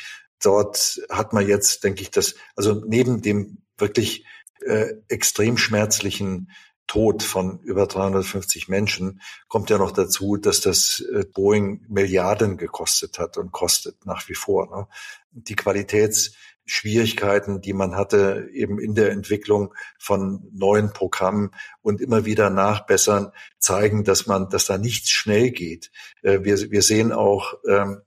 Dort 0.43 1.01
hat 1.11 1.33
man 1.33 1.47
jetzt, 1.47 1.85
denke 1.85 2.03
ich, 2.03 2.11
das, 2.11 2.35
also 2.57 2.83
neben 2.87 3.23
dem 3.23 3.59
wirklich 3.79 4.25
äh, 4.63 4.95
extrem 5.09 5.57
schmerzlichen 5.57 6.49
Tod 6.91 7.23
von 7.23 7.61
über 7.61 7.87
350 7.87 8.67
Menschen 8.67 9.21
kommt 9.47 9.71
ja 9.71 9.79
noch 9.79 9.93
dazu, 9.93 10.37
dass 10.37 10.61
das 10.61 11.01
äh, 11.15 11.25
Boeing 11.25 11.85
Milliarden 11.89 12.57
gekostet 12.57 13.21
hat 13.21 13.39
und 13.39 13.53
kostet 13.53 14.05
nach 14.07 14.29
wie 14.29 14.35
vor. 14.35 14.77
Ne? 14.77 14.89
Die 15.31 15.55
Qualitätsschwierigkeiten, 15.55 17.61
die 17.61 17.75
man 17.75 17.95
hatte 17.95 18.51
eben 18.53 18.81
in 18.81 18.97
der 18.97 19.13
Entwicklung 19.13 19.73
von 20.01 20.51
neuen 20.53 20.93
Programmen 20.93 21.53
und 21.81 22.01
immer 22.01 22.25
wieder 22.25 22.51
nachbessern, 22.51 23.31
zeigen, 23.61 24.03
dass 24.03 24.27
man, 24.27 24.49
dass 24.49 24.67
da 24.67 24.77
nichts 24.77 25.11
schnell 25.11 25.53
geht. 25.53 25.93
Äh, 26.23 26.41
wir, 26.43 26.73
wir 26.73 26.83
sehen 26.83 27.13
auch, 27.13 27.55
ähm, 27.69 28.01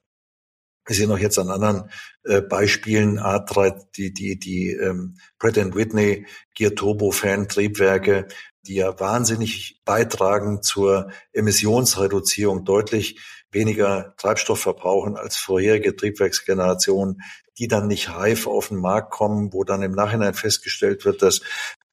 wir 0.85 0.95
sehen 0.95 1.11
auch 1.11 1.17
jetzt 1.17 1.39
an 1.39 1.49
anderen 1.49 1.89
äh, 2.23 2.41
Beispielen 2.41 3.19
A3, 3.19 3.81
die, 3.95 4.13
die, 4.13 4.37
die 4.37 4.71
ähm, 4.71 5.15
Pratt 5.39 5.55
Whitney 5.55 6.25
Gear 6.55 6.75
Turbofan 6.75 7.47
Triebwerke, 7.47 8.27
die 8.65 8.75
ja 8.75 8.99
wahnsinnig 8.99 9.81
beitragen 9.85 10.61
zur 10.61 11.11
Emissionsreduzierung, 11.31 12.65
deutlich 12.65 13.19
weniger 13.51 14.15
Treibstoff 14.17 14.61
verbrauchen 14.61 15.15
als 15.15 15.37
vorherige 15.37 15.95
Triebwerksgenerationen, 15.95 17.21
die 17.57 17.67
dann 17.67 17.87
nicht 17.87 18.09
reif 18.09 18.47
auf 18.47 18.69
den 18.69 18.77
Markt 18.77 19.11
kommen, 19.11 19.53
wo 19.53 19.63
dann 19.63 19.83
im 19.83 19.91
Nachhinein 19.91 20.33
festgestellt 20.33 21.05
wird, 21.05 21.21
dass 21.21 21.41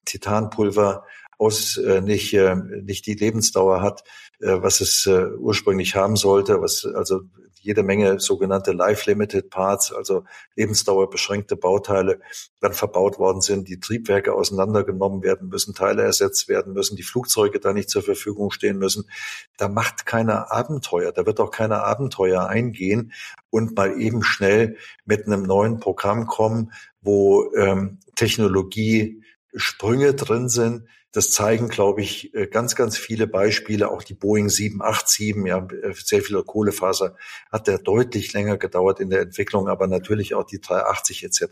Titanpulver 0.05 1.05
aus 1.41 1.75
äh, 1.77 2.01
nicht 2.01 2.33
äh, 2.33 2.55
nicht 2.55 3.07
die 3.07 3.15
Lebensdauer 3.15 3.81
hat, 3.81 4.03
äh, 4.39 4.61
was 4.61 4.79
es 4.79 5.07
äh, 5.07 5.25
ursprünglich 5.39 5.95
haben 5.95 6.15
sollte, 6.15 6.61
was 6.61 6.85
also 6.85 7.21
jede 7.61 7.83
Menge 7.83 8.19
sogenannte 8.19 8.71
Life-Limited 8.73 9.49
Parts, 9.49 9.91
also 9.91 10.23
lebensdauerbeschränkte 10.55 11.55
Bauteile, 11.55 12.19
dann 12.59 12.73
verbaut 12.73 13.19
worden 13.19 13.41
sind, 13.41 13.67
die 13.67 13.79
Triebwerke 13.79 14.33
auseinandergenommen 14.33 15.23
werden 15.23 15.47
müssen, 15.49 15.73
Teile 15.73 16.03
ersetzt 16.03 16.47
werden 16.47 16.73
müssen, 16.73 16.95
die 16.95 17.03
Flugzeuge 17.03 17.59
da 17.59 17.73
nicht 17.73 17.89
zur 17.89 18.01
Verfügung 18.03 18.51
stehen 18.51 18.77
müssen. 18.77 19.09
Da 19.57 19.67
macht 19.67 20.05
keiner 20.05 20.51
Abenteuer, 20.51 21.11
da 21.11 21.25
wird 21.25 21.39
auch 21.39 21.51
keiner 21.51 21.83
Abenteuer 21.83 22.47
eingehen 22.47 23.13
und 23.49 23.75
mal 23.75 23.99
eben 23.99 24.23
schnell 24.23 24.77
mit 25.05 25.25
einem 25.25 25.43
neuen 25.43 25.79
Programm 25.79 26.25
kommen, 26.27 26.71
wo 27.01 27.51
ähm, 27.55 27.99
Technologie 28.15 29.23
Sprünge 29.55 30.13
drin 30.13 30.49
sind, 30.49 30.87
das 31.11 31.31
zeigen, 31.31 31.67
glaube 31.67 32.01
ich, 32.01 32.33
äh, 32.33 32.47
ganz, 32.47 32.75
ganz 32.75 32.97
viele 32.97 33.27
Beispiele. 33.27 33.91
Auch 33.91 34.03
die 34.03 34.13
Boeing 34.13 34.49
787, 34.49 35.35
ja, 35.45 35.57
äh, 35.59 35.93
sehr 35.93 36.21
viel 36.21 36.41
Kohlefaser 36.43 37.15
hat 37.51 37.67
der 37.67 37.79
deutlich 37.79 38.31
länger 38.33 38.57
gedauert 38.57 38.99
in 38.99 39.09
der 39.09 39.21
Entwicklung, 39.21 39.67
aber 39.67 39.87
natürlich 39.87 40.35
auch 40.35 40.45
die 40.45 40.61
380 40.61 41.23
etc., 41.23 41.45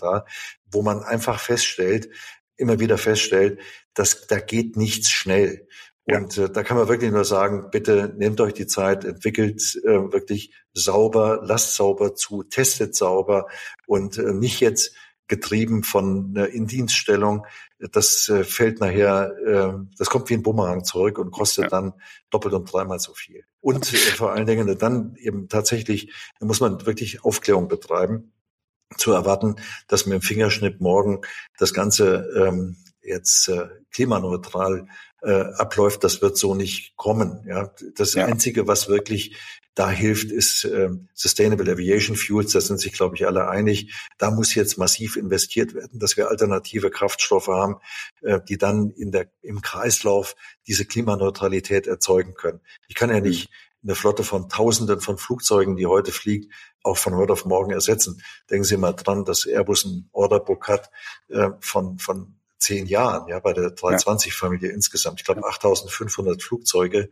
wo 0.71 0.81
man 0.81 1.03
einfach 1.03 1.39
feststellt, 1.39 2.09
immer 2.55 2.79
wieder 2.79 2.97
feststellt, 2.97 3.59
dass 3.93 4.27
da 4.27 4.39
geht 4.39 4.77
nichts 4.77 5.09
schnell. 5.09 5.67
Und 6.05 6.37
äh, 6.37 6.49
da 6.49 6.63
kann 6.63 6.77
man 6.77 6.87
wirklich 6.87 7.11
nur 7.11 7.25
sagen, 7.25 7.69
bitte 7.71 8.13
nehmt 8.17 8.41
euch 8.41 8.53
die 8.53 8.67
Zeit, 8.67 9.05
entwickelt 9.05 9.79
äh, 9.83 10.11
wirklich 10.11 10.53
sauber, 10.73 11.41
lasst 11.43 11.75
sauber 11.75 12.15
zu, 12.15 12.43
testet 12.43 12.95
sauber 12.95 13.47
und 13.85 14.17
äh, 14.17 14.33
nicht 14.33 14.59
jetzt 14.59 14.95
getrieben 15.27 15.83
von 15.83 16.33
einer 16.35 16.49
Indienststellung. 16.49 17.45
Das 17.91 18.27
äh, 18.29 18.43
fällt 18.43 18.81
nachher, 18.81 19.31
äh, 19.45 19.85
das 19.97 20.09
kommt 20.09 20.29
wie 20.29 20.33
ein 20.33 20.43
Bumerang 20.43 20.83
zurück 20.83 21.17
und 21.17 21.31
kostet 21.31 21.65
ja. 21.65 21.69
dann 21.69 21.93
doppelt 22.29 22.53
und 22.53 22.71
dreimal 22.71 22.99
so 22.99 23.13
viel. 23.13 23.45
Und 23.61 23.93
äh, 23.93 23.97
vor 23.97 24.31
allen 24.31 24.45
Dingen 24.45 24.77
dann 24.77 25.15
eben 25.15 25.47
tatsächlich, 25.47 26.13
da 26.39 26.45
muss 26.45 26.59
man 26.59 26.85
wirklich 26.85 27.23
Aufklärung 27.23 27.67
betreiben, 27.67 28.33
zu 28.97 29.11
erwarten, 29.11 29.55
dass 29.87 30.05
mit 30.05 30.15
dem 30.15 30.21
Fingerschnipp 30.21 30.81
morgen 30.81 31.21
das 31.57 31.73
Ganze 31.73 32.27
ähm, 32.35 32.77
jetzt 33.01 33.47
äh, 33.47 33.67
klimaneutral 33.91 34.87
äh, 35.21 35.31
abläuft, 35.31 36.03
das 36.03 36.21
wird 36.21 36.37
so 36.37 36.55
nicht 36.55 36.95
kommen. 36.95 37.43
Ja, 37.47 37.71
das 37.95 38.13
ja. 38.13 38.25
einzige, 38.25 38.67
was 38.67 38.89
wirklich 38.89 39.37
da 39.79 39.89
hilft, 39.89 40.29
ist 40.29 40.65
äh, 40.65 40.89
Sustainable 41.13 41.71
Aviation 41.71 42.17
Fuels. 42.17 42.51
Da 42.51 42.59
sind 42.59 42.81
sich, 42.81 42.91
glaube 42.91 43.15
ich, 43.15 43.25
alle 43.25 43.47
einig. 43.47 43.95
Da 44.17 44.29
muss 44.29 44.53
jetzt 44.53 44.77
massiv 44.77 45.15
investiert 45.15 45.73
werden, 45.73 45.99
dass 45.99 46.17
wir 46.17 46.27
alternative 46.27 46.89
Kraftstoffe 46.89 47.47
haben, 47.47 47.77
äh, 48.21 48.41
die 48.45 48.57
dann 48.57 48.89
in 48.89 49.13
der 49.13 49.31
im 49.41 49.61
Kreislauf 49.61 50.35
diese 50.67 50.83
Klimaneutralität 50.83 51.87
erzeugen 51.87 52.33
können. 52.33 52.59
Ich 52.89 52.95
kann 52.95 53.09
ja 53.09 53.21
mhm. 53.21 53.27
nicht 53.27 53.51
eine 53.81 53.95
Flotte 53.95 54.25
von 54.25 54.49
Tausenden 54.49 54.99
von 54.99 55.17
Flugzeugen, 55.17 55.77
die 55.77 55.85
heute 55.85 56.11
fliegt, 56.11 56.53
auch 56.83 56.97
von 56.97 57.15
heute 57.15 57.31
auf 57.31 57.45
morgen 57.45 57.71
ersetzen. 57.71 58.21
Denken 58.49 58.65
Sie 58.65 58.75
mal 58.75 58.91
dran, 58.91 59.23
dass 59.23 59.45
Airbus 59.45 59.85
ein 59.85 60.09
Orderbook 60.11 60.67
hat 60.67 60.91
äh, 61.29 61.51
von, 61.61 61.99
von 61.99 62.35
zehn 62.57 62.85
Jahren, 62.85 63.29
ja, 63.29 63.39
bei 63.39 63.53
der 63.53 63.73
320-Familie 63.73 64.71
insgesamt. 64.71 65.21
Ich 65.21 65.25
glaube, 65.25 65.45
8500 65.45 66.43
Flugzeuge 66.43 67.09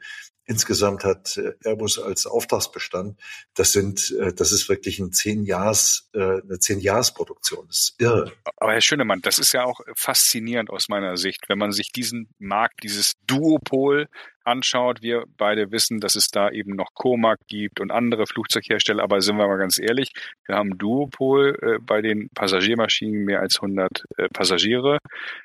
insgesamt 0.47 1.03
hat 1.03 1.37
äh, 1.37 1.53
Airbus 1.63 1.99
als 1.99 2.25
Auftragsbestand. 2.25 3.19
Das 3.53 3.73
sind, 3.73 4.15
äh, 4.19 4.33
das 4.33 4.51
ist 4.51 4.69
wirklich 4.69 4.99
ein 4.99 5.11
zehn 5.11 5.43
Jahres, 5.43 6.09
äh, 6.13 6.41
eine 6.41 6.59
zehn 6.59 6.79
Jahresproduktion. 6.79 7.67
Das 7.67 7.77
ist 7.77 7.95
irre. 7.99 8.31
Aber 8.55 8.73
Herr 8.73 8.81
Schönemann, 8.81 9.21
das 9.21 9.37
ist 9.37 9.51
ja 9.51 9.65
auch 9.65 9.81
faszinierend 9.95 10.69
aus 10.69 10.89
meiner 10.89 11.17
Sicht, 11.17 11.49
wenn 11.49 11.59
man 11.59 11.71
sich 11.71 11.91
diesen 11.91 12.29
Markt, 12.39 12.83
dieses 12.83 13.13
Duopol 13.27 14.07
anschaut, 14.47 15.01
wir 15.01 15.25
beide 15.37 15.71
wissen, 15.71 15.99
dass 15.99 16.15
es 16.15 16.29
da 16.29 16.49
eben 16.49 16.75
noch 16.75 16.93
Comac 16.93 17.39
gibt 17.47 17.81
und 17.81 17.91
andere 17.91 18.25
Flugzeughersteller, 18.25 19.03
aber 19.03 19.21
sind 19.21 19.35
wir 19.35 19.47
mal 19.47 19.57
ganz 19.57 19.77
ehrlich, 19.77 20.13
wir 20.45 20.55
haben 20.55 20.77
Duopol 20.77 21.57
äh, 21.61 21.79
bei 21.81 22.01
den 22.01 22.29
Passagiermaschinen 22.33 23.25
mehr 23.25 23.41
als 23.41 23.57
100 23.57 24.05
äh, 24.15 24.29
Passagiere 24.29 24.99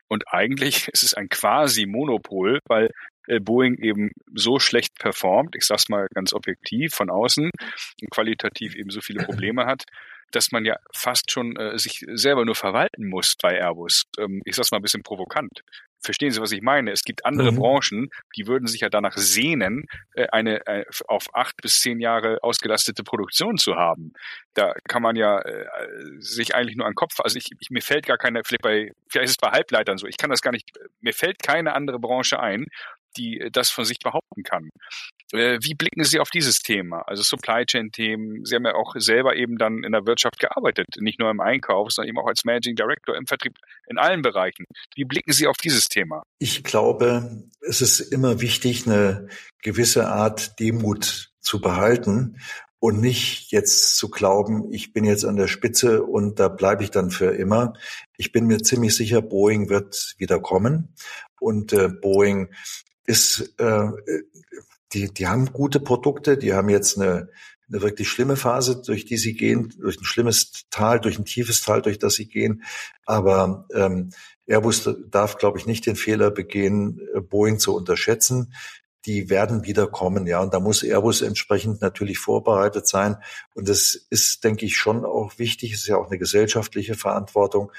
und 0.08 0.22
eigentlich 0.28 0.88
ist 0.88 1.02
es 1.02 1.14
ein 1.14 1.28
quasi 1.28 1.86
Monopol, 1.86 2.60
weil 2.68 2.90
Boeing 3.40 3.78
eben 3.78 4.10
so 4.34 4.58
schlecht 4.58 4.98
performt, 4.98 5.54
ich 5.56 5.64
sag's 5.64 5.88
mal 5.88 6.06
ganz 6.14 6.32
objektiv 6.32 6.94
von 6.94 7.10
außen, 7.10 7.50
und 8.02 8.10
qualitativ 8.10 8.74
eben 8.74 8.90
so 8.90 9.00
viele 9.00 9.24
Probleme 9.24 9.66
hat, 9.66 9.84
dass 10.32 10.50
man 10.50 10.64
ja 10.64 10.76
fast 10.92 11.30
schon 11.30 11.56
äh, 11.56 11.78
sich 11.78 12.04
selber 12.12 12.44
nur 12.44 12.54
verwalten 12.54 13.06
muss 13.06 13.36
bei 13.40 13.58
Airbus. 13.58 14.04
Ähm, 14.18 14.42
ich 14.44 14.56
sag's 14.56 14.70
mal 14.70 14.78
ein 14.78 14.82
bisschen 14.82 15.02
provokant. 15.02 15.62
Verstehen 16.00 16.32
Sie, 16.32 16.40
was 16.40 16.50
ich 16.50 16.62
meine? 16.62 16.90
Es 16.90 17.04
gibt 17.04 17.24
andere 17.24 17.52
mhm. 17.52 17.56
Branchen, 17.56 18.10
die 18.36 18.48
würden 18.48 18.66
sich 18.66 18.80
ja 18.80 18.88
danach 18.88 19.16
sehnen, 19.16 19.86
äh, 20.14 20.26
eine 20.32 20.66
äh, 20.66 20.84
auf 21.06 21.32
acht 21.34 21.56
bis 21.62 21.78
zehn 21.78 22.00
Jahre 22.00 22.42
ausgelastete 22.42 23.04
Produktion 23.04 23.56
zu 23.56 23.76
haben. 23.76 24.12
Da 24.54 24.74
kann 24.88 25.02
man 25.02 25.14
ja 25.14 25.38
äh, 25.40 25.66
sich 26.18 26.54
eigentlich 26.56 26.76
nur 26.76 26.86
an 26.86 26.92
den 26.92 26.96
Kopf, 26.96 27.20
also 27.20 27.36
ich, 27.36 27.50
ich, 27.60 27.70
mir 27.70 27.82
fällt 27.82 28.06
gar 28.06 28.18
keine, 28.18 28.42
vielleicht 28.44 28.62
bei, 28.62 28.92
vielleicht 29.08 29.26
ist 29.26 29.30
es 29.32 29.36
bei 29.36 29.50
Halbleitern 29.50 29.98
so, 29.98 30.06
ich 30.06 30.16
kann 30.16 30.30
das 30.30 30.42
gar 30.42 30.50
nicht, 30.50 30.72
mir 31.00 31.12
fällt 31.12 31.42
keine 31.42 31.74
andere 31.74 32.00
Branche 32.00 32.40
ein, 32.40 32.66
die 33.16 33.40
äh, 33.40 33.50
das 33.50 33.70
von 33.70 33.84
sich 33.84 33.98
behaupten 33.98 34.42
kann. 34.42 34.70
Äh, 35.32 35.58
wie 35.62 35.74
blicken 35.74 36.04
Sie 36.04 36.20
auf 36.20 36.30
dieses 36.30 36.58
Thema? 36.58 37.02
Also 37.06 37.22
Supply 37.22 37.64
Chain 37.64 37.90
Themen. 37.90 38.44
Sie 38.44 38.54
haben 38.54 38.64
ja 38.64 38.74
auch 38.74 38.94
selber 38.98 39.36
eben 39.36 39.56
dann 39.58 39.82
in 39.84 39.92
der 39.92 40.06
Wirtschaft 40.06 40.38
gearbeitet, 40.38 40.86
nicht 40.98 41.18
nur 41.18 41.30
im 41.30 41.40
Einkauf, 41.40 41.90
sondern 41.90 42.10
eben 42.10 42.18
auch 42.18 42.28
als 42.28 42.44
Managing 42.44 42.76
Director 42.76 43.16
im 43.16 43.26
Vertrieb 43.26 43.56
in 43.86 43.98
allen 43.98 44.22
Bereichen. 44.22 44.64
Wie 44.94 45.04
blicken 45.04 45.32
Sie 45.32 45.46
auf 45.46 45.56
dieses 45.56 45.84
Thema? 45.84 46.22
Ich 46.38 46.64
glaube, 46.64 47.44
es 47.60 47.80
ist 47.80 48.00
immer 48.00 48.40
wichtig, 48.40 48.86
eine 48.86 49.28
gewisse 49.62 50.08
Art 50.08 50.58
Demut 50.60 51.32
zu 51.40 51.60
behalten 51.60 52.38
und 52.82 53.00
nicht 53.00 53.52
jetzt 53.52 53.96
zu 53.96 54.10
glauben, 54.10 54.72
ich 54.72 54.92
bin 54.92 55.04
jetzt 55.04 55.24
an 55.24 55.36
der 55.36 55.46
Spitze 55.46 56.02
und 56.02 56.40
da 56.40 56.48
bleibe 56.48 56.82
ich 56.82 56.90
dann 56.90 57.10
für 57.10 57.32
immer. 57.32 57.74
Ich 58.16 58.32
bin 58.32 58.46
mir 58.48 58.58
ziemlich 58.58 58.96
sicher, 58.96 59.22
Boeing 59.22 59.68
wird 59.68 60.16
wieder 60.18 60.40
kommen 60.40 60.92
und 61.38 61.72
äh, 61.72 61.88
Boeing 61.88 62.48
ist, 63.04 63.54
äh, 63.58 63.90
die, 64.92 65.12
die 65.12 65.26
haben 65.26 65.52
gute 65.52 65.80
Produkte, 65.80 66.36
die 66.36 66.52
haben 66.52 66.68
jetzt 66.68 66.98
eine, 66.98 67.28
eine 67.68 67.82
wirklich 67.82 68.08
schlimme 68.08 68.36
Phase, 68.36 68.82
durch 68.82 69.04
die 69.04 69.16
sie 69.16 69.34
gehen, 69.34 69.72
durch 69.78 69.98
ein 69.98 70.04
schlimmes 70.04 70.66
Tal, 70.70 71.00
durch 71.00 71.18
ein 71.18 71.24
tiefes 71.24 71.62
Tal, 71.62 71.82
durch 71.82 71.98
das 71.98 72.14
sie 72.14 72.26
gehen. 72.26 72.62
Aber 73.06 73.66
ähm, 73.74 74.10
Airbus 74.46 74.88
darf, 75.10 75.38
glaube 75.38 75.58
ich, 75.58 75.66
nicht 75.66 75.86
den 75.86 75.96
Fehler 75.96 76.30
begehen, 76.30 77.00
äh, 77.14 77.20
Boeing 77.20 77.58
zu 77.58 77.74
unterschätzen. 77.74 78.54
Die 79.06 79.30
werden 79.30 79.64
wieder 79.64 79.88
kommen, 79.88 80.26
ja. 80.26 80.40
Und 80.40 80.54
da 80.54 80.60
muss 80.60 80.84
Airbus 80.84 81.22
entsprechend 81.22 81.80
natürlich 81.80 82.18
vorbereitet 82.18 82.86
sein. 82.86 83.16
Und 83.54 83.68
es 83.68 83.94
ist, 84.10 84.44
denke 84.44 84.66
ich, 84.66 84.76
schon 84.76 85.04
auch 85.04 85.38
wichtig, 85.38 85.72
es 85.72 85.80
ist 85.80 85.86
ja 85.88 85.96
auch 85.96 86.08
eine 86.08 86.18
gesellschaftliche 86.18 86.94
Verantwortung, 86.94 87.72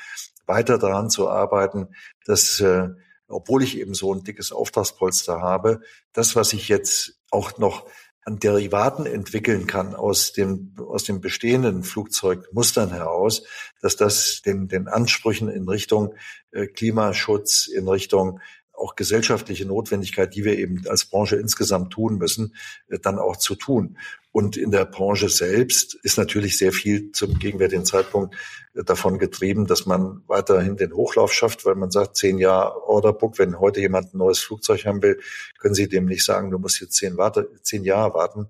weiter 0.45 0.77
daran 0.77 1.09
zu 1.09 1.29
arbeiten, 1.29 1.87
dass 2.25 2.59
äh, 2.59 2.89
obwohl 3.34 3.64
ich 3.64 3.77
eben 3.77 3.93
so 3.93 4.14
ein 4.14 4.23
dickes 4.23 4.51
Auftragspolster 4.51 5.41
habe, 5.41 5.81
das, 6.14 6.35
was 6.35 6.53
ich 6.53 6.69
jetzt 6.69 7.19
auch 7.31 7.57
noch 7.57 7.88
an 8.26 8.39
Derivaten 8.39 9.05
entwickeln 9.05 9.68
kann 9.68 9.95
aus 9.95 10.31
dem, 10.31 10.76
aus 10.77 11.03
dem 11.03 11.19
bestehenden 11.19 11.84
Flugzeugmustern 11.84 12.91
heraus, 12.91 13.43
dass 13.81 13.97
das 13.97 14.41
den, 14.41 14.68
den 14.68 14.88
Ansprüchen 14.88 15.49
in 15.49 15.68
Richtung 15.68 16.15
äh, 16.51 16.68
Klimaschutz, 16.68 17.68
in 17.68 17.88
Richtung 17.88 18.39
auch 18.73 18.95
gesellschaftliche 18.95 19.65
Notwendigkeit, 19.65 20.35
die 20.35 20.43
wir 20.43 20.57
eben 20.57 20.83
als 20.87 21.05
Branche 21.05 21.35
insgesamt 21.35 21.93
tun 21.93 22.17
müssen, 22.17 22.55
äh, 22.87 22.99
dann 22.99 23.19
auch 23.19 23.37
zu 23.37 23.55
tun. 23.55 23.97
Und 24.31 24.57
in 24.57 24.71
der 24.71 24.85
Branche 24.85 25.29
selbst 25.29 25.93
ist 26.01 26.17
natürlich 26.17 26.57
sehr 26.57 26.71
viel 26.71 27.11
zum 27.11 27.37
gegenwärtigen 27.37 27.85
Zeitpunkt 27.85 28.35
äh, 28.73 28.83
davon 28.83 29.19
getrieben, 29.19 29.67
dass 29.67 29.85
man 29.85 30.23
weiterhin 30.27 30.75
den 30.75 30.93
Hochlauf 30.93 31.31
schafft, 31.31 31.65
weil 31.65 31.75
man 31.75 31.91
sagt, 31.91 32.17
zehn 32.17 32.39
Jahre 32.39 32.83
Orderbook, 32.87 33.37
wenn 33.37 33.59
heute 33.59 33.79
jemand 33.79 34.13
ein 34.13 34.17
neues 34.17 34.39
Flugzeug 34.39 34.85
haben 34.85 35.03
will, 35.03 35.19
können 35.59 35.75
Sie 35.75 35.87
dem 35.87 36.05
nicht 36.05 36.25
sagen, 36.25 36.51
du 36.51 36.57
musst 36.57 36.81
jetzt 36.81 36.95
zehn, 36.95 37.17
warte, 37.17 37.49
zehn 37.61 37.83
Jahre 37.83 38.13
warten. 38.15 38.47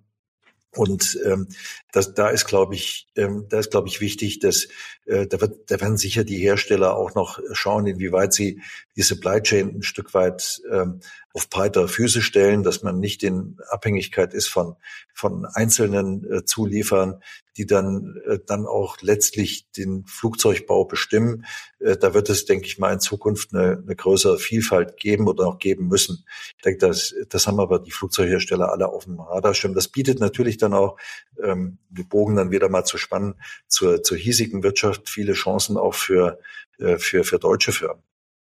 Und 0.76 1.20
ähm, 1.26 1.48
das, 1.92 2.14
da 2.14 2.30
ist, 2.30 2.46
glaube 2.46 2.76
ich, 2.76 3.08
ähm, 3.16 3.46
da 3.50 3.60
ist, 3.60 3.72
glaube 3.72 3.88
ich, 3.88 4.02
wichtig, 4.02 4.40
dass 4.40 4.68
äh, 5.06 5.28
da, 5.28 5.40
wird, 5.40 5.70
da 5.72 5.80
werden 5.80 5.98
sicher 5.98 6.24
die 6.24 6.38
Hersteller 6.38 6.96
auch 6.96 7.14
noch 7.14 7.40
schauen, 7.52 7.86
inwieweit 7.86 8.34
sie 8.34 8.62
die 8.96 9.04
Supply 9.04 9.42
Chain 9.42 9.78
ein 9.78 9.84
Stück 9.84 10.14
weit 10.14 10.62
ähm, 10.72 11.02
auf 11.34 11.50
breiter 11.50 11.88
Füße 11.88 12.22
stellen, 12.22 12.62
dass 12.62 12.84
man 12.84 13.00
nicht 13.00 13.24
in 13.24 13.58
Abhängigkeit 13.70 14.36
ist 14.36 14.48
von, 14.48 14.76
von 15.14 15.46
einzelnen 15.46 16.32
äh, 16.32 16.46
Zuliefern, 16.46 17.22
die 17.58 17.66
dann, 17.66 18.22
äh, 18.28 18.38
dann 18.46 18.68
auch 18.68 18.98
letztlich 19.02 19.70
den 19.72 20.06
Flugzeugbau 20.06 20.86
bestimmen. 20.86 21.46
Äh, 21.80 21.98
da 21.98 22.14
wird 22.14 22.30
es, 22.30 22.46
denke 22.46 22.68
ich 22.68 22.78
mal, 22.78 22.94
in 22.94 23.00
Zukunft 23.00 23.54
eine, 23.54 23.82
eine 23.84 23.96
größere 23.96 24.38
Vielfalt 24.38 24.98
geben 24.98 25.28
oder 25.28 25.48
auch 25.48 25.58
geben 25.58 25.88
müssen. 25.88 26.24
Ich 26.56 26.62
denke, 26.64 26.78
das, 26.80 27.16
das 27.30 27.48
haben 27.48 27.60
aber 27.60 27.80
die 27.80 27.92
Flugzeughersteller 27.92 28.72
alle 28.72 28.90
auf 28.90 29.06
dem 29.06 29.20
Radarschirm. 29.20 29.74
Das 29.74 29.88
bietet 29.88 30.20
natürlich 30.20 30.58
dann 30.58 30.74
auch, 30.74 30.98
ähm, 31.42 31.80
wir 31.90 32.04
Bogen 32.06 32.36
dann 32.36 32.52
wieder 32.52 32.70
mal 32.70 32.86
zu 32.86 32.98
spannen, 32.98 33.36
zur, 33.68 34.04
zur 34.04 34.18
hiesigen 34.18 34.62
Wirtschaft 34.62 35.10
viele 35.10 35.34
Chancen 35.34 35.78
auch 35.78 35.96
für, 35.96 36.40
äh, 36.78 36.98
für, 36.98 37.24
für 37.24 37.40
deutsche 37.40 37.72
Firmen. 37.72 38.04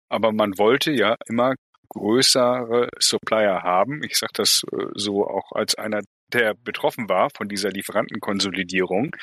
Aber 0.07 0.31
man 0.31 0.57
wollte 0.59 0.91
ja 0.91 1.15
immer 1.25 1.55
größere 1.95 2.89
Supplier 2.99 3.63
haben. 3.63 4.03
Ich 4.03 4.17
sage 4.17 4.33
das 4.35 4.61
äh, 4.71 4.85
so 4.93 5.27
auch 5.27 5.51
als 5.53 5.75
einer, 5.75 6.01
der 6.33 6.53
betroffen 6.53 7.07
war 7.07 7.29
von 7.35 7.47
dieser 7.47 7.69
Lieferantenkonsolidierung. 7.69 9.15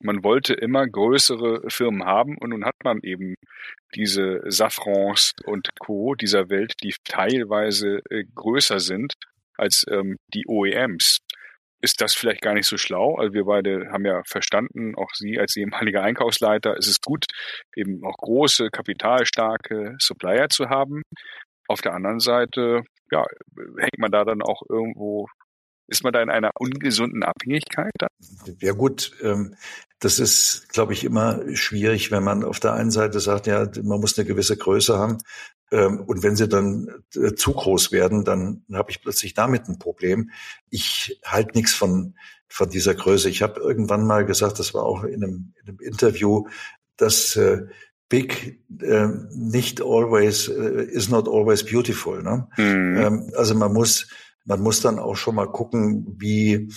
Man 0.00 0.24
wollte 0.24 0.54
immer 0.54 0.86
größere 0.86 1.62
Firmen 1.68 2.04
haben 2.04 2.36
und 2.38 2.50
nun 2.50 2.64
hat 2.64 2.76
man 2.82 3.00
eben 3.02 3.34
diese 3.94 4.40
Safrans 4.46 5.32
und 5.44 5.68
Co. 5.78 6.14
dieser 6.14 6.48
Welt, 6.50 6.74
die 6.82 6.94
teilweise 7.04 8.00
äh, 8.10 8.24
größer 8.34 8.80
sind 8.80 9.14
als 9.56 9.84
ähm, 9.88 10.16
die 10.34 10.44
OEMs. 10.46 11.18
Ist 11.82 12.00
das 12.00 12.14
vielleicht 12.14 12.40
gar 12.40 12.54
nicht 12.54 12.66
so 12.66 12.78
schlau? 12.78 13.16
Also 13.16 13.34
wir 13.34 13.44
beide 13.44 13.90
haben 13.92 14.06
ja 14.06 14.22
verstanden, 14.26 14.94
auch 14.96 15.10
Sie 15.14 15.38
als 15.38 15.56
ehemaliger 15.56 16.02
Einkaufsleiter, 16.02 16.76
ist 16.76 16.88
es 16.88 17.00
gut, 17.00 17.26
eben 17.76 18.02
auch 18.04 18.16
große, 18.16 18.70
kapitalstarke 18.70 19.94
Supplier 19.98 20.48
zu 20.48 20.68
haben. 20.68 21.02
Auf 21.68 21.80
der 21.80 21.94
anderen 21.94 22.20
Seite, 22.20 22.82
ja, 23.10 23.24
hängt 23.78 23.98
man 23.98 24.10
da 24.10 24.24
dann 24.24 24.42
auch 24.42 24.62
irgendwo, 24.68 25.26
ist 25.88 26.02
man 26.02 26.12
da 26.12 26.22
in 26.22 26.30
einer 26.30 26.50
ungesunden 26.58 27.22
Abhängigkeit? 27.22 27.92
Dann? 27.98 28.08
Ja 28.60 28.72
gut, 28.72 29.12
ähm, 29.22 29.54
das 29.98 30.18
ist, 30.18 30.68
glaube 30.68 30.92
ich, 30.92 31.04
immer 31.04 31.40
schwierig, 31.54 32.10
wenn 32.10 32.24
man 32.24 32.44
auf 32.44 32.60
der 32.60 32.74
einen 32.74 32.90
Seite 32.90 33.20
sagt, 33.20 33.46
ja, 33.46 33.68
man 33.82 34.00
muss 34.00 34.18
eine 34.18 34.26
gewisse 34.26 34.56
Größe 34.56 34.98
haben. 34.98 35.18
Ähm, 35.70 36.00
und 36.00 36.22
wenn 36.22 36.36
sie 36.36 36.48
dann 36.48 37.02
äh, 37.14 37.34
zu 37.34 37.52
groß 37.52 37.92
werden, 37.92 38.24
dann 38.24 38.64
habe 38.72 38.90
ich 38.90 39.00
plötzlich 39.00 39.34
damit 39.34 39.68
ein 39.68 39.78
Problem. 39.78 40.30
Ich 40.70 41.20
halte 41.24 41.56
nichts 41.56 41.74
von, 41.74 42.16
von 42.48 42.68
dieser 42.68 42.94
Größe. 42.94 43.28
Ich 43.28 43.42
habe 43.42 43.60
irgendwann 43.60 44.06
mal 44.06 44.24
gesagt, 44.24 44.58
das 44.58 44.74
war 44.74 44.84
auch 44.84 45.02
in 45.02 45.24
einem, 45.24 45.54
in 45.62 45.68
einem 45.68 45.80
Interview, 45.80 46.46
dass 46.96 47.36
äh, 47.36 47.66
big 48.08 48.60
äh, 48.80 49.08
nicht 49.30 49.82
always 49.82 50.48
äh, 50.48 50.84
is 50.84 51.08
not 51.08 51.28
always 51.28 51.64
beautiful. 51.64 52.22
Ne? 52.22 52.48
Mhm. 52.56 52.96
Ähm, 52.96 53.30
also 53.34 53.54
man 53.54 53.72
muss 53.72 54.08
man 54.46 54.60
muss 54.60 54.80
dann 54.80 54.98
auch 54.98 55.16
schon 55.16 55.34
mal 55.34 55.50
gucken, 55.50 56.06
wie 56.18 56.72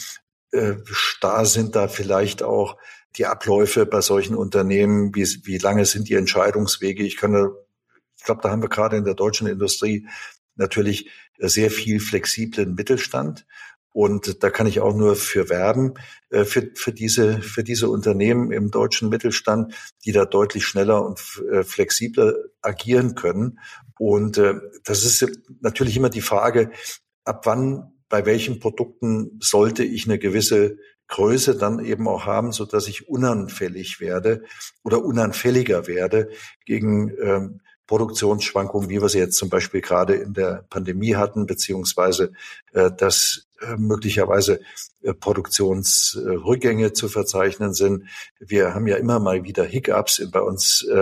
äh, 0.51 0.73
starr 0.85 1.45
sind 1.45 1.75
da 1.75 1.87
vielleicht 1.87 2.43
auch 2.43 2.77
die 3.15 3.27
Abläufe 3.27 3.85
bei 3.85 4.01
solchen 4.01 4.35
Unternehmen, 4.35 5.15
wie, 5.15 5.25
wie 5.43 5.57
lange 5.57 5.85
sind 5.85 6.09
die 6.09 6.15
Entscheidungswege. 6.15 7.03
Ich 7.03 7.17
kann, 7.17 7.51
ich 8.17 8.23
glaube, 8.23 8.41
da 8.41 8.49
haben 8.49 8.61
wir 8.61 8.69
gerade 8.69 8.97
in 8.97 9.05
der 9.05 9.13
deutschen 9.13 9.47
Industrie 9.47 10.07
natürlich 10.55 11.09
sehr 11.37 11.71
viel 11.71 11.99
flexiblen 11.99 12.75
Mittelstand. 12.75 13.45
Und 14.01 14.43
da 14.43 14.49
kann 14.49 14.65
ich 14.65 14.79
auch 14.79 14.95
nur 14.95 15.17
für 15.17 15.49
werben, 15.49 15.95
äh, 16.29 16.45
für, 16.45 16.69
für, 16.73 16.93
diese, 16.93 17.41
für 17.41 17.65
diese 17.65 17.89
Unternehmen 17.89 18.49
im 18.53 18.71
deutschen 18.71 19.09
Mittelstand, 19.09 19.73
die 20.05 20.13
da 20.13 20.23
deutlich 20.23 20.65
schneller 20.65 21.05
und 21.05 21.19
äh, 21.51 21.63
flexibler 21.63 22.33
agieren 22.61 23.15
können. 23.15 23.59
Und 23.97 24.37
äh, 24.37 24.53
das 24.85 25.03
ist 25.03 25.27
natürlich 25.59 25.97
immer 25.97 26.09
die 26.09 26.21
Frage, 26.21 26.71
ab 27.25 27.45
wann, 27.45 27.91
bei 28.07 28.25
welchen 28.25 28.61
Produkten 28.61 29.37
sollte 29.41 29.83
ich 29.83 30.05
eine 30.05 30.17
gewisse 30.17 30.77
Größe 31.09 31.57
dann 31.57 31.83
eben 31.83 32.07
auch 32.07 32.25
haben, 32.25 32.53
so 32.53 32.63
dass 32.63 32.87
ich 32.87 33.09
unanfällig 33.09 33.99
werde 33.99 34.43
oder 34.81 35.03
unanfälliger 35.03 35.87
werde 35.87 36.29
gegen 36.63 37.11
ähm, 37.21 37.59
Produktionsschwankungen, 37.89 38.87
wie 38.87 39.01
wir 39.01 39.09
sie 39.09 39.17
jetzt 39.17 39.35
zum 39.35 39.49
Beispiel 39.49 39.81
gerade 39.81 40.13
in 40.13 40.35
der 40.35 40.63
Pandemie 40.69 41.15
hatten, 41.15 41.47
beziehungsweise 41.47 42.33
äh, 42.71 42.91
dass 42.95 43.47
äh, 43.61 43.77
möglicherweise 43.77 44.59
äh, 45.01 45.15
Produktionsrückgänge 45.15 46.93
zu 46.93 47.07
verzeichnen 47.07 47.73
sind. 47.73 48.03
Wir 48.39 48.75
haben 48.75 48.85
ja 48.85 48.97
immer 48.97 49.19
mal 49.19 49.43
wieder 49.43 49.63
Hiccups 49.63 50.21
bei 50.31 50.39
uns 50.39 50.85
äh, 50.87 51.01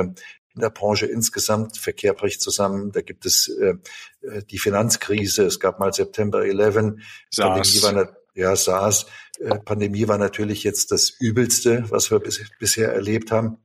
in 0.56 0.62
der 0.62 0.70
Branche 0.70 1.08
insgesamt. 1.08 1.78
Verkehr 1.78 2.14
bricht 2.14 2.40
zusammen. 2.42 2.94
Da 2.94 3.02
gibt 3.02 3.26
es 3.26 3.50
äh, 3.50 3.74
äh 4.22 4.44
die 4.50 4.58
Finanzkrise. 4.58 5.44
Es 5.44 5.60
gab 5.60 5.82
mal 5.82 5.92
September 5.92 6.46
11. 6.46 7.02
SARS. 7.30 7.82
Pandemie 7.82 7.84
war, 7.84 8.18
ja, 8.34 8.56
SARS. 8.56 9.08
Äh, 9.42 9.60
Pandemie 9.60 10.08
war 10.08 10.18
natürlich 10.18 10.64
jetzt 10.64 10.94
das 10.94 11.10
Übelste, 11.10 11.84
was 11.90 12.12
wir 12.12 12.20
bis, 12.20 12.42
bisher 12.60 12.94
erlebt 12.94 13.30
haben. 13.34 13.58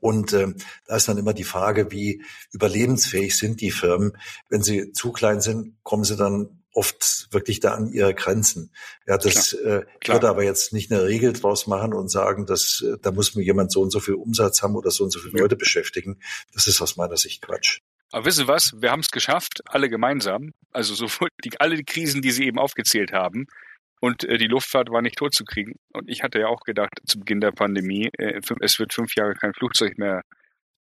Und 0.00 0.32
äh, 0.32 0.48
da 0.86 0.96
ist 0.96 1.08
dann 1.08 1.18
immer 1.18 1.34
die 1.34 1.44
Frage, 1.44 1.90
wie 1.90 2.22
überlebensfähig 2.52 3.36
sind 3.36 3.60
die 3.60 3.70
Firmen. 3.70 4.16
Wenn 4.48 4.62
sie 4.62 4.92
zu 4.92 5.12
klein 5.12 5.40
sind, 5.40 5.76
kommen 5.82 6.04
sie 6.04 6.16
dann 6.16 6.62
oft 6.74 7.28
wirklich 7.30 7.60
da 7.60 7.74
an 7.74 7.92
ihre 7.92 8.14
Grenzen. 8.14 8.72
Ja, 9.06 9.18
das 9.18 9.50
Klar. 9.50 9.80
äh, 9.80 9.86
Klar. 10.00 10.16
würde 10.16 10.28
aber 10.28 10.42
jetzt 10.42 10.72
nicht 10.72 10.90
eine 10.90 11.04
Regel 11.04 11.32
draus 11.32 11.66
machen 11.66 11.92
und 11.92 12.10
sagen, 12.10 12.46
dass 12.46 12.82
äh, 12.86 12.96
da 13.00 13.12
muss 13.12 13.34
mir 13.34 13.42
jemand 13.42 13.72
so 13.72 13.82
und 13.82 13.90
so 13.90 14.00
viel 14.00 14.14
Umsatz 14.14 14.62
haben 14.62 14.76
oder 14.76 14.90
so 14.90 15.04
und 15.04 15.10
so 15.10 15.18
viele 15.18 15.38
Leute 15.38 15.56
beschäftigen. 15.56 16.18
Das 16.54 16.66
ist 16.66 16.80
aus 16.80 16.96
meiner 16.96 17.16
Sicht 17.16 17.42
Quatsch. 17.42 17.80
Aber 18.10 18.26
wissen 18.26 18.40
Sie 18.40 18.48
was? 18.48 18.74
Wir 18.80 18.90
haben 18.90 19.00
es 19.00 19.10
geschafft, 19.10 19.62
alle 19.66 19.88
gemeinsam. 19.88 20.52
Also 20.70 20.94
sowohl 20.94 21.28
die, 21.44 21.60
alle 21.60 21.76
die 21.76 21.84
Krisen, 21.84 22.22
die 22.22 22.30
Sie 22.30 22.44
eben 22.44 22.58
aufgezählt 22.58 23.12
haben. 23.12 23.46
Und 24.02 24.24
äh, 24.24 24.36
die 24.36 24.48
Luftfahrt 24.48 24.90
war 24.90 25.00
nicht 25.00 25.16
totzukriegen. 25.16 25.76
Und 25.92 26.10
ich 26.10 26.24
hatte 26.24 26.40
ja 26.40 26.48
auch 26.48 26.62
gedacht, 26.62 26.90
zu 27.06 27.20
Beginn 27.20 27.40
der 27.40 27.52
Pandemie, 27.52 28.10
äh, 28.18 28.40
es 28.60 28.80
wird 28.80 28.92
fünf 28.92 29.14
Jahre 29.14 29.34
kein 29.34 29.54
Flugzeug 29.54 29.96
mehr 29.96 30.22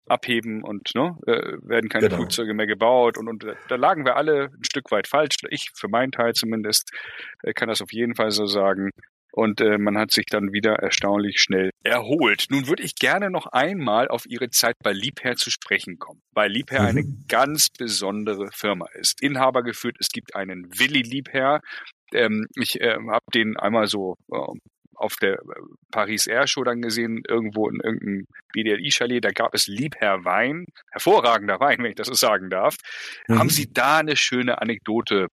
abheben 0.06 0.62
und 0.62 0.94
ne, 0.94 1.16
äh, 1.26 1.56
werden 1.62 1.90
keine 1.90 2.06
genau. 2.06 2.18
Flugzeuge 2.18 2.54
mehr 2.54 2.68
gebaut 2.68 3.18
und, 3.18 3.28
und 3.28 3.44
da 3.68 3.74
lagen 3.74 4.04
wir 4.04 4.16
alle 4.16 4.44
ein 4.44 4.64
Stück 4.64 4.90
weit 4.92 5.08
falsch. 5.08 5.34
Ich 5.50 5.70
für 5.74 5.88
meinen 5.88 6.12
Teil 6.12 6.32
zumindest 6.32 6.92
äh, 7.42 7.52
kann 7.52 7.68
das 7.68 7.82
auf 7.82 7.92
jeden 7.92 8.14
Fall 8.14 8.30
so 8.30 8.46
sagen. 8.46 8.90
Und 9.32 9.60
äh, 9.60 9.78
man 9.78 9.98
hat 9.98 10.12
sich 10.12 10.26
dann 10.26 10.52
wieder 10.52 10.74
erstaunlich 10.76 11.40
schnell 11.40 11.70
erholt. 11.84 12.46
Nun 12.50 12.66
würde 12.68 12.82
ich 12.82 12.94
gerne 12.94 13.30
noch 13.30 13.46
einmal 13.46 14.08
auf 14.08 14.26
Ihre 14.26 14.50
Zeit 14.50 14.76
bei 14.82 14.92
Liebherr 14.92 15.36
zu 15.36 15.50
sprechen 15.50 15.98
kommen, 15.98 16.22
weil 16.32 16.50
Liebherr 16.50 16.82
mhm. 16.82 16.88
eine 16.88 17.04
ganz 17.28 17.68
besondere 17.68 18.48
Firma 18.52 18.86
ist. 18.94 19.20
Inhaber 19.22 19.62
geführt, 19.62 19.96
es 20.00 20.08
gibt 20.08 20.34
einen 20.34 20.66
Willi 20.78 21.02
Liebherr. 21.02 21.60
Ähm, 22.12 22.46
ich 22.56 22.80
äh, 22.80 22.96
habe 23.08 23.24
den 23.32 23.56
einmal 23.56 23.86
so 23.86 24.16
äh, 24.32 24.58
auf 24.98 25.16
der 25.16 25.34
äh, 25.34 25.38
Paris 25.90 26.26
Air 26.26 26.46
Show 26.46 26.64
dann 26.64 26.82
gesehen, 26.82 27.22
irgendwo 27.26 27.68
in 27.68 27.80
irgendeinem 27.80 28.26
BDLI-Chalet, 28.52 29.24
da 29.24 29.30
gab 29.30 29.54
es 29.54 29.66
Liebherr 29.66 30.24
Wein, 30.24 30.66
hervorragender 30.90 31.60
Wein, 31.60 31.78
wenn 31.78 31.90
ich 31.90 31.96
das 31.96 32.08
so 32.08 32.14
sagen 32.14 32.50
darf. 32.50 32.76
Mhm. 33.28 33.38
Haben 33.38 33.50
Sie 33.50 33.72
da 33.72 33.98
eine 33.98 34.16
schöne 34.16 34.60
Anekdote 34.60 35.28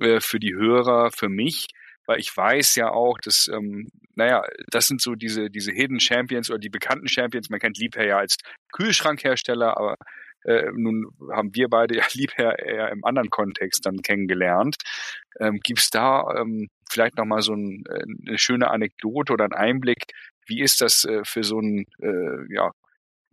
äh, 0.00 0.20
für 0.20 0.40
die 0.40 0.54
Hörer, 0.54 1.10
für 1.12 1.28
mich? 1.28 1.68
Weil 2.06 2.18
ich 2.18 2.36
weiß 2.36 2.74
ja 2.76 2.90
auch, 2.90 3.18
dass, 3.18 3.48
ähm, 3.48 3.88
naja, 4.14 4.42
das 4.70 4.86
sind 4.86 5.00
so 5.00 5.14
diese, 5.14 5.48
diese 5.50 5.72
Hidden 5.72 6.00
Champions 6.00 6.50
oder 6.50 6.58
die 6.58 6.68
bekannten 6.68 7.08
Champions. 7.08 7.48
Man 7.48 7.60
kennt 7.60 7.78
Liebherr 7.78 8.06
ja 8.06 8.18
als 8.18 8.36
Kühlschrankhersteller, 8.72 9.76
aber 9.76 9.96
äh, 10.44 10.70
nun 10.72 11.08
haben 11.32 11.54
wir 11.54 11.68
beide 11.68 11.96
ja 11.98 12.04
Liebherr 12.12 12.58
eher 12.58 12.90
im 12.90 13.04
anderen 13.04 13.30
Kontext 13.30 13.86
dann 13.86 14.02
kennengelernt. 14.02 14.76
Ähm, 15.40 15.60
Gibt 15.62 15.80
es 15.80 15.90
da 15.90 16.24
ähm, 16.36 16.68
vielleicht 16.88 17.16
nochmal 17.16 17.42
so 17.42 17.54
ein, 17.54 17.84
äh, 17.88 18.28
eine 18.28 18.38
schöne 18.38 18.70
Anekdote 18.70 19.32
oder 19.32 19.44
einen 19.44 19.54
Einblick, 19.54 20.06
wie 20.46 20.60
ist 20.60 20.80
das 20.80 21.04
äh, 21.04 21.22
für 21.24 21.44
so 21.44 21.58
ein 21.58 21.86
äh, 22.00 22.54
ja, 22.54 22.70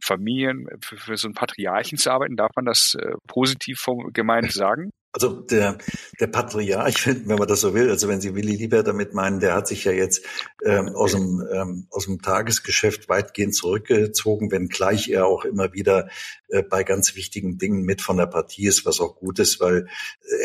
Familien, 0.04 0.68
für, 0.82 0.98
für 0.98 1.18
so 1.18 1.28
einen 1.28 1.36
Patriarchen 1.36 1.98
zu 1.98 2.12
arbeiten? 2.12 2.36
Darf 2.36 2.52
man 2.56 2.66
das 2.66 2.96
äh, 2.96 3.14
positiv 3.28 3.86
gemeint 4.14 4.52
sagen? 4.52 4.92
Also 5.14 5.42
der, 5.42 5.78
der 6.20 6.28
Patriarch, 6.28 7.06
wenn 7.28 7.38
man 7.38 7.48
das 7.48 7.62
so 7.62 7.74
will, 7.74 7.90
also 7.90 8.08
wenn 8.08 8.22
Sie 8.22 8.34
Willi 8.34 8.56
Lieber 8.56 8.82
damit 8.82 9.14
meinen, 9.14 9.40
der 9.40 9.54
hat 9.54 9.68
sich 9.68 9.84
ja 9.84 9.92
jetzt 9.92 10.24
ähm, 10.64 10.90
aus, 10.90 11.12
dem, 11.12 11.46
ähm, 11.52 11.88
aus 11.90 12.06
dem 12.06 12.22
Tagesgeschäft 12.22 13.10
weitgehend 13.10 13.54
zurückgezogen, 13.54 14.52
wenngleich 14.52 15.10
er 15.10 15.26
auch 15.26 15.44
immer 15.44 15.74
wieder 15.74 16.10
äh, 16.48 16.64
bei 16.64 16.84
ganz 16.84 17.16
wichtigen 17.16 17.58
Dingen 17.58 17.84
mit 17.84 18.02
von 18.02 18.18
der 18.18 18.28
Partie 18.28 18.68
ist, 18.68 18.86
was 18.86 19.02
auch 19.02 19.18
gut 19.18 19.40
ist, 19.40 19.60
weil 19.60 19.88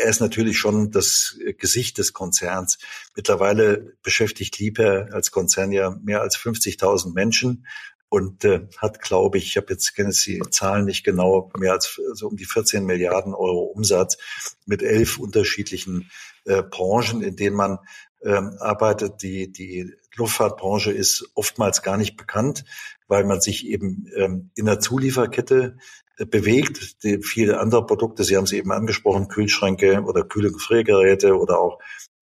er 0.01 0.09
ist 0.09 0.19
natürlich 0.19 0.57
schon 0.57 0.91
das 0.91 1.39
Gesicht 1.57 1.97
des 1.97 2.11
Konzerns. 2.11 2.77
Mittlerweile 3.15 3.95
beschäftigt 4.03 4.59
Lieber 4.59 5.07
als 5.11 5.31
Konzern 5.31 5.71
ja 5.71 5.97
mehr 6.03 6.21
als 6.21 6.37
50.000 6.37 7.13
Menschen 7.13 7.65
und 8.09 8.45
äh, 8.45 8.67
hat, 8.77 9.01
glaube 9.01 9.37
ich, 9.37 9.47
ich 9.47 9.57
habe 9.57 9.67
jetzt 9.71 9.95
kenne 9.95 10.11
die 10.11 10.41
Zahlen 10.51 10.85
nicht 10.85 11.03
genau, 11.03 11.51
mehr 11.57 11.73
als 11.73 11.99
so 12.13 12.27
um 12.27 12.37
die 12.37 12.45
14 12.45 12.85
Milliarden 12.85 13.33
Euro 13.33 13.63
Umsatz 13.63 14.17
mit 14.65 14.81
elf 14.81 15.19
unterschiedlichen 15.19 16.09
äh, 16.45 16.63
Branchen, 16.63 17.21
in 17.21 17.35
denen 17.35 17.55
man 17.55 17.79
ähm, 18.23 18.55
arbeitet. 18.59 19.21
Die 19.21 19.51
die 19.51 19.93
Luftfahrtbranche 20.15 20.91
ist 20.91 21.29
oftmals 21.35 21.81
gar 21.83 21.97
nicht 21.97 22.17
bekannt, 22.17 22.63
weil 23.07 23.23
man 23.25 23.41
sich 23.41 23.67
eben 23.67 24.07
ähm, 24.15 24.51
in 24.55 24.65
der 24.65 24.79
Zulieferkette 24.79 25.77
äh, 26.17 26.25
bewegt. 26.25 27.03
Die, 27.03 27.21
viele 27.21 27.59
andere 27.59 27.85
Produkte, 27.85 28.23
Sie 28.23 28.37
haben 28.37 28.45
es 28.45 28.53
eben 28.53 28.71
angesprochen, 28.71 29.27
Kühlschränke 29.27 30.01
oder 30.03 30.23
Kühl- 30.23 30.47
und 30.47 30.53
Gefriergeräte 30.53 31.37
oder 31.37 31.59
auch 31.59 31.79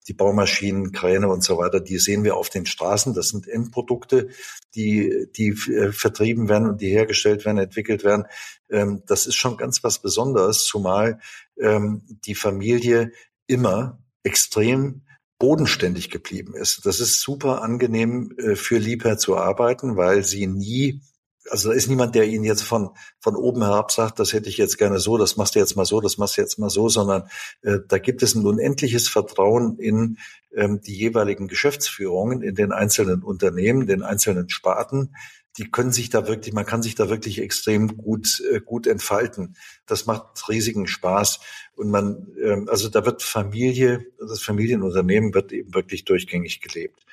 die 0.08 0.14
Baumaschinen, 0.14 0.92
Kräne 0.92 1.28
und 1.28 1.42
so 1.42 1.58
weiter, 1.58 1.80
die 1.80 1.98
sehen 1.98 2.24
wir 2.24 2.36
auf 2.36 2.48
den 2.48 2.66
Straßen. 2.66 3.14
Das 3.14 3.30
sind 3.30 3.48
Endprodukte, 3.48 4.28
die, 4.74 5.26
die 5.36 5.48
äh, 5.48 5.92
vertrieben 5.92 6.48
werden 6.48 6.68
und 6.68 6.80
die 6.80 6.90
hergestellt 6.90 7.44
werden, 7.44 7.58
entwickelt 7.58 8.04
werden. 8.04 8.26
Ähm, 8.70 9.02
das 9.06 9.26
ist 9.26 9.36
schon 9.36 9.56
ganz 9.56 9.82
was 9.82 10.00
Besonderes, 10.00 10.64
zumal 10.64 11.20
ähm, 11.58 12.02
die 12.24 12.34
Familie 12.34 13.12
immer 13.46 14.02
extrem 14.22 15.02
bodenständig 15.38 16.10
geblieben 16.10 16.54
ist. 16.54 16.86
Das 16.86 17.00
ist 17.00 17.20
super 17.20 17.62
angenehm 17.62 18.34
äh, 18.38 18.56
für 18.56 18.78
Liebherr 18.78 19.18
zu 19.18 19.36
arbeiten, 19.36 19.96
weil 19.96 20.24
sie 20.24 20.46
nie 20.46 21.02
also 21.50 21.70
da 21.70 21.74
ist 21.74 21.88
niemand, 21.88 22.14
der 22.14 22.26
Ihnen 22.26 22.44
jetzt 22.44 22.62
von, 22.62 22.90
von 23.20 23.36
oben 23.36 23.62
herab 23.62 23.92
sagt, 23.92 24.18
das 24.18 24.32
hätte 24.32 24.48
ich 24.48 24.56
jetzt 24.56 24.78
gerne 24.78 24.98
so, 24.98 25.16
das 25.18 25.36
machst 25.36 25.54
du 25.54 25.58
jetzt 25.58 25.76
mal 25.76 25.84
so, 25.84 26.00
das 26.00 26.18
machst 26.18 26.36
du 26.36 26.40
jetzt 26.40 26.58
mal 26.58 26.70
so, 26.70 26.88
sondern 26.88 27.28
äh, 27.62 27.78
da 27.86 27.98
gibt 27.98 28.22
es 28.22 28.34
ein 28.34 28.46
unendliches 28.46 29.08
Vertrauen 29.08 29.78
in 29.78 30.18
ähm, 30.54 30.80
die 30.80 30.96
jeweiligen 30.96 31.48
Geschäftsführungen, 31.48 32.42
in 32.42 32.54
den 32.54 32.72
einzelnen 32.72 33.22
Unternehmen, 33.22 33.86
den 33.86 34.02
einzelnen 34.02 34.48
Sparten, 34.48 35.14
die 35.58 35.70
können 35.70 35.92
sich 35.92 36.10
da 36.10 36.28
wirklich, 36.28 36.52
man 36.54 36.66
kann 36.66 36.82
sich 36.82 36.94
da 36.94 37.08
wirklich 37.08 37.40
extrem 37.40 37.96
gut, 37.96 38.42
äh, 38.52 38.60
gut 38.60 38.86
entfalten. 38.86 39.56
Das 39.86 40.06
macht 40.06 40.48
riesigen 40.48 40.86
Spaß. 40.86 41.40
Und 41.74 41.90
man, 41.90 42.28
ähm, 42.42 42.68
also 42.68 42.88
da 42.88 43.04
wird 43.06 43.22
Familie, 43.22 44.06
das 44.18 44.42
Familienunternehmen 44.42 45.34
wird 45.34 45.52
eben 45.52 45.74
wirklich 45.74 46.04
durchgängig 46.04 46.60
gelebt. 46.60 47.04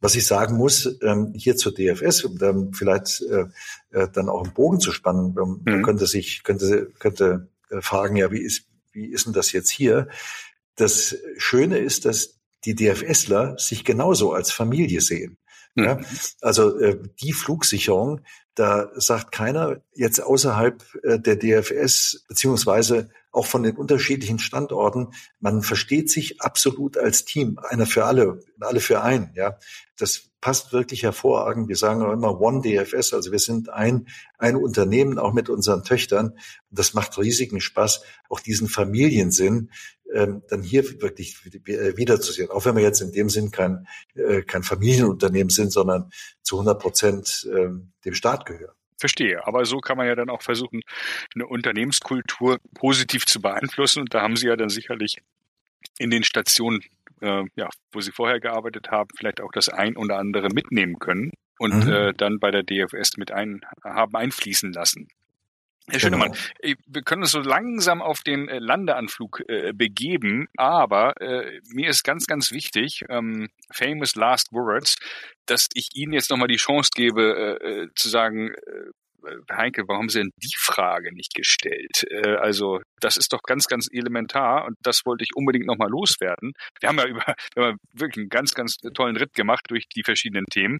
Was 0.00 0.14
ich 0.14 0.26
sagen 0.26 0.56
muss, 0.56 0.98
ähm, 1.02 1.32
hier 1.36 1.56
zur 1.56 1.74
DFS, 1.74 2.24
um 2.24 2.38
dann 2.38 2.72
vielleicht 2.72 3.22
äh, 3.22 3.46
äh, 3.90 4.08
dann 4.10 4.28
auch 4.28 4.44
einen 4.44 4.54
Bogen 4.54 4.80
zu 4.80 4.92
spannen, 4.92 5.34
man 5.34 5.60
mhm. 5.64 5.82
könnte 5.82 6.06
sich, 6.06 6.42
könnte, 6.42 6.92
könnte 6.98 7.48
fragen, 7.80 8.16
ja, 8.16 8.32
wie 8.32 8.40
ist, 8.40 8.64
wie 8.92 9.06
ist 9.06 9.26
denn 9.26 9.32
das 9.32 9.52
jetzt 9.52 9.70
hier? 9.70 10.08
Das 10.76 11.16
Schöne 11.36 11.78
ist, 11.78 12.04
dass 12.04 12.40
die 12.64 12.74
DFSler 12.74 13.58
sich 13.58 13.84
genauso 13.84 14.32
als 14.32 14.50
Familie 14.50 15.00
sehen. 15.00 15.36
Ja, 15.74 15.96
mhm. 15.96 16.06
also 16.40 16.78
äh, 16.78 16.98
die 17.20 17.32
Flugsicherung, 17.32 18.22
da 18.54 18.90
sagt 18.94 19.32
keiner 19.32 19.80
jetzt 19.94 20.20
außerhalb 20.20 20.84
äh, 21.02 21.18
der 21.18 21.36
DFS 21.36 22.24
beziehungsweise 22.28 23.10
auch 23.32 23.46
von 23.46 23.62
den 23.62 23.76
unterschiedlichen 23.76 24.38
Standorten, 24.38 25.08
man 25.38 25.62
versteht 25.62 26.10
sich 26.10 26.40
absolut 26.40 26.96
als 26.96 27.24
Team, 27.24 27.58
einer 27.58 27.86
für 27.86 28.04
alle, 28.04 28.40
alle 28.58 28.80
für 28.80 29.02
einen. 29.02 29.32
Ja, 29.34 29.58
das 29.96 30.30
passt 30.40 30.72
wirklich 30.72 31.02
hervorragend. 31.02 31.68
Wir 31.68 31.76
sagen 31.76 32.02
auch 32.02 32.12
immer 32.12 32.40
One 32.40 32.62
DFS, 32.62 33.12
also 33.12 33.30
wir 33.30 33.38
sind 33.38 33.68
ein 33.68 34.08
ein 34.38 34.56
Unternehmen, 34.56 35.18
auch 35.18 35.32
mit 35.32 35.48
unseren 35.48 35.84
Töchtern. 35.84 36.38
Das 36.70 36.94
macht 36.94 37.18
riesigen 37.18 37.60
Spaß, 37.60 38.02
auch 38.28 38.40
diesen 38.40 38.68
Familiensinn 38.68 39.70
ähm, 40.12 40.42
dann 40.48 40.62
hier 40.62 40.84
wirklich 41.00 41.44
wiederzusehen. 41.44 42.50
Auch 42.50 42.64
wenn 42.64 42.76
wir 42.76 42.82
jetzt 42.82 43.00
in 43.00 43.12
dem 43.12 43.28
Sinn 43.28 43.50
kein, 43.50 43.86
äh, 44.14 44.42
kein 44.42 44.62
Familienunternehmen 44.62 45.50
sind, 45.50 45.72
sondern 45.72 46.10
zu 46.42 46.56
100 46.56 46.80
Prozent 46.80 47.48
äh, 47.52 47.68
dem 48.04 48.14
Staat 48.14 48.46
gehören. 48.46 48.74
Verstehe. 49.00 49.46
Aber 49.46 49.64
so 49.64 49.78
kann 49.78 49.96
man 49.96 50.06
ja 50.06 50.14
dann 50.14 50.30
auch 50.30 50.42
versuchen, 50.42 50.82
eine 51.34 51.46
Unternehmenskultur 51.46 52.58
positiv 52.74 53.24
zu 53.26 53.40
beeinflussen. 53.40 54.00
Und 54.00 54.14
da 54.14 54.20
haben 54.20 54.36
Sie 54.36 54.46
ja 54.46 54.56
dann 54.56 54.68
sicherlich 54.68 55.16
in 55.98 56.10
den 56.10 56.22
Stationen, 56.22 56.84
äh, 57.22 57.44
ja, 57.56 57.68
wo 57.92 58.00
Sie 58.00 58.12
vorher 58.12 58.40
gearbeitet 58.40 58.90
haben, 58.90 59.08
vielleicht 59.16 59.40
auch 59.40 59.52
das 59.52 59.68
ein 59.68 59.96
oder 59.96 60.18
andere 60.18 60.48
mitnehmen 60.50 60.98
können 60.98 61.32
und 61.58 61.86
mhm. 61.86 61.92
äh, 61.92 62.12
dann 62.14 62.38
bei 62.38 62.50
der 62.50 62.62
DFS 62.62 63.16
mit 63.16 63.32
ein, 63.32 63.62
haben 63.82 64.14
einfließen 64.14 64.72
lassen. 64.72 65.08
Herr 65.90 66.00
Schönemann, 66.00 66.32
genau. 66.60 66.76
wir 66.86 67.02
können 67.02 67.22
uns 67.22 67.32
so 67.32 67.40
langsam 67.40 68.02
auf 68.02 68.22
den 68.22 68.48
äh, 68.48 68.58
Landeanflug 68.58 69.42
äh, 69.48 69.72
begeben, 69.72 70.48
aber 70.56 71.20
äh, 71.20 71.60
mir 71.72 71.90
ist 71.90 72.02
ganz, 72.04 72.26
ganz 72.26 72.52
wichtig, 72.52 73.04
ähm, 73.08 73.48
famous 73.72 74.14
last 74.14 74.52
words, 74.52 74.96
dass 75.46 75.66
ich 75.74 75.90
Ihnen 75.94 76.12
jetzt 76.12 76.30
nochmal 76.30 76.48
die 76.48 76.56
Chance 76.56 76.90
gebe, 76.94 77.58
äh, 77.62 77.68
äh 77.68 77.88
zu 77.94 78.08
sagen, 78.08 78.50
äh, 78.50 78.90
Heinke, 79.50 79.86
warum 79.86 80.02
haben 80.02 80.08
Sie 80.08 80.20
denn 80.20 80.32
die 80.36 80.54
Frage 80.56 81.14
nicht 81.14 81.34
gestellt? 81.34 82.04
Äh, 82.10 82.36
also 82.36 82.80
das 83.00 83.16
ist 83.16 83.32
doch 83.32 83.42
ganz, 83.42 83.66
ganz 83.66 83.88
elementar 83.90 84.64
und 84.66 84.76
das 84.82 85.04
wollte 85.04 85.24
ich 85.24 85.34
unbedingt 85.34 85.66
nochmal 85.66 85.90
loswerden. 85.90 86.52
Wir 86.80 86.88
haben 86.88 86.98
ja 86.98 87.06
über, 87.06 87.34
wir 87.54 87.64
haben 87.64 87.78
wirklich 87.92 88.22
einen 88.22 88.28
ganz, 88.28 88.54
ganz 88.54 88.76
tollen 88.94 89.16
Ritt 89.16 89.34
gemacht 89.34 89.66
durch 89.68 89.86
die 89.88 90.02
verschiedenen 90.02 90.46
Themen. 90.46 90.78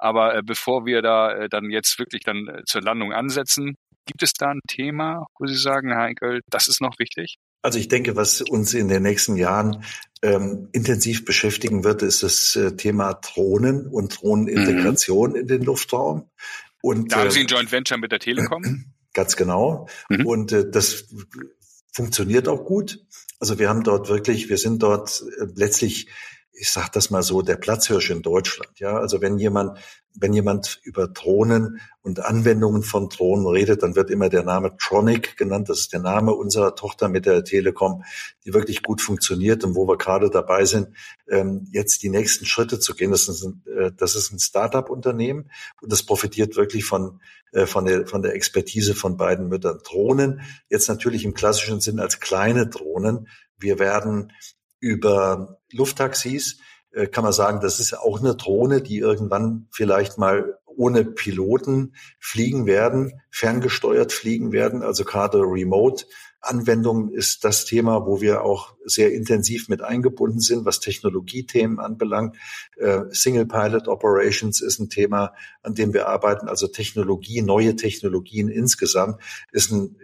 Aber 0.00 0.34
äh, 0.34 0.42
bevor 0.42 0.86
wir 0.86 1.02
da 1.02 1.32
äh, 1.32 1.48
dann 1.48 1.70
jetzt 1.70 1.98
wirklich 1.98 2.22
dann 2.22 2.48
äh, 2.48 2.64
zur 2.64 2.82
Landung 2.82 3.12
ansetzen, 3.12 3.76
gibt 4.06 4.22
es 4.22 4.32
da 4.32 4.48
ein 4.48 4.60
Thema, 4.66 5.26
wo 5.38 5.46
Sie 5.46 5.56
sagen, 5.56 5.92
Herr 5.92 6.06
Enkel, 6.06 6.40
das 6.48 6.68
ist 6.68 6.80
noch 6.80 6.98
wichtig? 6.98 7.36
Also 7.62 7.78
ich 7.78 7.88
denke, 7.88 8.16
was 8.16 8.40
uns 8.40 8.72
in 8.72 8.88
den 8.88 9.02
nächsten 9.02 9.36
Jahren 9.36 9.84
ähm, 10.22 10.68
intensiv 10.72 11.24
beschäftigen 11.24 11.84
wird, 11.84 12.02
ist 12.02 12.22
das 12.22 12.56
äh, 12.56 12.76
Thema 12.76 13.14
Drohnen 13.14 13.86
und 13.86 14.20
Drohnenintegration 14.20 15.30
mhm. 15.30 15.36
in 15.36 15.46
den 15.46 15.62
Luftraum. 15.62 16.30
Und, 16.82 17.12
da 17.12 17.18
haben 17.18 17.30
Sie 17.30 17.40
ein 17.40 17.46
Joint 17.46 17.70
Venture 17.70 17.98
mit 17.98 18.12
der 18.12 18.18
Telekom? 18.18 18.86
Ganz 19.12 19.36
genau. 19.36 19.88
Mhm. 20.08 20.26
Und 20.26 20.52
äh, 20.52 20.70
das 20.70 21.04
funktioniert 21.92 22.48
auch 22.48 22.64
gut. 22.64 23.04
Also 23.38 23.58
wir 23.58 23.68
haben 23.68 23.82
dort 23.82 24.08
wirklich, 24.08 24.48
wir 24.48 24.58
sind 24.58 24.82
dort 24.82 25.22
äh, 25.38 25.46
letztlich 25.54 26.08
ich 26.52 26.70
sage 26.70 26.90
das 26.92 27.10
mal 27.10 27.22
so, 27.22 27.42
der 27.42 27.56
Platzhirsch 27.56 28.10
in 28.10 28.22
Deutschland. 28.22 28.78
Ja, 28.80 28.98
also 28.98 29.20
wenn 29.20 29.38
jemand, 29.38 29.78
wenn 30.14 30.32
jemand 30.32 30.80
über 30.82 31.08
Drohnen 31.08 31.80
und 32.02 32.20
Anwendungen 32.20 32.82
von 32.82 33.08
Drohnen 33.08 33.46
redet, 33.46 33.82
dann 33.82 33.94
wird 33.94 34.10
immer 34.10 34.28
der 34.28 34.42
Name 34.42 34.76
Tronic 34.76 35.36
genannt. 35.36 35.68
Das 35.68 35.80
ist 35.80 35.92
der 35.92 36.00
Name 36.00 36.34
unserer 36.34 36.74
Tochter 36.74 37.08
mit 37.08 37.24
der 37.24 37.44
Telekom, 37.44 38.04
die 38.44 38.52
wirklich 38.52 38.82
gut 38.82 39.00
funktioniert 39.00 39.64
und 39.64 39.74
wo 39.74 39.86
wir 39.86 39.96
gerade 39.96 40.28
dabei 40.28 40.64
sind, 40.64 40.88
ähm, 41.28 41.68
jetzt 41.72 42.02
die 42.02 42.10
nächsten 42.10 42.44
Schritte 42.44 42.78
zu 42.80 42.94
gehen. 42.94 43.10
Das 43.10 43.28
ist 43.28 43.42
ein, 43.44 43.62
äh, 43.66 43.92
das 43.96 44.16
ist 44.16 44.32
ein 44.32 44.38
Start-up-Unternehmen 44.38 45.50
und 45.80 45.92
das 45.92 46.02
profitiert 46.02 46.56
wirklich 46.56 46.84
von 46.84 47.20
äh, 47.52 47.66
von 47.66 47.84
der 47.84 48.06
von 48.06 48.22
der 48.22 48.34
Expertise 48.34 48.94
von 48.94 49.16
beiden 49.16 49.48
Müttern. 49.48 49.78
Drohnen 49.84 50.42
jetzt 50.68 50.88
natürlich 50.88 51.24
im 51.24 51.34
klassischen 51.34 51.80
Sinn 51.80 52.00
als 52.00 52.20
kleine 52.20 52.66
Drohnen. 52.66 53.28
Wir 53.56 53.78
werden 53.78 54.32
über 54.80 55.58
Lufttaxis 55.72 56.58
äh, 56.92 57.06
kann 57.06 57.24
man 57.24 57.32
sagen, 57.32 57.60
das 57.60 57.78
ist 57.78 57.96
auch 57.96 58.20
eine 58.20 58.34
Drohne, 58.34 58.82
die 58.82 58.98
irgendwann 58.98 59.68
vielleicht 59.70 60.18
mal 60.18 60.58
ohne 60.66 61.04
Piloten 61.04 61.94
fliegen 62.18 62.66
werden, 62.66 63.20
ferngesteuert 63.30 64.12
fliegen 64.12 64.52
werden, 64.52 64.82
also 64.82 65.04
gerade 65.04 65.38
Remote. 65.38 66.06
Anwendungen 66.40 67.12
ist 67.12 67.44
das 67.44 67.66
Thema, 67.66 68.06
wo 68.06 68.22
wir 68.22 68.42
auch 68.42 68.74
sehr 68.86 69.12
intensiv 69.12 69.68
mit 69.68 69.82
eingebunden 69.82 70.40
sind, 70.40 70.64
was 70.64 70.80
Technologiethemen 70.80 71.78
anbelangt. 71.78 72.36
Äh, 72.78 73.02
Single 73.10 73.46
Pilot 73.46 73.88
Operations 73.88 74.62
ist 74.62 74.78
ein 74.78 74.88
Thema, 74.88 75.34
an 75.62 75.74
dem 75.74 75.92
wir 75.92 76.08
arbeiten. 76.08 76.48
Also 76.48 76.66
Technologie, 76.66 77.42
neue 77.42 77.76
Technologien 77.76 78.48
insgesamt 78.48 79.20
ist 79.52 79.70
ein 79.70 79.96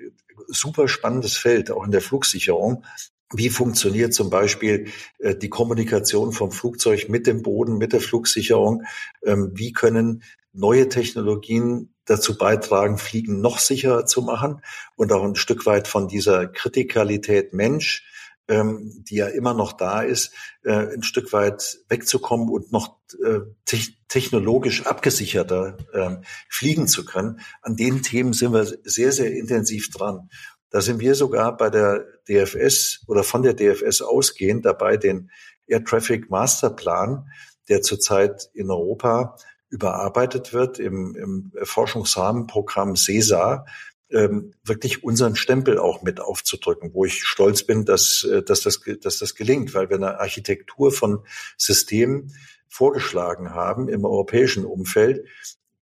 super 0.48 0.88
spannendes 0.88 1.36
Feld, 1.36 1.70
auch 1.70 1.84
in 1.84 1.90
der 1.90 2.02
Flugsicherung. 2.02 2.84
Wie 3.32 3.50
funktioniert 3.50 4.14
zum 4.14 4.30
Beispiel 4.30 4.88
äh, 5.18 5.34
die 5.34 5.48
Kommunikation 5.48 6.32
vom 6.32 6.52
Flugzeug 6.52 7.08
mit 7.08 7.26
dem 7.26 7.42
Boden, 7.42 7.76
mit 7.76 7.92
der 7.92 8.00
Flugsicherung? 8.00 8.84
Ähm, 9.24 9.50
wie 9.54 9.72
können 9.72 10.22
neue 10.52 10.88
Technologien 10.88 11.92
dazu 12.04 12.38
beitragen, 12.38 12.98
Fliegen 12.98 13.40
noch 13.40 13.58
sicherer 13.58 14.06
zu 14.06 14.22
machen 14.22 14.62
und 14.94 15.12
auch 15.12 15.24
ein 15.24 15.34
Stück 15.34 15.66
weit 15.66 15.88
von 15.88 16.08
dieser 16.08 16.46
Kritikalität 16.46 17.52
Mensch, 17.52 18.04
ähm, 18.48 19.02
die 19.08 19.16
ja 19.16 19.26
immer 19.26 19.54
noch 19.54 19.72
da 19.72 20.02
ist, 20.02 20.32
äh, 20.62 20.94
ein 20.94 21.02
Stück 21.02 21.32
weit 21.32 21.78
wegzukommen 21.88 22.48
und 22.48 22.72
noch 22.72 22.96
äh, 23.24 23.40
te 23.64 23.78
technologisch 24.08 24.86
abgesicherter 24.86 25.76
äh, 25.92 26.24
fliegen 26.48 26.86
zu 26.86 27.04
können. 27.04 27.40
An 27.60 27.74
den 27.74 28.02
Themen 28.02 28.32
sind 28.32 28.52
wir 28.52 28.64
sehr, 28.64 29.10
sehr 29.10 29.32
intensiv 29.32 29.90
dran. 29.90 30.30
Da 30.76 30.82
sind 30.82 31.00
wir 31.00 31.14
sogar 31.14 31.56
bei 31.56 31.70
der 31.70 32.04
DFS 32.28 33.00
oder 33.06 33.24
von 33.24 33.42
der 33.42 33.54
DFS 33.54 34.02
ausgehend 34.02 34.66
dabei, 34.66 34.98
den 34.98 35.30
Air 35.66 35.82
Traffic 35.82 36.28
Masterplan, 36.28 37.30
der 37.70 37.80
zurzeit 37.80 38.50
in 38.52 38.70
Europa 38.70 39.38
überarbeitet 39.70 40.52
wird 40.52 40.78
im, 40.78 41.16
im 41.16 41.52
Forschungsrahmenprogramm 41.62 42.94
CESA, 42.94 43.64
ähm, 44.10 44.52
wirklich 44.64 45.02
unseren 45.02 45.34
Stempel 45.34 45.78
auch 45.78 46.02
mit 46.02 46.20
aufzudrücken, 46.20 46.92
wo 46.92 47.06
ich 47.06 47.24
stolz 47.24 47.62
bin, 47.62 47.86
dass, 47.86 48.24
äh, 48.30 48.42
dass, 48.42 48.60
das, 48.60 48.82
dass 49.00 49.18
das 49.18 49.34
gelingt, 49.34 49.72
weil 49.72 49.88
wir 49.88 49.96
eine 49.96 50.20
Architektur 50.20 50.92
von 50.92 51.24
Systemen 51.56 52.34
vorgeschlagen 52.68 53.54
haben 53.54 53.88
im 53.88 54.04
europäischen 54.04 54.66
Umfeld, 54.66 55.24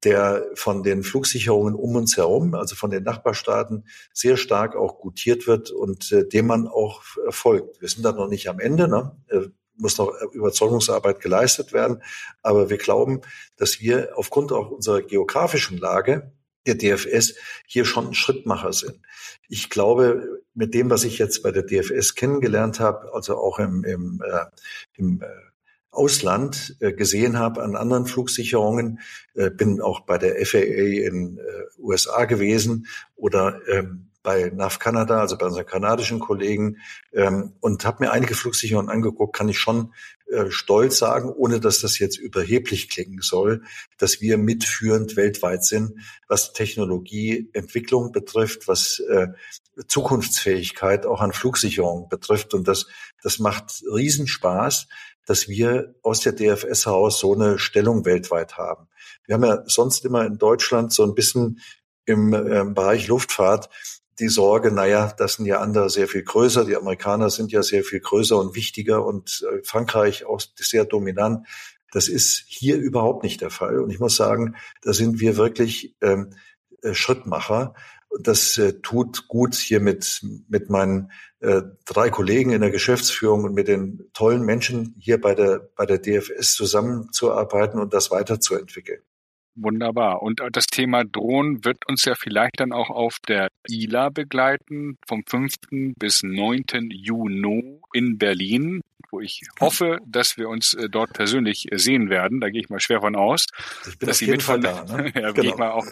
der 0.05 0.47
von 0.55 0.82
den 0.82 1.02
Flugsicherungen 1.02 1.74
um 1.74 1.97
uns 1.97 2.16
herum, 2.16 2.55
also 2.55 2.76
von 2.76 2.90
den 2.90 3.02
Nachbarstaaten, 3.02 3.85
sehr 4.12 4.36
stark 4.36 4.76
auch 4.76 4.98
gutiert 4.98 5.47
wird 5.47 5.70
und 5.70 6.12
äh, 6.12 6.26
dem 6.26 6.47
man 6.47 6.68
auch 6.68 7.02
folgt. 7.31 7.81
Wir 7.81 7.89
sind 7.89 8.05
da 8.05 8.12
noch 8.12 8.28
nicht 8.28 8.48
am 8.48 8.60
Ende, 8.60 8.89
ne? 8.89 9.16
Äh, 9.28 9.48
muss 9.76 9.98
noch 9.98 10.12
Überzeugungsarbeit 10.32 11.20
geleistet 11.20 11.72
werden. 11.72 12.02
Aber 12.43 12.70
wir 12.70 12.78
glauben, 12.78 13.22
dass 13.56 13.81
wir 13.81 14.10
aufgrund 14.16 14.52
auch 14.52 14.70
unserer 14.70 15.02
geografischen 15.02 15.78
Lage 15.78 16.32
der 16.66 16.76
DFS 16.76 17.35
hier 17.66 17.85
schon 17.85 18.09
ein 18.09 18.14
Schrittmacher 18.14 18.72
sind. 18.72 19.01
Ich 19.48 19.70
glaube, 19.70 20.43
mit 20.55 20.74
dem, 20.74 20.90
was 20.90 21.05
ich 21.05 21.18
jetzt 21.18 21.43
bei 21.43 21.51
der 21.51 21.64
DFS 21.64 22.14
kennengelernt 22.14 22.81
habe, 22.81 23.12
also 23.12 23.36
auch 23.36 23.59
im, 23.59 23.85
im, 23.85 24.22
äh, 24.24 24.47
im 24.97 25.20
äh, 25.20 25.26
Ausland 25.94 26.76
äh, 26.80 26.92
gesehen 26.92 27.38
habe 27.38 27.62
an 27.62 27.76
anderen 27.76 28.06
Flugsicherungen, 28.06 29.00
äh, 29.34 29.50
bin 29.50 29.80
auch 29.80 30.00
bei 30.00 30.18
der 30.18 30.44
FAA 30.44 30.58
in 30.58 31.38
äh, 31.38 31.80
USA 31.80 32.24
gewesen 32.24 32.86
oder 33.16 33.60
ähm, 33.68 34.10
bei 34.24 34.50
NAV 34.52 34.78
Canada, 34.78 35.20
also 35.20 35.36
bei 35.36 35.46
unseren 35.46 35.66
kanadischen 35.66 36.18
Kollegen, 36.18 36.78
ähm, 37.12 37.52
und 37.60 37.84
habe 37.84 38.04
mir 38.04 38.10
einige 38.10 38.34
Flugsicherungen 38.34 38.90
angeguckt, 38.90 39.36
kann 39.36 39.50
ich 39.50 39.58
schon 39.58 39.92
äh, 40.32 40.50
stolz 40.50 40.96
sagen, 40.96 41.28
ohne 41.30 41.60
dass 41.60 41.80
das 41.80 41.98
jetzt 41.98 42.16
überheblich 42.16 42.88
klingen 42.88 43.20
soll, 43.20 43.62
dass 43.98 44.22
wir 44.22 44.38
mitführend 44.38 45.16
weltweit 45.16 45.62
sind, 45.62 46.00
was 46.26 46.54
Technologieentwicklung 46.54 48.12
betrifft, 48.12 48.66
was 48.66 49.00
äh, 49.00 49.28
Zukunftsfähigkeit 49.86 51.04
auch 51.04 51.20
an 51.20 51.32
Flugsicherung 51.32 52.08
betrifft. 52.08 52.54
Und 52.54 52.66
das, 52.66 52.86
das 53.22 53.38
macht 53.38 53.82
Riesenspaß 53.92 54.88
dass 55.26 55.48
wir 55.48 55.94
aus 56.02 56.20
der 56.20 56.32
DFS 56.32 56.86
heraus 56.86 57.18
so 57.18 57.34
eine 57.34 57.59
Stellung 57.59 58.05
weltweit 58.05 58.56
haben. 58.56 58.88
Wir 59.26 59.34
haben 59.34 59.44
ja 59.44 59.62
sonst 59.66 60.05
immer 60.05 60.24
in 60.26 60.38
Deutschland 60.38 60.92
so 60.92 61.02
ein 61.05 61.14
bisschen 61.14 61.60
im 62.05 62.32
äh, 62.32 62.64
Bereich 62.66 63.09
Luftfahrt 63.09 63.70
die 64.20 64.28
Sorge, 64.28 64.70
naja, 64.70 65.12
das 65.18 65.34
sind 65.34 65.46
ja 65.46 65.59
andere 65.59 65.90
sehr 65.90 66.06
viel 66.06 66.22
größer, 66.22 66.64
die 66.64 66.76
Amerikaner 66.76 67.30
sind 67.30 67.51
ja 67.51 67.64
sehr 67.64 67.82
viel 67.82 67.98
größer 67.98 68.38
und 68.38 68.55
wichtiger 68.55 69.05
und 69.05 69.44
äh, 69.51 69.64
Frankreich 69.64 70.24
auch 70.24 70.40
sehr 70.56 70.84
dominant. 70.84 71.46
Das 71.90 72.09
ist 72.09 72.44
hier 72.46 72.76
überhaupt 72.76 73.24
nicht 73.24 73.40
der 73.40 73.51
Fall. 73.51 73.80
Und 73.80 73.90
ich 73.90 73.98
muss 73.98 74.16
sagen, 74.16 74.56
da 74.82 74.92
sind 74.92 75.20
wir 75.20 75.36
wirklich 75.36 75.96
ähm, 76.01 76.34
äh, 76.82 76.94
Schrittmacher 76.94 77.74
das 78.20 78.59
äh, 78.59 78.80
tut 78.80 79.28
gut, 79.28 79.55
hier 79.55 79.80
mit, 79.80 80.20
mit 80.48 80.70
meinen 80.70 81.10
äh, 81.44 81.62
drei 81.84 82.10
Kollegen 82.10 82.50
in 82.52 82.60
der 82.60 82.70
Geschäftsführung 82.70 83.44
und 83.44 83.54
mit 83.54 83.68
den 83.68 84.10
tollen 84.14 84.42
Menschen 84.42 84.94
hier 84.98 85.20
bei 85.20 85.34
der, 85.34 85.68
bei 85.76 85.86
der 85.86 85.98
DFS 85.98 86.54
zusammenzuarbeiten 86.54 87.78
und 87.78 87.92
das 87.92 88.10
weiterzuentwickeln. 88.10 89.00
Wunderbar. 89.56 90.22
Und 90.22 90.42
das 90.50 90.66
Thema 90.66 91.04
Drohnen 91.04 91.64
wird 91.64 91.86
uns 91.86 92.04
ja 92.04 92.14
vielleicht 92.16 92.58
dann 92.58 92.72
auch 92.72 92.90
auf 92.90 93.18
der 93.28 93.48
ILA 93.68 94.08
begleiten, 94.08 94.96
vom 95.06 95.22
5. 95.24 95.54
bis 95.96 96.22
9. 96.24 96.90
Juni 96.90 97.78
in 97.92 98.18
Berlin 98.18 98.80
wo 99.15 99.20
ich 99.20 99.43
hoffe, 99.61 99.99
dass 100.07 100.36
wir 100.36 100.49
uns 100.49 100.74
äh, 100.74 100.89
dort 100.89 101.12
persönlich 101.12 101.70
äh, 101.70 101.78
sehen 101.78 102.11
werden. 102.11 102.41
Da 102.41 102.51
gehe 102.51 102.61
ich 102.61 102.69
mal 102.69 102.81
schwer 102.81 103.01
von 103.01 103.15
aus, 103.15 103.47
dass 104.01 104.19
Sie 104.19 104.27
mitfahren. 104.27 104.62
Da, 104.62 104.85
ne? 104.85 105.12
ja, 105.15 105.31
genau. 105.31 105.49
ich 105.49 105.57
mal 105.57 105.70
auch. 105.70 105.86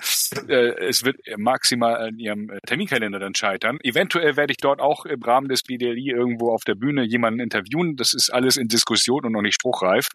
Äh, 0.48 0.74
es 0.88 1.04
wird 1.04 1.16
maximal 1.36 2.08
an 2.08 2.18
Ihrem 2.18 2.50
Terminkalender 2.66 3.20
dann 3.20 3.34
scheitern. 3.34 3.78
Eventuell 3.82 4.36
werde 4.36 4.52
ich 4.52 4.56
dort 4.58 4.80
auch 4.80 5.06
im 5.06 5.22
Rahmen 5.22 5.48
des 5.48 5.62
BDLI 5.62 6.10
irgendwo 6.10 6.50
auf 6.50 6.64
der 6.64 6.74
Bühne 6.74 7.04
jemanden 7.04 7.40
interviewen. 7.40 7.94
Das 7.96 8.12
ist 8.12 8.30
alles 8.30 8.56
in 8.56 8.66
Diskussion 8.66 9.24
und 9.24 9.32
noch 9.32 9.42
nicht 9.42 9.54
spruchreif. 9.54 10.08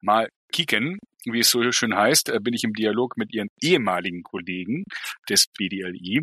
Mal 0.00 0.28
kicken, 0.52 0.98
wie 1.24 1.40
es 1.40 1.50
so 1.50 1.70
schön 1.72 1.94
heißt, 1.94 2.32
bin 2.42 2.54
ich 2.54 2.64
im 2.64 2.72
Dialog 2.72 3.18
mit 3.18 3.34
Ihren 3.34 3.48
ehemaligen 3.60 4.22
Kollegen 4.22 4.84
des 5.28 5.46
BDLI. 5.58 6.22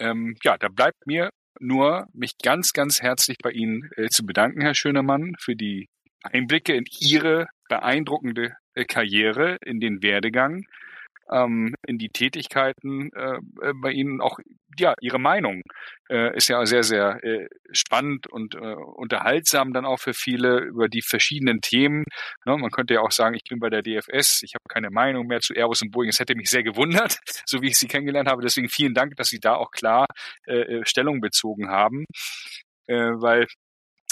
Ähm, 0.00 0.34
ja, 0.42 0.56
da 0.58 0.68
bleibt 0.68 1.06
mir 1.06 1.30
nur 1.60 2.06
mich 2.12 2.38
ganz, 2.42 2.72
ganz 2.72 3.02
herzlich 3.02 3.38
bei 3.42 3.50
Ihnen 3.50 3.90
äh, 3.96 4.08
zu 4.08 4.24
bedanken, 4.24 4.60
Herr 4.60 4.74
Schönemann, 4.74 5.34
für 5.38 5.56
die 5.56 5.88
Einblicke 6.22 6.74
in 6.74 6.84
Ihre 7.00 7.48
beeindruckende 7.68 8.54
äh, 8.74 8.84
Karriere, 8.84 9.56
in 9.64 9.80
den 9.80 10.02
Werdegang 10.02 10.64
ähm, 11.30 11.74
in 11.86 11.98
die 11.98 12.08
Tätigkeiten 12.08 13.10
äh, 13.12 13.38
äh, 13.62 13.72
bei 13.74 13.90
Ihnen 13.92 14.20
auch 14.20 14.38
ja 14.78 14.94
Ihre 15.00 15.18
Meinung 15.18 15.62
äh, 16.10 16.36
ist 16.36 16.48
ja 16.48 16.64
sehr 16.66 16.82
sehr 16.82 17.22
äh, 17.24 17.48
spannend 17.72 18.26
und 18.26 18.54
äh, 18.54 18.74
unterhaltsam 18.74 19.72
dann 19.72 19.86
auch 19.86 19.98
für 19.98 20.14
viele 20.14 20.58
über 20.58 20.88
die 20.88 21.02
verschiedenen 21.02 21.60
Themen. 21.60 22.04
Ne, 22.44 22.56
man 22.56 22.70
könnte 22.70 22.94
ja 22.94 23.00
auch 23.00 23.10
sagen, 23.10 23.34
ich 23.34 23.44
bin 23.48 23.58
bei 23.58 23.70
der 23.70 23.82
DFS, 23.82 24.42
ich 24.42 24.54
habe 24.54 24.64
keine 24.68 24.90
Meinung 24.90 25.26
mehr 25.26 25.40
zu 25.40 25.54
Airbus 25.54 25.82
und 25.82 25.90
Boeing. 25.90 26.10
Es 26.10 26.20
hätte 26.20 26.34
mich 26.34 26.50
sehr 26.50 26.62
gewundert, 26.62 27.18
so 27.46 27.62
wie 27.62 27.68
ich 27.68 27.78
Sie 27.78 27.88
kennengelernt 27.88 28.28
habe. 28.28 28.42
Deswegen 28.42 28.68
vielen 28.68 28.94
Dank, 28.94 29.16
dass 29.16 29.28
Sie 29.28 29.40
da 29.40 29.54
auch 29.56 29.70
klar 29.70 30.06
äh, 30.46 30.80
äh 30.80 30.82
Stellung 30.86 31.20
bezogen 31.20 31.68
haben, 31.68 32.04
äh, 32.86 32.94
weil 32.94 33.46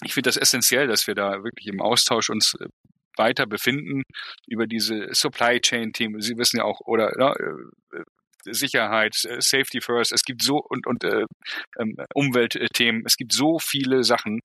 ich 0.03 0.15
finde 0.15 0.29
das 0.29 0.37
essentiell, 0.37 0.87
dass 0.87 1.07
wir 1.07 1.15
da 1.15 1.45
wirklich 1.45 1.67
im 1.69 1.81
Austausch 1.81 2.31
uns 2.31 2.55
äh, 2.61 2.67
weiter 3.17 3.47
befinden 3.47 4.03
über 4.47 4.67
diese 4.67 5.09
Supply 5.13 5.61
Chain 5.61 5.93
Themen. 5.93 6.21
Sie 6.21 6.37
wissen 6.37 6.59
ja 6.59 6.65
auch, 6.65 6.81
oder 6.81 7.13
ja, 7.19 7.33
äh, 7.33 8.03
Sicherheit, 8.51 9.17
äh, 9.25 9.41
Safety 9.41 9.81
First, 9.81 10.13
es 10.13 10.23
gibt 10.23 10.43
so 10.43 10.59
und, 10.69 10.87
und 10.87 11.05
äh, 11.05 11.25
ähm, 11.79 11.97
Umweltthemen, 12.15 13.03
es 13.07 13.17
gibt 13.17 13.33
so 13.33 13.59
viele 13.59 14.05
Sachen 14.05 14.41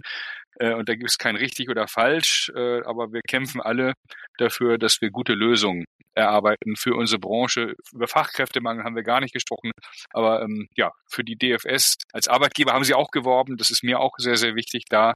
äh, 0.60 0.73
und 0.73 0.90
da 0.90 0.95
gibt 0.95 1.10
es 1.10 1.18
kein 1.18 1.36
richtig 1.36 1.69
oder 1.69 1.88
falsch, 1.88 2.52
äh, 2.56 2.81
aber 2.84 3.11
wir 3.11 3.22
kämpfen 3.27 3.61
alle 3.61 3.94
dafür, 4.38 4.77
dass 4.77 5.02
wir 5.02 5.10
gute 5.10 5.34
Lösungen 5.34 5.86
erarbeiten 6.15 6.76
für 6.76 6.95
unsere 6.95 7.19
Branche. 7.19 7.76
Über 7.94 8.07
Fachkräftemangel 8.07 8.84
haben 8.84 8.95
wir 8.95 9.03
gar 9.03 9.22
nicht 9.22 9.34
gesprochen, 9.34 9.72
aber 10.11 10.41
ähm, 10.41 10.68
ja, 10.76 10.91
für 11.07 11.23
die 11.23 11.38
DFS 11.38 11.95
als 12.11 12.27
Arbeitgeber 12.27 12.73
haben 12.73 12.84
sie 12.84 12.94
auch 12.94 13.11
geworben. 13.11 13.57
Das 13.57 13.69
ist 13.69 13.84
mir 13.84 13.99
auch 13.99 14.11
sehr, 14.18 14.36
sehr 14.36 14.56
wichtig, 14.56 14.84
da 14.90 15.14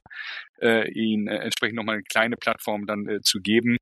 äh, 0.60 0.90
ihnen 0.90 1.28
äh, 1.28 1.36
entsprechend 1.38 1.76
nochmal 1.76 1.96
eine 1.96 2.04
kleine 2.04 2.36
Plattform 2.36 2.86
dann 2.86 3.20
zu 3.22 3.40
geben. 3.40 3.76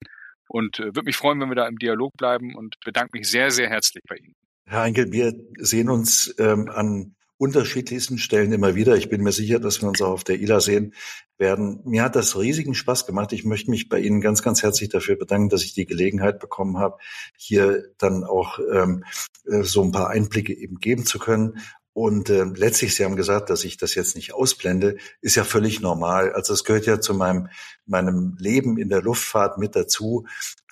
Und 0.48 0.80
würde 0.80 1.04
mich 1.04 1.16
freuen, 1.16 1.40
wenn 1.40 1.48
wir 1.48 1.54
da 1.54 1.66
im 1.66 1.78
Dialog 1.78 2.12
bleiben 2.18 2.54
und 2.54 2.78
bedanke 2.84 3.16
mich 3.16 3.30
sehr, 3.30 3.50
sehr 3.50 3.70
herzlich 3.70 4.02
bei 4.06 4.16
Ihnen. 4.16 4.34
Herr 4.66 4.80
Heinkel, 4.80 5.10
wir 5.10 5.32
sehen 5.56 5.88
uns 5.88 6.34
ähm, 6.38 6.68
an 6.68 7.14
unterschiedlichsten 7.42 8.18
Stellen 8.18 8.52
immer 8.52 8.76
wieder. 8.76 8.96
Ich 8.96 9.08
bin 9.08 9.20
mir 9.24 9.32
sicher, 9.32 9.58
dass 9.58 9.82
wir 9.82 9.88
uns 9.88 10.00
auch 10.00 10.12
auf 10.12 10.22
der 10.22 10.40
ILA 10.40 10.60
sehen 10.60 10.94
werden. 11.38 11.80
Mir 11.84 12.04
hat 12.04 12.14
das 12.14 12.38
riesigen 12.38 12.72
Spaß 12.72 13.04
gemacht. 13.04 13.32
Ich 13.32 13.44
möchte 13.44 13.68
mich 13.68 13.88
bei 13.88 13.98
Ihnen 13.98 14.20
ganz, 14.20 14.44
ganz 14.44 14.62
herzlich 14.62 14.90
dafür 14.90 15.16
bedanken, 15.16 15.48
dass 15.48 15.64
ich 15.64 15.74
die 15.74 15.84
Gelegenheit 15.84 16.38
bekommen 16.38 16.78
habe, 16.78 16.98
hier 17.36 17.82
dann 17.98 18.22
auch 18.22 18.60
ähm, 18.72 19.02
äh, 19.44 19.64
so 19.64 19.82
ein 19.82 19.90
paar 19.90 20.08
Einblicke 20.10 20.56
eben 20.56 20.78
geben 20.78 21.04
zu 21.04 21.18
können. 21.18 21.58
Und 21.94 22.30
äh, 22.30 22.44
letztlich, 22.44 22.94
Sie 22.94 23.04
haben 23.04 23.16
gesagt, 23.16 23.50
dass 23.50 23.64
ich 23.64 23.76
das 23.76 23.94
jetzt 23.94 24.16
nicht 24.16 24.32
ausblende, 24.32 24.96
ist 25.20 25.36
ja 25.36 25.44
völlig 25.44 25.80
normal. 25.80 26.32
Also 26.32 26.54
es 26.54 26.64
gehört 26.64 26.86
ja 26.86 27.00
zu 27.00 27.14
meinem, 27.14 27.48
meinem 27.86 28.36
Leben 28.38 28.78
in 28.78 28.88
der 28.88 29.02
Luftfahrt 29.02 29.58
mit 29.58 29.76
dazu. 29.76 30.26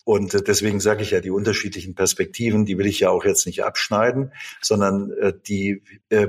Und 0.05 0.33
äh, 0.35 0.43
deswegen 0.43 0.81
sage 0.81 1.03
ich 1.03 1.11
ja, 1.11 1.21
die 1.21 1.31
unterschiedlichen 1.31 1.95
Perspektiven, 1.95 2.65
die 2.65 2.79
will 2.79 2.87
ich 2.87 3.01
ja 3.01 3.11
auch 3.11 3.25
jetzt 3.25 3.47
nicht 3.47 3.65
abschneiden, 3.65 4.33
sondern 4.63 5.11
äh, 5.13 5.35
die, 5.47 5.83
äh, 6.09 6.29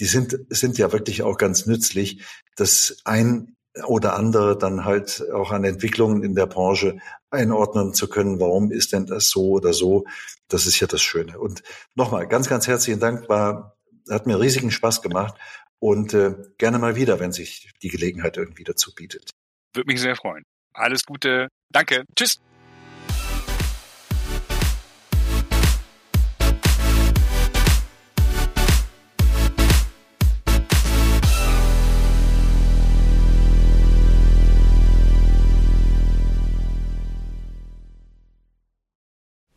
die 0.00 0.06
sind, 0.06 0.38
sind 0.48 0.78
ja 0.78 0.92
wirklich 0.92 1.22
auch 1.22 1.36
ganz 1.36 1.66
nützlich, 1.66 2.24
dass 2.56 2.98
ein 3.04 3.56
oder 3.86 4.16
andere 4.16 4.58
dann 4.58 4.84
halt 4.84 5.24
auch 5.32 5.50
an 5.50 5.64
Entwicklungen 5.64 6.22
in 6.22 6.34
der 6.34 6.46
Branche 6.46 6.98
einordnen 7.30 7.94
zu 7.94 8.08
können. 8.08 8.38
Warum 8.40 8.70
ist 8.70 8.92
denn 8.92 9.06
das 9.06 9.28
so 9.28 9.52
oder 9.52 9.72
so? 9.72 10.04
Das 10.48 10.66
ist 10.66 10.78
ja 10.80 10.86
das 10.86 11.00
Schöne. 11.00 11.38
Und 11.38 11.62
nochmal 11.94 12.26
ganz, 12.28 12.48
ganz 12.48 12.66
herzlichen 12.66 13.00
Dank. 13.00 13.28
War, 13.28 13.76
hat 14.10 14.26
mir 14.26 14.40
riesigen 14.40 14.70
Spaß 14.70 15.02
gemacht 15.02 15.34
und 15.78 16.14
äh, 16.14 16.34
gerne 16.58 16.78
mal 16.78 16.96
wieder, 16.96 17.20
wenn 17.20 17.32
sich 17.32 17.72
die 17.82 17.88
Gelegenheit 17.88 18.36
irgendwie 18.36 18.64
dazu 18.64 18.94
bietet. 18.94 19.30
Würde 19.74 19.90
mich 19.90 20.00
sehr 20.00 20.16
freuen. 20.16 20.44
Alles 20.74 21.04
Gute. 21.04 21.48
Danke. 21.70 22.04
Tschüss. 22.16 22.40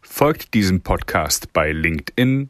Folgt 0.02 0.54
diesem 0.54 0.82
Podcast 0.82 1.52
bei 1.52 1.74
LinkedIn 1.74 2.50